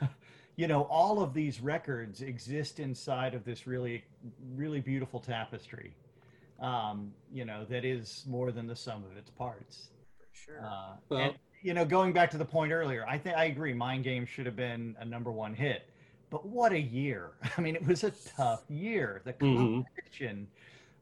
you 0.56 0.68
know 0.68 0.82
all 0.82 1.20
of 1.20 1.34
these 1.34 1.60
records 1.60 2.20
exist 2.20 2.78
inside 2.78 3.34
of 3.34 3.44
this 3.44 3.66
really 3.66 4.04
really 4.54 4.80
beautiful 4.80 5.18
tapestry 5.18 5.92
um 6.60 7.12
you 7.32 7.44
know 7.44 7.64
that 7.68 7.84
is 7.84 8.24
more 8.28 8.52
than 8.52 8.66
the 8.68 8.76
sum 8.76 9.02
of 9.10 9.16
its 9.16 9.30
parts 9.30 9.88
For 10.18 10.26
sure. 10.32 10.60
uh, 10.64 10.92
Well- 11.08 11.20
and 11.20 11.34
you 11.62 11.74
know 11.74 11.84
going 11.84 12.12
back 12.12 12.30
to 12.30 12.38
the 12.38 12.44
point 12.44 12.70
earlier 12.72 13.04
i 13.08 13.18
think 13.18 13.36
i 13.36 13.46
agree 13.46 13.72
mind 13.74 14.04
game 14.04 14.24
should 14.24 14.46
have 14.46 14.56
been 14.56 14.94
a 15.00 15.04
number 15.04 15.32
one 15.32 15.52
hit 15.54 15.88
but 16.32 16.46
what 16.46 16.72
a 16.72 16.80
year 16.80 17.32
i 17.56 17.60
mean 17.60 17.76
it 17.76 17.86
was 17.86 18.02
a 18.02 18.10
tough 18.10 18.64
year 18.68 19.20
the 19.24 19.34
Mhm. 19.40 19.84
competition 19.84 20.48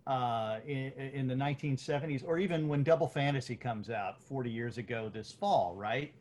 uh, 0.06 0.58
in, 0.66 0.92
in 1.14 1.28
the 1.28 1.34
1970s 1.34 2.24
or 2.26 2.38
even 2.38 2.66
when 2.66 2.82
double 2.82 3.06
fantasy 3.06 3.54
comes 3.54 3.90
out 3.90 4.20
40 4.20 4.50
years 4.50 4.76
ago 4.76 5.08
this 5.12 5.30
fall 5.30 5.74
right 5.76 6.12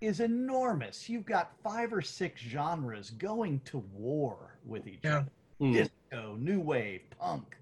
is 0.00 0.20
enormous 0.20 1.08
you've 1.08 1.26
got 1.26 1.52
five 1.62 1.92
or 1.92 2.00
six 2.00 2.40
genres 2.40 3.10
going 3.10 3.60
to 3.60 3.78
war 3.92 4.58
with 4.64 4.86
each 4.86 5.04
Yeah. 5.04 5.10
other 5.10 5.30
Mm. 5.60 5.72
disco, 5.72 6.36
new 6.36 6.60
wave, 6.60 7.02
punk, 7.18 7.56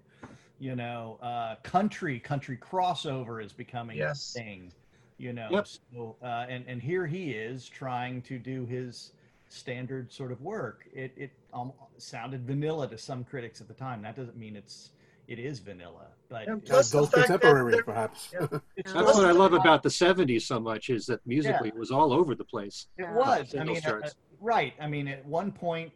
you 0.59 0.75
know, 0.75 1.17
uh, 1.21 1.55
country, 1.63 2.19
country 2.19 2.57
crossover 2.57 3.43
is 3.43 3.53
becoming 3.53 3.97
Yes. 3.97 4.35
a 4.35 4.39
thing, 4.39 4.71
you 5.17 5.33
know. 5.33 5.49
Yep. 5.51 5.67
So, 5.67 6.15
uh, 6.21 6.45
and 6.49 6.63
and 6.67 6.81
here 6.81 7.05
he 7.05 7.31
is 7.31 7.67
trying 7.67 8.21
to 8.23 8.37
do 8.39 8.65
his 8.65 9.13
standard 9.53 10.11
sort 10.11 10.31
of 10.31 10.41
work. 10.41 10.85
It 10.93 11.13
it 11.15 11.31
um, 11.53 11.71
sounded 11.97 12.45
vanilla 12.45 12.87
to 12.89 12.97
some 12.97 13.23
critics 13.23 13.61
at 13.61 13.67
the 13.67 13.73
time. 13.73 14.01
That 14.01 14.15
doesn't 14.15 14.37
mean 14.37 14.55
it's 14.55 14.91
it 15.27 15.39
is 15.39 15.59
vanilla, 15.59 16.07
but 16.27 16.47
Yeah, 16.47 16.55
it- 16.55 16.65
plus 16.65 16.91
the 16.91 16.97
Adult 16.97 17.11
fact 17.11 17.27
that 17.27 17.41
contemporary, 17.41 17.83
perhaps. 17.83 18.31
Yeah. 18.33 18.47
That's 18.75 18.93
what 18.93 19.25
I 19.25 19.31
love 19.31 19.53
about 19.53 19.81
the 19.81 19.89
70s 19.89 20.41
so 20.41 20.59
much 20.59 20.89
is 20.89 21.05
that 21.05 21.25
musically 21.25 21.69
it 21.69 21.75
was 21.75 21.91
all 21.91 22.11
over 22.11 22.35
the 22.35 22.43
place. 22.43 22.87
It 22.97 23.07
was. 23.07 23.55
I 23.57 23.63
mean, 23.63 23.81
uh, 23.85 24.01
right. 24.41 24.73
I 24.81 24.87
mean, 24.87 25.07
at 25.07 25.25
one 25.25 25.51
point, 25.51 25.93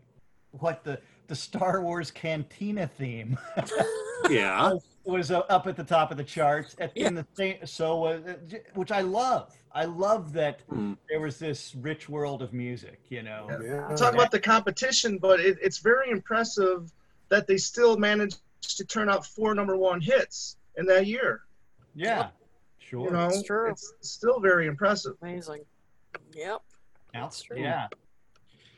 what 0.52 0.84
the 0.84 1.00
the 1.28 1.36
Star 1.36 1.82
Wars 1.82 2.10
Cantina 2.10 2.88
theme 2.88 3.38
Yeah. 4.30 4.78
was, 5.08 5.30
was 5.30 5.32
uh, 5.32 5.40
up 5.50 5.68
at 5.68 5.76
the 5.76 5.84
top 5.84 6.12
of 6.12 6.18
the 6.18 6.24
charts. 6.24 6.76
At, 6.80 6.96
in 6.96 7.16
the 7.16 7.26
same, 7.34 7.58
so 7.66 8.04
uh, 8.06 8.20
which 8.76 8.92
I 8.92 9.02
love. 9.02 9.56
I 9.74 9.86
love 9.86 10.34
that 10.34 10.68
Mm. 10.70 10.98
there 11.10 11.20
was 11.20 11.38
this 11.40 11.76
rich 11.76 12.10
world 12.10 12.42
of 12.42 12.54
music. 12.54 13.00
You 13.10 13.24
know. 13.24 13.48
Yeah. 13.64 13.96
talk 13.96 14.14
about 14.14 14.32
the 14.32 14.40
competition, 14.40 15.18
but 15.18 15.40
it, 15.40 15.58
it's 15.62 15.80
very 15.80 16.10
impressive 16.12 16.92
that 17.30 17.48
they 17.48 17.58
still 17.58 17.98
managed 17.98 18.40
to 18.62 18.86
turn 18.86 19.10
out 19.10 19.26
four 19.26 19.54
number 19.54 19.78
one 19.78 20.02
hits 20.02 20.58
in 20.78 20.86
that 20.88 21.06
year. 21.06 21.42
Yeah. 21.96 22.30
Sure. 22.80 23.06
You 23.06 23.12
know, 23.12 23.28
It's 23.28 23.44
true. 23.44 23.70
it's 23.70 23.94
still 24.02 24.40
very 24.40 24.66
impressive. 24.68 25.16
Amazing. 25.22 25.62
Yep. 26.34 26.62
That's 27.14 27.42
true. 27.42 27.60
Yeah. 27.60 27.88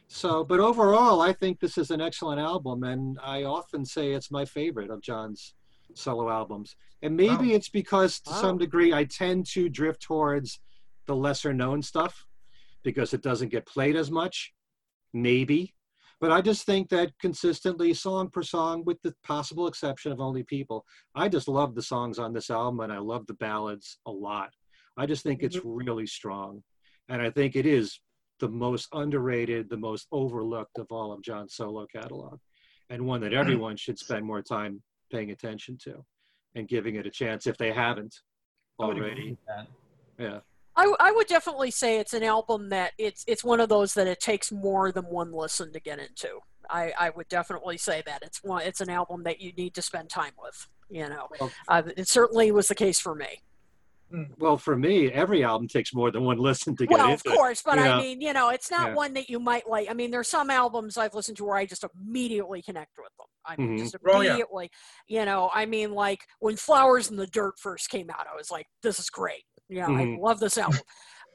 So, 0.08 0.44
but 0.44 0.60
overall, 0.60 1.22
I 1.22 1.34
think 1.34 1.60
this 1.60 1.78
is 1.78 1.92
an 1.92 2.02
excellent 2.02 2.40
album, 2.42 2.84
and 2.84 3.20
I 3.22 3.44
often 3.44 3.86
say 3.86 4.14
it's 4.14 4.32
my 4.32 4.46
favorite 4.46 4.90
of 4.90 5.02
John's 5.02 5.54
solo 5.96 6.30
albums. 6.30 6.76
And 7.02 7.16
maybe 7.16 7.50
Wow. 7.50 7.56
it's 7.56 7.70
because 7.70 8.20
to 8.22 8.32
Wow. 8.32 8.42
some 8.42 8.58
degree 8.58 8.94
I 8.94 9.06
tend 9.06 9.46
to 9.48 9.70
drift 9.70 10.02
towards 10.02 10.60
the 11.08 11.16
lesser 11.16 11.54
known 11.54 11.82
stuff 11.82 12.26
because 12.84 13.14
it 13.14 13.22
doesn't 13.22 13.50
get 13.50 13.66
played 13.66 13.96
as 13.96 14.12
much. 14.12 14.54
Maybe. 15.14 15.76
But 16.20 16.32
I 16.32 16.42
just 16.42 16.66
think 16.66 16.90
that 16.90 17.18
consistently, 17.20 17.94
song 17.94 18.30
per 18.30 18.44
song, 18.44 18.84
with 18.84 19.02
the 19.02 19.16
possible 19.24 19.68
exception 19.68 20.12
of 20.12 20.20
Only 20.20 20.44
People, 20.44 20.86
I 21.16 21.30
just 21.30 21.48
love 21.48 21.76
the 21.76 21.82
songs 21.82 22.20
on 22.20 22.34
this 22.34 22.50
album 22.50 22.82
and 22.82 22.92
I 22.92 22.98
love 22.98 23.26
the 23.26 23.36
ballads 23.36 24.00
a 24.06 24.12
lot. 24.12 24.54
I 24.98 25.06
just 25.06 25.24
think 25.24 25.44
it's 25.44 25.56
mm-hmm. 25.56 25.70
really 25.70 26.08
strong. 26.08 26.62
And 27.08 27.22
I 27.22 27.30
think 27.30 27.56
it 27.56 27.66
is 27.66 28.02
the 28.40 28.50
most 28.50 28.90
underrated, 28.94 29.70
the 29.70 29.78
most 29.78 30.08
overlooked 30.12 30.78
of 30.78 30.88
all 30.92 31.12
of 31.12 31.22
John's 31.22 31.56
solo 31.56 31.86
catalog, 31.88 32.40
and 32.90 33.06
one 33.06 33.22
that 33.22 33.34
everyone 33.42 33.78
should 33.78 33.98
spend 33.98 34.26
more 34.26 34.42
time 34.42 34.82
paying 35.10 35.32
attention 35.32 35.78
to 35.84 36.04
and 36.56 36.68
giving 36.68 36.96
it 36.96 37.06
a 37.06 37.10
chance 37.12 37.48
if 37.48 37.58
they 37.58 37.72
haven't 37.72 38.16
I 38.80 38.86
would 38.86 38.98
agree 38.98 39.08
already. 39.10 39.30
with 39.32 39.40
that. 39.48 39.68
Yeah. 40.18 40.40
I, 40.76 40.94
I 41.00 41.12
would 41.12 41.28
definitely 41.28 41.72
say 41.72 42.00
it's 42.00 42.14
an 42.14 42.24
album 42.24 42.70
that 42.70 42.94
it's 42.98 43.26
it's 43.28 43.44
one 43.44 43.60
of 43.60 43.68
those 43.70 43.94
that 43.96 44.08
it 44.08 44.20
takes 44.22 44.52
more 44.52 44.92
than 44.92 45.04
one 45.06 45.32
listen 45.34 45.74
to 45.74 45.80
get 45.80 46.00
into. 46.00 46.40
I, 46.70 46.94
I 46.98 47.10
would 47.10 47.28
definitely 47.28 47.78
say 47.78 48.02
that 48.06 48.22
it's 48.24 48.42
one 48.44 48.62
it's 48.62 48.80
an 48.80 48.90
album 48.90 49.24
that 49.24 49.42
you 49.42 49.52
need 49.54 49.74
to 49.76 49.82
spend 49.82 50.10
time 50.10 50.34
with. 50.42 50.68
You 50.90 51.10
know, 51.10 51.28
Well- 51.40 51.52
uh, 51.68 51.84
it 51.98 52.08
certainly 52.08 52.52
was 52.52 52.68
the 52.68 52.76
case 52.76 53.00
for 53.00 53.14
me. 53.14 53.42
Well, 54.38 54.58
for 54.58 54.76
me, 54.78 55.12
every 55.12 55.44
album 55.44 55.68
takes 55.68 55.94
more 55.94 56.12
than 56.12 56.24
one 56.24 56.38
listen 56.50 56.76
to 56.78 56.86
get 56.86 56.98
Well, 56.98 57.08
of 57.08 57.12
into. 57.24 57.30
it. 57.32 57.36
course, 57.36 57.62
but 57.64 57.78
you 57.78 57.84
I 57.86 58.02
mean, 58.02 58.22
you 58.22 58.34
know, 58.34 58.50
it's 58.50 58.72
not 58.72 58.90
Yeah. 58.90 58.94
one 58.96 59.14
that 59.14 59.30
you 59.30 59.40
might 59.40 59.68
like. 59.70 59.90
I 59.90 59.94
mean, 59.94 60.12
there's 60.12 60.28
some 60.30 60.50
albums 60.50 60.98
I've 60.98 61.14
listened 61.14 61.38
to 61.38 61.46
where 61.46 61.58
I 61.58 61.66
just 61.66 61.84
immediately 61.96 62.62
connect 62.62 62.92
with 62.98 63.12
them. 63.18 63.28
I 63.46 63.56
mean, 63.56 63.78
Mhm. 63.78 63.80
just 63.80 63.96
Oh, 64.08 64.22
yeah. 64.22 64.30
immediately. 64.30 64.70
You 65.08 65.26
know, 65.26 65.50
I 65.54 65.66
mean, 65.66 65.92
like 65.94 66.26
when 66.40 66.56
Flowers 66.56 67.10
in 67.10 67.18
the 67.18 67.28
Dirt 67.28 67.60
first 67.60 67.90
came 67.90 68.10
out, 68.10 68.28
I 68.32 68.36
was 68.36 68.52
like, 68.52 68.66
this 68.84 69.00
is 69.00 69.10
great. 69.10 69.44
You 69.68 69.82
know, 69.82 69.96
I 69.96 70.18
love 70.20 70.40
this 70.40 70.58
album. 70.58 70.80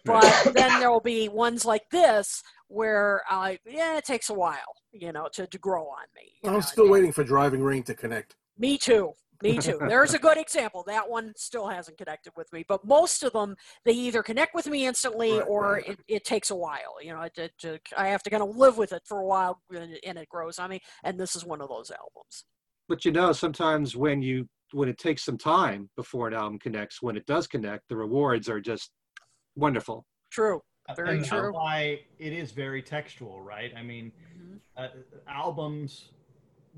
But 0.06 0.52
then 0.52 0.80
there 0.80 0.90
will 0.90 1.00
be 1.00 1.30
ones 1.30 1.64
like 1.64 1.88
this 1.90 2.42
where 2.68 3.22
I, 3.30 3.58
yeah, 3.64 3.96
it 3.96 4.04
takes 4.04 4.28
a 4.28 4.34
while, 4.34 4.74
you 4.92 5.12
know, 5.12 5.28
to, 5.32 5.46
to 5.46 5.58
grow 5.58 5.84
on 5.84 6.04
me. 6.14 6.30
I'm 6.44 6.60
still 6.60 6.84
and- 6.84 6.92
waiting 6.92 7.10
for 7.12 7.24
Driving 7.24 7.62
Rain 7.62 7.84
to 7.84 7.94
connect. 7.94 8.36
Me 8.58 8.76
too. 8.76 9.14
Me 9.42 9.58
too. 9.58 9.78
There's 9.88 10.14
a 10.14 10.18
good 10.18 10.38
example. 10.38 10.84
That 10.86 11.08
one 11.08 11.32
still 11.36 11.68
hasn't 11.68 11.98
connected 11.98 12.32
with 12.36 12.52
me, 12.52 12.64
but 12.66 12.84
most 12.84 13.22
of 13.22 13.32
them 13.32 13.56
they 13.84 13.92
either 13.92 14.22
connect 14.22 14.54
with 14.54 14.66
me 14.66 14.86
instantly 14.86 15.32
Right, 15.38 15.46
or 15.48 15.72
right. 15.74 15.88
it, 15.88 15.98
it 16.08 16.24
takes 16.24 16.50
a 16.50 16.54
while. 16.56 16.96
You 17.02 17.14
know, 17.14 17.22
it, 17.22 17.32
it, 17.36 17.52
it- 17.62 17.82
I 17.96 18.08
have 18.08 18.22
to 18.22 18.30
kind 18.30 18.42
of 18.42 18.56
live 18.56 18.78
with 18.78 18.92
it 18.92 19.02
for 19.06 19.18
a 19.18 19.26
while 19.26 19.60
and, 19.70 19.98
and 20.06 20.18
it 20.18 20.28
grows 20.28 20.58
on 20.58 20.70
me. 20.70 20.80
And 21.02 21.18
this 21.18 21.36
is 21.36 21.44
one 21.44 21.60
of 21.60 21.68
those 21.68 21.90
albums. 21.90 22.44
But 22.88 23.04
you 23.04 23.12
know, 23.12 23.32
sometimes 23.32 23.96
when 23.96 24.22
you 24.22 24.48
when 24.72 24.88
it 24.88 24.98
takes 24.98 25.24
some 25.24 25.38
time 25.38 25.88
before 25.96 26.28
an 26.28 26.34
album 26.34 26.58
connects, 26.58 27.00
when 27.02 27.16
it 27.16 27.26
does 27.26 27.46
connect, 27.46 27.88
the 27.88 27.96
rewards 27.96 28.48
are 28.48 28.60
just 28.60 28.90
wonderful. 29.56 30.04
True. 30.30 30.60
Very 30.96 31.18
and 31.18 31.24
true. 31.24 31.52
Why 31.52 32.00
it 32.18 32.32
is 32.32 32.50
very 32.50 32.82
textual, 32.82 33.40
right? 33.40 33.72
I 33.76 33.82
mean, 33.82 34.12
uh, 34.76 34.88
albums 35.28 36.10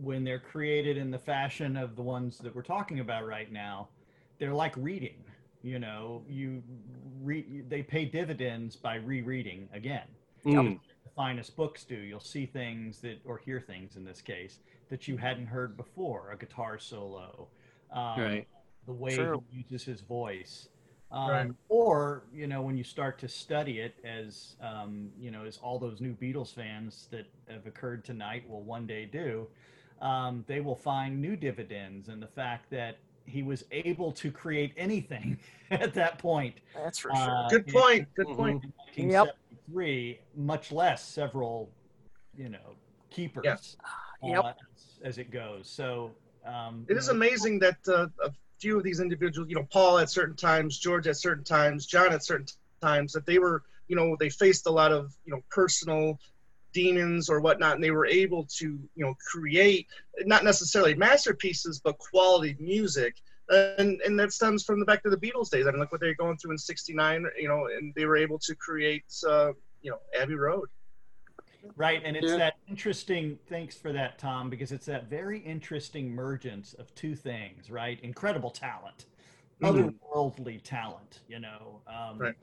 when 0.01 0.25
they're 0.25 0.39
created 0.39 0.97
in 0.97 1.11
the 1.11 1.19
fashion 1.19 1.77
of 1.77 1.97
the 1.97 2.03
ones 2.03 2.39
that 2.39 2.55
we're 2.55 2.63
talking 2.63 3.01
about 3.01 3.27
right 3.27 3.53
now 3.53 3.89
they're 4.39 4.55
like 4.55 4.75
reading 4.77 5.25
you 5.63 5.79
know 5.79 6.23
you 6.29 6.63
read 7.23 7.69
they 7.71 7.83
pay 7.83 8.05
dividends 8.05 8.77
by 8.77 8.97
rereading 8.97 9.69
again 9.73 10.07
Mm. 10.45 10.81
the 11.05 11.11
finest 11.15 11.57
books 11.57 11.85
do 11.85 11.95
you'll 11.97 12.21
see 12.21 12.47
things 12.47 13.01
that 13.01 13.19
or 13.25 13.39
hear 13.39 13.61
things 13.61 13.97
in 13.97 14.05
this 14.05 14.21
case 14.21 14.59
that 14.89 15.09
you 15.09 15.17
hadn't 15.17 15.47
heard 15.47 15.77
before 15.77 16.31
a 16.33 16.37
guitar 16.37 16.79
solo 16.79 17.49
um, 17.93 18.23
Right. 18.23 18.47
the 18.87 18.93
way 18.93 19.27
True. 19.27 19.43
he 19.51 19.59
uses 19.59 19.85
his 19.85 20.01
voice 20.01 20.69
Um, 21.13 21.49
Right. 21.49 21.57
Or, 21.69 22.25
you 22.35 22.49
know, 22.49 22.63
when 22.63 22.77
you 22.77 22.83
start 22.85 23.19
to 23.21 23.29
study 23.29 23.79
it, 23.79 23.95
as, 24.05 24.57
um, 24.61 25.11
you 25.19 25.31
know, 25.31 25.45
as 25.45 25.57
all 25.59 25.79
those 25.79 26.01
new 26.01 26.15
Beatles 26.15 26.53
fans 26.53 27.07
that 27.13 27.27
have 27.49 27.65
occurred 27.67 28.05
tonight 28.05 28.49
will 28.49 28.63
one 28.65 28.87
day 28.89 29.05
do, 29.07 29.47
um, 30.01 30.45
they 30.47 30.61
will 30.61 30.77
find 30.77 31.21
new 31.21 31.37
dividends 31.37 32.09
in 32.09 32.21
the 32.21 32.27
fact 32.27 32.71
that 32.71 32.99
he 33.25 33.43
was 33.43 33.65
able 33.73 34.13
to 34.13 34.31
create 34.31 34.73
anything 34.77 35.37
at 35.71 35.93
that 35.95 36.19
point. 36.19 36.55
That's 36.75 36.99
for 36.99 37.11
sure. 37.15 37.37
uh, 37.45 37.49
Good 37.49 37.67
in- 37.67 37.73
point. 37.73 38.09
Good 38.15 38.27
Mhm. 38.29 38.37
point. 38.37 38.65
in 38.97 39.09
1973, 39.09 40.21
much 40.37 40.73
less 40.73 41.03
several, 41.05 41.71
you 42.37 42.49
know, 42.49 42.77
keepers 43.11 43.45
Yeah. 43.45 43.57
Yep. 44.23 44.45
uh, 44.45 44.49
as, 44.49 44.99
as 45.05 45.19
it 45.19 45.31
goes. 45.31 45.69
So 45.69 46.13
um, 46.45 46.87
It 46.89 46.97
is 46.97 47.09
know, 47.09 47.15
amazing 47.15 47.59
that 47.61 47.77
uh, 47.89 48.07
a 48.23 48.31
few 48.61 48.77
of 48.79 48.85
these 48.85 49.01
individuals, 49.01 49.49
you 49.49 49.57
know, 49.57 49.67
Paul 49.73 49.99
at 49.99 50.09
certain 50.09 50.37
times, 50.37 50.79
George 50.79 51.09
at 51.09 51.17
certain 51.17 51.43
times, 51.45 51.87
John 51.87 52.13
at 52.13 52.23
certain 52.25 52.47
times, 52.81 53.13
that 53.15 53.27
they 53.27 53.39
were, 53.41 53.65
you 53.89 53.97
know, 53.97 54.17
they 54.19 54.31
faced 54.31 54.67
a 54.67 54.71
lot 54.71 54.93
of, 54.93 55.13
you 55.25 55.33
know, 55.35 55.43
personal 55.51 56.19
demons 56.81 57.31
or 57.31 57.41
whatnot, 57.41 57.75
and 57.77 57.83
they 57.85 57.91
were 57.99 58.07
able 58.23 58.45
to, 58.59 58.67
you 58.99 59.05
know, 59.05 59.15
create 59.33 59.87
not 60.33 60.45
necessarily 60.45 60.95
masterpieces, 60.95 61.81
but 61.83 61.97
quality 62.11 62.55
music. 62.61 63.15
And 63.49 64.01
and 64.05 64.19
that 64.21 64.33
stems 64.33 64.65
from 64.65 64.79
the 64.81 64.87
back 64.87 65.03
to 65.05 65.11
the 65.11 65.23
Beatles 65.25 65.51
days. 65.51 65.67
I 65.67 65.71
mean, 65.71 65.81
look 65.81 65.93
what 65.93 66.01
they 66.01 66.09
were 66.09 66.25
going 66.25 66.37
through 66.37 66.53
in 66.53 66.59
'69, 66.59 67.25
you 67.39 67.49
know, 67.49 67.67
and 67.67 67.95
they 67.97 68.05
were 68.05 68.17
able 68.17 68.39
to 68.41 68.55
create, 68.57 69.05
uh, 69.27 69.53
you 69.81 69.91
know, 69.91 69.99
Abbey 70.21 70.35
Road. 70.35 70.69
Right, 71.77 72.03
and 72.05 72.17
it's 72.17 72.33
Yeah. 72.33 72.39
that 72.45 72.55
interesting. 72.69 73.39
Thanks 73.49 73.77
for 73.77 73.93
that, 73.93 74.19
Tom, 74.19 74.51
because 74.51 74.71
it's 74.73 74.87
that 74.87 75.09
very 75.09 75.39
interesting 75.41 76.15
mergence 76.25 76.75
of 76.75 76.95
two 76.95 77.15
things, 77.15 77.71
right? 77.71 77.99
Incredible 78.03 78.51
talent, 78.51 79.07
otherworldly 79.63 80.63
talent. 80.63 81.21
You 81.29 81.41
know, 81.41 81.83
um, 81.87 82.19
Right. 82.19 82.37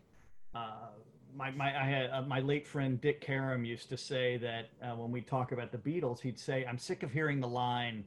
uh, 0.54 0.90
my 1.36 1.52
my 1.52 1.68
I 1.80 1.86
had 1.86 2.10
uh, 2.12 2.22
my 2.22 2.40
late 2.40 2.68
friend 2.68 3.00
Dick 3.02 3.22
Karam 3.22 3.66
used 3.66 3.90
to 3.90 3.98
say 3.98 4.38
that 4.38 4.70
uh, 4.82 4.96
when 4.96 5.12
we 5.12 5.22
talk 5.22 5.52
about 5.52 5.72
the 5.72 5.78
Beatles, 5.78 6.20
he'd 6.22 6.40
say, 6.40 6.66
"I'm 6.68 6.78
sick 6.78 7.04
of 7.04 7.12
hearing 7.12 7.40
the 7.40 7.48
line." 7.48 8.04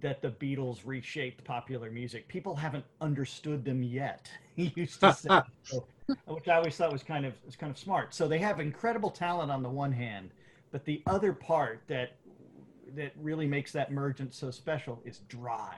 That 0.00 0.22
the 0.22 0.30
Beatles 0.30 0.78
reshaped 0.84 1.44
popular 1.44 1.90
music. 1.90 2.26
People 2.26 2.56
haven't 2.56 2.84
understood 3.00 3.64
them 3.64 3.82
yet. 3.82 4.30
He 4.56 4.72
used 4.76 5.00
to 5.00 5.12
say, 5.12 5.28
so, 5.62 5.86
which 6.26 6.48
I 6.48 6.56
always 6.56 6.76
thought 6.76 6.92
was 6.92 7.02
kind 7.02 7.24
of 7.24 7.34
was 7.44 7.56
kind 7.56 7.70
of 7.70 7.78
smart. 7.78 8.14
So 8.14 8.28
they 8.28 8.38
have 8.38 8.60
incredible 8.60 9.10
talent 9.10 9.50
on 9.50 9.62
the 9.62 9.68
one 9.70 9.92
hand, 9.92 10.30
but 10.70 10.84
the 10.84 11.02
other 11.06 11.32
part 11.32 11.82
that 11.88 12.12
that 12.94 13.12
really 13.20 13.46
makes 13.46 13.72
that 13.72 13.92
mergence 13.92 14.36
so 14.36 14.50
special 14.50 15.00
is 15.04 15.20
drive 15.28 15.76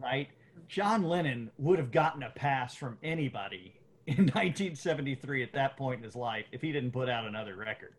right 0.00 0.28
john 0.68 1.02
lennon 1.02 1.50
would 1.58 1.78
have 1.78 1.92
gotten 1.92 2.22
a 2.22 2.30
pass 2.30 2.74
from 2.74 2.96
anybody 3.02 3.74
in 4.06 4.16
1973 4.34 5.42
at 5.42 5.52
that 5.52 5.76
point 5.76 5.98
in 5.98 6.04
his 6.04 6.16
life 6.16 6.46
if 6.52 6.60
he 6.60 6.72
didn't 6.72 6.92
put 6.92 7.08
out 7.08 7.24
another 7.26 7.56
record 7.56 7.94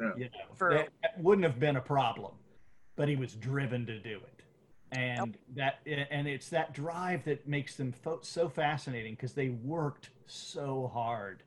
Yeah. 0.00 0.10
you 0.16 0.24
know 0.24 0.54
True. 0.58 0.74
that, 0.74 0.88
that 1.02 1.20
wouldn't 1.22 1.44
have 1.46 1.58
been 1.58 1.76
a 1.76 1.80
problem 1.80 2.32
but 2.96 3.08
he 3.08 3.16
was 3.16 3.34
driven 3.34 3.86
to 3.86 3.98
do 3.98 4.16
it 4.18 4.42
and 4.92 5.36
that 5.56 5.80
and 5.86 6.28
it's 6.28 6.48
that 6.50 6.72
drive 6.72 7.24
that 7.24 7.46
makes 7.48 7.74
them 7.76 7.92
fo- 7.92 8.20
so 8.22 8.48
fascinating 8.48 9.14
because 9.14 9.32
they 9.32 9.48
worked 9.48 10.10
so 10.26 10.90
hard 10.92 11.42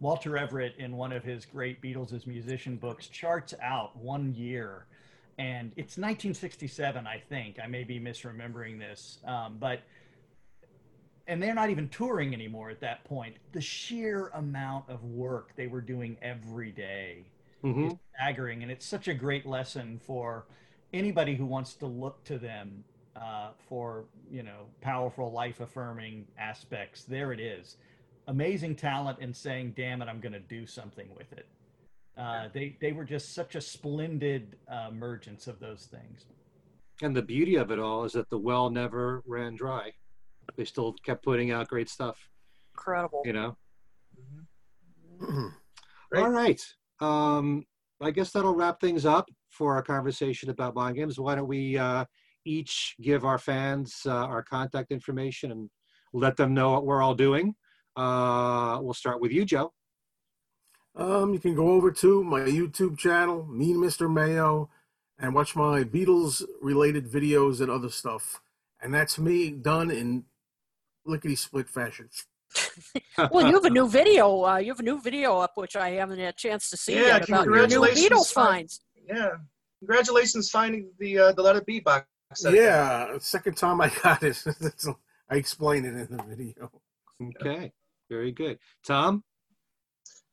Walter 0.00 0.38
Everett, 0.38 0.76
in 0.78 0.96
one 0.96 1.12
of 1.12 1.22
his 1.22 1.44
great 1.44 1.82
Beatles 1.82 2.14
as 2.14 2.26
musician 2.26 2.76
books, 2.76 3.06
charts 3.06 3.52
out 3.62 3.94
one 3.98 4.34
year, 4.34 4.86
and 5.38 5.72
it's 5.76 5.98
1967, 5.98 7.06
I 7.06 7.22
think. 7.28 7.58
I 7.62 7.66
may 7.66 7.84
be 7.84 8.00
misremembering 8.00 8.78
this, 8.78 9.18
um, 9.26 9.58
but 9.60 9.80
and 11.30 11.40
they're 11.40 11.54
not 11.54 11.70
even 11.70 11.88
touring 11.88 12.34
anymore 12.34 12.70
at 12.70 12.80
that 12.80 13.04
point. 13.04 13.36
The 13.52 13.60
sheer 13.60 14.28
amount 14.34 14.90
of 14.90 15.04
work 15.04 15.54
they 15.54 15.68
were 15.68 15.80
doing 15.80 16.16
every 16.20 16.72
day 16.72 17.24
Mhm. 17.62 17.86
is 17.92 17.98
staggering, 18.14 18.64
and 18.64 18.70
it's 18.70 18.84
such 18.84 19.06
a 19.06 19.14
great 19.14 19.46
lesson 19.46 20.00
for 20.00 20.46
anybody 20.92 21.36
who 21.36 21.46
wants 21.46 21.74
to 21.76 21.86
look 21.86 22.24
to 22.24 22.36
them 22.36 22.84
uh, 23.14 23.52
for 23.68 24.06
you 24.30 24.42
know 24.42 24.66
powerful, 24.80 25.30
life 25.30 25.60
affirming 25.60 26.26
aspects. 26.36 27.04
There 27.04 27.32
it 27.32 27.40
is 27.40 27.76
amazing 28.26 28.74
talent 28.74 29.18
and 29.20 29.34
saying, 29.34 29.74
"Damn 29.76 30.02
it, 30.02 30.08
I'm 30.08 30.20
going 30.20 30.32
to 30.32 30.40
do 30.40 30.66
something 30.66 31.08
with 31.14 31.32
it." 31.32 31.46
Uh, 32.16 32.48
they 32.52 32.76
they 32.80 32.92
were 32.92 33.04
just 33.04 33.34
such 33.34 33.54
a 33.54 33.60
splendid 33.60 34.56
uh, 34.66 34.90
mergence 34.90 35.46
of 35.46 35.60
those 35.60 35.86
things. 35.86 36.26
And 37.02 37.14
the 37.16 37.22
beauty 37.22 37.54
of 37.54 37.70
it 37.70 37.78
all 37.78 38.04
is 38.04 38.12
that 38.14 38.30
the 38.30 38.38
well 38.38 38.68
never 38.68 39.22
ran 39.26 39.54
dry. 39.54 39.92
They 40.56 40.64
still 40.64 40.94
kept 41.04 41.24
putting 41.24 41.50
out 41.50 41.68
great 41.68 41.88
stuff, 41.88 42.18
Incredible. 42.74 43.22
you 43.24 43.32
know? 43.32 43.56
Great. 46.10 46.22
All 46.22 46.30
right. 46.30 46.60
Um, 47.00 47.64
I 48.00 48.10
guess 48.10 48.30
that'll 48.32 48.54
wrap 48.54 48.80
things 48.80 49.04
up 49.04 49.28
for 49.50 49.74
our 49.74 49.82
conversation 49.82 50.50
about 50.50 50.74
mind 50.74 50.96
games. 50.96 51.18
Why 51.18 51.34
don't 51.34 51.46
we 51.48 51.76
uh, 51.76 52.04
each 52.44 52.96
give 53.00 53.24
our 53.24 53.38
fans 53.38 54.00
uh, 54.06 54.10
our 54.10 54.42
contact 54.42 54.90
information 54.90 55.50
and 55.52 55.70
let 56.12 56.36
them 56.36 56.54
know 56.54 56.72
what 56.72 56.86
we're 56.86 57.02
all 57.02 57.14
doing? 57.14 57.54
Uh, 57.96 58.78
we'll 58.80 58.94
start 58.94 59.20
with 59.20 59.32
you, 59.32 59.44
Joe. 59.44 59.72
Um, 60.96 61.32
you 61.32 61.38
can 61.38 61.54
go 61.54 61.70
over 61.70 61.90
to 61.92 62.24
my 62.24 62.40
YouTube 62.40 62.98
channel, 62.98 63.46
me 63.46 63.74
Mr. 63.74 64.12
Mayo, 64.12 64.70
and 65.18 65.34
watch 65.34 65.54
my 65.54 65.84
Beatles 65.84 66.42
related 66.60 67.10
videos 67.10 67.60
and 67.60 67.70
other 67.70 67.90
stuff. 67.90 68.40
And 68.82 68.94
that's 68.94 69.18
me 69.18 69.50
done 69.50 69.90
in 69.90 70.24
lickety 71.04 71.36
split 71.36 71.68
fashion. 71.68 72.08
Well, 73.30 73.46
you 73.46 73.54
have 73.54 73.64
a 73.64 73.70
new 73.70 73.88
video. 74.00 74.44
Uh, 74.44 74.56
you 74.58 74.68
have 74.72 74.80
a 74.80 74.82
new 74.82 75.00
video 75.00 75.38
up, 75.38 75.52
which 75.56 75.76
I 75.76 75.90
haven't 75.90 76.18
had 76.18 76.28
a 76.34 76.36
chance 76.36 76.68
to 76.70 76.76
see 76.76 76.94
Yeah, 76.94 77.00
yet 77.18 77.28
about 77.28 77.44
your 77.44 77.54
new 77.54 77.60
congratulations, 77.80 78.08
Beatles 78.10 78.24
son. 78.26 78.44
finds. 78.46 78.80
Yeah. 79.08 79.30
Congratulations 79.80 80.50
finding 80.50 80.90
the 80.98 81.18
uh, 81.18 81.32
the 81.32 81.42
letter 81.42 81.62
B 81.66 81.80
box. 81.80 82.06
set. 82.34 82.54
Yeah, 82.54 83.16
second 83.18 83.56
time 83.56 83.80
I 83.80 83.90
got 84.02 84.22
it. 84.22 84.42
I 85.30 85.36
explained 85.36 85.86
it 85.86 85.94
in 86.10 86.16
the 86.16 86.22
video. 86.28 86.70
Okay. 87.40 87.72
Very 88.10 88.32
good. 88.32 88.58
Tom? 88.84 89.22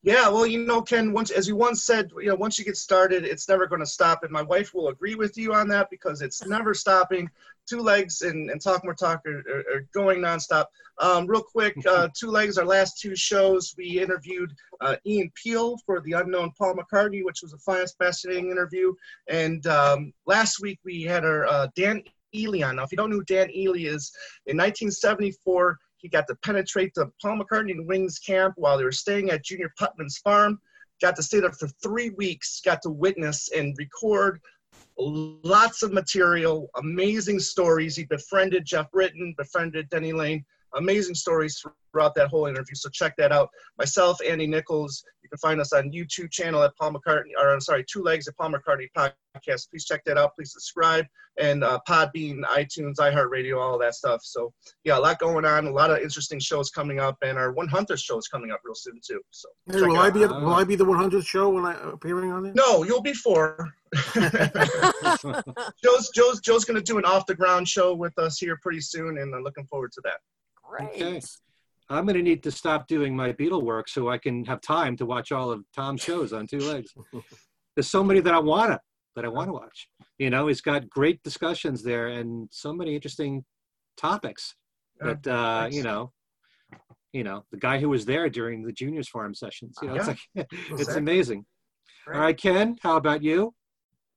Yeah, 0.02 0.28
well, 0.28 0.46
you 0.46 0.64
know, 0.64 0.80
Ken, 0.80 1.12
once 1.12 1.32
as 1.32 1.48
you 1.48 1.56
once 1.56 1.82
said, 1.82 2.10
you 2.18 2.28
know, 2.28 2.36
once 2.36 2.56
you 2.56 2.64
get 2.64 2.76
started, 2.76 3.24
it's 3.24 3.48
never 3.48 3.66
going 3.66 3.80
to 3.80 3.86
stop. 3.86 4.22
And 4.22 4.30
my 4.30 4.42
wife 4.42 4.72
will 4.72 4.88
agree 4.88 5.16
with 5.16 5.36
you 5.36 5.52
on 5.52 5.66
that 5.68 5.90
because 5.90 6.22
it's 6.22 6.46
never 6.46 6.72
stopping. 6.72 7.28
Two 7.68 7.80
legs 7.80 8.22
and, 8.22 8.48
and 8.48 8.62
talk 8.62 8.84
more 8.84 8.94
talk 8.94 9.22
are, 9.26 9.42
are, 9.50 9.76
are 9.76 9.88
going 9.92 10.20
nonstop. 10.20 10.66
Um, 11.00 11.26
real 11.26 11.42
quick, 11.42 11.74
uh, 11.86 12.08
two 12.16 12.30
legs. 12.30 12.58
Our 12.58 12.64
last 12.64 13.00
two 13.00 13.16
shows, 13.16 13.74
we 13.76 13.98
interviewed 14.00 14.52
uh, 14.80 14.96
Ian 15.04 15.32
Peel 15.34 15.76
for 15.84 16.00
the 16.00 16.12
unknown 16.12 16.52
Paul 16.56 16.76
McCartney, 16.76 17.24
which 17.24 17.42
was 17.42 17.52
a 17.52 17.88
fascinating 17.98 18.52
interview. 18.52 18.94
And 19.28 19.66
um, 19.66 20.12
last 20.26 20.60
week 20.60 20.78
we 20.84 21.02
had 21.02 21.24
our 21.24 21.44
uh, 21.48 21.66
Dan 21.74 22.04
Ely 22.34 22.62
on. 22.62 22.76
Now, 22.76 22.84
if 22.84 22.92
you 22.92 22.96
don't 22.96 23.10
know 23.10 23.16
who 23.16 23.24
Dan 23.24 23.50
Ely 23.50 23.80
is, 23.80 24.12
in 24.46 24.56
1974 24.56 25.78
he 25.98 26.08
got 26.08 26.26
to 26.28 26.34
penetrate 26.36 26.94
the 26.94 27.10
Paul 27.20 27.38
McCartney 27.38 27.72
and 27.72 27.86
Wings 27.86 28.18
camp 28.18 28.54
while 28.56 28.78
they 28.78 28.84
were 28.84 28.92
staying 28.92 29.30
at 29.30 29.44
Junior 29.44 29.72
Putman's 29.78 30.18
farm. 30.18 30.60
Got 31.00 31.16
to 31.16 31.22
stay 31.22 31.40
there 31.40 31.52
for 31.52 31.68
three 31.82 32.10
weeks. 32.10 32.60
Got 32.64 32.82
to 32.82 32.90
witness 32.90 33.50
and 33.54 33.76
record 33.78 34.40
lots 34.98 35.82
of 35.82 35.92
material, 35.92 36.70
amazing 36.76 37.38
stories. 37.38 37.96
He 37.96 38.04
befriended 38.04 38.64
Geoff 38.64 38.90
Britton, 38.90 39.34
befriended 39.36 39.88
Denny 39.90 40.12
Laine. 40.12 40.44
Amazing 40.74 41.14
stories 41.14 41.62
throughout 41.92 42.14
that 42.14 42.28
whole 42.28 42.46
interview. 42.46 42.74
So 42.74 42.88
check 42.90 43.14
that 43.18 43.32
out. 43.32 43.48
Myself, 43.78 44.18
Andy 44.26 44.46
Nichols. 44.46 45.02
You 45.22 45.28
can 45.28 45.38
find 45.38 45.60
us 45.60 45.72
on 45.72 45.90
YouTube 45.90 46.30
channel 46.30 46.62
at 46.62 46.76
Paul 46.76 46.92
McCartney, 46.92 47.32
or 47.38 47.52
I'm 47.52 47.60
sorry, 47.60 47.84
Two 47.90 48.02
Legs 48.02 48.28
at 48.28 48.36
Paul 48.36 48.52
McCartney 48.52 48.88
Podcast. 48.96 49.70
Please 49.70 49.84
check 49.84 50.02
that 50.04 50.16
out. 50.16 50.34
Please 50.34 50.52
subscribe 50.52 51.06
and 51.38 51.62
uh, 51.64 51.78
Podbean, 51.88 52.42
iTunes, 52.44 52.96
iHeartRadio, 52.96 53.60
all 53.60 53.78
that 53.78 53.94
stuff. 53.94 54.20
So 54.24 54.52
yeah, 54.84 54.98
a 54.98 55.00
lot 55.00 55.18
going 55.18 55.44
on. 55.44 55.66
A 55.66 55.70
lot 55.70 55.90
of 55.90 55.98
interesting 55.98 56.38
shows 56.38 56.70
coming 56.70 56.98
up, 56.98 57.16
and 57.22 57.38
our 57.38 57.54
100th 57.54 58.02
show 58.02 58.18
is 58.18 58.28
coming 58.28 58.50
up 58.50 58.60
real 58.64 58.74
soon 58.74 59.00
too. 59.06 59.20
So 59.30 59.48
Hey, 59.70 59.82
will 59.82 59.98
I 59.98 60.10
be 60.10 60.24
at, 60.24 60.30
will 60.30 60.54
I 60.54 60.64
be 60.64 60.76
the 60.76 60.84
100th 60.84 61.26
show 61.26 61.48
when 61.48 61.64
I 61.64 61.76
appearing 61.92 62.32
on 62.32 62.46
it? 62.46 62.54
No, 62.54 62.84
you'll 62.84 63.02
be 63.02 63.14
four. 63.14 63.72
Joe's 65.82 66.10
Joe's 66.14 66.40
Joe's 66.40 66.64
going 66.64 66.76
to 66.76 66.82
do 66.82 66.98
an 66.98 67.04
off 67.04 67.26
the 67.26 67.34
ground 67.34 67.68
show 67.68 67.94
with 67.94 68.18
us 68.18 68.38
here 68.38 68.58
pretty 68.62 68.80
soon, 68.80 69.18
and 69.18 69.34
I'm 69.34 69.42
looking 69.42 69.64
forward 69.66 69.92
to 69.92 70.00
that. 70.04 70.18
Great. 70.68 70.88
Okay. 71.02 71.20
I'm 71.90 72.04
going 72.04 72.16
to 72.16 72.22
need 72.22 72.42
to 72.42 72.50
stop 72.50 72.86
doing 72.86 73.16
my 73.16 73.32
Beatle 73.32 73.62
work 73.62 73.88
so 73.88 74.08
I 74.10 74.18
can 74.18 74.44
have 74.44 74.60
time 74.60 74.96
to 74.98 75.06
watch 75.06 75.32
all 75.32 75.50
of 75.50 75.64
Tom's 75.74 76.02
shows 76.02 76.32
on 76.34 76.46
two 76.46 76.58
legs. 76.58 76.92
There's 77.74 77.88
so 77.88 78.04
many 78.04 78.20
that 78.20 78.34
I 78.34 78.38
want 78.38 78.72
to 78.72 78.80
that 79.16 79.24
I 79.24 79.28
want 79.28 79.48
to 79.48 79.52
watch. 79.52 79.88
You 80.18 80.30
know, 80.30 80.48
he's 80.48 80.60
got 80.60 80.88
great 80.90 81.22
discussions 81.22 81.82
there 81.82 82.08
and 82.08 82.48
so 82.52 82.72
many 82.72 82.94
interesting 82.94 83.44
topics 83.96 84.54
that 85.00 85.26
uh, 85.26 85.62
thanks. 85.62 85.76
you 85.76 85.82
know, 85.82 86.12
you 87.12 87.24
know, 87.24 87.44
the 87.50 87.56
guy 87.56 87.78
who 87.78 87.88
was 87.88 88.04
there 88.04 88.28
during 88.28 88.62
the 88.62 88.72
Junior's 88.72 89.08
Farm 89.08 89.34
sessions. 89.34 89.76
You 89.80 89.88
know, 89.88 89.94
it's 89.94 90.08
Yeah. 90.08 90.14
like 90.36 90.46
it's 90.78 90.94
amazing. 90.94 91.46
All 92.12 92.20
right, 92.20 92.36
Ken, 92.36 92.76
how 92.82 92.96
about 92.96 93.22
you? 93.22 93.54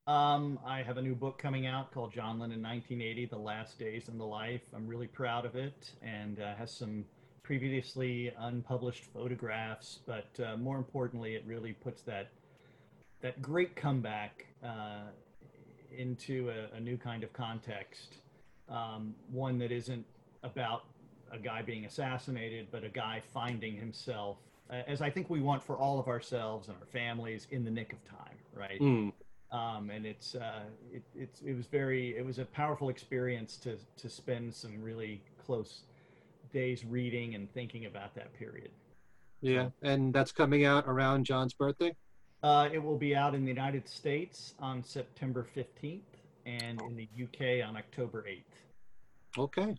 Um, 0.07 0.57
I 0.65 0.81
have 0.81 0.97
a 0.97 1.01
new 1.01 1.13
book 1.13 1.37
coming 1.37 1.67
out 1.67 1.93
called 1.93 2.11
John 2.11 2.39
Lennon 2.39 2.61
1980: 2.61 3.27
The 3.27 3.37
Last 3.37 3.77
Days 3.77 4.07
in 4.07 4.17
the 4.17 4.25
Life. 4.25 4.61
I'm 4.75 4.87
really 4.87 5.07
proud 5.07 5.45
of 5.45 5.55
it, 5.55 5.91
and 6.01 6.39
uh, 6.39 6.55
has 6.55 6.71
some 6.71 7.05
previously 7.43 8.31
unpublished 8.39 9.03
photographs, 9.13 9.99
but 10.07 10.27
uh, 10.43 10.57
more 10.57 10.77
importantly, 10.77 11.35
it 11.35 11.43
really 11.45 11.73
puts 11.73 12.01
that 12.03 12.29
that 13.21 13.41
great 13.43 13.75
comeback 13.75 14.47
uh, 14.63 15.09
into 15.95 16.49
a, 16.49 16.75
a, 16.77 16.79
new 16.79 16.97
kind 16.97 17.23
of 17.23 17.31
context, 17.33 18.15
um, 18.69 19.13
one 19.31 19.59
that 19.59 19.71
isn't 19.71 20.05
about 20.41 20.85
a 21.31 21.37
guy 21.37 21.61
being 21.61 21.85
assassinated, 21.85 22.67
but 22.71 22.83
a 22.83 22.89
guy 22.89 23.21
finding 23.33 23.75
himself, 23.75 24.37
as 24.71 25.01
I 25.01 25.11
think 25.11 25.29
we 25.29 25.41
want 25.41 25.61
for 25.61 25.77
all 25.77 25.99
of 25.99 26.07
ourselves 26.07 26.69
and 26.69 26.77
our 26.79 26.87
families, 26.87 27.45
in 27.51 27.63
the 27.63 27.69
nick 27.69 27.93
of 27.93 28.03
time, 28.05 28.37
right? 28.55 28.79
Mm. 28.79 29.13
Um, 29.51 29.89
and 29.89 30.05
it's 30.05 30.35
uh, 30.35 30.61
it, 30.93 31.03
it's 31.15 31.41
it 31.41 31.53
was 31.53 31.65
very 31.65 32.17
it 32.17 32.25
was 32.25 32.39
a 32.39 32.45
powerful 32.45 32.89
experience 32.89 33.57
to 33.57 33.77
to 33.97 34.09
spend 34.09 34.53
some 34.53 34.81
really 34.81 35.21
close 35.45 35.81
days 36.53 36.85
reading 36.85 37.35
and 37.35 37.51
thinking 37.53 37.85
about 37.85 38.15
that 38.15 38.33
period. 38.33 38.69
Yeah, 39.41 39.69
and 39.81 40.13
that's 40.13 40.31
coming 40.31 40.65
out 40.65 40.85
around 40.87 41.25
John's 41.25 41.53
birthday. 41.53 41.95
Uh, 42.43 42.69
it 42.71 42.81
will 42.81 42.97
be 42.97 43.15
out 43.15 43.35
in 43.35 43.43
the 43.43 43.49
United 43.49 43.87
States 43.87 44.53
on 44.59 44.83
September 44.83 45.45
15th 45.55 45.99
and 46.45 46.81
in 46.81 46.95
the 46.95 47.07
UK 47.23 47.67
on 47.67 47.77
October 47.77 48.25
8th. 48.27 49.39
Okay. 49.39 49.75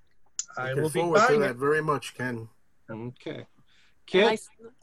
I 0.57 0.73
Looking 0.73 0.83
will 0.83 0.91
be 0.91 1.01
forward 1.01 1.29
to 1.29 1.39
that 1.39 1.51
it. 1.51 1.57
very 1.57 1.83
much, 1.83 2.15
Ken. 2.17 2.49
Okay. 2.91 3.47
And 4.15 4.27
I, 4.27 4.39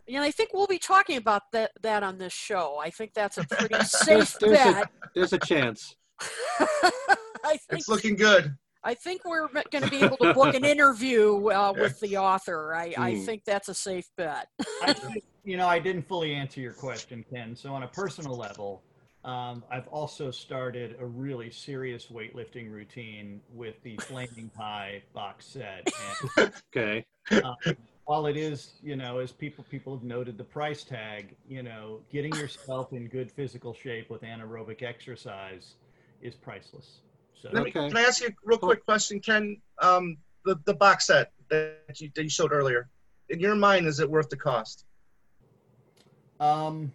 and 0.07 0.23
I 0.23 0.31
think 0.31 0.53
we'll 0.53 0.67
be 0.67 0.79
talking 0.79 1.17
about 1.17 1.43
that, 1.53 1.71
that 1.81 2.03
on 2.03 2.17
this 2.17 2.33
show. 2.33 2.77
I 2.81 2.89
think 2.89 3.13
that's 3.13 3.37
a 3.37 3.43
pretty 3.43 3.75
safe 3.83 4.37
there's 4.39 4.53
a, 4.53 4.73
bet. 4.73 4.89
there's 5.15 5.33
a 5.33 5.37
chance. 5.37 5.95
I 6.21 7.57
think 7.57 7.59
It's 7.71 7.89
looking 7.89 8.15
good. 8.15 8.55
I 8.83 8.93
think 8.93 9.21
we're 9.25 9.47
going 9.71 9.83
to 9.83 9.89
be 9.89 10.03
able 10.03 10.17
to 10.17 10.33
book 10.33 10.53
an 10.55 10.63
interview 10.65 11.49
uh, 11.49 11.73
with 11.77 11.99
the 11.99 12.17
author. 12.17 12.73
I, 12.73 12.95
I 12.97 13.15
Hmm. 13.15 13.25
think 13.25 13.43
that's 13.45 13.67
a 13.69 13.73
safe 13.73 14.07
bet. 14.17 14.47
I 14.81 14.93
think, 14.93 15.23
you 15.43 15.57
know, 15.57 15.67
I 15.67 15.79
didn't 15.79 16.07
fully 16.07 16.33
answer 16.33 16.61
your 16.61 16.73
question, 16.73 17.25
Ken. 17.33 17.55
So 17.55 17.73
on 17.73 17.83
a 17.83 17.87
personal 17.87 18.37
level, 18.37 18.81
um, 19.25 19.63
I've 19.69 19.87
also 19.89 20.31
started 20.31 20.95
a 20.99 21.05
really 21.05 21.51
serious 21.51 22.07
weightlifting 22.07 22.71
routine 22.71 23.41
with 23.53 23.75
the 23.83 23.97
Flaming 24.07 24.49
Pie 24.55 25.03
box 25.13 25.45
set. 25.45 25.91
And 25.99 26.51
Okay. 26.73 27.05
um, 27.43 27.55
while 28.09 28.25
it 28.25 28.35
is, 28.35 28.71
you 28.81 28.95
know, 28.95 29.19
as 29.19 29.31
people 29.31 29.63
people 29.69 29.93
have 29.93 30.03
noted, 30.03 30.35
the 30.35 30.43
price 30.43 30.83
tag, 30.83 31.35
you 31.47 31.61
know, 31.61 31.99
getting 32.11 32.33
yourself 32.33 32.91
in 32.91 33.07
good 33.07 33.31
physical 33.31 33.71
shape 33.71 34.09
with 34.09 34.23
anaerobic 34.23 34.81
exercise 34.81 35.75
is 36.19 36.33
priceless. 36.33 37.01
So 37.39 37.49
Let 37.53 37.65
me, 37.65 37.69
Okay. 37.69 37.87
Can 37.87 37.97
I 37.97 38.01
ask 38.01 38.23
you 38.23 38.29
a 38.29 38.31
real 38.43 38.57
quick 38.57 38.83
question, 38.83 39.19
Ken? 39.19 39.61
Um, 39.79 40.17
the 40.43 40.59
the 40.65 40.73
box 40.73 41.05
set 41.05 41.33
that 41.51 42.01
you, 42.01 42.09
that 42.15 42.23
you 42.23 42.31
showed 42.31 42.51
earlier. 42.51 42.89
In 43.29 43.39
your 43.39 43.53
mind, 43.53 43.85
is 43.85 43.99
it 43.99 44.09
worth 44.09 44.31
the 44.31 44.37
cost? 44.37 44.85
Um, 46.39 46.91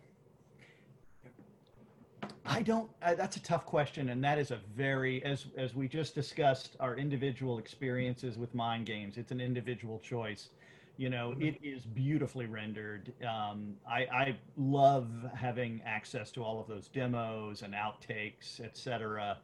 I 2.45 2.61
don't. 2.63 2.91
Uh, 3.01 3.15
that's 3.15 3.37
a 3.37 3.43
tough 3.43 3.67
question, 3.67 4.09
and 4.09 4.25
that 4.25 4.39
is 4.39 4.51
a 4.51 4.59
very, 4.77 5.25
as 5.25 5.47
as 5.57 5.77
we 5.77 5.87
just 5.87 6.17
discussed, 6.17 6.77
our 6.81 6.97
individual 6.97 7.59
experiences 7.59 8.37
with 8.37 8.53
mind 8.53 8.87
games. 8.87 9.17
It's 9.17 9.31
an 9.31 9.41
individual 9.41 10.01
choice. 10.01 10.49
You 10.97 11.11
know, 11.11 11.35
it 11.41 11.59
is 11.63 11.85
beautifully 11.85 12.47
rendered. 12.47 13.13
Um, 13.23 13.75
I, 13.89 14.07
I 14.13 14.37
love 14.57 15.09
having 15.35 15.83
access 15.85 16.31
to 16.33 16.45
all 16.45 16.61
of 16.61 16.69
those 16.69 16.87
demos 16.87 17.63
and 17.63 17.75
outtakes, 17.75 18.61
etc. 18.61 19.39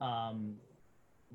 Um, 0.00 0.54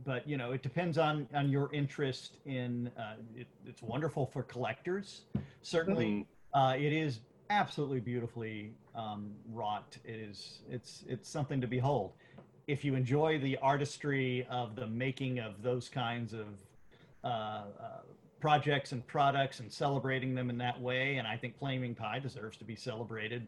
but 0.04 0.28
you 0.28 0.38
know, 0.38 0.52
it 0.52 0.64
depends 0.64 0.98
on 0.98 1.28
on 1.36 1.50
your 1.50 1.72
interest 1.74 2.38
in. 2.46 2.90
Uh, 2.98 3.16
it, 3.36 3.48
it's 3.66 3.84
wonderful 3.84 4.26
for 4.26 4.42
collectors, 4.44 5.22
certainly. 5.62 6.06
Mm. 6.06 6.26
Uh, 6.54 6.76
it 6.76 6.92
is 6.92 7.20
absolutely 7.52 8.00
beautifully 8.00 8.72
um, 8.96 9.32
wrought. 9.52 9.98
It 10.04 10.16
is 10.16 10.62
it's 10.70 11.04
it's 11.08 11.30
something 11.30 11.62
to 11.62 11.68
behold. 11.68 12.14
If 12.68 12.84
you 12.84 12.96
enjoy 12.96 13.40
the 13.40 13.58
artistry 13.58 14.48
of 14.50 14.76
the 14.76 14.88
making 14.88 15.40
of 15.40 15.62
those 15.62 15.90
kinds 15.90 16.34
of 16.34 16.48
uh, 17.24 17.28
uh, 17.28 17.64
projects 18.42 18.92
and 18.92 19.06
products 19.08 19.60
and 19.60 19.72
celebrating 19.72 20.36
them 20.36 20.50
in 20.50 20.58
that 20.58 20.82
way, 20.82 21.18
and 21.18 21.28
I 21.28 21.38
think 21.38 21.58
Flaming 21.58 21.96
Pie 21.96 22.20
deserves 22.20 22.58
to 22.58 22.66
be 22.66 22.76
celebrated. 22.76 23.48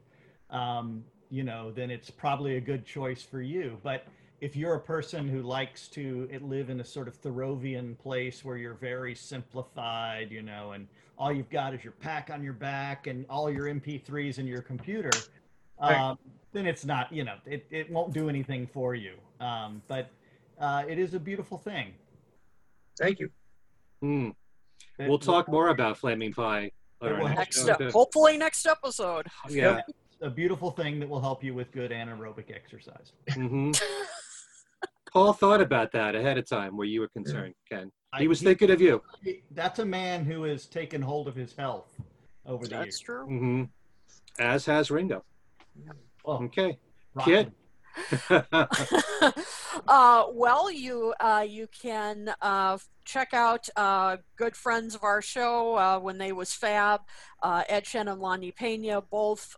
Um, 0.49 1.03
you 1.29 1.43
know, 1.43 1.71
then 1.71 1.89
it's 1.91 2.09
probably 2.11 2.57
a 2.57 2.61
good 2.61 2.85
choice 2.85 3.23
for 3.23 3.41
you. 3.41 3.79
But 3.83 4.05
if 4.39 4.55
you're 4.55 4.75
a 4.75 4.79
person 4.79 5.27
who 5.27 5.41
likes 5.41 5.87
to 5.89 6.29
live 6.41 6.69
in 6.69 6.79
a 6.79 6.85
sort 6.85 7.07
of 7.07 7.19
Thoreauvian 7.21 7.97
place 7.97 8.45
where 8.45 8.57
you're 8.57 8.75
very 8.75 9.15
simplified, 9.15 10.31
you 10.31 10.43
know, 10.43 10.73
and 10.73 10.87
all 11.17 11.31
you've 11.31 11.49
got 11.49 11.73
is 11.73 11.83
your 11.83 11.93
pack 11.93 12.29
on 12.29 12.43
your 12.43 12.53
back 12.53 13.07
and 13.07 13.25
all 13.29 13.49
your 13.49 13.65
MP3s 13.65 14.37
and 14.37 14.47
your 14.47 14.61
computer, 14.61 15.29
Right. 15.87 16.05
um, 16.11 16.19
then 16.51 16.67
it's 16.67 16.85
not, 16.85 17.11
you 17.11 17.23
know, 17.23 17.37
it, 17.45 17.65
it 17.71 17.91
won't 17.91 18.13
do 18.13 18.29
anything 18.29 18.67
for 18.67 18.93
you. 18.95 19.15
Um, 19.39 19.81
but 19.87 20.11
uh, 20.59 20.83
it 20.87 20.99
is 20.99 21.13
a 21.15 21.19
beautiful 21.19 21.57
thing. 21.57 21.93
Thank 22.99 23.19
you. 23.19 23.29
Mm. 24.03 24.33
It 24.99 25.07
We'll 25.09 25.17
talk 25.19 25.47
more 25.47 25.69
about 25.69 25.97
Flaming 25.97 26.33
Pie. 26.33 26.71
on 27.01 27.11
our 27.13 27.19
will 27.19 27.29
Next 27.29 27.67
up, 27.67 27.79
too. 27.79 27.89
hopefully 27.89 28.37
next 28.37 28.65
episode. 28.65 29.25
Yeah. 29.49 29.81
A 30.21 30.29
beautiful 30.29 30.71
thing 30.71 30.99
that 30.99 31.09
will 31.09 31.19
help 31.19 31.43
you 31.43 31.53
with 31.53 31.71
good 31.71 31.91
anaerobic 31.91 32.49
exercise. 32.55 33.11
hmm 33.31 33.71
Paul 35.11 35.33
thought 35.33 35.61
about 35.61 35.91
that 35.91 36.15
ahead 36.15 36.37
of 36.39 36.47
time 36.49 36.75
where 36.77 36.87
you 36.87 36.99
were 37.01 37.09
concerned, 37.09 37.53
Ken. 37.69 37.91
He 38.17 38.25
I- 38.25 38.27
was 38.27 38.41
thinking 38.41 38.71
of 38.71 38.79
you. 38.81 39.01
That's 39.51 39.79
a 39.79 39.85
man 39.85 40.23
who 40.25 40.43
has 40.43 40.65
taken 40.65 41.01
hold 41.01 41.27
of 41.27 41.35
his 41.35 41.53
health 41.55 41.89
over 42.45 42.65
the 42.65 42.71
years. 42.71 42.85
That's 42.85 42.85
years. 42.85 42.99
true. 43.01 43.25
hmm 43.25 43.63
As 44.39 44.65
has 44.65 44.89
Ringo. 44.89 45.23
Oh, 46.25 46.43
Okay. 46.45 46.77
rotten. 47.15 47.51
Kid. 47.51 47.51
uh, 49.87 50.25
well, 50.31 50.71
you 50.71 51.13
uh, 51.19 51.45
you 51.47 51.67
can 51.67 52.33
uh, 52.41 52.77
check 53.05 53.33
out 53.33 53.67
uh, 53.75 54.17
good 54.35 54.55
friends 54.55 54.95
of 54.95 55.03
our 55.03 55.21
show 55.21 55.75
uh, 55.75 55.99
when 55.99 56.17
they 56.17 56.31
was 56.31 56.53
fab. 56.53 57.01
Ed 57.43 57.85
Shen 57.85 58.07
and 58.07 58.21
Lonnie 58.21 58.51
Pena, 58.51 59.01
both 59.01 59.55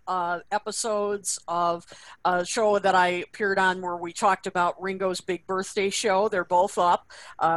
episodes 0.51 1.39
of 1.47 1.85
a 2.23 2.43
show 2.43 2.79
that 2.79 2.95
I 2.95 3.07
appeared 3.07 3.59
on 3.59 3.81
where 3.81 3.97
we 3.97 4.11
talked 4.11 4.47
about 4.47 4.81
Ringo's 4.81 5.21
big 5.21 5.45
birthday 5.45 5.91
show. 5.91 6.27
They're 6.27 6.43
both 6.43 6.79
up. 6.79 7.11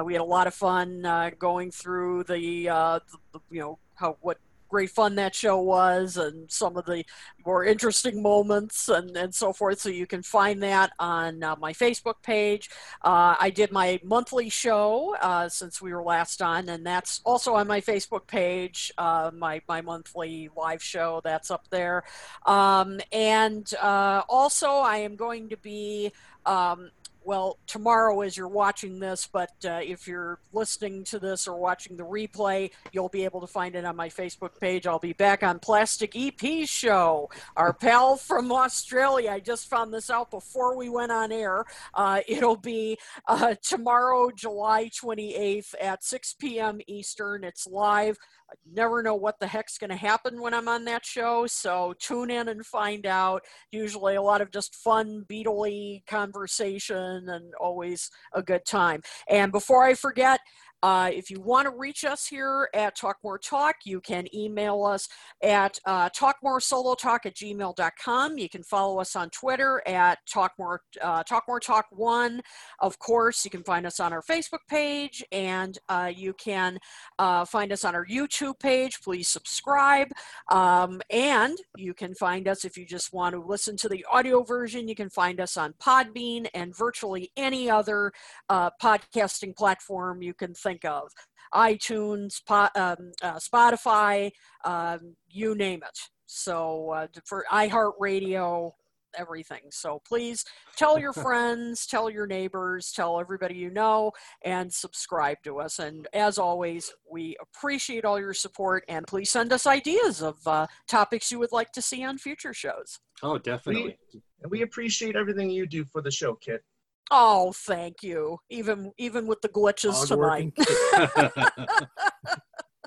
We 0.05 0.13
had 0.13 0.21
a 0.21 0.25
lot 0.25 0.47
of 0.47 0.55
fun 0.55 1.33
going 1.39 1.71
through 1.71 2.25
the, 2.25 2.65
the 2.65 3.41
you 3.51 3.61
know 3.61 3.79
how 3.95 4.19
what 4.21 4.39
great 4.69 4.91
fun 4.91 5.15
that 5.17 5.35
show 5.35 5.61
was 5.61 6.17
and 6.17 6.51
some 6.51 6.77
of 6.77 6.85
the 6.85 7.05
more 7.45 7.65
interesting 7.65 8.23
moments 8.23 8.89
and, 8.89 9.17
and 9.17 9.35
so 9.35 9.53
forth. 9.53 9.81
So 9.81 9.89
you 9.89 10.07
can 10.07 10.23
find 10.23 10.63
that 10.63 10.93
on 10.99 11.43
uh, 11.43 11.57
my 11.57 11.73
Facebook 11.73 12.23
page. 12.23 12.69
Uh, 13.03 13.37
I 13.41 13.51
did 13.51 13.73
my 13.73 13.99
monthly 14.05 14.49
show 14.51 15.17
uh, 15.21 15.49
since 15.49 15.81
we 15.81 15.93
were 15.93 16.03
last 16.03 16.43
on, 16.43 16.69
and 16.69 16.85
that's 16.85 17.21
also 17.25 17.55
on 17.55 17.67
my 17.67 17.81
Facebook 17.81 18.27
page. 18.27 18.93
Uh, 18.99 19.31
my 19.35 19.63
my 19.69 19.81
monthly 19.81 20.51
live 20.57 20.83
show 20.83 21.21
that's 21.25 21.51
up 21.51 21.67
there, 21.71 22.05
um, 22.47 23.01
and 23.13 23.73
uh, 23.81 24.23
also 24.29 24.69
I 24.69 24.99
am 24.99 25.17
going 25.17 25.49
to 25.49 25.57
be. 25.57 26.13
Um, 26.47 26.91
well, 27.25 27.59
tomorrow 27.67 28.21
as 28.23 28.37
you're 28.37 28.49
watching 28.49 28.99
this, 28.99 29.29
but 29.31 29.51
uh, 29.65 29.81
if 29.83 30.09
you're 30.09 30.39
listening 30.53 31.05
to 31.05 31.19
this 31.19 31.47
or 31.47 31.59
watching 31.59 31.97
the 31.97 32.05
replay, 32.05 32.71
you'll 32.93 33.09
be 33.09 33.25
able 33.25 33.41
to 33.41 33.47
find 33.47 33.75
it 33.75 33.85
on 33.85 33.97
my 33.97 34.09
Facebook 34.09 34.59
page. 34.61 34.87
I'll 34.87 34.99
be 34.99 35.13
back 35.13 35.43
on 35.43 35.59
Plastic 35.59 36.15
EP 36.17 36.67
show. 36.67 37.29
Our 37.57 37.73
pal 37.73 38.17
from 38.17 38.51
Australia, 38.51 39.31
I 39.31 39.41
just 39.41 39.69
found 39.69 39.93
this 39.93 40.11
out 40.11 40.31
before 40.31 40.77
we 40.77 40.89
went 40.89 41.13
on 41.13 41.33
air. 41.33 41.65
Uh, 41.95 42.21
it'll 42.27 42.57
be 42.57 42.99
uh, 43.27 43.55
tomorrow, 43.63 44.31
July 44.31 44.89
28th 44.89 45.75
at 45.81 46.05
6 46.05 46.35
p.m. 46.35 46.81
Eastern. 46.87 47.45
It's 47.45 47.67
live. 47.67 48.19
I 48.51 48.55
never 48.73 49.03
know 49.03 49.15
what 49.15 49.39
the 49.41 49.47
heck's 49.47 49.77
going 49.77 49.91
to 49.91 49.97
happen 49.97 50.41
when 50.41 50.55
I'm 50.55 50.69
on 50.69 50.85
that 50.87 51.05
show, 51.05 51.47
so 51.47 51.95
tune 51.99 52.31
in 52.31 52.49
and 52.49 52.65
find 52.65 53.05
out. 53.05 53.43
Usually 53.73 54.15
a 54.15 54.23
lot 54.23 54.41
of 54.41 54.51
just 54.51 54.75
fun, 54.75 55.27
beatly 55.29 56.03
conversation 56.07 57.29
and 57.29 57.53
always 57.61 58.11
a 58.33 58.43
good 58.43 58.65
time. 58.65 59.03
And 59.29 59.53
before 59.53 59.85
I 59.85 59.93
forget, 59.93 60.41
uh, 60.83 61.11
if 61.13 61.31
you 61.31 61.41
want 61.41 61.67
to 61.67 61.77
reach 61.77 62.05
us 62.05 62.27
here 62.27 62.69
at 62.75 62.97
Talk 62.97 63.17
More 63.25 63.39
Talk, 63.39 63.77
you 63.85 64.01
can 64.01 64.33
email 64.35 64.85
us 64.85 65.09
at 65.43 65.79
uh, 65.85 66.09
talkmoresolotalk 66.11 67.27
at 67.27 67.35
gmail.com. 67.35 68.39
You 68.39 68.49
can 68.49 68.63
follow 68.63 69.01
us 69.01 69.17
on 69.17 69.31
Twitter 69.31 69.83
at 69.87 70.19
Talkmore, 70.33 70.79
uh, 71.03 71.25
Talkmore 71.25 71.61
Talk 71.61 71.87
1. 71.91 72.41
Of 72.81 72.99
course, 72.99 73.45
you 73.45 73.51
can 73.51 73.65
find 73.65 73.87
us 73.87 73.99
on 73.99 74.13
our 74.13 74.23
Facebook 74.23 74.61
page 74.69 75.25
and 75.33 75.79
uh, 75.89 76.13
you 76.15 76.33
can 76.35 76.79
uh, 77.19 77.45
find 77.45 77.73
us 77.73 77.85
on 77.85 77.95
our 77.95 78.07
YouTube 78.07 78.59
page. 78.61 79.01
Please 79.03 79.29
subscribe. 79.29 80.09
Um, 80.51 81.01
and 81.11 81.59
you 81.77 81.93
can 81.95 82.15
find 82.15 82.47
us 82.47 82.65
if 82.65 82.77
you 82.77 82.87
just 82.87 83.13
want 83.13 83.35
to 83.35 83.41
listen 83.41 83.77
to 83.79 83.89
the 83.89 84.05
audio 84.11 84.43
version, 84.43 84.87
you 84.87 84.95
can 84.95 85.11
find 85.11 85.41
us 85.41 85.57
on 85.57 85.75
Podbean 85.83 86.47
and 86.55 86.77
virtually 86.77 87.33
any 87.37 87.69
other 87.69 88.13
uh, 88.49 88.71
podcasting 88.81 89.57
platform 89.57 90.23
you 90.23 90.35
can 90.35 90.55
of. 90.85 91.09
iTunes, 91.55 92.43
po- 92.47 92.69
um, 92.75 93.13
uh, 93.23 93.39
Spotify, 93.39 94.31
um, 94.65 95.17
you 95.29 95.55
name 95.55 95.83
it. 95.83 95.99
So 96.27 96.91
uh, 96.91 97.07
for 97.25 97.45
iHeartRadio, 97.51 98.73
everything. 99.17 99.63
So 99.71 100.01
please 100.07 100.45
tell 100.77 100.99
your 100.99 101.13
friends, 101.25 101.87
tell 101.87 102.11
your 102.11 102.27
neighbors, 102.27 102.93
tell 102.93 103.19
everybody 103.21 103.55
you 103.55 103.71
know, 103.71 104.13
and 104.45 104.73
subscribe 104.73 105.39
to 105.45 105.61
us. 105.61 105.79
And 105.79 106.07
as 106.13 106.39
always, 106.39 106.93
we 107.11 107.37
appreciate 107.41 108.05
all 108.05 108.19
your 108.19 108.35
support. 108.35 108.85
And 108.89 109.07
please 109.07 109.31
send 109.31 109.53
us 109.53 109.67
ideas 109.67 110.23
of 110.23 110.37
uh, 110.47 110.67
topics 110.89 111.31
you 111.31 111.39
would 111.39 111.53
like 111.53 111.73
to 111.73 111.83
see 111.83 112.05
on 112.05 112.19
future 112.19 112.55
shows. 112.55 113.01
Oh, 113.23 113.39
definitely. 113.39 113.99
And 114.43 114.51
we 114.51 114.63
appreciate 114.63 115.17
everything 115.17 115.51
you 115.51 115.67
do 115.67 115.85
for 115.85 116.01
the 116.01 116.11
show, 116.11 116.35
Kit. 116.35 116.63
Oh, 117.11 117.53
thank 117.53 118.03
you. 118.03 118.39
Even 118.51 118.93
even 118.99 119.27
with 119.27 119.41
the 119.41 119.49
glitches 119.49 120.07
tonight. 120.07 120.53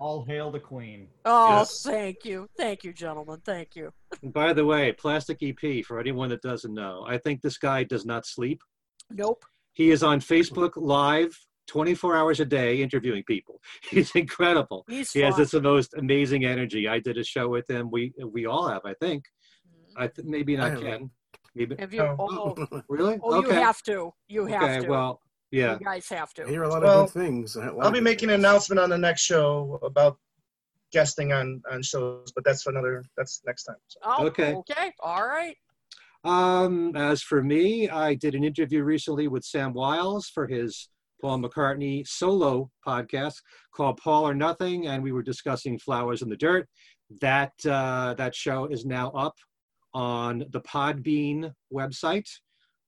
All 0.02 0.26
hail 0.26 0.52
the 0.52 0.60
queen. 0.60 1.08
Oh, 1.26 1.60
Yes. 1.60 1.84
thank 1.84 2.26
you, 2.26 2.48
thank 2.58 2.84
you, 2.84 2.92
gentlemen. 2.92 3.40
Thank 3.46 3.76
you. 3.76 3.92
And 4.24 4.34
By 4.34 4.52
the 4.52 4.66
way, 4.66 4.92
Plastic 4.94 5.38
EP, 5.44 5.86
for 5.86 6.00
anyone 6.00 6.30
that 6.30 6.42
doesn't 6.42 6.74
know, 6.74 7.06
I 7.08 7.20
think 7.20 7.42
this 7.42 7.60
guy 7.60 7.84
does 7.84 8.04
not 8.04 8.26
sleep. 8.26 8.62
Nope. 9.12 9.46
He 9.74 9.92
is 9.92 10.02
on 10.02 10.20
Facebook 10.20 10.72
Live 10.76 11.38
24 11.68 12.16
hours 12.16 12.40
a 12.40 12.46
day 12.46 12.82
interviewing 12.82 13.24
people. 13.28 13.62
He's 13.92 14.12
incredible. 14.16 14.86
He's 14.90 15.12
He 15.12 15.20
has 15.20 15.36
fun. 15.36 15.44
this 15.44 15.54
most 15.54 15.94
amazing 15.96 16.46
energy. 16.46 16.88
I 16.88 17.00
did 17.00 17.18
a 17.18 17.24
show 17.24 17.48
with 17.48 17.70
him. 17.70 17.90
We 17.92 18.12
we 18.26 18.46
all 18.48 18.68
have, 18.68 18.82
I 18.86 18.96
think. 18.96 19.24
I 19.96 20.08
mm-hmm. 20.08 20.16
th- 20.16 20.28
maybe 20.28 20.58
not 20.58 20.72
haven't. 20.72 20.84
Ken. 20.84 21.12
Maybe 21.56 21.76
Have 21.78 21.94
you? 21.94 22.02
Oh. 22.02 22.56
Oh, 22.72 22.82
really? 22.90 23.20
oh 23.24 23.42
you 23.42 23.48
okay. 23.48 23.56
have 23.56 23.82
to. 23.84 24.14
You 24.28 24.46
have 24.46 24.64
okay. 24.64 24.80
to. 24.82 24.88
Well, 24.88 25.22
yeah. 25.52 25.74
You 25.74 25.86
guys 25.86 26.08
have 26.10 26.34
to. 26.36 26.44
I 26.44 26.46
to. 26.46 26.52
hear 26.52 26.64
a 26.64 26.70
lot 26.70 26.82
Well, 26.82 27.04
of 27.04 27.14
good 27.14 27.22
things. 27.22 27.58
I'll 27.58 27.92
be 27.92 27.98
good 27.98 28.04
making 28.04 28.30
an 28.30 28.36
announcement 28.36 28.80
on 28.80 28.90
the 28.90 28.98
next 28.98 29.22
show 29.22 29.80
about 29.84 30.18
guesting 30.94 31.34
on 31.34 31.62
on 31.72 31.82
shows, 31.82 32.32
but 32.34 32.44
that's 32.46 32.64
for 32.64 32.70
another. 32.72 33.04
That's 33.18 33.42
next 33.46 33.64
time. 33.64 33.76
So. 33.88 34.00
Oh, 34.04 34.26
Okay. 34.28 34.54
Okay. 34.54 34.94
All 35.02 35.26
right. 35.28 35.58
Um, 36.24 36.96
as 36.96 37.22
for 37.22 37.42
me, 37.44 37.90
I 37.90 38.14
did 38.14 38.36
an 38.36 38.44
interview 38.44 38.84
recently 38.84 39.28
with 39.28 39.44
Sam 39.44 39.74
Wiles 39.74 40.30
for 40.30 40.48
his 40.48 40.90
Paul 41.20 41.40
McCartney 41.40 42.08
solo 42.08 42.70
podcast 42.86 43.36
called 43.74 43.98
Paul 43.98 44.28
or 44.28 44.34
Nothing, 44.34 44.88
and 44.88 45.04
we 45.04 45.12
were 45.12 45.24
discussing 45.24 45.80
flowers 45.80 46.22
in 46.22 46.30
the 46.30 46.38
dirt. 46.38 46.68
That 47.20 47.54
uh, 47.66 48.14
that 48.16 48.36
show 48.36 48.66
is 48.68 48.86
now 48.86 49.10
up 49.12 49.36
on 49.94 50.46
the 50.52 50.62
Podbean 50.62 51.54
website. 51.74 52.28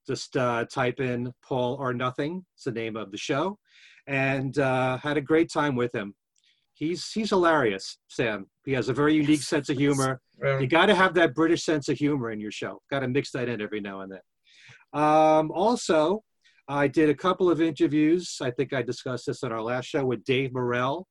Just 0.07 0.35
uh, 0.35 0.65
type 0.65 0.99
in 0.99 1.31
Paul 1.41 1.75
or 1.79 1.93
Nothing. 1.93 2.45
It's 2.55 2.65
the 2.65 2.71
name 2.71 2.95
of 2.97 3.11
the 3.11 3.17
show, 3.17 3.57
and 4.05 4.57
uh, 4.59 4.97
had 4.97 5.17
a 5.17 5.21
great 5.21 5.49
time 5.51 5.75
with 5.75 5.95
him. 5.95 6.13
He's 6.73 7.09
he's 7.11 7.29
hilarious, 7.29 7.99
Sam. 8.09 8.47
He 8.65 8.73
has 8.73 8.89
a 8.89 8.93
very 8.93 9.13
unique 9.13 9.43
sense 9.43 9.69
of 9.69 9.77
humor. 9.77 10.19
Um, 10.45 10.59
You 10.59 10.67
got 10.67 10.87
to 10.87 10.95
have 10.95 11.13
that 11.13 11.33
British 11.33 11.63
sense 11.63 11.87
of 11.87 11.97
humor 11.97 12.31
in 12.31 12.39
your 12.39 12.51
show. 12.51 12.81
Got 12.91 12.99
to 13.01 13.07
mix 13.07 13.31
that 13.31 13.47
in 13.47 13.61
every 13.61 13.79
now 13.79 14.01
and 14.01 14.11
then. 14.11 14.21
Um, 15.01 15.51
also, 15.51 16.23
I 16.67 16.87
did 16.87 17.09
a 17.09 17.15
couple 17.15 17.49
of 17.49 17.61
interviews. 17.61 18.37
I 18.41 18.51
think 18.51 18.73
I 18.73 18.81
discussed 18.81 19.27
this 19.27 19.43
on 19.43 19.51
our 19.51 19.61
last 19.61 19.85
show 19.85 20.05
with 20.05 20.23
Dave 20.23 20.53
Morrell. 20.53 21.07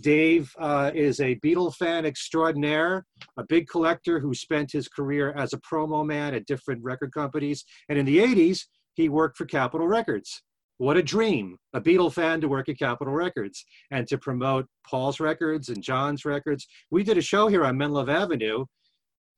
Dave 0.00 0.54
uh, 0.58 0.90
is 0.94 1.20
a 1.20 1.36
Beatle 1.36 1.74
fan 1.74 2.04
extraordinaire, 2.04 3.04
a 3.38 3.44
big 3.44 3.66
collector 3.66 4.20
who 4.20 4.34
spent 4.34 4.70
his 4.72 4.88
career 4.88 5.32
as 5.32 5.52
a 5.52 5.60
promo 5.60 6.04
man 6.04 6.34
at 6.34 6.46
different 6.46 6.82
record 6.82 7.12
companies. 7.12 7.64
And 7.88 7.98
in 7.98 8.04
the 8.04 8.18
80s, 8.18 8.64
he 8.94 9.08
worked 9.08 9.36
for 9.36 9.46
Capitol 9.46 9.88
Records. 9.88 10.42
What 10.78 10.98
a 10.98 11.02
dream, 11.02 11.56
a 11.72 11.80
Beatle 11.80 12.12
fan 12.12 12.42
to 12.42 12.48
work 12.48 12.68
at 12.68 12.78
Capitol 12.78 13.14
Records 13.14 13.64
and 13.90 14.06
to 14.08 14.18
promote 14.18 14.66
Paul's 14.86 15.20
records 15.20 15.70
and 15.70 15.82
John's 15.82 16.26
records. 16.26 16.66
We 16.90 17.02
did 17.02 17.16
a 17.16 17.22
show 17.22 17.48
here 17.48 17.64
on 17.64 17.78
Menlove 17.78 18.12
Avenue. 18.12 18.66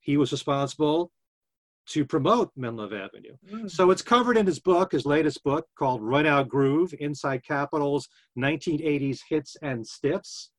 He 0.01 0.17
was 0.17 0.33
responsible 0.33 1.11
to 1.89 2.05
promote 2.05 2.51
Menlove 2.57 2.93
Avenue. 2.93 3.35
mm, 3.51 3.69
So 3.69 3.91
it's 3.91 4.01
covered 4.01 4.37
in 4.37 4.45
his 4.45 4.59
book, 4.59 4.91
his 4.91 5.05
latest 5.05 5.43
book 5.43 5.65
called 5.77 6.01
Run 6.03 6.25
Out 6.25 6.47
Groove 6.47 6.93
Inside 6.99 7.43
Capitol's 7.43 8.07
1980s 8.37 9.19
Hits 9.29 9.55
and 9.61 9.85
Stiffs. 9.85 10.51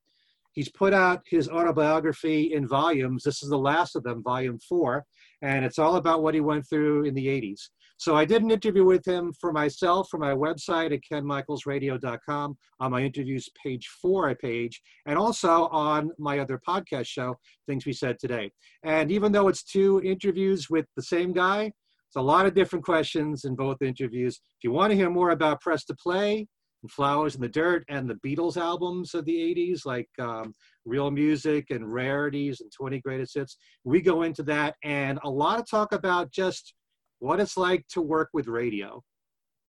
He's 0.52 0.69
put 0.69 0.93
out 0.93 1.23
his 1.27 1.48
autobiography 1.48 2.52
in 2.52 2.66
volumes. 2.66 3.23
This 3.23 3.43
is 3.43 3.51
the 3.51 3.59
last 3.59 3.94
of 3.94 4.02
them, 4.02 4.23
volume 4.23 4.59
four, 4.69 5.05
and 5.43 5.65
it's 5.65 5.78
all 5.78 5.97
about 5.97 6.23
what 6.23 6.35
he 6.35 6.40
went 6.40 6.69
through 6.69 7.05
in 7.05 7.15
the 7.15 7.27
80s. 7.27 7.69
So 8.01 8.16
I 8.16 8.24
did 8.24 8.43
an 8.43 8.51
interview 8.51 8.86
with 8.86 9.06
him 9.06 9.31
for 9.39 9.52
myself 9.52 10.09
for 10.10 10.16
my 10.16 10.32
website 10.32 10.90
at 10.90 11.01
kenmichaelsradio.com 11.12 12.56
on 12.81 12.90
my 12.90 13.02
interviews 13.02 13.47
page 13.62 13.86
four 14.01 14.35
page, 14.36 14.81
and 15.05 15.18
also 15.18 15.66
on 15.66 16.10
my 16.18 16.39
other 16.39 16.59
podcast 16.66 17.09
show, 17.09 17.36
Things 17.68 17.85
We 17.85 17.93
Said 17.93 18.18
Today. 18.18 18.52
And 18.85 19.12
even 19.12 19.32
though 19.32 19.48
it's 19.48 19.62
two 19.62 20.01
interviews 20.02 20.70
with 20.70 20.86
the 20.97 21.02
same 21.02 21.35
guy, 21.35 21.64
it's 21.64 22.16
a 22.16 22.22
lot 22.22 22.47
of 22.47 22.55
different 22.55 22.86
questions 22.86 23.44
in 23.44 23.55
both 23.55 23.82
interviews. 23.82 24.40
If 24.56 24.64
you 24.64 24.72
want 24.72 24.93
to 24.93 24.97
hear 24.97 25.10
more 25.10 25.32
about 25.32 25.60
Press 25.60 25.85
to 25.85 25.94
Play 25.94 26.48
and 26.82 26.90
Flowers 26.90 27.35
in 27.35 27.43
the 27.43 27.51
Dirt 27.51 27.85
and 27.90 28.09
the 28.09 28.18
Beatles 28.27 28.56
albums 28.56 29.12
of 29.12 29.27
the 29.27 29.36
80s, 29.36 29.85
like 29.85 30.09
um, 30.18 30.55
Real 30.86 31.10
Music 31.10 31.66
and 31.68 31.93
Rarities 31.93 32.62
and 32.62 32.72
20 32.74 32.98
Greatest 33.02 33.35
Hits, 33.35 33.59
we 33.85 34.01
go 34.01 34.22
into 34.22 34.43
that 34.44 34.77
and 34.85 35.18
a 35.22 35.28
lot 35.28 35.60
of 35.60 35.68
talk 35.68 35.93
about 35.93 36.32
just 36.32 36.72
what 37.21 37.41
it's 37.41 37.57
like 37.57 37.87
to 37.89 38.03
work 38.03 38.31
with 38.33 38.49
radio, 38.49 39.03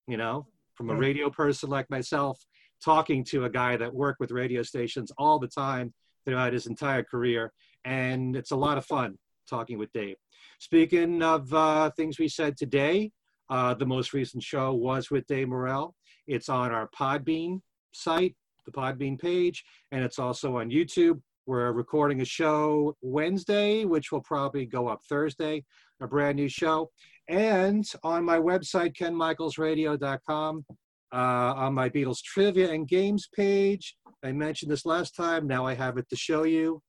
you 0.08 0.16
know, 0.16 0.46
from 0.74 0.88
a 0.88 0.94
radio 0.94 1.28
person 1.28 1.68
like 1.68 1.90
myself, 1.90 2.40
talking 2.82 3.22
to 3.24 3.44
a 3.44 3.50
guy 3.50 3.76
that 3.76 3.92
worked 3.92 4.20
with 4.20 4.30
radio 4.30 4.62
stations 4.62 5.12
all 5.18 5.38
the 5.38 5.48
time 5.48 5.92
throughout 6.24 6.52
his 6.52 6.66
entire 6.66 7.02
career. 7.02 7.52
And 7.84 8.34
it's 8.34 8.52
a 8.52 8.56
lot 8.56 8.78
of 8.78 8.86
fun 8.86 9.18
talking 9.48 9.78
with 9.78 9.92
Dave. 9.92 10.16
Speaking 10.58 11.22
of 11.22 11.52
uh, 11.52 11.90
things 11.90 12.18
we 12.18 12.28
said 12.28 12.56
today, 12.56 13.10
uh, 13.50 13.74
the 13.74 13.86
most 13.86 14.12
recent 14.12 14.42
show 14.42 14.72
was 14.72 15.10
with 15.10 15.26
Dave 15.26 15.48
Morrell. 15.48 15.94
It's 16.26 16.48
on 16.48 16.70
our 16.70 16.88
Podbean 16.98 17.60
site, 17.92 18.36
the 18.64 18.72
Podbean 18.72 19.18
page, 19.18 19.64
and 19.90 20.04
it's 20.04 20.18
also 20.18 20.58
on 20.58 20.70
YouTube. 20.70 21.20
We're 21.46 21.72
recording 21.72 22.20
a 22.20 22.24
show 22.24 22.96
Wednesday, 23.02 23.84
which 23.84 24.12
will 24.12 24.20
probably 24.20 24.66
go 24.66 24.86
up 24.86 25.00
Thursday, 25.08 25.64
a 26.00 26.06
brand 26.06 26.36
new 26.36 26.48
show. 26.48 26.90
And 27.30 27.84
on 28.02 28.24
my 28.24 28.38
website, 28.38 28.96
kenmichaelsradio.com, 28.96 30.64
uh, 31.12 31.16
on 31.16 31.74
my 31.74 31.88
Beatles 31.88 32.20
trivia 32.24 32.72
and 32.72 32.88
games 32.88 33.28
page, 33.34 33.96
I 34.24 34.32
mentioned 34.32 34.70
this 34.72 34.84
last 34.84 35.14
time. 35.14 35.46
Now 35.46 35.64
I 35.64 35.74
have 35.74 35.96
it 35.96 36.08
to 36.10 36.16
show 36.16 36.42
you. 36.42 36.82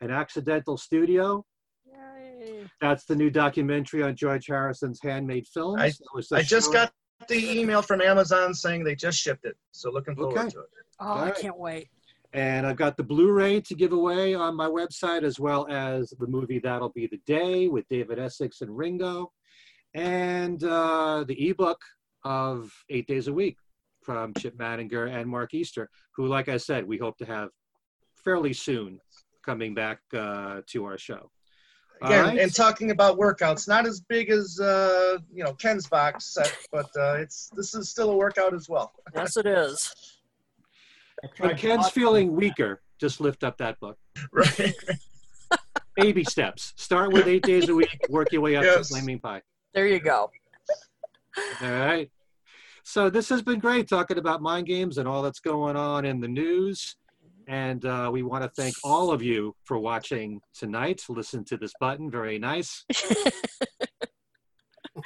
An 0.00 0.12
accidental 0.12 0.76
studio. 0.76 1.44
Yay. 1.86 2.66
That's 2.80 3.04
the 3.04 3.16
new 3.16 3.30
documentary 3.30 4.04
on 4.04 4.14
George 4.14 4.46
Harrison's 4.46 5.00
handmade 5.02 5.46
films. 5.52 5.80
I- 5.80 6.36
I 6.36 6.42
just 6.42 6.66
shown- 6.66 6.72
got 6.74 6.92
the 7.28 7.58
email 7.60 7.82
from 7.82 8.00
Amazon 8.00 8.54
saying 8.54 8.84
they 8.84 8.94
just 8.94 9.18
shipped 9.18 9.44
it. 9.44 9.56
So 9.72 9.90
looking 9.90 10.14
forward 10.14 10.38
Okay. 10.38 10.50
to 10.50 10.60
it. 10.60 10.68
Oh, 11.00 11.06
All 11.08 11.18
I 11.18 11.24
right. 11.26 11.34
can't 11.36 11.58
wait. 11.58 11.88
And 12.32 12.64
I've 12.66 12.76
got 12.76 12.96
the 12.96 13.02
Blu-ray 13.02 13.60
to 13.62 13.74
give 13.74 13.92
away 13.92 14.34
on 14.34 14.54
my 14.54 14.68
website, 14.68 15.22
as 15.24 15.40
well 15.40 15.66
as 15.68 16.10
the 16.10 16.26
movie 16.28 16.60
That'll 16.60 16.90
Be 16.90 17.06
the 17.08 17.20
Day 17.26 17.66
with 17.68 17.88
David 17.88 18.18
Essex 18.20 18.60
and 18.60 18.76
Ringo, 18.76 19.32
and 19.94 20.62
uh, 20.64 21.24
the 21.26 21.48
ebook 21.48 21.80
of 22.24 22.72
Eight 22.90 23.06
Days 23.06 23.28
a 23.28 23.32
Week 23.32 23.56
from 24.02 24.34
Chip 24.34 24.56
Madinger 24.58 25.12
and 25.12 25.28
Mark 25.28 25.54
Easter, 25.54 25.88
who, 26.16 26.26
like 26.26 26.48
I 26.48 26.56
said, 26.56 26.86
we 26.86 26.98
hope 26.98 27.16
to 27.18 27.24
have 27.24 27.50
fairly 28.22 28.52
soon 28.52 28.98
coming 29.44 29.74
back 29.74 30.00
uh, 30.16 30.60
to 30.68 30.84
our 30.84 30.98
show. 30.98 31.30
All 32.02 32.08
Again, 32.08 32.24
right? 32.24 32.38
and 32.40 32.54
talking 32.54 32.90
about 32.90 33.18
workouts, 33.18 33.68
not 33.68 33.86
as 33.86 34.00
big 34.00 34.28
as 34.28 34.58
uh, 34.60 35.18
you 35.32 35.44
know 35.44 35.52
Ken's 35.54 35.86
box 35.86 36.34
set, 36.34 36.54
but 36.72 36.86
uh, 36.98 37.14
it's 37.14 37.50
this 37.54 37.74
is 37.74 37.88
still 37.88 38.10
a 38.10 38.16
workout 38.16 38.52
as 38.52 38.68
well. 38.68 38.92
Yes, 39.14 39.36
it 39.36 39.46
is. 39.46 39.94
I 41.22 41.28
When 41.38 41.50
tried 41.50 41.58
Ken's 41.60 41.88
feeling 41.90 42.34
weaker, 42.34 42.82
just 43.00 43.20
lift 43.20 43.44
up 43.44 43.58
that 43.58 43.78
book. 43.80 43.96
Right. 44.32 44.74
Baby 45.96 46.24
steps. 46.24 46.72
Start 46.76 47.12
with 47.12 47.28
eight 47.28 47.44
days 47.44 47.68
a 47.68 47.74
week, 47.74 47.96
work 48.08 48.32
your 48.32 48.40
way 48.42 48.56
up 48.56 48.64
to 48.64 48.68
Yes. 48.68 48.88
Flaming 48.88 49.20
Pie. 49.20 49.40
There 49.74 49.88
you 49.88 49.98
go. 49.98 50.30
All 51.60 51.70
right. 51.70 52.08
So 52.84 53.10
this 53.10 53.28
has 53.28 53.42
been 53.42 53.58
great 53.58 53.88
talking 53.88 54.18
about 54.18 54.40
mind 54.40 54.66
games 54.66 54.98
and 54.98 55.08
all 55.08 55.20
that's 55.22 55.40
going 55.40 55.74
on 55.74 56.04
in 56.04 56.20
the 56.20 56.28
news. 56.28 56.96
And 57.48 57.84
uh, 57.84 58.08
we 58.12 58.22
want 58.22 58.44
to 58.44 58.50
thank 58.50 58.74
all 58.84 59.10
of 59.10 59.20
you 59.20 59.54
for 59.64 59.78
watching 59.78 60.40
tonight. 60.54 61.02
Listen 61.08 61.44
to 61.46 61.56
this 61.56 61.72
button. 61.80 62.10
Very 62.10 62.38
nice. 62.38 62.84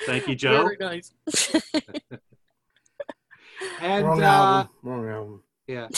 Thank 0.07 0.29
you, 0.29 0.35
Joe. 0.35 0.65
Very 0.65 0.77
nice. 0.79 1.15
And 3.81 4.07
Wrong 4.07 4.23
uh, 4.23 4.27
album. 4.27 4.73
Wrong 4.83 5.09
album. 5.09 5.43
yeah, 5.67 5.89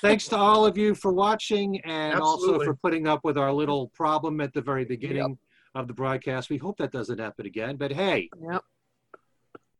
thanks 0.00 0.28
to 0.28 0.36
all 0.36 0.64
of 0.64 0.78
you 0.78 0.94
for 0.94 1.12
watching 1.12 1.80
and 1.80 2.20
also 2.20 2.60
for 2.62 2.74
putting 2.76 3.06
up 3.08 3.20
with 3.24 3.36
our 3.36 3.52
little 3.52 3.88
problem 3.88 4.40
at 4.40 4.52
the 4.54 4.60
very 4.60 4.84
beginning 4.84 5.36
of 5.74 5.86
the 5.88 5.94
broadcast. 5.94 6.50
We 6.50 6.56
hope 6.56 6.76
that 6.78 6.92
doesn't 6.92 7.18
happen 7.18 7.46
again. 7.46 7.76
But 7.76 7.92
hey, 7.92 8.28
Yep. 8.50 8.62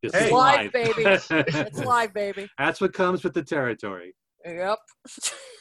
this 0.03 0.13
Hey. 0.15 0.27
is 0.27 0.33
Live, 0.33 0.57
live, 0.65 0.73
baby. 0.73 1.03
It's 1.31 1.79
live, 1.85 2.15
baby. 2.15 2.49
That's 2.59 2.81
what 2.81 2.93
comes 2.93 3.25
with 3.25 3.35
the 3.35 3.43
territory. 3.43 4.15
Yep. 4.45 4.79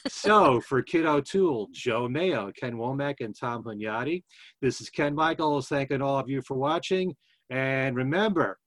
so 0.08 0.62
for 0.62 0.82
Kit 0.84 1.06
O'Toole, 1.06 1.68
Joe 1.74 2.08
Mayo, 2.08 2.52
Ken 2.58 2.76
Womack, 2.76 3.16
and 3.22 3.36
Tom 3.38 3.64
Hunyadi, 3.64 4.24
this 4.62 4.80
is 4.82 4.90
Ken 4.90 5.16
Michaels 5.16 5.68
thanking 5.68 6.02
all 6.02 6.18
of 6.20 6.30
you 6.30 6.42
for 6.44 6.56
watching. 6.56 7.16
And 7.50 7.96
remember, 7.96 8.60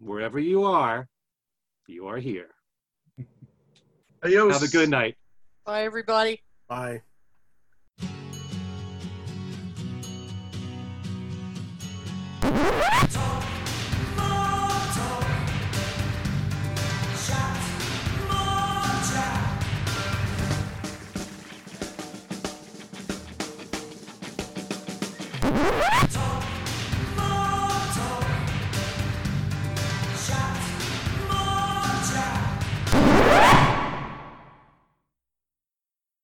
wherever 0.00 0.38
you 0.38 0.64
are, 0.64 1.08
you 1.86 2.06
are 2.08 2.18
here. 2.18 2.48
Adios. 4.24 4.52
Have 4.54 4.62
a 4.62 4.72
good 4.72 4.88
night. 4.90 5.16
Bye, 5.64 5.84
everybody. 5.84 6.42
Bye. 6.68 7.02
What? 13.12 13.43